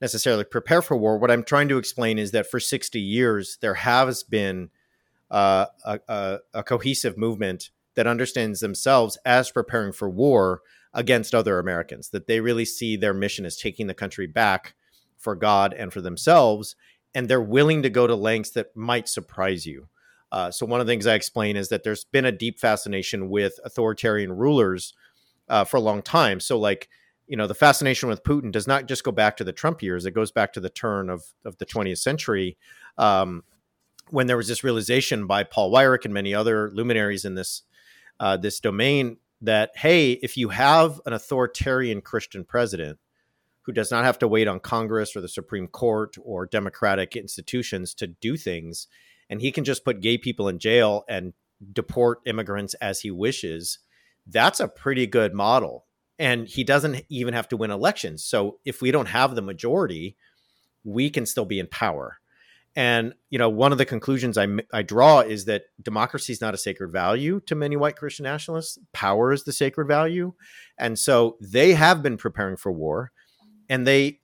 necessarily 0.00 0.44
prepare 0.44 0.82
for 0.82 0.96
war. 0.96 1.18
What 1.18 1.30
I'm 1.30 1.42
trying 1.42 1.68
to 1.68 1.78
explain 1.78 2.18
is 2.18 2.30
that 2.32 2.50
for 2.50 2.60
60 2.60 3.00
years 3.00 3.58
there 3.60 3.74
has 3.74 4.22
been 4.22 4.70
uh, 5.30 5.66
a, 5.84 6.00
a, 6.08 6.38
a 6.52 6.62
cohesive 6.62 7.16
movement 7.16 7.70
that 7.94 8.06
understands 8.06 8.60
themselves 8.60 9.18
as 9.24 9.50
preparing 9.50 9.92
for 9.92 10.10
war 10.10 10.60
against 10.92 11.34
other 11.34 11.58
Americans. 11.58 12.10
That 12.10 12.26
they 12.26 12.40
really 12.40 12.64
see 12.64 12.96
their 12.96 13.14
mission 13.14 13.44
as 13.46 13.56
taking 13.56 13.88
the 13.88 13.94
country 13.94 14.26
back 14.26 14.74
for 15.16 15.34
God 15.34 15.74
and 15.74 15.92
for 15.92 16.00
themselves, 16.00 16.76
and 17.14 17.28
they're 17.28 17.40
willing 17.40 17.82
to 17.82 17.90
go 17.90 18.06
to 18.06 18.14
lengths 18.14 18.50
that 18.50 18.76
might 18.76 19.08
surprise 19.08 19.66
you. 19.66 19.88
Uh, 20.34 20.50
so 20.50 20.66
one 20.66 20.80
of 20.80 20.86
the 20.86 20.92
things 20.92 21.06
I 21.06 21.14
explain 21.14 21.54
is 21.56 21.68
that 21.68 21.84
there's 21.84 22.06
been 22.06 22.24
a 22.24 22.32
deep 22.32 22.58
fascination 22.58 23.30
with 23.30 23.60
authoritarian 23.64 24.32
rulers 24.32 24.92
uh, 25.48 25.62
for 25.62 25.76
a 25.76 25.80
long 25.80 26.02
time. 26.02 26.40
So 26.40 26.58
like 26.58 26.88
you 27.28 27.36
know 27.36 27.46
the 27.46 27.54
fascination 27.54 28.08
with 28.08 28.24
Putin 28.24 28.50
does 28.50 28.66
not 28.66 28.86
just 28.86 29.04
go 29.04 29.12
back 29.12 29.36
to 29.36 29.44
the 29.44 29.52
Trump 29.52 29.80
years; 29.80 30.04
it 30.04 30.10
goes 30.10 30.32
back 30.32 30.52
to 30.54 30.60
the 30.60 30.68
turn 30.68 31.08
of 31.08 31.22
of 31.44 31.58
the 31.58 31.66
20th 31.66 31.98
century, 31.98 32.58
um, 32.98 33.44
when 34.10 34.26
there 34.26 34.36
was 34.36 34.48
this 34.48 34.64
realization 34.64 35.28
by 35.28 35.44
Paul 35.44 35.72
Weyrich 35.72 36.04
and 36.04 36.12
many 36.12 36.34
other 36.34 36.68
luminaries 36.72 37.24
in 37.24 37.36
this 37.36 37.62
uh, 38.18 38.36
this 38.36 38.58
domain 38.58 39.18
that 39.40 39.70
hey, 39.76 40.14
if 40.14 40.36
you 40.36 40.48
have 40.48 41.00
an 41.06 41.12
authoritarian 41.12 42.00
Christian 42.00 42.44
president 42.44 42.98
who 43.62 43.72
does 43.72 43.92
not 43.92 44.04
have 44.04 44.18
to 44.18 44.26
wait 44.26 44.48
on 44.48 44.58
Congress 44.58 45.14
or 45.14 45.20
the 45.20 45.28
Supreme 45.28 45.68
Court 45.68 46.16
or 46.24 46.44
democratic 46.44 47.14
institutions 47.14 47.94
to 47.94 48.08
do 48.08 48.36
things, 48.36 48.88
and 49.34 49.42
he 49.42 49.50
can 49.50 49.64
just 49.64 49.84
put 49.84 50.00
gay 50.00 50.16
people 50.16 50.46
in 50.46 50.60
jail 50.60 51.02
and 51.08 51.32
deport 51.72 52.20
immigrants 52.24 52.74
as 52.74 53.00
he 53.00 53.10
wishes, 53.10 53.80
that's 54.28 54.60
a 54.60 54.68
pretty 54.68 55.08
good 55.08 55.34
model 55.34 55.86
and 56.18 56.46
he 56.46 56.62
doesn't 56.62 57.04
even 57.08 57.34
have 57.34 57.48
to 57.48 57.56
win 57.56 57.72
elections. 57.72 58.24
So 58.24 58.58
if 58.64 58.80
we 58.80 58.92
don't 58.92 59.06
have 59.06 59.34
the 59.34 59.42
majority, 59.42 60.16
we 60.84 61.10
can 61.10 61.26
still 61.26 61.44
be 61.44 61.58
in 61.58 61.66
power. 61.66 62.18
And 62.76 63.14
you 63.30 63.38
know, 63.38 63.48
one 63.48 63.72
of 63.72 63.78
the 63.78 63.84
conclusions 63.84 64.36
I, 64.36 64.46
I 64.72 64.82
draw 64.82 65.20
is 65.20 65.44
that 65.46 65.64
democracy 65.80 66.32
is 66.32 66.40
not 66.40 66.54
a 66.54 66.58
sacred 66.58 66.92
value 66.92 67.40
to 67.46 67.54
many 67.54 67.76
white 67.76 67.96
Christian 67.96 68.24
nationalists. 68.24 68.78
Power 68.92 69.32
is 69.32 69.42
the 69.42 69.52
sacred 69.52 69.86
value, 69.86 70.34
and 70.78 70.98
so 70.98 71.36
they 71.40 71.74
have 71.74 72.02
been 72.02 72.16
preparing 72.16 72.56
for 72.56 72.72
war, 72.72 73.12
and 73.68 73.86
they, 73.86 74.20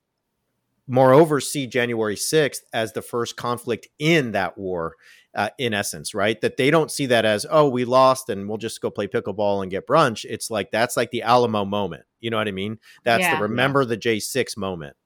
moreover, 0.91 1.41
see 1.41 1.69
January 1.69 2.17
sixth 2.17 2.65
as 2.73 2.93
the 2.93 3.01
first 3.01 3.37
conflict 3.37 3.87
in 4.01 4.33
that 4.33 4.59
war 4.59 4.97
uh, 5.37 5.51
in 5.57 5.73
essence, 5.73 6.15
right? 6.15 6.41
That 6.41 6.57
they 6.57 6.69
don't 6.69 6.91
see 6.91 7.07
that 7.07 7.25
as, 7.25 7.47
oh, 7.49 7.69
we 7.69 7.85
lost 7.85 8.29
and 8.29 8.49
we'll 8.49 8.59
just 8.59 8.81
go 8.81 8.91
play 8.91 9.07
pickleball 9.07 9.63
and 9.63 9.71
get 9.71 9.87
brunch. 9.87 10.25
It's 10.29 10.51
like 10.51 10.73
that's 10.73 10.97
like 10.97 11.13
the 11.13 11.23
Alamo 11.23 11.65
moment. 11.65 12.03
You 12.19 12.31
know 12.31 12.39
what 12.39 12.49
I 12.49 12.53
mean? 12.53 12.79
That's 13.05 13.23
yeah. 13.23 13.37
the 13.37 13.43
remember 13.43 13.85
the 13.85 13.97
J6 13.97 14.57
moment. 14.57 14.97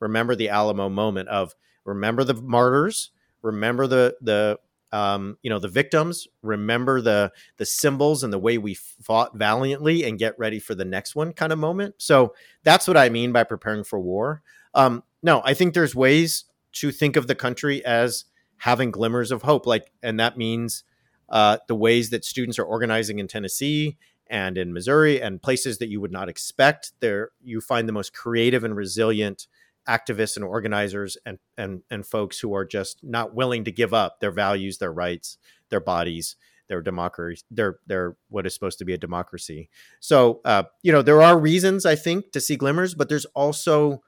Remember 0.00 0.34
the 0.34 0.48
Alamo 0.48 0.88
moment 0.88 1.28
of 1.28 1.54
remember 1.84 2.24
the 2.24 2.34
martyrs, 2.34 3.10
remember 3.42 3.86
the 3.86 4.16
the 4.22 4.58
um, 4.92 5.36
you 5.42 5.50
know 5.50 5.58
the 5.58 5.68
victims, 5.68 6.26
remember 6.40 7.02
the 7.02 7.32
the 7.58 7.66
symbols 7.66 8.24
and 8.24 8.32
the 8.32 8.38
way 8.38 8.56
we 8.56 8.74
fought 8.74 9.36
valiantly 9.36 10.04
and 10.04 10.18
get 10.18 10.38
ready 10.38 10.58
for 10.58 10.74
the 10.74 10.86
next 10.86 11.14
one 11.14 11.34
kind 11.34 11.52
of 11.52 11.58
moment. 11.58 11.96
So 11.98 12.34
that's 12.62 12.88
what 12.88 12.96
I 12.96 13.10
mean 13.10 13.32
by 13.32 13.44
preparing 13.44 13.84
for 13.84 14.00
war. 14.00 14.42
Um, 14.74 15.02
no, 15.24 15.40
I 15.42 15.54
think 15.54 15.72
there's 15.72 15.94
ways 15.94 16.44
to 16.74 16.92
think 16.92 17.16
of 17.16 17.26
the 17.26 17.34
country 17.34 17.84
as 17.84 18.26
having 18.58 18.90
glimmers 18.90 19.30
of 19.30 19.42
hope. 19.42 19.66
Like, 19.66 19.90
and 20.02 20.20
that 20.20 20.36
means 20.36 20.84
uh, 21.30 21.56
the 21.66 21.74
ways 21.74 22.10
that 22.10 22.26
students 22.26 22.58
are 22.58 22.64
organizing 22.64 23.18
in 23.18 23.26
Tennessee 23.26 23.96
and 24.28 24.58
in 24.58 24.74
Missouri 24.74 25.22
and 25.22 25.40
places 25.40 25.78
that 25.78 25.88
you 25.88 25.98
would 26.00 26.12
not 26.12 26.28
expect. 26.28 26.92
There, 27.00 27.30
you 27.42 27.62
find 27.62 27.88
the 27.88 27.92
most 27.92 28.12
creative 28.12 28.64
and 28.64 28.76
resilient 28.76 29.46
activists 29.88 30.36
and 30.36 30.44
organizers 30.44 31.16
and 31.26 31.38
and 31.58 31.82
and 31.90 32.06
folks 32.06 32.40
who 32.40 32.54
are 32.54 32.64
just 32.64 33.02
not 33.02 33.34
willing 33.34 33.64
to 33.64 33.72
give 33.72 33.94
up 33.94 34.20
their 34.20 34.30
values, 34.30 34.78
their 34.78 34.92
rights, 34.92 35.38
their 35.70 35.80
bodies, 35.80 36.36
their 36.68 36.82
democracy, 36.82 37.44
their 37.50 37.78
their 37.86 38.16
what 38.28 38.46
is 38.46 38.52
supposed 38.52 38.78
to 38.78 38.84
be 38.84 38.92
a 38.92 38.98
democracy. 38.98 39.70
So, 40.00 40.40
uh, 40.44 40.64
you 40.82 40.92
know, 40.92 41.02
there 41.02 41.22
are 41.22 41.38
reasons 41.38 41.86
I 41.86 41.96
think 41.96 42.32
to 42.32 42.40
see 42.40 42.56
glimmers, 42.56 42.94
but 42.94 43.08
there's 43.08 43.26
also 43.26 44.02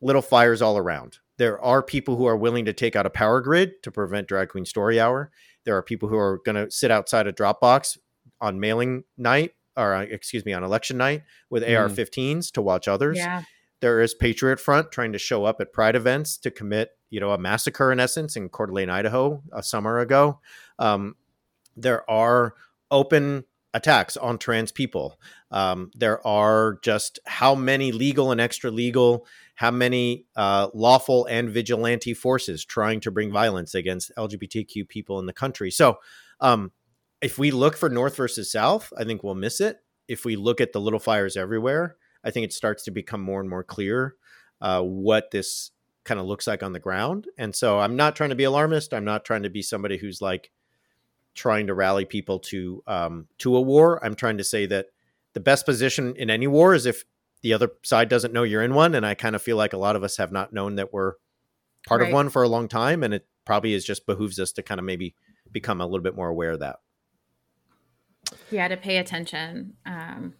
little 0.00 0.22
fires 0.22 0.62
all 0.62 0.76
around. 0.76 1.18
There 1.38 1.60
are 1.60 1.82
people 1.82 2.16
who 2.16 2.26
are 2.26 2.36
willing 2.36 2.64
to 2.66 2.72
take 2.72 2.94
out 2.96 3.06
a 3.06 3.10
power 3.10 3.40
grid 3.40 3.82
to 3.82 3.90
prevent 3.90 4.28
Drag 4.28 4.48
Queen 4.48 4.64
Story 4.64 5.00
Hour. 5.00 5.30
There 5.64 5.76
are 5.76 5.82
people 5.82 6.08
who 6.08 6.18
are 6.18 6.40
going 6.44 6.56
to 6.56 6.70
sit 6.70 6.90
outside 6.90 7.26
a 7.26 7.32
Dropbox 7.32 7.98
on 8.40 8.60
mailing 8.60 9.04
night, 9.16 9.54
or 9.76 9.94
uh, 9.94 10.02
excuse 10.02 10.44
me, 10.44 10.52
on 10.52 10.64
election 10.64 10.96
night 10.96 11.22
with 11.48 11.62
mm. 11.62 11.78
AR-15s 11.78 12.50
to 12.52 12.62
watch 12.62 12.88
others. 12.88 13.16
Yeah. 13.16 13.42
There 13.80 14.00
is 14.00 14.12
Patriot 14.12 14.60
Front 14.60 14.92
trying 14.92 15.12
to 15.12 15.18
show 15.18 15.44
up 15.44 15.60
at 15.60 15.72
Pride 15.72 15.96
events 15.96 16.36
to 16.38 16.50
commit, 16.50 16.90
you 17.08 17.20
know, 17.20 17.30
a 17.30 17.38
massacre 17.38 17.90
in 17.90 17.98
essence 17.98 18.36
in 18.36 18.50
Coeur 18.50 18.66
d'Alene, 18.66 18.90
Idaho, 18.90 19.42
a 19.52 19.62
summer 19.62 19.98
ago. 19.98 20.40
Um, 20.78 21.16
there 21.76 22.08
are 22.10 22.54
open 22.90 23.44
attacks 23.72 24.16
on 24.16 24.36
trans 24.36 24.72
people. 24.72 25.18
Um, 25.50 25.90
there 25.94 26.24
are 26.26 26.78
just 26.82 27.18
how 27.26 27.54
many 27.54 27.92
legal 27.92 28.32
and 28.32 28.40
extra 28.40 28.70
legal 28.70 29.26
how 29.60 29.70
many 29.70 30.24
uh, 30.36 30.68
lawful 30.72 31.26
and 31.26 31.50
vigilante 31.50 32.14
forces 32.14 32.64
trying 32.64 32.98
to 32.98 33.10
bring 33.10 33.30
violence 33.30 33.74
against 33.74 34.10
LGBTQ 34.16 34.88
people 34.88 35.18
in 35.18 35.26
the 35.26 35.34
country. 35.34 35.70
So, 35.70 35.98
um, 36.40 36.72
if 37.20 37.36
we 37.36 37.50
look 37.50 37.76
for 37.76 37.90
North 37.90 38.16
versus 38.16 38.50
South, 38.50 38.90
I 38.96 39.04
think 39.04 39.22
we'll 39.22 39.34
miss 39.34 39.60
it. 39.60 39.80
If 40.08 40.24
we 40.24 40.34
look 40.34 40.62
at 40.62 40.72
the 40.72 40.80
little 40.80 40.98
fires 40.98 41.36
everywhere, 41.36 41.96
I 42.24 42.30
think 42.30 42.44
it 42.44 42.54
starts 42.54 42.84
to 42.84 42.90
become 42.90 43.20
more 43.20 43.38
and 43.38 43.50
more 43.50 43.62
clear 43.62 44.14
uh, 44.62 44.80
what 44.80 45.30
this 45.30 45.72
kind 46.04 46.18
of 46.18 46.24
looks 46.24 46.46
like 46.46 46.62
on 46.62 46.72
the 46.72 46.80
ground. 46.80 47.26
And 47.36 47.54
so, 47.54 47.80
I'm 47.80 47.96
not 47.96 48.16
trying 48.16 48.30
to 48.30 48.36
be 48.36 48.44
alarmist. 48.44 48.94
I'm 48.94 49.04
not 49.04 49.26
trying 49.26 49.42
to 49.42 49.50
be 49.50 49.60
somebody 49.60 49.98
who's 49.98 50.22
like 50.22 50.50
trying 51.34 51.66
to 51.66 51.74
rally 51.74 52.06
people 52.06 52.38
to 52.38 52.82
um, 52.86 53.26
to 53.40 53.54
a 53.56 53.60
war. 53.60 54.02
I'm 54.02 54.14
trying 54.14 54.38
to 54.38 54.44
say 54.44 54.64
that 54.64 54.86
the 55.34 55.40
best 55.40 55.66
position 55.66 56.16
in 56.16 56.30
any 56.30 56.46
war 56.46 56.72
is 56.72 56.86
if 56.86 57.04
the 57.42 57.52
other 57.52 57.70
side 57.82 58.08
doesn't 58.08 58.32
know 58.32 58.42
you're 58.42 58.62
in 58.62 58.74
one. 58.74 58.94
And 58.94 59.04
I 59.04 59.14
kind 59.14 59.34
of 59.34 59.42
feel 59.42 59.56
like 59.56 59.72
a 59.72 59.78
lot 59.78 59.96
of 59.96 60.02
us 60.02 60.16
have 60.16 60.32
not 60.32 60.52
known 60.52 60.76
that 60.76 60.92
we're 60.92 61.14
part 61.86 62.00
right. 62.00 62.08
of 62.08 62.14
one 62.14 62.28
for 62.28 62.42
a 62.42 62.48
long 62.48 62.68
time. 62.68 63.02
And 63.02 63.14
it 63.14 63.26
probably 63.44 63.74
is 63.74 63.84
just 63.84 64.06
behooves 64.06 64.38
us 64.38 64.52
to 64.52 64.62
kind 64.62 64.78
of 64.78 64.84
maybe 64.84 65.14
become 65.50 65.80
a 65.80 65.86
little 65.86 66.02
bit 66.02 66.16
more 66.16 66.28
aware 66.28 66.52
of 66.52 66.60
that. 66.60 66.80
Yeah, 68.50 68.68
to 68.68 68.76
pay 68.76 68.98
attention. 68.98 69.74
Um, 69.86 70.34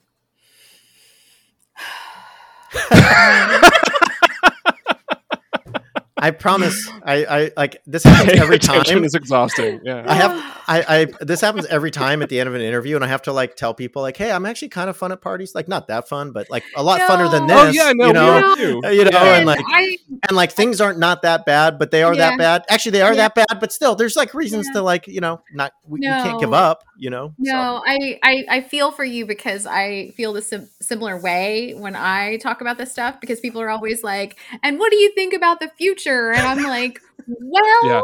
I 6.21 6.31
promise. 6.33 6.89
I, 7.03 7.25
I 7.25 7.51
like 7.57 7.83
this 7.87 8.05
happens 8.05 8.39
every 8.39 8.59
time. 8.59 8.83
It's 8.87 9.15
exhausting. 9.15 9.81
Yeah. 9.83 10.05
I 10.07 10.15
have. 10.15 10.31
I, 10.69 10.85
I. 10.89 11.25
This 11.25 11.41
happens 11.41 11.67
every 11.67 11.91
time 11.91 12.23
at 12.23 12.29
the 12.29 12.39
end 12.39 12.49
of 12.49 12.55
an 12.55 12.61
interview, 12.61 12.95
and 12.95 13.05
I 13.05 13.09
have 13.09 13.23
to 13.23 13.33
like 13.33 13.57
tell 13.57 13.75
people 13.75 14.03
like, 14.03 14.17
"Hey, 14.17 14.31
I'm 14.31 14.47
actually 14.47 14.69
kind 14.69 14.91
of 14.91 14.97
fun 14.97 15.11
at 15.11 15.21
parties. 15.21 15.55
Like, 15.55 15.67
not 15.67 15.89
that 15.89 16.09
fun, 16.09 16.33
but 16.33 16.51
like 16.51 16.63
a 16.77 16.83
lot 16.83 16.99
no. 16.99 17.09
funner 17.09 17.31
than 17.31 17.51
oh, 17.51 17.67
this. 17.67 17.81
Oh 17.81 17.87
yeah, 17.87 17.93
no, 17.93 18.07
you 18.07 18.13
know, 18.13 18.81
uh, 18.85 18.91
you 18.91 19.05
know, 19.05 19.11
yeah. 19.11 19.37
and 19.37 19.47
like, 19.47 19.65
I, 19.67 19.99
and 20.29 20.37
like 20.37 20.53
things 20.53 20.81
aren't 20.81 20.99
not 20.99 21.23
that 21.23 21.45
bad, 21.47 21.79
but 21.79 21.91
they 21.91 22.03
are 22.03 22.15
yeah. 22.15 22.31
that 22.31 22.39
bad. 22.39 22.65
Actually, 22.69 22.93
they 22.93 23.03
are 23.03 23.13
yeah. 23.13 23.29
that 23.29 23.35
bad, 23.35 23.59
but 23.59 23.73
still, 23.73 23.95
there's 23.97 24.15
like 24.15 24.35
reasons 24.35 24.69
to 24.75 24.83
like, 24.83 25.09
you 25.09 25.21
know, 25.21 25.41
not 25.53 25.73
we, 25.85 26.01
no. 26.01 26.17
we 26.17 26.23
can't 26.23 26.41
give 26.41 26.53
up. 26.53 26.85
You 26.97 27.09
know. 27.09 27.35
No, 27.39 27.53
so. 27.53 27.83
I, 27.87 28.21
I 28.23 28.45
I 28.49 28.61
feel 28.61 28.93
for 28.93 29.05
you 29.05 29.25
because 29.25 29.67
I 29.67 30.11
feel 30.17 30.35
the 30.35 30.43
sim- 30.43 30.69
similar 30.81 31.19
way 31.19 31.73
when 31.73 31.97
I 31.97 32.37
talk 32.37 32.61
about 32.61 32.77
this 32.77 32.93
stuff 32.93 33.21
because 33.21 33.41
people 33.41 33.61
are 33.63 33.71
always 33.71 34.05
like, 34.05 34.39
"And 34.63 34.79
what 34.79 34.93
do 34.93 34.99
you 34.99 35.11
think 35.15 35.33
about 35.33 35.61
the 35.61 35.71
future?" 35.79 36.10
And 36.11 36.47
I'm 36.47 36.62
like, 36.65 37.01
well, 37.27 37.85
yeah. 37.85 38.01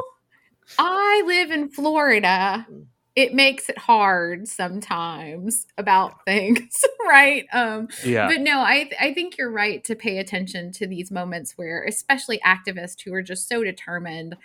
I 0.79 1.23
live 1.27 1.51
in 1.51 1.69
Florida. 1.69 2.67
It 3.15 3.33
makes 3.33 3.71
it 3.71 3.79
hard 3.79 4.47
sometimes 4.47 5.67
about 5.79 6.25
things, 6.27 6.69
right? 7.09 7.47
Um, 7.53 7.89
yeah. 8.05 8.29
But 8.29 8.41
no, 8.41 8.59
I 8.59 8.91
I 9.01 9.15
think 9.15 9.39
you're 9.39 9.51
right 9.51 9.83
to 9.85 9.95
pay 9.95 10.19
attention 10.19 10.71
to 10.73 10.87
these 10.87 11.11
moments 11.11 11.55
where, 11.57 11.85
especially 11.85 12.41
activists 12.47 13.03
who 13.05 13.15
are 13.15 13.23
just 13.23 13.49
so 13.49 13.65
determined 13.65 14.37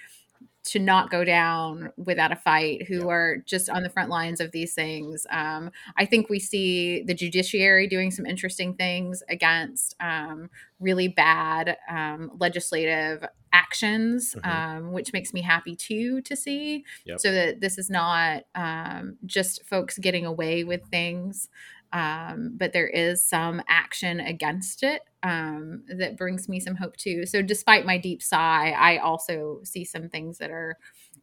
to 0.64 0.80
not 0.80 1.10
go 1.10 1.24
down 1.24 1.92
without 1.98 2.32
a 2.32 2.36
fight, 2.36 2.88
who 2.88 3.00
yeah. 3.00 3.08
are 3.08 3.38
just 3.46 3.70
on 3.70 3.84
the 3.84 3.90
front 3.90 4.10
lines 4.10 4.40
of 4.40 4.52
these 4.52 4.74
things. 4.74 5.26
Um, 5.30 5.72
I 5.98 6.06
think 6.06 6.30
we 6.30 6.40
see 6.40 7.04
the 7.04 7.14
judiciary 7.14 7.88
doing 7.88 8.12
some 8.12 8.26
interesting 8.26 8.76
things 8.76 9.24
against 9.28 9.96
um, 10.00 10.50
really 10.80 11.08
bad 11.08 11.78
um, 11.90 12.32
legislative 12.40 13.26
actions, 13.54 14.36
mm-hmm. 14.38 14.50
Um, 14.50 14.92
which 14.92 15.14
makes 15.14 15.34
me 15.34 15.42
happy 15.42 15.76
too 15.76 16.22
to 16.22 16.36
see. 16.36 16.86
Yep. 17.06 17.20
So 17.20 17.32
that 17.32 17.60
this 17.60 17.78
is 17.78 17.90
not 17.90 18.44
um, 18.56 19.18
just 19.26 19.66
folks 19.66 19.98
getting 19.98 20.26
away 20.26 20.64
with 20.64 20.84
things. 20.92 21.50
Um, 21.94 22.54
but 22.56 22.74
there 22.74 22.88
is 22.88 23.24
some 23.24 23.62
action 23.68 24.20
against 24.22 24.84
it 24.84 25.02
um, 25.24 25.84
that 25.90 26.18
brings 26.18 26.48
me 26.48 26.60
some 26.60 26.76
hope 26.76 26.96
too. 26.96 27.26
So, 27.26 27.42
despite 27.42 27.86
my 27.86 27.98
deep 27.98 28.24
sigh, 28.24 28.72
I 28.72 28.98
also 28.98 29.60
see 29.64 29.84
some 29.84 30.08
things 30.08 30.38
that 30.38 30.52
are 30.52 30.78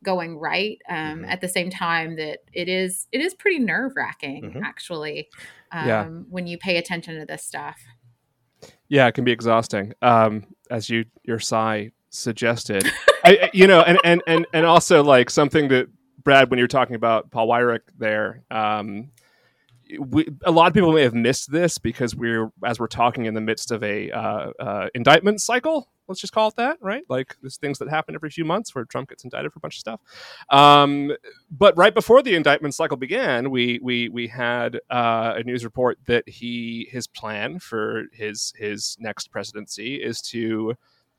going 0.05 0.39
right 0.39 0.79
um, 0.89 0.97
mm-hmm. 0.97 1.25
at 1.25 1.41
the 1.41 1.49
same 1.49 1.71
time 1.71 2.17
that 2.17 2.41
it 2.53 2.69
is 2.69 3.09
it 3.13 3.21
is 3.21 3.35
pretty 3.35 3.59
nerve 3.59 3.93
wracking 3.97 4.45
mm-hmm. 4.45 4.63
actually 4.63 5.29
yeah. 5.73 6.03
Um, 6.03 6.27
when 6.31 6.47
you 6.47 6.59
pay 6.59 6.79
attention 6.79 7.19
to 7.19 7.27
this 7.27 7.45
stuff. 7.45 7.79
Yeah, 8.89 9.07
it 9.07 9.13
can 9.13 9.25
be 9.25 9.33
exhausting. 9.33 9.93
Um, 10.03 10.47
as 10.71 10.89
you 10.89 11.05
your 11.25 11.39
sigh 11.39 11.93
suggested, 12.11 12.91
I, 13.25 13.51
you 13.53 13.67
know, 13.67 13.83
and 13.83 13.99
and 14.05 14.23
and 14.27 14.47
and 14.53 14.67
also 14.67 15.03
like 15.03 15.31
something 15.31 15.69
that 15.69 15.89
Brad, 16.23 16.51
when 16.51 16.59
you're 16.59 16.69
talking 16.69 16.97
about 16.97 17.31
Paul 17.31 17.49
Weyrich 17.49 17.83
there, 17.99 18.43
um, 18.51 19.11
we, 19.99 20.29
a 20.45 20.51
lot 20.51 20.69
of 20.69 20.75
people 20.75 20.93
may 20.93 21.03
have 21.03 21.15
missed 21.15 21.51
this 21.51 21.79
because 21.79 22.15
we're 22.15 22.51
as 22.65 22.79
we're 22.79 22.87
talking 22.87 23.27
in 23.27 23.35
the 23.35 23.41
midst 23.41 23.71
of 23.71 23.83
a 23.83 24.11
uh, 24.11 24.51
uh, 24.59 24.89
indictment 24.95 25.41
cycle. 25.41 25.89
Let's 26.07 26.21
just 26.21 26.33
call 26.33 26.49
it 26.49 26.57
that, 26.57 26.79
right? 26.81 27.03
Like 27.09 27.37
there's 27.43 27.59
things 27.59 27.79
that 27.79 27.91
happen 27.91 28.15
every 28.15 28.31
few 28.31 28.45
months 28.45 28.75
where 28.75 28.87
Trump 28.87 29.11
gets 29.11 29.25
indicted 29.25 29.53
for 29.53 29.59
a 29.59 29.61
bunch 29.61 29.77
of 29.77 29.81
stuff. 29.81 30.01
Um, 30.49 31.13
but 31.51 31.77
right 31.77 31.93
before 31.93 32.23
the 32.23 32.35
indictment 32.35 32.75
cycle 32.75 32.97
began, 32.97 33.51
we 33.51 33.79
we 33.83 34.09
we 34.09 34.27
had 34.29 34.77
uh, 34.91 35.35
a 35.37 35.43
news 35.43 35.65
report 35.65 35.99
that 36.07 36.29
he 36.29 36.89
his 36.91 37.07
plan 37.07 37.59
for 37.59 38.05
his 38.13 38.53
his 38.57 38.97
next 39.01 39.31
presidency 39.31 39.97
is 39.97 40.23
to 40.23 40.75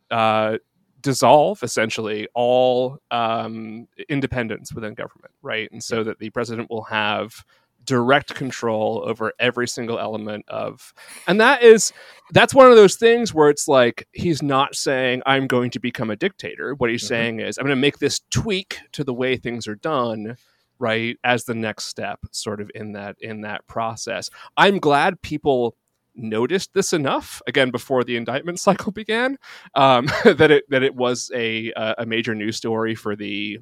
uh, 0.09 0.57
dissolve 1.01 1.63
essentially 1.63 2.27
all 2.33 2.97
um, 3.11 3.87
independence 4.09 4.73
within 4.73 4.93
government, 4.93 5.31
right? 5.41 5.71
And 5.71 5.83
so 5.83 6.03
that 6.03 6.19
the 6.19 6.29
president 6.31 6.69
will 6.69 6.83
have 6.83 7.45
direct 7.85 8.35
control 8.35 9.03
over 9.05 9.33
every 9.39 9.67
single 9.67 9.97
element 9.99 10.45
of 10.47 10.93
and 11.27 11.39
that 11.39 11.63
is 11.63 11.91
that's 12.31 12.53
one 12.53 12.69
of 12.69 12.75
those 12.75 12.95
things 12.95 13.33
where 13.33 13.49
it's 13.49 13.67
like 13.67 14.07
he's 14.11 14.43
not 14.43 14.75
saying 14.75 15.21
i'm 15.25 15.47
going 15.47 15.69
to 15.69 15.79
become 15.79 16.09
a 16.09 16.15
dictator 16.15 16.75
what 16.75 16.89
he's 16.89 17.03
mm-hmm. 17.03 17.07
saying 17.07 17.39
is 17.39 17.57
i'm 17.57 17.65
going 17.65 17.75
to 17.75 17.81
make 17.81 17.97
this 17.99 18.21
tweak 18.29 18.77
to 18.91 19.03
the 19.03 19.13
way 19.13 19.35
things 19.37 19.67
are 19.67 19.75
done 19.75 20.35
right 20.77 21.17
as 21.23 21.45
the 21.45 21.55
next 21.55 21.85
step 21.85 22.19
sort 22.31 22.61
of 22.61 22.69
in 22.75 22.93
that 22.93 23.15
in 23.19 23.41
that 23.41 23.65
process 23.67 24.29
i'm 24.57 24.77
glad 24.77 25.21
people 25.21 25.75
noticed 26.15 26.73
this 26.73 26.93
enough 26.93 27.41
again 27.47 27.71
before 27.71 28.03
the 28.03 28.17
indictment 28.17 28.59
cycle 28.67 28.91
began 28.91 29.37
um, 29.75 30.05
that 30.25 30.51
it 30.51 30.69
that 30.69 30.83
it 30.83 30.95
was 30.95 31.31
a 31.33 31.71
a 31.97 32.05
major 32.05 32.35
news 32.35 32.57
story 32.57 32.95
for 32.95 33.15
the 33.15 33.59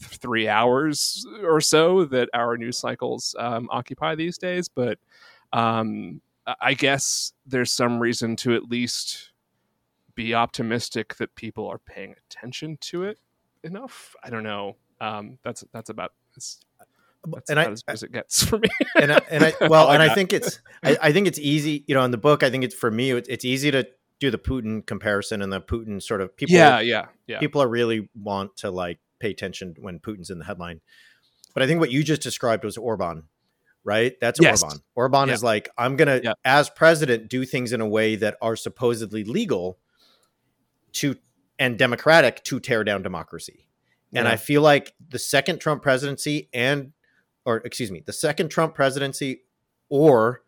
three 0.00 0.48
hours 0.48 1.26
or 1.42 1.60
so 1.60 2.04
that 2.06 2.28
our 2.34 2.56
news 2.56 2.78
cycles 2.78 3.34
um, 3.38 3.68
occupy 3.70 4.14
these 4.14 4.38
days. 4.38 4.68
But 4.68 4.98
um, 5.52 6.20
I 6.60 6.74
guess 6.74 7.32
there's 7.46 7.72
some 7.72 8.00
reason 8.00 8.36
to 8.36 8.54
at 8.54 8.64
least 8.64 9.32
be 10.14 10.34
optimistic 10.34 11.16
that 11.16 11.34
people 11.34 11.68
are 11.68 11.78
paying 11.78 12.14
attention 12.26 12.78
to 12.80 13.04
it 13.04 13.18
enough. 13.62 14.14
I 14.22 14.30
don't 14.30 14.42
know. 14.42 14.76
Um, 15.00 15.38
that's 15.42 15.64
that's 15.72 15.90
about 15.90 16.12
as, 16.36 16.60
that's 17.24 17.50
and 17.50 17.58
I, 17.58 17.64
as, 17.64 17.84
as, 17.88 18.02
it 18.02 18.12
gets 18.12 18.44
for 18.44 18.58
me. 18.58 18.68
and 19.00 19.12
I, 19.12 19.20
and 19.30 19.44
I 19.44 19.54
well, 19.68 19.90
and 19.90 20.02
I 20.02 20.14
think 20.14 20.32
it's 20.32 20.60
I, 20.82 20.98
I, 21.02 21.12
think 21.12 21.26
it's 21.26 21.38
easy. 21.38 21.84
You 21.86 21.94
know, 21.94 22.04
in 22.04 22.10
the 22.10 22.18
book, 22.18 22.42
I 22.42 22.50
think 22.50 22.64
it's 22.64 22.74
for 22.74 22.90
me, 22.90 23.12
it's, 23.12 23.28
it's 23.28 23.44
easy 23.44 23.70
to 23.70 23.86
do 24.18 24.30
the 24.30 24.38
Putin 24.38 24.84
comparison 24.84 25.40
and 25.42 25.52
the 25.52 25.60
Putin 25.60 26.02
sort 26.02 26.20
of 26.20 26.36
people. 26.36 26.54
Yeah, 26.54 26.80
yeah, 26.80 27.06
yeah. 27.26 27.38
People 27.38 27.62
are 27.62 27.68
really 27.68 28.08
want 28.14 28.56
to 28.58 28.70
like 28.70 28.98
pay 29.20 29.30
attention 29.30 29.76
when 29.78 30.00
Putin's 30.00 30.30
in 30.30 30.38
the 30.38 30.44
headline. 30.44 30.80
But 31.54 31.62
I 31.62 31.66
think 31.66 31.80
what 31.80 31.90
you 31.90 32.02
just 32.02 32.22
described 32.22 32.64
was 32.64 32.76
Orban, 32.76 33.24
right? 33.84 34.14
That's 34.20 34.40
yes. 34.40 34.62
Orban. 34.62 34.78
Orban 34.94 35.28
yeah. 35.28 35.34
is 35.34 35.44
like, 35.44 35.68
I'm 35.76 35.96
going 35.96 36.08
to, 36.08 36.24
yeah. 36.24 36.32
as 36.44 36.70
president, 36.70 37.28
do 37.28 37.44
things 37.44 37.72
in 37.72 37.80
a 37.80 37.88
way 37.88 38.16
that 38.16 38.36
are 38.40 38.56
supposedly 38.56 39.24
legal 39.24 39.78
to 40.92 41.16
and 41.58 41.78
democratic 41.78 42.42
to 42.44 42.58
tear 42.58 42.82
down 42.84 43.02
democracy. 43.02 43.68
And 44.14 44.26
yeah. 44.26 44.32
I 44.32 44.36
feel 44.36 44.62
like 44.62 44.94
the 45.08 45.18
second 45.18 45.60
Trump 45.60 45.82
presidency 45.82 46.48
and, 46.52 46.92
or 47.44 47.58
excuse 47.58 47.90
me, 47.90 48.02
the 48.04 48.12
second 48.12 48.48
Trump 48.48 48.74
presidency 48.74 49.42
or 49.88 50.42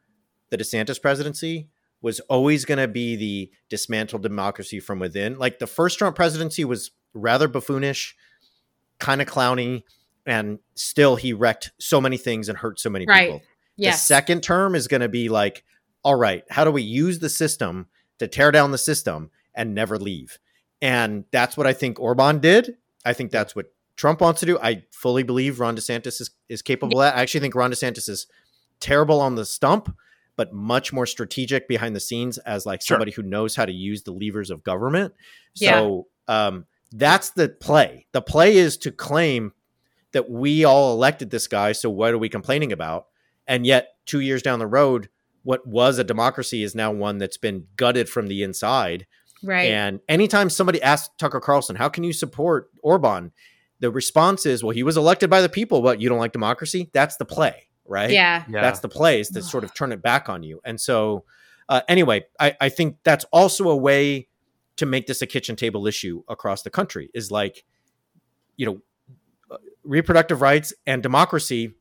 the 0.51 0.57
DeSantis 0.59 1.01
presidency 1.01 1.69
was 2.01 2.19
always 2.20 2.65
going 2.65 2.78
to 2.78 2.89
be 2.89 3.15
the 3.15 3.51
dismantle 3.69 4.19
democracy 4.19 4.81
from 4.81 4.99
within. 4.99 5.39
Like 5.39 5.59
the 5.59 5.66
first 5.66 5.99
Trump 5.99 6.16
presidency 6.16 6.65
was 6.65 6.90
rather 7.15 7.47
buffoonish 7.47 8.16
kind 9.03 9.20
of 9.20 9.27
clowny, 9.27 9.83
and 10.24 10.61
still 10.77 11.16
he 11.16 11.33
wrecked 11.33 11.73
so 11.79 12.01
many 12.01 12.16
things 12.16 12.49
and 12.49 12.57
hurt 12.57 12.79
so 12.79 12.89
many 12.89 13.05
right. 13.05 13.33
people. 13.33 13.43
Yes. 13.77 13.97
The 13.97 14.07
second 14.15 14.43
term 14.43 14.77
is 14.77 14.87
going 14.87 15.01
to 15.01 15.09
be 15.09 15.29
like, 15.29 15.65
all 16.05 16.15
right, 16.15 16.45
how 16.49 16.62
do 16.65 16.70
we 16.70 16.83
use 16.83 17.19
the 17.19 17.29
system 17.29 17.89
to 18.20 18.29
tear 18.29 18.53
down 18.53 18.70
the 18.70 18.79
system 18.79 19.31
and 19.55 19.74
never 19.74 19.99
leave? 19.99 20.39
And 20.81 21.24
that's 21.33 21.57
what 21.57 21.66
I 21.66 21.73
think 21.73 21.99
Orban 21.99 22.39
did. 22.39 22.77
I 23.05 23.12
think 23.12 23.33
that's 23.33 23.57
what 23.57 23.66
Trump 23.97 24.20
wants 24.20 24.41
to 24.41 24.47
do. 24.47 24.59
I 24.59 24.85
fully 24.93 25.24
believe 25.24 25.59
Ron 25.59 25.77
DeSantis 25.77 26.20
is, 26.20 26.31
is 26.49 26.62
capable 26.62 27.01
of 27.01 27.05
that. 27.05 27.16
I 27.16 27.23
actually 27.23 27.41
think 27.41 27.57
Ron 27.57 27.73
DeSantis 27.73 28.09
is 28.09 28.29
terrible 28.79 29.20
on 29.20 29.35
the 29.35 29.45
stump, 29.45 29.95
but 30.37 30.53
much 30.53 30.93
more 30.93 31.07
strategic 31.07 31.66
behind 31.66 31.97
the 31.97 32.01
scenes 32.01 32.39
as 32.39 32.66
like 32.66 32.83
somebody 32.83 33.11
who 33.11 33.23
knows 33.23 33.57
how 33.57 33.65
to 33.65 33.73
use 33.73 34.03
the 34.05 34.12
levers 34.12 34.51
of 34.51 34.62
government. 34.62 35.12
So 35.55 36.07
yeah. 36.29 36.47
um, 36.47 36.66
that's 36.93 37.31
the 37.31 37.48
play. 37.48 38.06
The 38.12 38.23
play 38.23 38.56
is 38.56 38.77
to 38.78 38.93
claim 38.93 39.52
that 40.12 40.31
we 40.31 40.64
all 40.64 40.93
elected 40.93 41.31
this 41.31 41.47
guy. 41.47 41.73
So 41.73 41.90
what 41.90 42.12
are 42.12 42.19
we 42.19 42.28
complaining 42.28 42.73
about? 42.73 43.06
And 43.47 43.66
yet, 43.66 43.89
two 44.06 44.20
years 44.20 44.43
down 44.43 44.59
the 44.59 44.66
road, 44.66 45.09
what 45.43 45.66
was 45.66 45.98
a 45.98 46.05
democracy 46.05 46.62
is 46.62 46.74
now 46.74 46.93
one 46.93 47.19
that's 47.19 47.36
been 47.36 47.66
gutted 47.77 48.09
from 48.09 48.28
the 48.28 48.43
inside. 48.43 49.06
Right. 49.43 49.70
And 49.70 50.01
anytime 50.09 50.51
somebody 50.51 50.81
asks 50.81 51.12
Tucker 51.19 51.40
Carlson, 51.40 51.77
how 51.77 51.89
can 51.89 52.05
you 52.05 52.12
support 52.12 52.70
Orban? 52.82 53.32
The 53.81 53.90
response 53.90 54.47
is, 54.47 54.62
well, 54.62 54.70
he 54.70 54.85
was 54.85 54.97
elected 54.97 55.28
by 55.28 55.40
the 55.40 55.48
people, 55.48 55.82
but 55.82 56.01
you 56.01 56.09
don't 56.09 56.19
like 56.19 56.32
democracy. 56.32 56.89
That's 56.93 57.16
the 57.16 57.24
play, 57.24 57.66
right? 57.85 58.10
Yeah. 58.10 58.44
yeah. 58.48 58.60
That's 58.60 58.78
the 58.78 58.89
plays 58.89 59.28
is 59.28 59.35
to 59.35 59.43
sort 59.43 59.64
of 59.64 59.74
turn 59.74 59.90
it 59.90 60.01
back 60.01 60.28
on 60.28 60.44
you. 60.44 60.60
And 60.64 60.81
so, 60.81 61.24
uh, 61.69 61.81
anyway, 61.89 62.24
I, 62.39 62.56
I 62.60 62.69
think 62.69 62.98
that's 63.02 63.24
also 63.32 63.69
a 63.69 63.77
way 63.77 64.28
to 64.77 64.86
make 64.86 65.07
this 65.07 65.23
a 65.23 65.27
kitchen 65.27 65.57
table 65.57 65.86
issue 65.86 66.23
across 66.28 66.62
the 66.62 66.70
country 66.70 67.11
is 67.15 67.31
like 67.31 67.65
you 68.57 68.66
know 68.66 68.78
uh, 69.51 69.59
reproductive 69.85 70.40
rights 70.40 70.73
and 70.86 71.03
democracy 71.03 71.74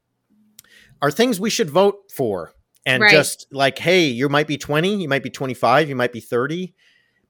are 1.01 1.11
things 1.11 1.39
we 1.39 1.49
should 1.49 1.69
vote 1.69 2.11
for 2.13 2.53
and 2.85 3.01
right. 3.01 3.11
just 3.11 3.47
like 3.51 3.80
hey 3.80 4.05
you 4.05 4.30
might 4.30 4.47
be 4.47 4.57
20 4.57 5.01
you 5.01 5.07
might 5.07 5.23
be 5.23 5.30
25 5.30 5.89
you 5.89 5.95
might 5.95 6.13
be 6.13 6.19
30 6.19 6.73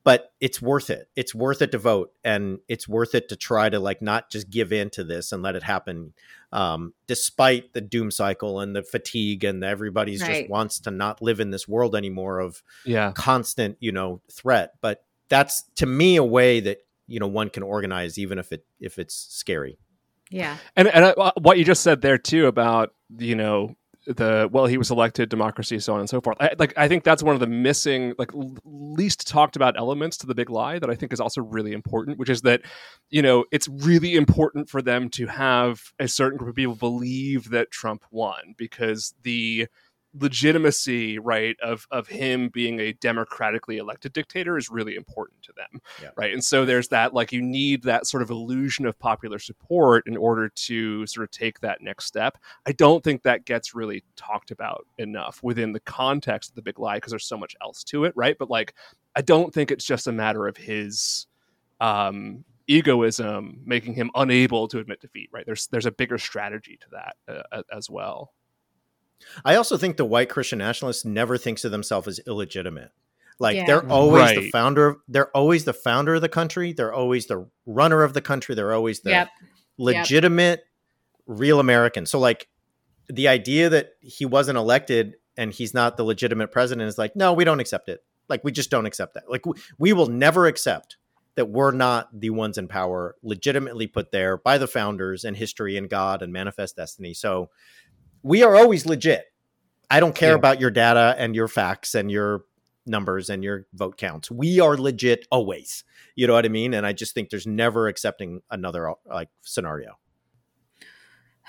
but 0.04 0.34
it's 0.40 0.62
worth 0.62 0.90
it 0.90 1.10
it's 1.16 1.36
worth 1.36 1.62
it 1.62 1.72
to 1.72 1.78
vote 1.78 2.12
and 2.24 2.60
it's 2.68 2.88
worth 2.88 3.14
it 3.14 3.30
to 3.30 3.36
try 3.36 3.70
to 3.70 3.80
like 3.80 4.02
not 4.02 4.30
just 4.30 4.50
give 4.50 4.74
in 4.74 4.90
to 4.90 5.04
this 5.04 5.32
and 5.32 5.44
let 5.44 5.56
it 5.56 5.64
happen 5.64 6.14
um, 6.54 6.94
despite 7.08 7.74
the 7.74 7.82
doom 7.82 8.12
cycle 8.12 8.60
and 8.60 8.76
the 8.76 8.84
fatigue 8.84 9.44
and 9.44 9.64
everybody's 9.64 10.22
right. 10.22 10.42
just 10.42 10.50
wants 10.50 10.80
to 10.80 10.92
not 10.92 11.22
live 11.22 11.40
in 11.40 11.52
this 11.52 11.68
world 11.68 11.96
anymore 11.96 12.40
of 12.40 12.62
yeah 12.86 13.12
constant 13.14 13.78
you 13.80 13.92
know 13.92 14.22
threat 14.32 14.74
but 14.82 15.04
that's 15.32 15.64
to 15.78 15.88
me 15.88 16.18
a 16.18 16.24
way 16.24 16.60
that 16.60 16.80
you 17.08 17.20
know 17.20 17.28
one 17.28 17.49
can 17.49 17.64
organize 17.64 18.20
even 18.20 18.38
if 18.38 18.52
it 18.52 18.64
if 18.80 18.99
it's 18.99 19.16
scary. 19.16 19.80
Yeah. 20.30 20.58
And 20.76 20.88
and 20.90 21.14
uh, 21.18 21.32
what 21.41 21.58
you 21.58 21.66
just 21.66 21.82
said 21.82 22.02
there 22.02 22.20
too 22.20 22.45
about 22.45 22.94
you 23.18 23.36
know 23.36 23.76
the 24.08 24.49
well 24.52 24.66
he 24.66 24.78
was 24.78 24.90
elected 24.90 25.30
democracy 25.30 25.80
so 25.80 25.94
on 25.94 25.99
and 25.99 26.10
so 26.10 26.20
forth. 26.20 26.36
I, 26.40 26.52
like 26.58 26.74
i 26.76 26.88
think 26.88 27.03
that's 27.03 27.22
one 27.22 27.36
of 27.36 27.40
the 27.40 27.45
missing 27.45 28.16
like 28.18 28.32
least 28.66 29.28
talked 29.28 29.56
about 29.56 29.78
elements 29.78 30.18
to 30.18 30.28
the 30.28 30.34
big 30.34 30.49
lie 30.49 30.80
that 30.80 30.90
i 30.90 30.95
think 30.95 31.14
is 31.14 31.20
also 31.20 31.41
really 31.41 31.72
important 31.72 32.18
which 32.18 32.30
is 32.30 32.41
that 32.41 32.62
you 33.12 33.22
know 33.22 33.45
it's 33.52 33.68
really 33.68 34.16
important 34.16 34.70
for 34.70 34.82
them 34.82 35.08
to 35.12 35.28
have 35.28 35.82
a 35.99 36.08
certain 36.08 36.40
group 36.40 36.49
of 36.49 36.56
people 36.56 36.74
believe 36.74 37.52
that 37.52 37.70
trump 37.70 38.03
won 38.10 38.56
because 38.58 39.14
the 39.22 39.68
legitimacy 40.20 41.20
right 41.20 41.56
of 41.62 41.88
of 41.90 42.08
him 42.08 42.50
being 42.50 42.80
a 42.80 42.92
democratically 42.94 43.78
elected 43.78 44.12
dictator 44.12 44.58
is 44.58 44.70
really 44.70 44.96
important 44.96 45.42
to 45.42 45.54
them 45.56 45.82
yeah. 46.02 46.10
right 46.18 46.34
and 46.34 46.44
so 46.44 46.66
there's 46.66 46.90
that 46.90 47.14
like 47.14 47.32
you 47.32 47.42
need 47.42 47.84
that 47.84 48.06
sort 48.06 48.22
of 48.22 48.30
illusion 48.30 48.86
of 48.86 48.98
popular 49.00 49.40
support 49.40 50.06
in 50.08 50.18
order 50.18 50.50
to 50.50 51.08
sort 51.08 51.24
of 51.24 51.32
take 51.32 51.60
that 51.62 51.82
next 51.82 52.06
step 52.06 52.38
i 52.66 52.74
don't 52.74 53.06
think 53.06 53.24
that 53.24 53.46
gets 53.46 53.74
really 53.74 54.04
talked 54.18 54.52
about 54.52 54.86
enough 54.98 55.42
within 55.44 55.72
the 55.72 55.80
context 55.80 56.50
of 56.52 56.56
the 56.56 56.62
big 56.62 56.78
lie 56.78 56.98
because 56.98 57.12
there's 57.12 57.26
so 57.26 57.38
much 57.38 57.56
else 57.62 57.82
to 57.82 58.04
it 58.04 58.12
right 58.16 58.38
but 58.38 58.50
like 58.50 58.74
i 59.16 59.22
don't 59.22 59.54
think 59.54 59.72
it's 59.72 59.86
just 59.86 60.08
a 60.08 60.12
matter 60.12 60.46
of 60.46 60.58
his 60.58 61.26
um 61.80 62.44
egoism 62.68 63.60
making 63.66 63.94
him 63.94 64.10
unable 64.16 64.68
to 64.68 64.80
admit 64.80 65.02
defeat. 65.02 65.30
Right? 65.32 65.46
There's 65.46 65.68
there's 65.68 65.86
a 65.86 65.92
bigger 65.92 66.18
strategy 66.18 66.78
to 66.82 66.88
that 66.92 67.44
uh, 67.52 67.64
as 67.76 67.90
well. 67.90 68.32
I 69.43 69.56
also 69.56 69.77
think 69.77 69.98
the 69.98 70.06
white 70.06 70.30
Christian 70.30 70.60
nationalist 70.60 71.06
never 71.06 71.38
thinks 71.38 71.65
of 71.65 71.72
themselves 71.72 72.07
as 72.07 72.19
illegitimate. 72.27 72.91
Like 73.39 73.56
yeah. 73.56 73.65
they're 73.65 73.89
always 73.89 74.22
right. 74.23 74.35
the 74.38 74.52
founder. 74.52 74.98
They're 75.07 75.35
always 75.35 75.65
the 75.65 75.73
founder 75.73 76.15
of 76.15 76.22
the 76.22 76.30
country. 76.30 76.73
They're 76.73 76.93
always 76.93 77.26
the 77.26 77.48
runner 77.65 78.03
of 78.03 78.14
the 78.14 78.22
country. 78.22 78.53
They're 78.53 78.73
always 78.73 78.99
the 79.02 79.10
yep. 79.10 79.30
legitimate, 79.80 80.60
yep. 80.60 80.65
real 81.26 81.60
American. 81.60 82.06
So 82.06 82.19
like 82.19 82.48
the 83.07 83.27
idea 83.27 83.69
that 83.69 83.93
he 83.99 84.26
wasn't 84.26 84.60
elected 84.60 85.15
and 85.38 85.52
he's 85.52 85.73
not 85.73 85.98
the 85.98 86.03
legitimate 86.03 86.52
president 86.52 86.88
is 86.88 86.99
like, 86.99 87.15
no, 87.15 87.34
we 87.34 87.43
don't 87.43 87.60
accept 87.60 87.89
it. 87.89 88.03
Like 88.30 88.43
we 88.43 88.52
just 88.52 88.69
don't 88.69 88.85
accept 88.85 89.15
that. 89.15 89.30
Like 89.30 89.45
we, 89.45 89.53
we 89.80 89.93
will 89.93 90.07
never 90.07 90.45
accept 90.45 90.98
that 91.35 91.49
we're 91.49 91.72
not 91.72 92.10
the 92.14 92.30
ones 92.30 92.57
in 92.57 92.68
power, 92.68 93.15
legitimately 93.23 93.88
put 93.88 94.11
there 94.11 94.38
by 94.38 94.57
the 94.57 94.68
founders 94.68 95.23
and 95.23 95.35
history 95.35 95.77
and 95.77 95.89
God 95.89 96.22
and 96.22 96.31
manifest 96.31 96.76
destiny. 96.76 97.14
So 97.14 97.49
we 98.23 98.43
are 98.43 98.56
always 98.56 98.85
legit. 98.85 99.26
I 99.89 99.99
don't 99.99 100.15
care 100.15 100.31
yeah. 100.31 100.35
about 100.35 100.61
your 100.61 100.72
data 100.72 101.15
and 101.18 101.35
your 101.35 101.48
facts 101.48 101.95
and 101.95 102.10
your 102.10 102.45
numbers 102.85 103.30
and 103.30 103.43
your 103.43 103.65
vote 103.73 103.98
counts. 103.98 104.31
We 104.31 104.60
are 104.60 104.77
legit 104.77 105.27
always. 105.31 105.84
You 106.15 106.27
know 106.27 106.34
what 106.34 106.45
I 106.45 106.49
mean? 106.49 106.73
And 106.73 106.85
I 106.85 106.93
just 106.93 107.14
think 107.14 107.30
there's 107.30 107.48
never 107.48 107.88
accepting 107.88 108.41
another 108.49 108.93
like 109.06 109.30
scenario. 109.41 109.98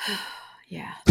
yeah. 0.69 0.95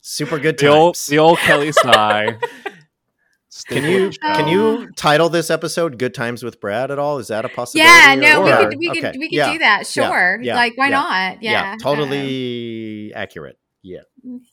Super 0.00 0.38
good 0.38 0.58
times. 0.58 0.60
The 0.60 0.76
old, 0.76 0.96
the 1.08 1.18
old 1.18 1.38
Kelly 1.38 1.72
sigh. 1.72 2.36
can 3.68 3.84
you 3.84 4.10
can 4.20 4.48
you 4.48 4.90
title 4.96 5.28
this 5.28 5.50
episode 5.50 5.98
"Good 5.98 6.14
Times 6.14 6.42
with 6.42 6.60
Brad" 6.60 6.90
at 6.90 6.98
all? 6.98 7.18
Is 7.18 7.28
that 7.28 7.44
a 7.44 7.48
possibility? 7.48 7.90
Yeah, 7.90 8.14
no, 8.16 8.42
or, 8.42 8.44
we 8.44 8.50
could 8.50 8.78
we 8.78 8.88
could 8.88 9.04
okay. 9.04 9.18
we 9.18 9.28
could 9.28 9.36
yeah. 9.36 9.52
do 9.52 9.58
that. 9.60 9.86
Sure, 9.86 10.40
yeah. 10.42 10.54
like 10.54 10.76
why 10.76 10.88
not? 10.88 11.42
Yeah, 11.42 11.52
yeah. 11.52 11.76
totally 11.80 13.12
um, 13.14 13.22
accurate. 13.22 13.58
Yeah. 13.82 14.02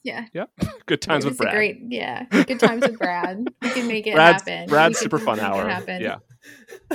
Yeah. 0.03 0.26
Yeah. 0.34 0.45
Good 0.85 1.01
times 1.01 1.26
with 1.26 1.38
Brad. 1.38 1.53
Great. 1.53 1.80
Yeah. 1.88 2.26
Good 2.26 2.60
times 2.60 2.81
with 2.81 2.97
Brad. 2.97 3.47
We 3.61 3.69
can 3.69 3.88
make 3.88 4.07
it 4.07 4.15
Brad's, 4.15 4.41
happen. 4.43 4.68
Brad's 4.68 4.99
super 4.99 5.19
fun 5.19 5.39
hour. 5.39 5.68
Happen. 5.69 6.01
Yeah. 6.01 6.18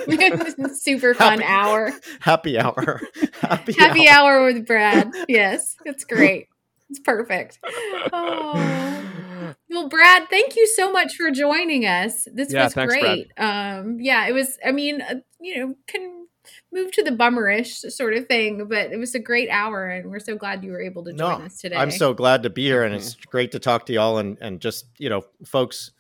super 0.75 1.15
fun 1.15 1.41
happy, 1.41 1.45
hour. 1.45 1.93
Happy 2.21 2.59
hour. 2.59 3.01
Happy, 3.41 3.73
happy 3.75 4.09
hour. 4.09 4.39
hour. 4.39 4.45
with 4.47 4.67
Brad. 4.67 5.11
Yes. 5.29 5.77
It's 5.85 6.05
great. 6.05 6.49
It's 6.91 7.01
perfect. 7.01 7.59
Oh. 8.13 9.55
Well, 9.69 9.89
Brad, 9.89 10.29
thank 10.31 10.57
you 10.57 10.67
so 10.67 10.93
much 10.93 11.17
for 11.17 11.31
joining 11.31 11.85
us. 11.85 12.29
This 12.33 12.53
yeah, 12.53 12.65
was 12.65 12.75
thanks, 12.75 12.95
great. 12.95 13.35
Brad. 13.37 13.81
Um, 13.81 13.99
yeah, 14.01 14.27
it 14.27 14.33
was, 14.33 14.57
I 14.65 14.73
mean, 14.73 15.01
uh, 15.03 15.17
you 15.41 15.59
know, 15.59 15.75
can 15.87 16.24
move 16.73 16.93
to 16.93 17.03
the 17.03 17.11
bummerish 17.11 17.91
sort 17.93 18.15
of 18.15 18.27
thing. 18.27 18.67
But 18.69 18.93
it 18.93 18.99
was 18.99 19.15
a 19.15 19.21
great 19.21 19.49
hour, 19.51 19.89
and 19.89 20.11
we're 20.11 20.21
so 20.21 20.37
glad 20.37 20.65
you 20.65 20.73
were 20.73 20.83
able 20.83 21.05
to 21.05 21.13
join 21.13 21.41
no, 21.41 21.45
us 21.47 21.59
today. 21.59 21.77
I'm 21.77 21.91
so 21.91 22.15
glad 22.15 22.43
to 22.45 22.51
be 22.51 22.65
here, 22.65 22.83
and 22.83 22.95
it's 22.95 23.15
mm-hmm. 23.15 23.31
great 23.31 23.53
to 23.53 23.59
talk 23.59 23.87
to 23.87 23.93
y'all 23.93 24.19
and 24.19 24.39
and 24.41 24.61
just 24.61 24.87
you 24.99 25.09
know 25.09 25.23
folks 25.45 25.93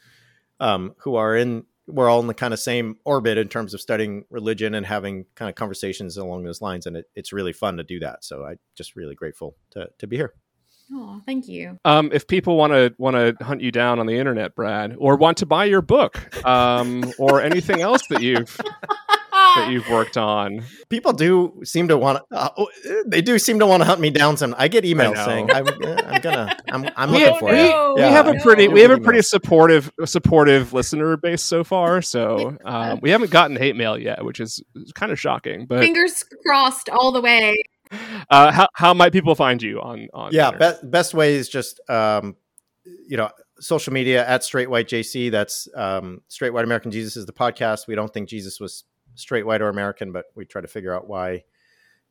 um, 0.60 0.94
who 0.98 1.16
are 1.16 1.36
in 1.36 1.64
we're 1.86 2.08
all 2.08 2.20
in 2.20 2.26
the 2.26 2.34
kind 2.34 2.54
of 2.54 2.60
same 2.60 2.96
orbit 3.04 3.36
in 3.36 3.48
terms 3.48 3.74
of 3.74 3.80
studying 3.80 4.24
religion 4.30 4.74
and 4.74 4.86
having 4.86 5.26
kind 5.34 5.50
of 5.50 5.54
conversations 5.54 6.16
along 6.16 6.44
those 6.44 6.62
lines, 6.62 6.86
and 6.86 6.96
it, 6.96 7.06
it's 7.14 7.32
really 7.32 7.52
fun 7.52 7.76
to 7.76 7.84
do 7.84 8.00
that. 8.00 8.24
So 8.24 8.44
i'm 8.44 8.58
just 8.74 8.96
really 8.96 9.14
grateful 9.14 9.56
to 9.72 9.88
to 9.98 10.06
be 10.06 10.16
here. 10.16 10.34
Oh, 10.92 11.20
thank 11.24 11.48
you. 11.48 11.78
Um, 11.84 12.10
if 12.12 12.26
people 12.26 12.56
want 12.56 12.72
to 12.72 12.94
want 12.98 13.16
to 13.16 13.44
hunt 13.44 13.62
you 13.62 13.70
down 13.70 13.98
on 13.98 14.06
the 14.06 14.18
internet, 14.18 14.54
Brad, 14.54 14.94
or 14.98 15.16
want 15.16 15.38
to 15.38 15.46
buy 15.46 15.64
your 15.64 15.82
book, 15.82 16.44
um, 16.46 17.12
or 17.18 17.40
anything 17.40 17.80
else 17.80 18.06
that 18.08 18.22
you've 18.22 18.60
that 19.56 19.70
you've 19.70 19.88
worked 19.88 20.16
on. 20.16 20.64
People 20.88 21.12
do 21.12 21.60
seem 21.64 21.88
to 21.88 21.96
want 21.96 22.18
to. 22.30 22.36
Uh, 22.36 22.48
oh, 22.56 22.68
they 23.06 23.22
do 23.22 23.38
seem 23.38 23.58
to 23.58 23.66
want 23.66 23.82
to 23.82 23.84
hunt 23.86 24.00
me 24.00 24.10
down. 24.10 24.36
Some 24.36 24.54
I 24.58 24.68
get 24.68 24.84
emails 24.84 25.22
saying 25.24 25.50
I'm, 25.50 25.66
I'm, 25.68 26.20
gonna. 26.20 26.56
I'm, 26.70 26.90
I'm 26.96 27.10
looking 27.10 27.28
have, 27.28 27.38
for 27.38 27.50
we, 27.50 27.60
you. 27.60 27.92
We 27.96 28.00
yeah, 28.00 28.10
have 28.10 28.28
a 28.28 28.34
pretty. 28.34 28.68
We 28.68 28.80
have 28.80 28.90
a 28.90 29.00
pretty 29.00 29.22
supportive 29.22 29.90
supportive 30.04 30.72
listener 30.72 31.16
base 31.16 31.42
so 31.42 31.64
far. 31.64 32.02
So 32.02 32.56
um, 32.64 33.00
we 33.02 33.10
haven't 33.10 33.30
gotten 33.30 33.56
hate 33.56 33.76
mail 33.76 33.98
yet, 33.98 34.24
which 34.24 34.40
is 34.40 34.62
kind 34.94 35.12
of 35.12 35.20
shocking. 35.20 35.66
But 35.66 35.80
fingers 35.80 36.24
crossed 36.44 36.88
all 36.88 37.12
the 37.12 37.20
way. 37.20 37.54
Uh, 38.30 38.50
how 38.50 38.68
how 38.74 38.94
might 38.94 39.12
people 39.12 39.34
find 39.34 39.62
you 39.62 39.80
on 39.80 40.08
on? 40.12 40.32
Yeah, 40.32 40.50
be- 40.52 40.88
best 40.88 41.14
way 41.14 41.34
is 41.34 41.48
just 41.48 41.80
um, 41.88 42.36
you 42.84 43.16
know 43.16 43.30
social 43.60 43.92
media 43.92 44.26
at 44.26 44.44
straight 44.44 44.68
white 44.68 44.88
JC. 44.88 45.30
That's 45.30 45.68
um, 45.74 46.20
straight 46.28 46.50
white 46.50 46.64
American 46.64 46.90
Jesus 46.90 47.16
is 47.16 47.26
the 47.26 47.32
podcast. 47.32 47.86
We 47.86 47.94
don't 47.94 48.12
think 48.12 48.28
Jesus 48.28 48.60
was 48.60 48.84
straight 49.14 49.46
white 49.46 49.62
or 49.62 49.68
American, 49.68 50.12
but 50.12 50.26
we 50.34 50.44
try 50.44 50.60
to 50.60 50.68
figure 50.68 50.94
out 50.94 51.08
why 51.08 51.44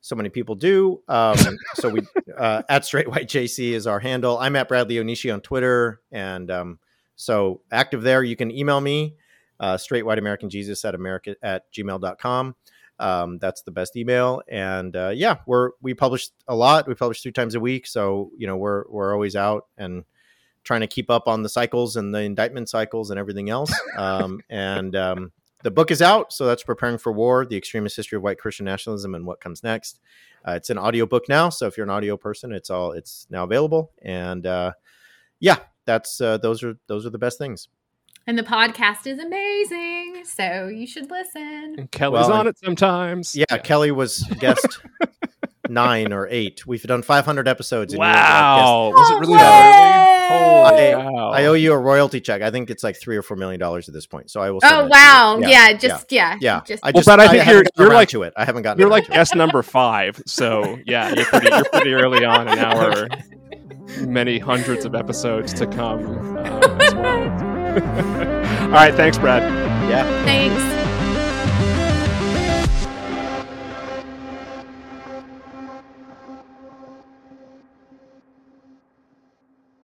so 0.02 0.16
many 0.16 0.30
people 0.30 0.56
do. 0.56 1.02
Um, 1.08 1.38
so 1.76 1.90
we 1.90 2.02
uh, 2.38 2.64
at 2.70 2.86
straight 2.86 3.10
white 3.10 3.28
JC 3.28 3.72
is 3.72 3.88
our 3.88 4.00
handle. 4.00 4.38
I'm 4.38 4.56
at 4.56 4.68
Bradley 4.68 4.96
Onishi 4.96 5.34
on 5.34 5.42
Twitter, 5.42 6.02
and 6.12 6.50
um, 6.52 6.80
so 7.16 7.62
active 7.72 8.02
there. 8.02 8.24
You 8.24 8.36
can 8.36 8.52
email 8.52 8.82
me 8.82 9.16
uh, 9.60 9.78
straight 9.78 10.06
white 10.06 10.20
American 10.20 10.50
Jesus 10.50 10.84
at 10.86 10.96
america 10.96 11.36
at 11.42 11.72
gmail.com. 11.72 12.56
Um, 13.00 13.40
that's 13.40 13.64
the 13.64 13.72
best 13.72 13.96
email. 13.96 14.42
And 14.48 14.96
uh, 14.96 15.12
yeah, 15.16 15.38
we're 15.48 15.72
we 15.82 15.94
publish 15.94 16.30
a 16.48 16.56
lot. 16.56 16.88
We 16.88 16.96
publish 16.96 17.22
three 17.22 17.32
times 17.32 17.56
a 17.56 17.60
week, 17.60 17.88
so 17.88 18.32
you 18.38 18.48
know 18.48 18.58
we're 18.58 18.86
we're 18.90 19.14
always 19.14 19.36
out 19.36 19.68
and 19.78 20.04
trying 20.64 20.82
to 20.82 20.88
keep 20.88 21.10
up 21.10 21.28
on 21.28 21.44
the 21.44 21.50
cycles 21.50 21.96
and 21.96 22.14
the 22.14 22.22
indictment 22.22 22.70
cycles 22.70 23.10
and 23.10 23.20
everything 23.20 23.50
else. 23.50 23.74
Um, 23.98 24.42
and 24.50 24.96
um, 24.96 25.32
the 25.64 25.72
book 25.72 25.92
is 25.92 26.02
out, 26.02 26.32
so 26.32 26.46
that's 26.46 26.64
Preparing 26.64 26.98
for 26.98 27.12
War: 27.12 27.46
The 27.46 27.58
Extremist 27.58 27.96
History 27.96 28.18
of 28.18 28.22
White 28.22 28.38
Christian 28.38 28.66
Nationalism 28.66 29.16
and 29.16 29.26
What 29.26 29.42
Comes 29.42 29.64
Next. 29.64 30.00
Uh, 30.46 30.52
it's 30.52 30.70
an 30.70 30.78
audio 30.78 31.06
book 31.06 31.24
now, 31.28 31.50
so 31.50 31.68
if 31.68 31.78
you're 31.78 31.86
an 31.86 31.90
audio 31.90 32.18
person, 32.18 32.52
it's 32.52 32.70
all 32.70 32.92
it's 32.92 33.26
now 33.30 33.46
available. 33.46 33.92
And 34.02 34.46
uh, 34.46 34.74
yeah, 35.40 35.58
that's 35.86 36.22
uh, 36.22 36.38
those 36.38 36.64
are 36.64 36.76
those 36.88 37.06
are 37.06 37.10
the 37.10 37.18
best 37.18 37.38
things. 37.38 37.70
And 38.28 38.38
the 38.38 38.44
podcast 38.44 39.08
is 39.08 39.20
amazing, 39.20 40.24
so 40.26 40.68
you 40.68 40.86
should 40.86 41.10
listen. 41.10 41.76
And 41.78 41.92
Kelly's 41.92 42.28
well, 42.28 42.34
on 42.34 42.48
it 42.48 42.58
sometimes. 42.58 43.36
Yeah, 43.36 43.46
yeah, 43.50 43.58
Kelly 43.58 43.92
was 43.92 44.24
guest 44.40 44.80
nine 45.70 46.14
or 46.14 46.28
eight. 46.30 46.66
We've 46.66 46.84
done 46.84 47.02
500 47.02 47.48
episodes. 47.48 47.96
Wow, 47.96 48.92
was 48.94 49.12
it 49.12 49.20
really 49.20 49.34
that 49.36 50.14
I, 50.64 51.42
I, 51.42 51.46
owe 51.46 51.54
you 51.54 51.74
a 51.74 51.78
royalty 51.78 52.22
check. 52.22 52.42
I 52.42 52.52
think 52.52 52.70
it's 52.70 52.84
like 52.84 52.96
three 52.96 53.18
or 53.18 53.22
four 53.22 53.38
million 53.38 53.60
dollars 53.60 53.88
at 53.88 53.94
this 53.94 54.06
point. 54.06 54.32
So 54.32 54.42
I 54.42 54.52
will. 54.52 54.60
Oh 54.64 54.88
wow! 54.88 55.38
Yeah, 55.40 55.48
yeah, 55.48 55.74
just 55.74 56.12
yeah, 56.12 56.38
yeah. 56.40 56.62
Just, 56.66 56.84
I 56.84 56.92
just, 56.92 57.08
well, 57.08 57.18
but 57.18 57.24
I 57.24 57.30
think 57.30 57.48
I 57.48 57.52
you're 57.52 57.64
you're 57.78 57.94
like 57.94 58.10
to 58.10 58.24
it. 58.24 58.34
I 58.36 58.46
haven't 58.46 58.64
gotten. 58.64 58.80
You're 58.80 58.90
like 58.90 59.08
guest 59.08 59.36
number 59.36 59.62
five. 59.64 60.22
So 60.26 60.80
yeah, 60.86 61.14
you're 61.14 61.26
pretty 61.26 61.50
you're 61.50 61.66
pretty 61.66 61.94
early 61.94 62.26
on 62.26 62.48
in 62.48 62.60
our 62.60 63.08
many 64.02 64.40
hundreds 64.40 64.86
of 64.86 64.96
episodes 64.96 65.54
to 65.54 65.68
come. 65.68 66.38
Uh, 66.38 66.44
well. 66.96 67.54
All 68.64 68.70
right, 68.70 68.94
thanks, 68.94 69.18
Brad. 69.18 69.44
Yeah. 69.90 70.04
Thanks. 70.24 70.83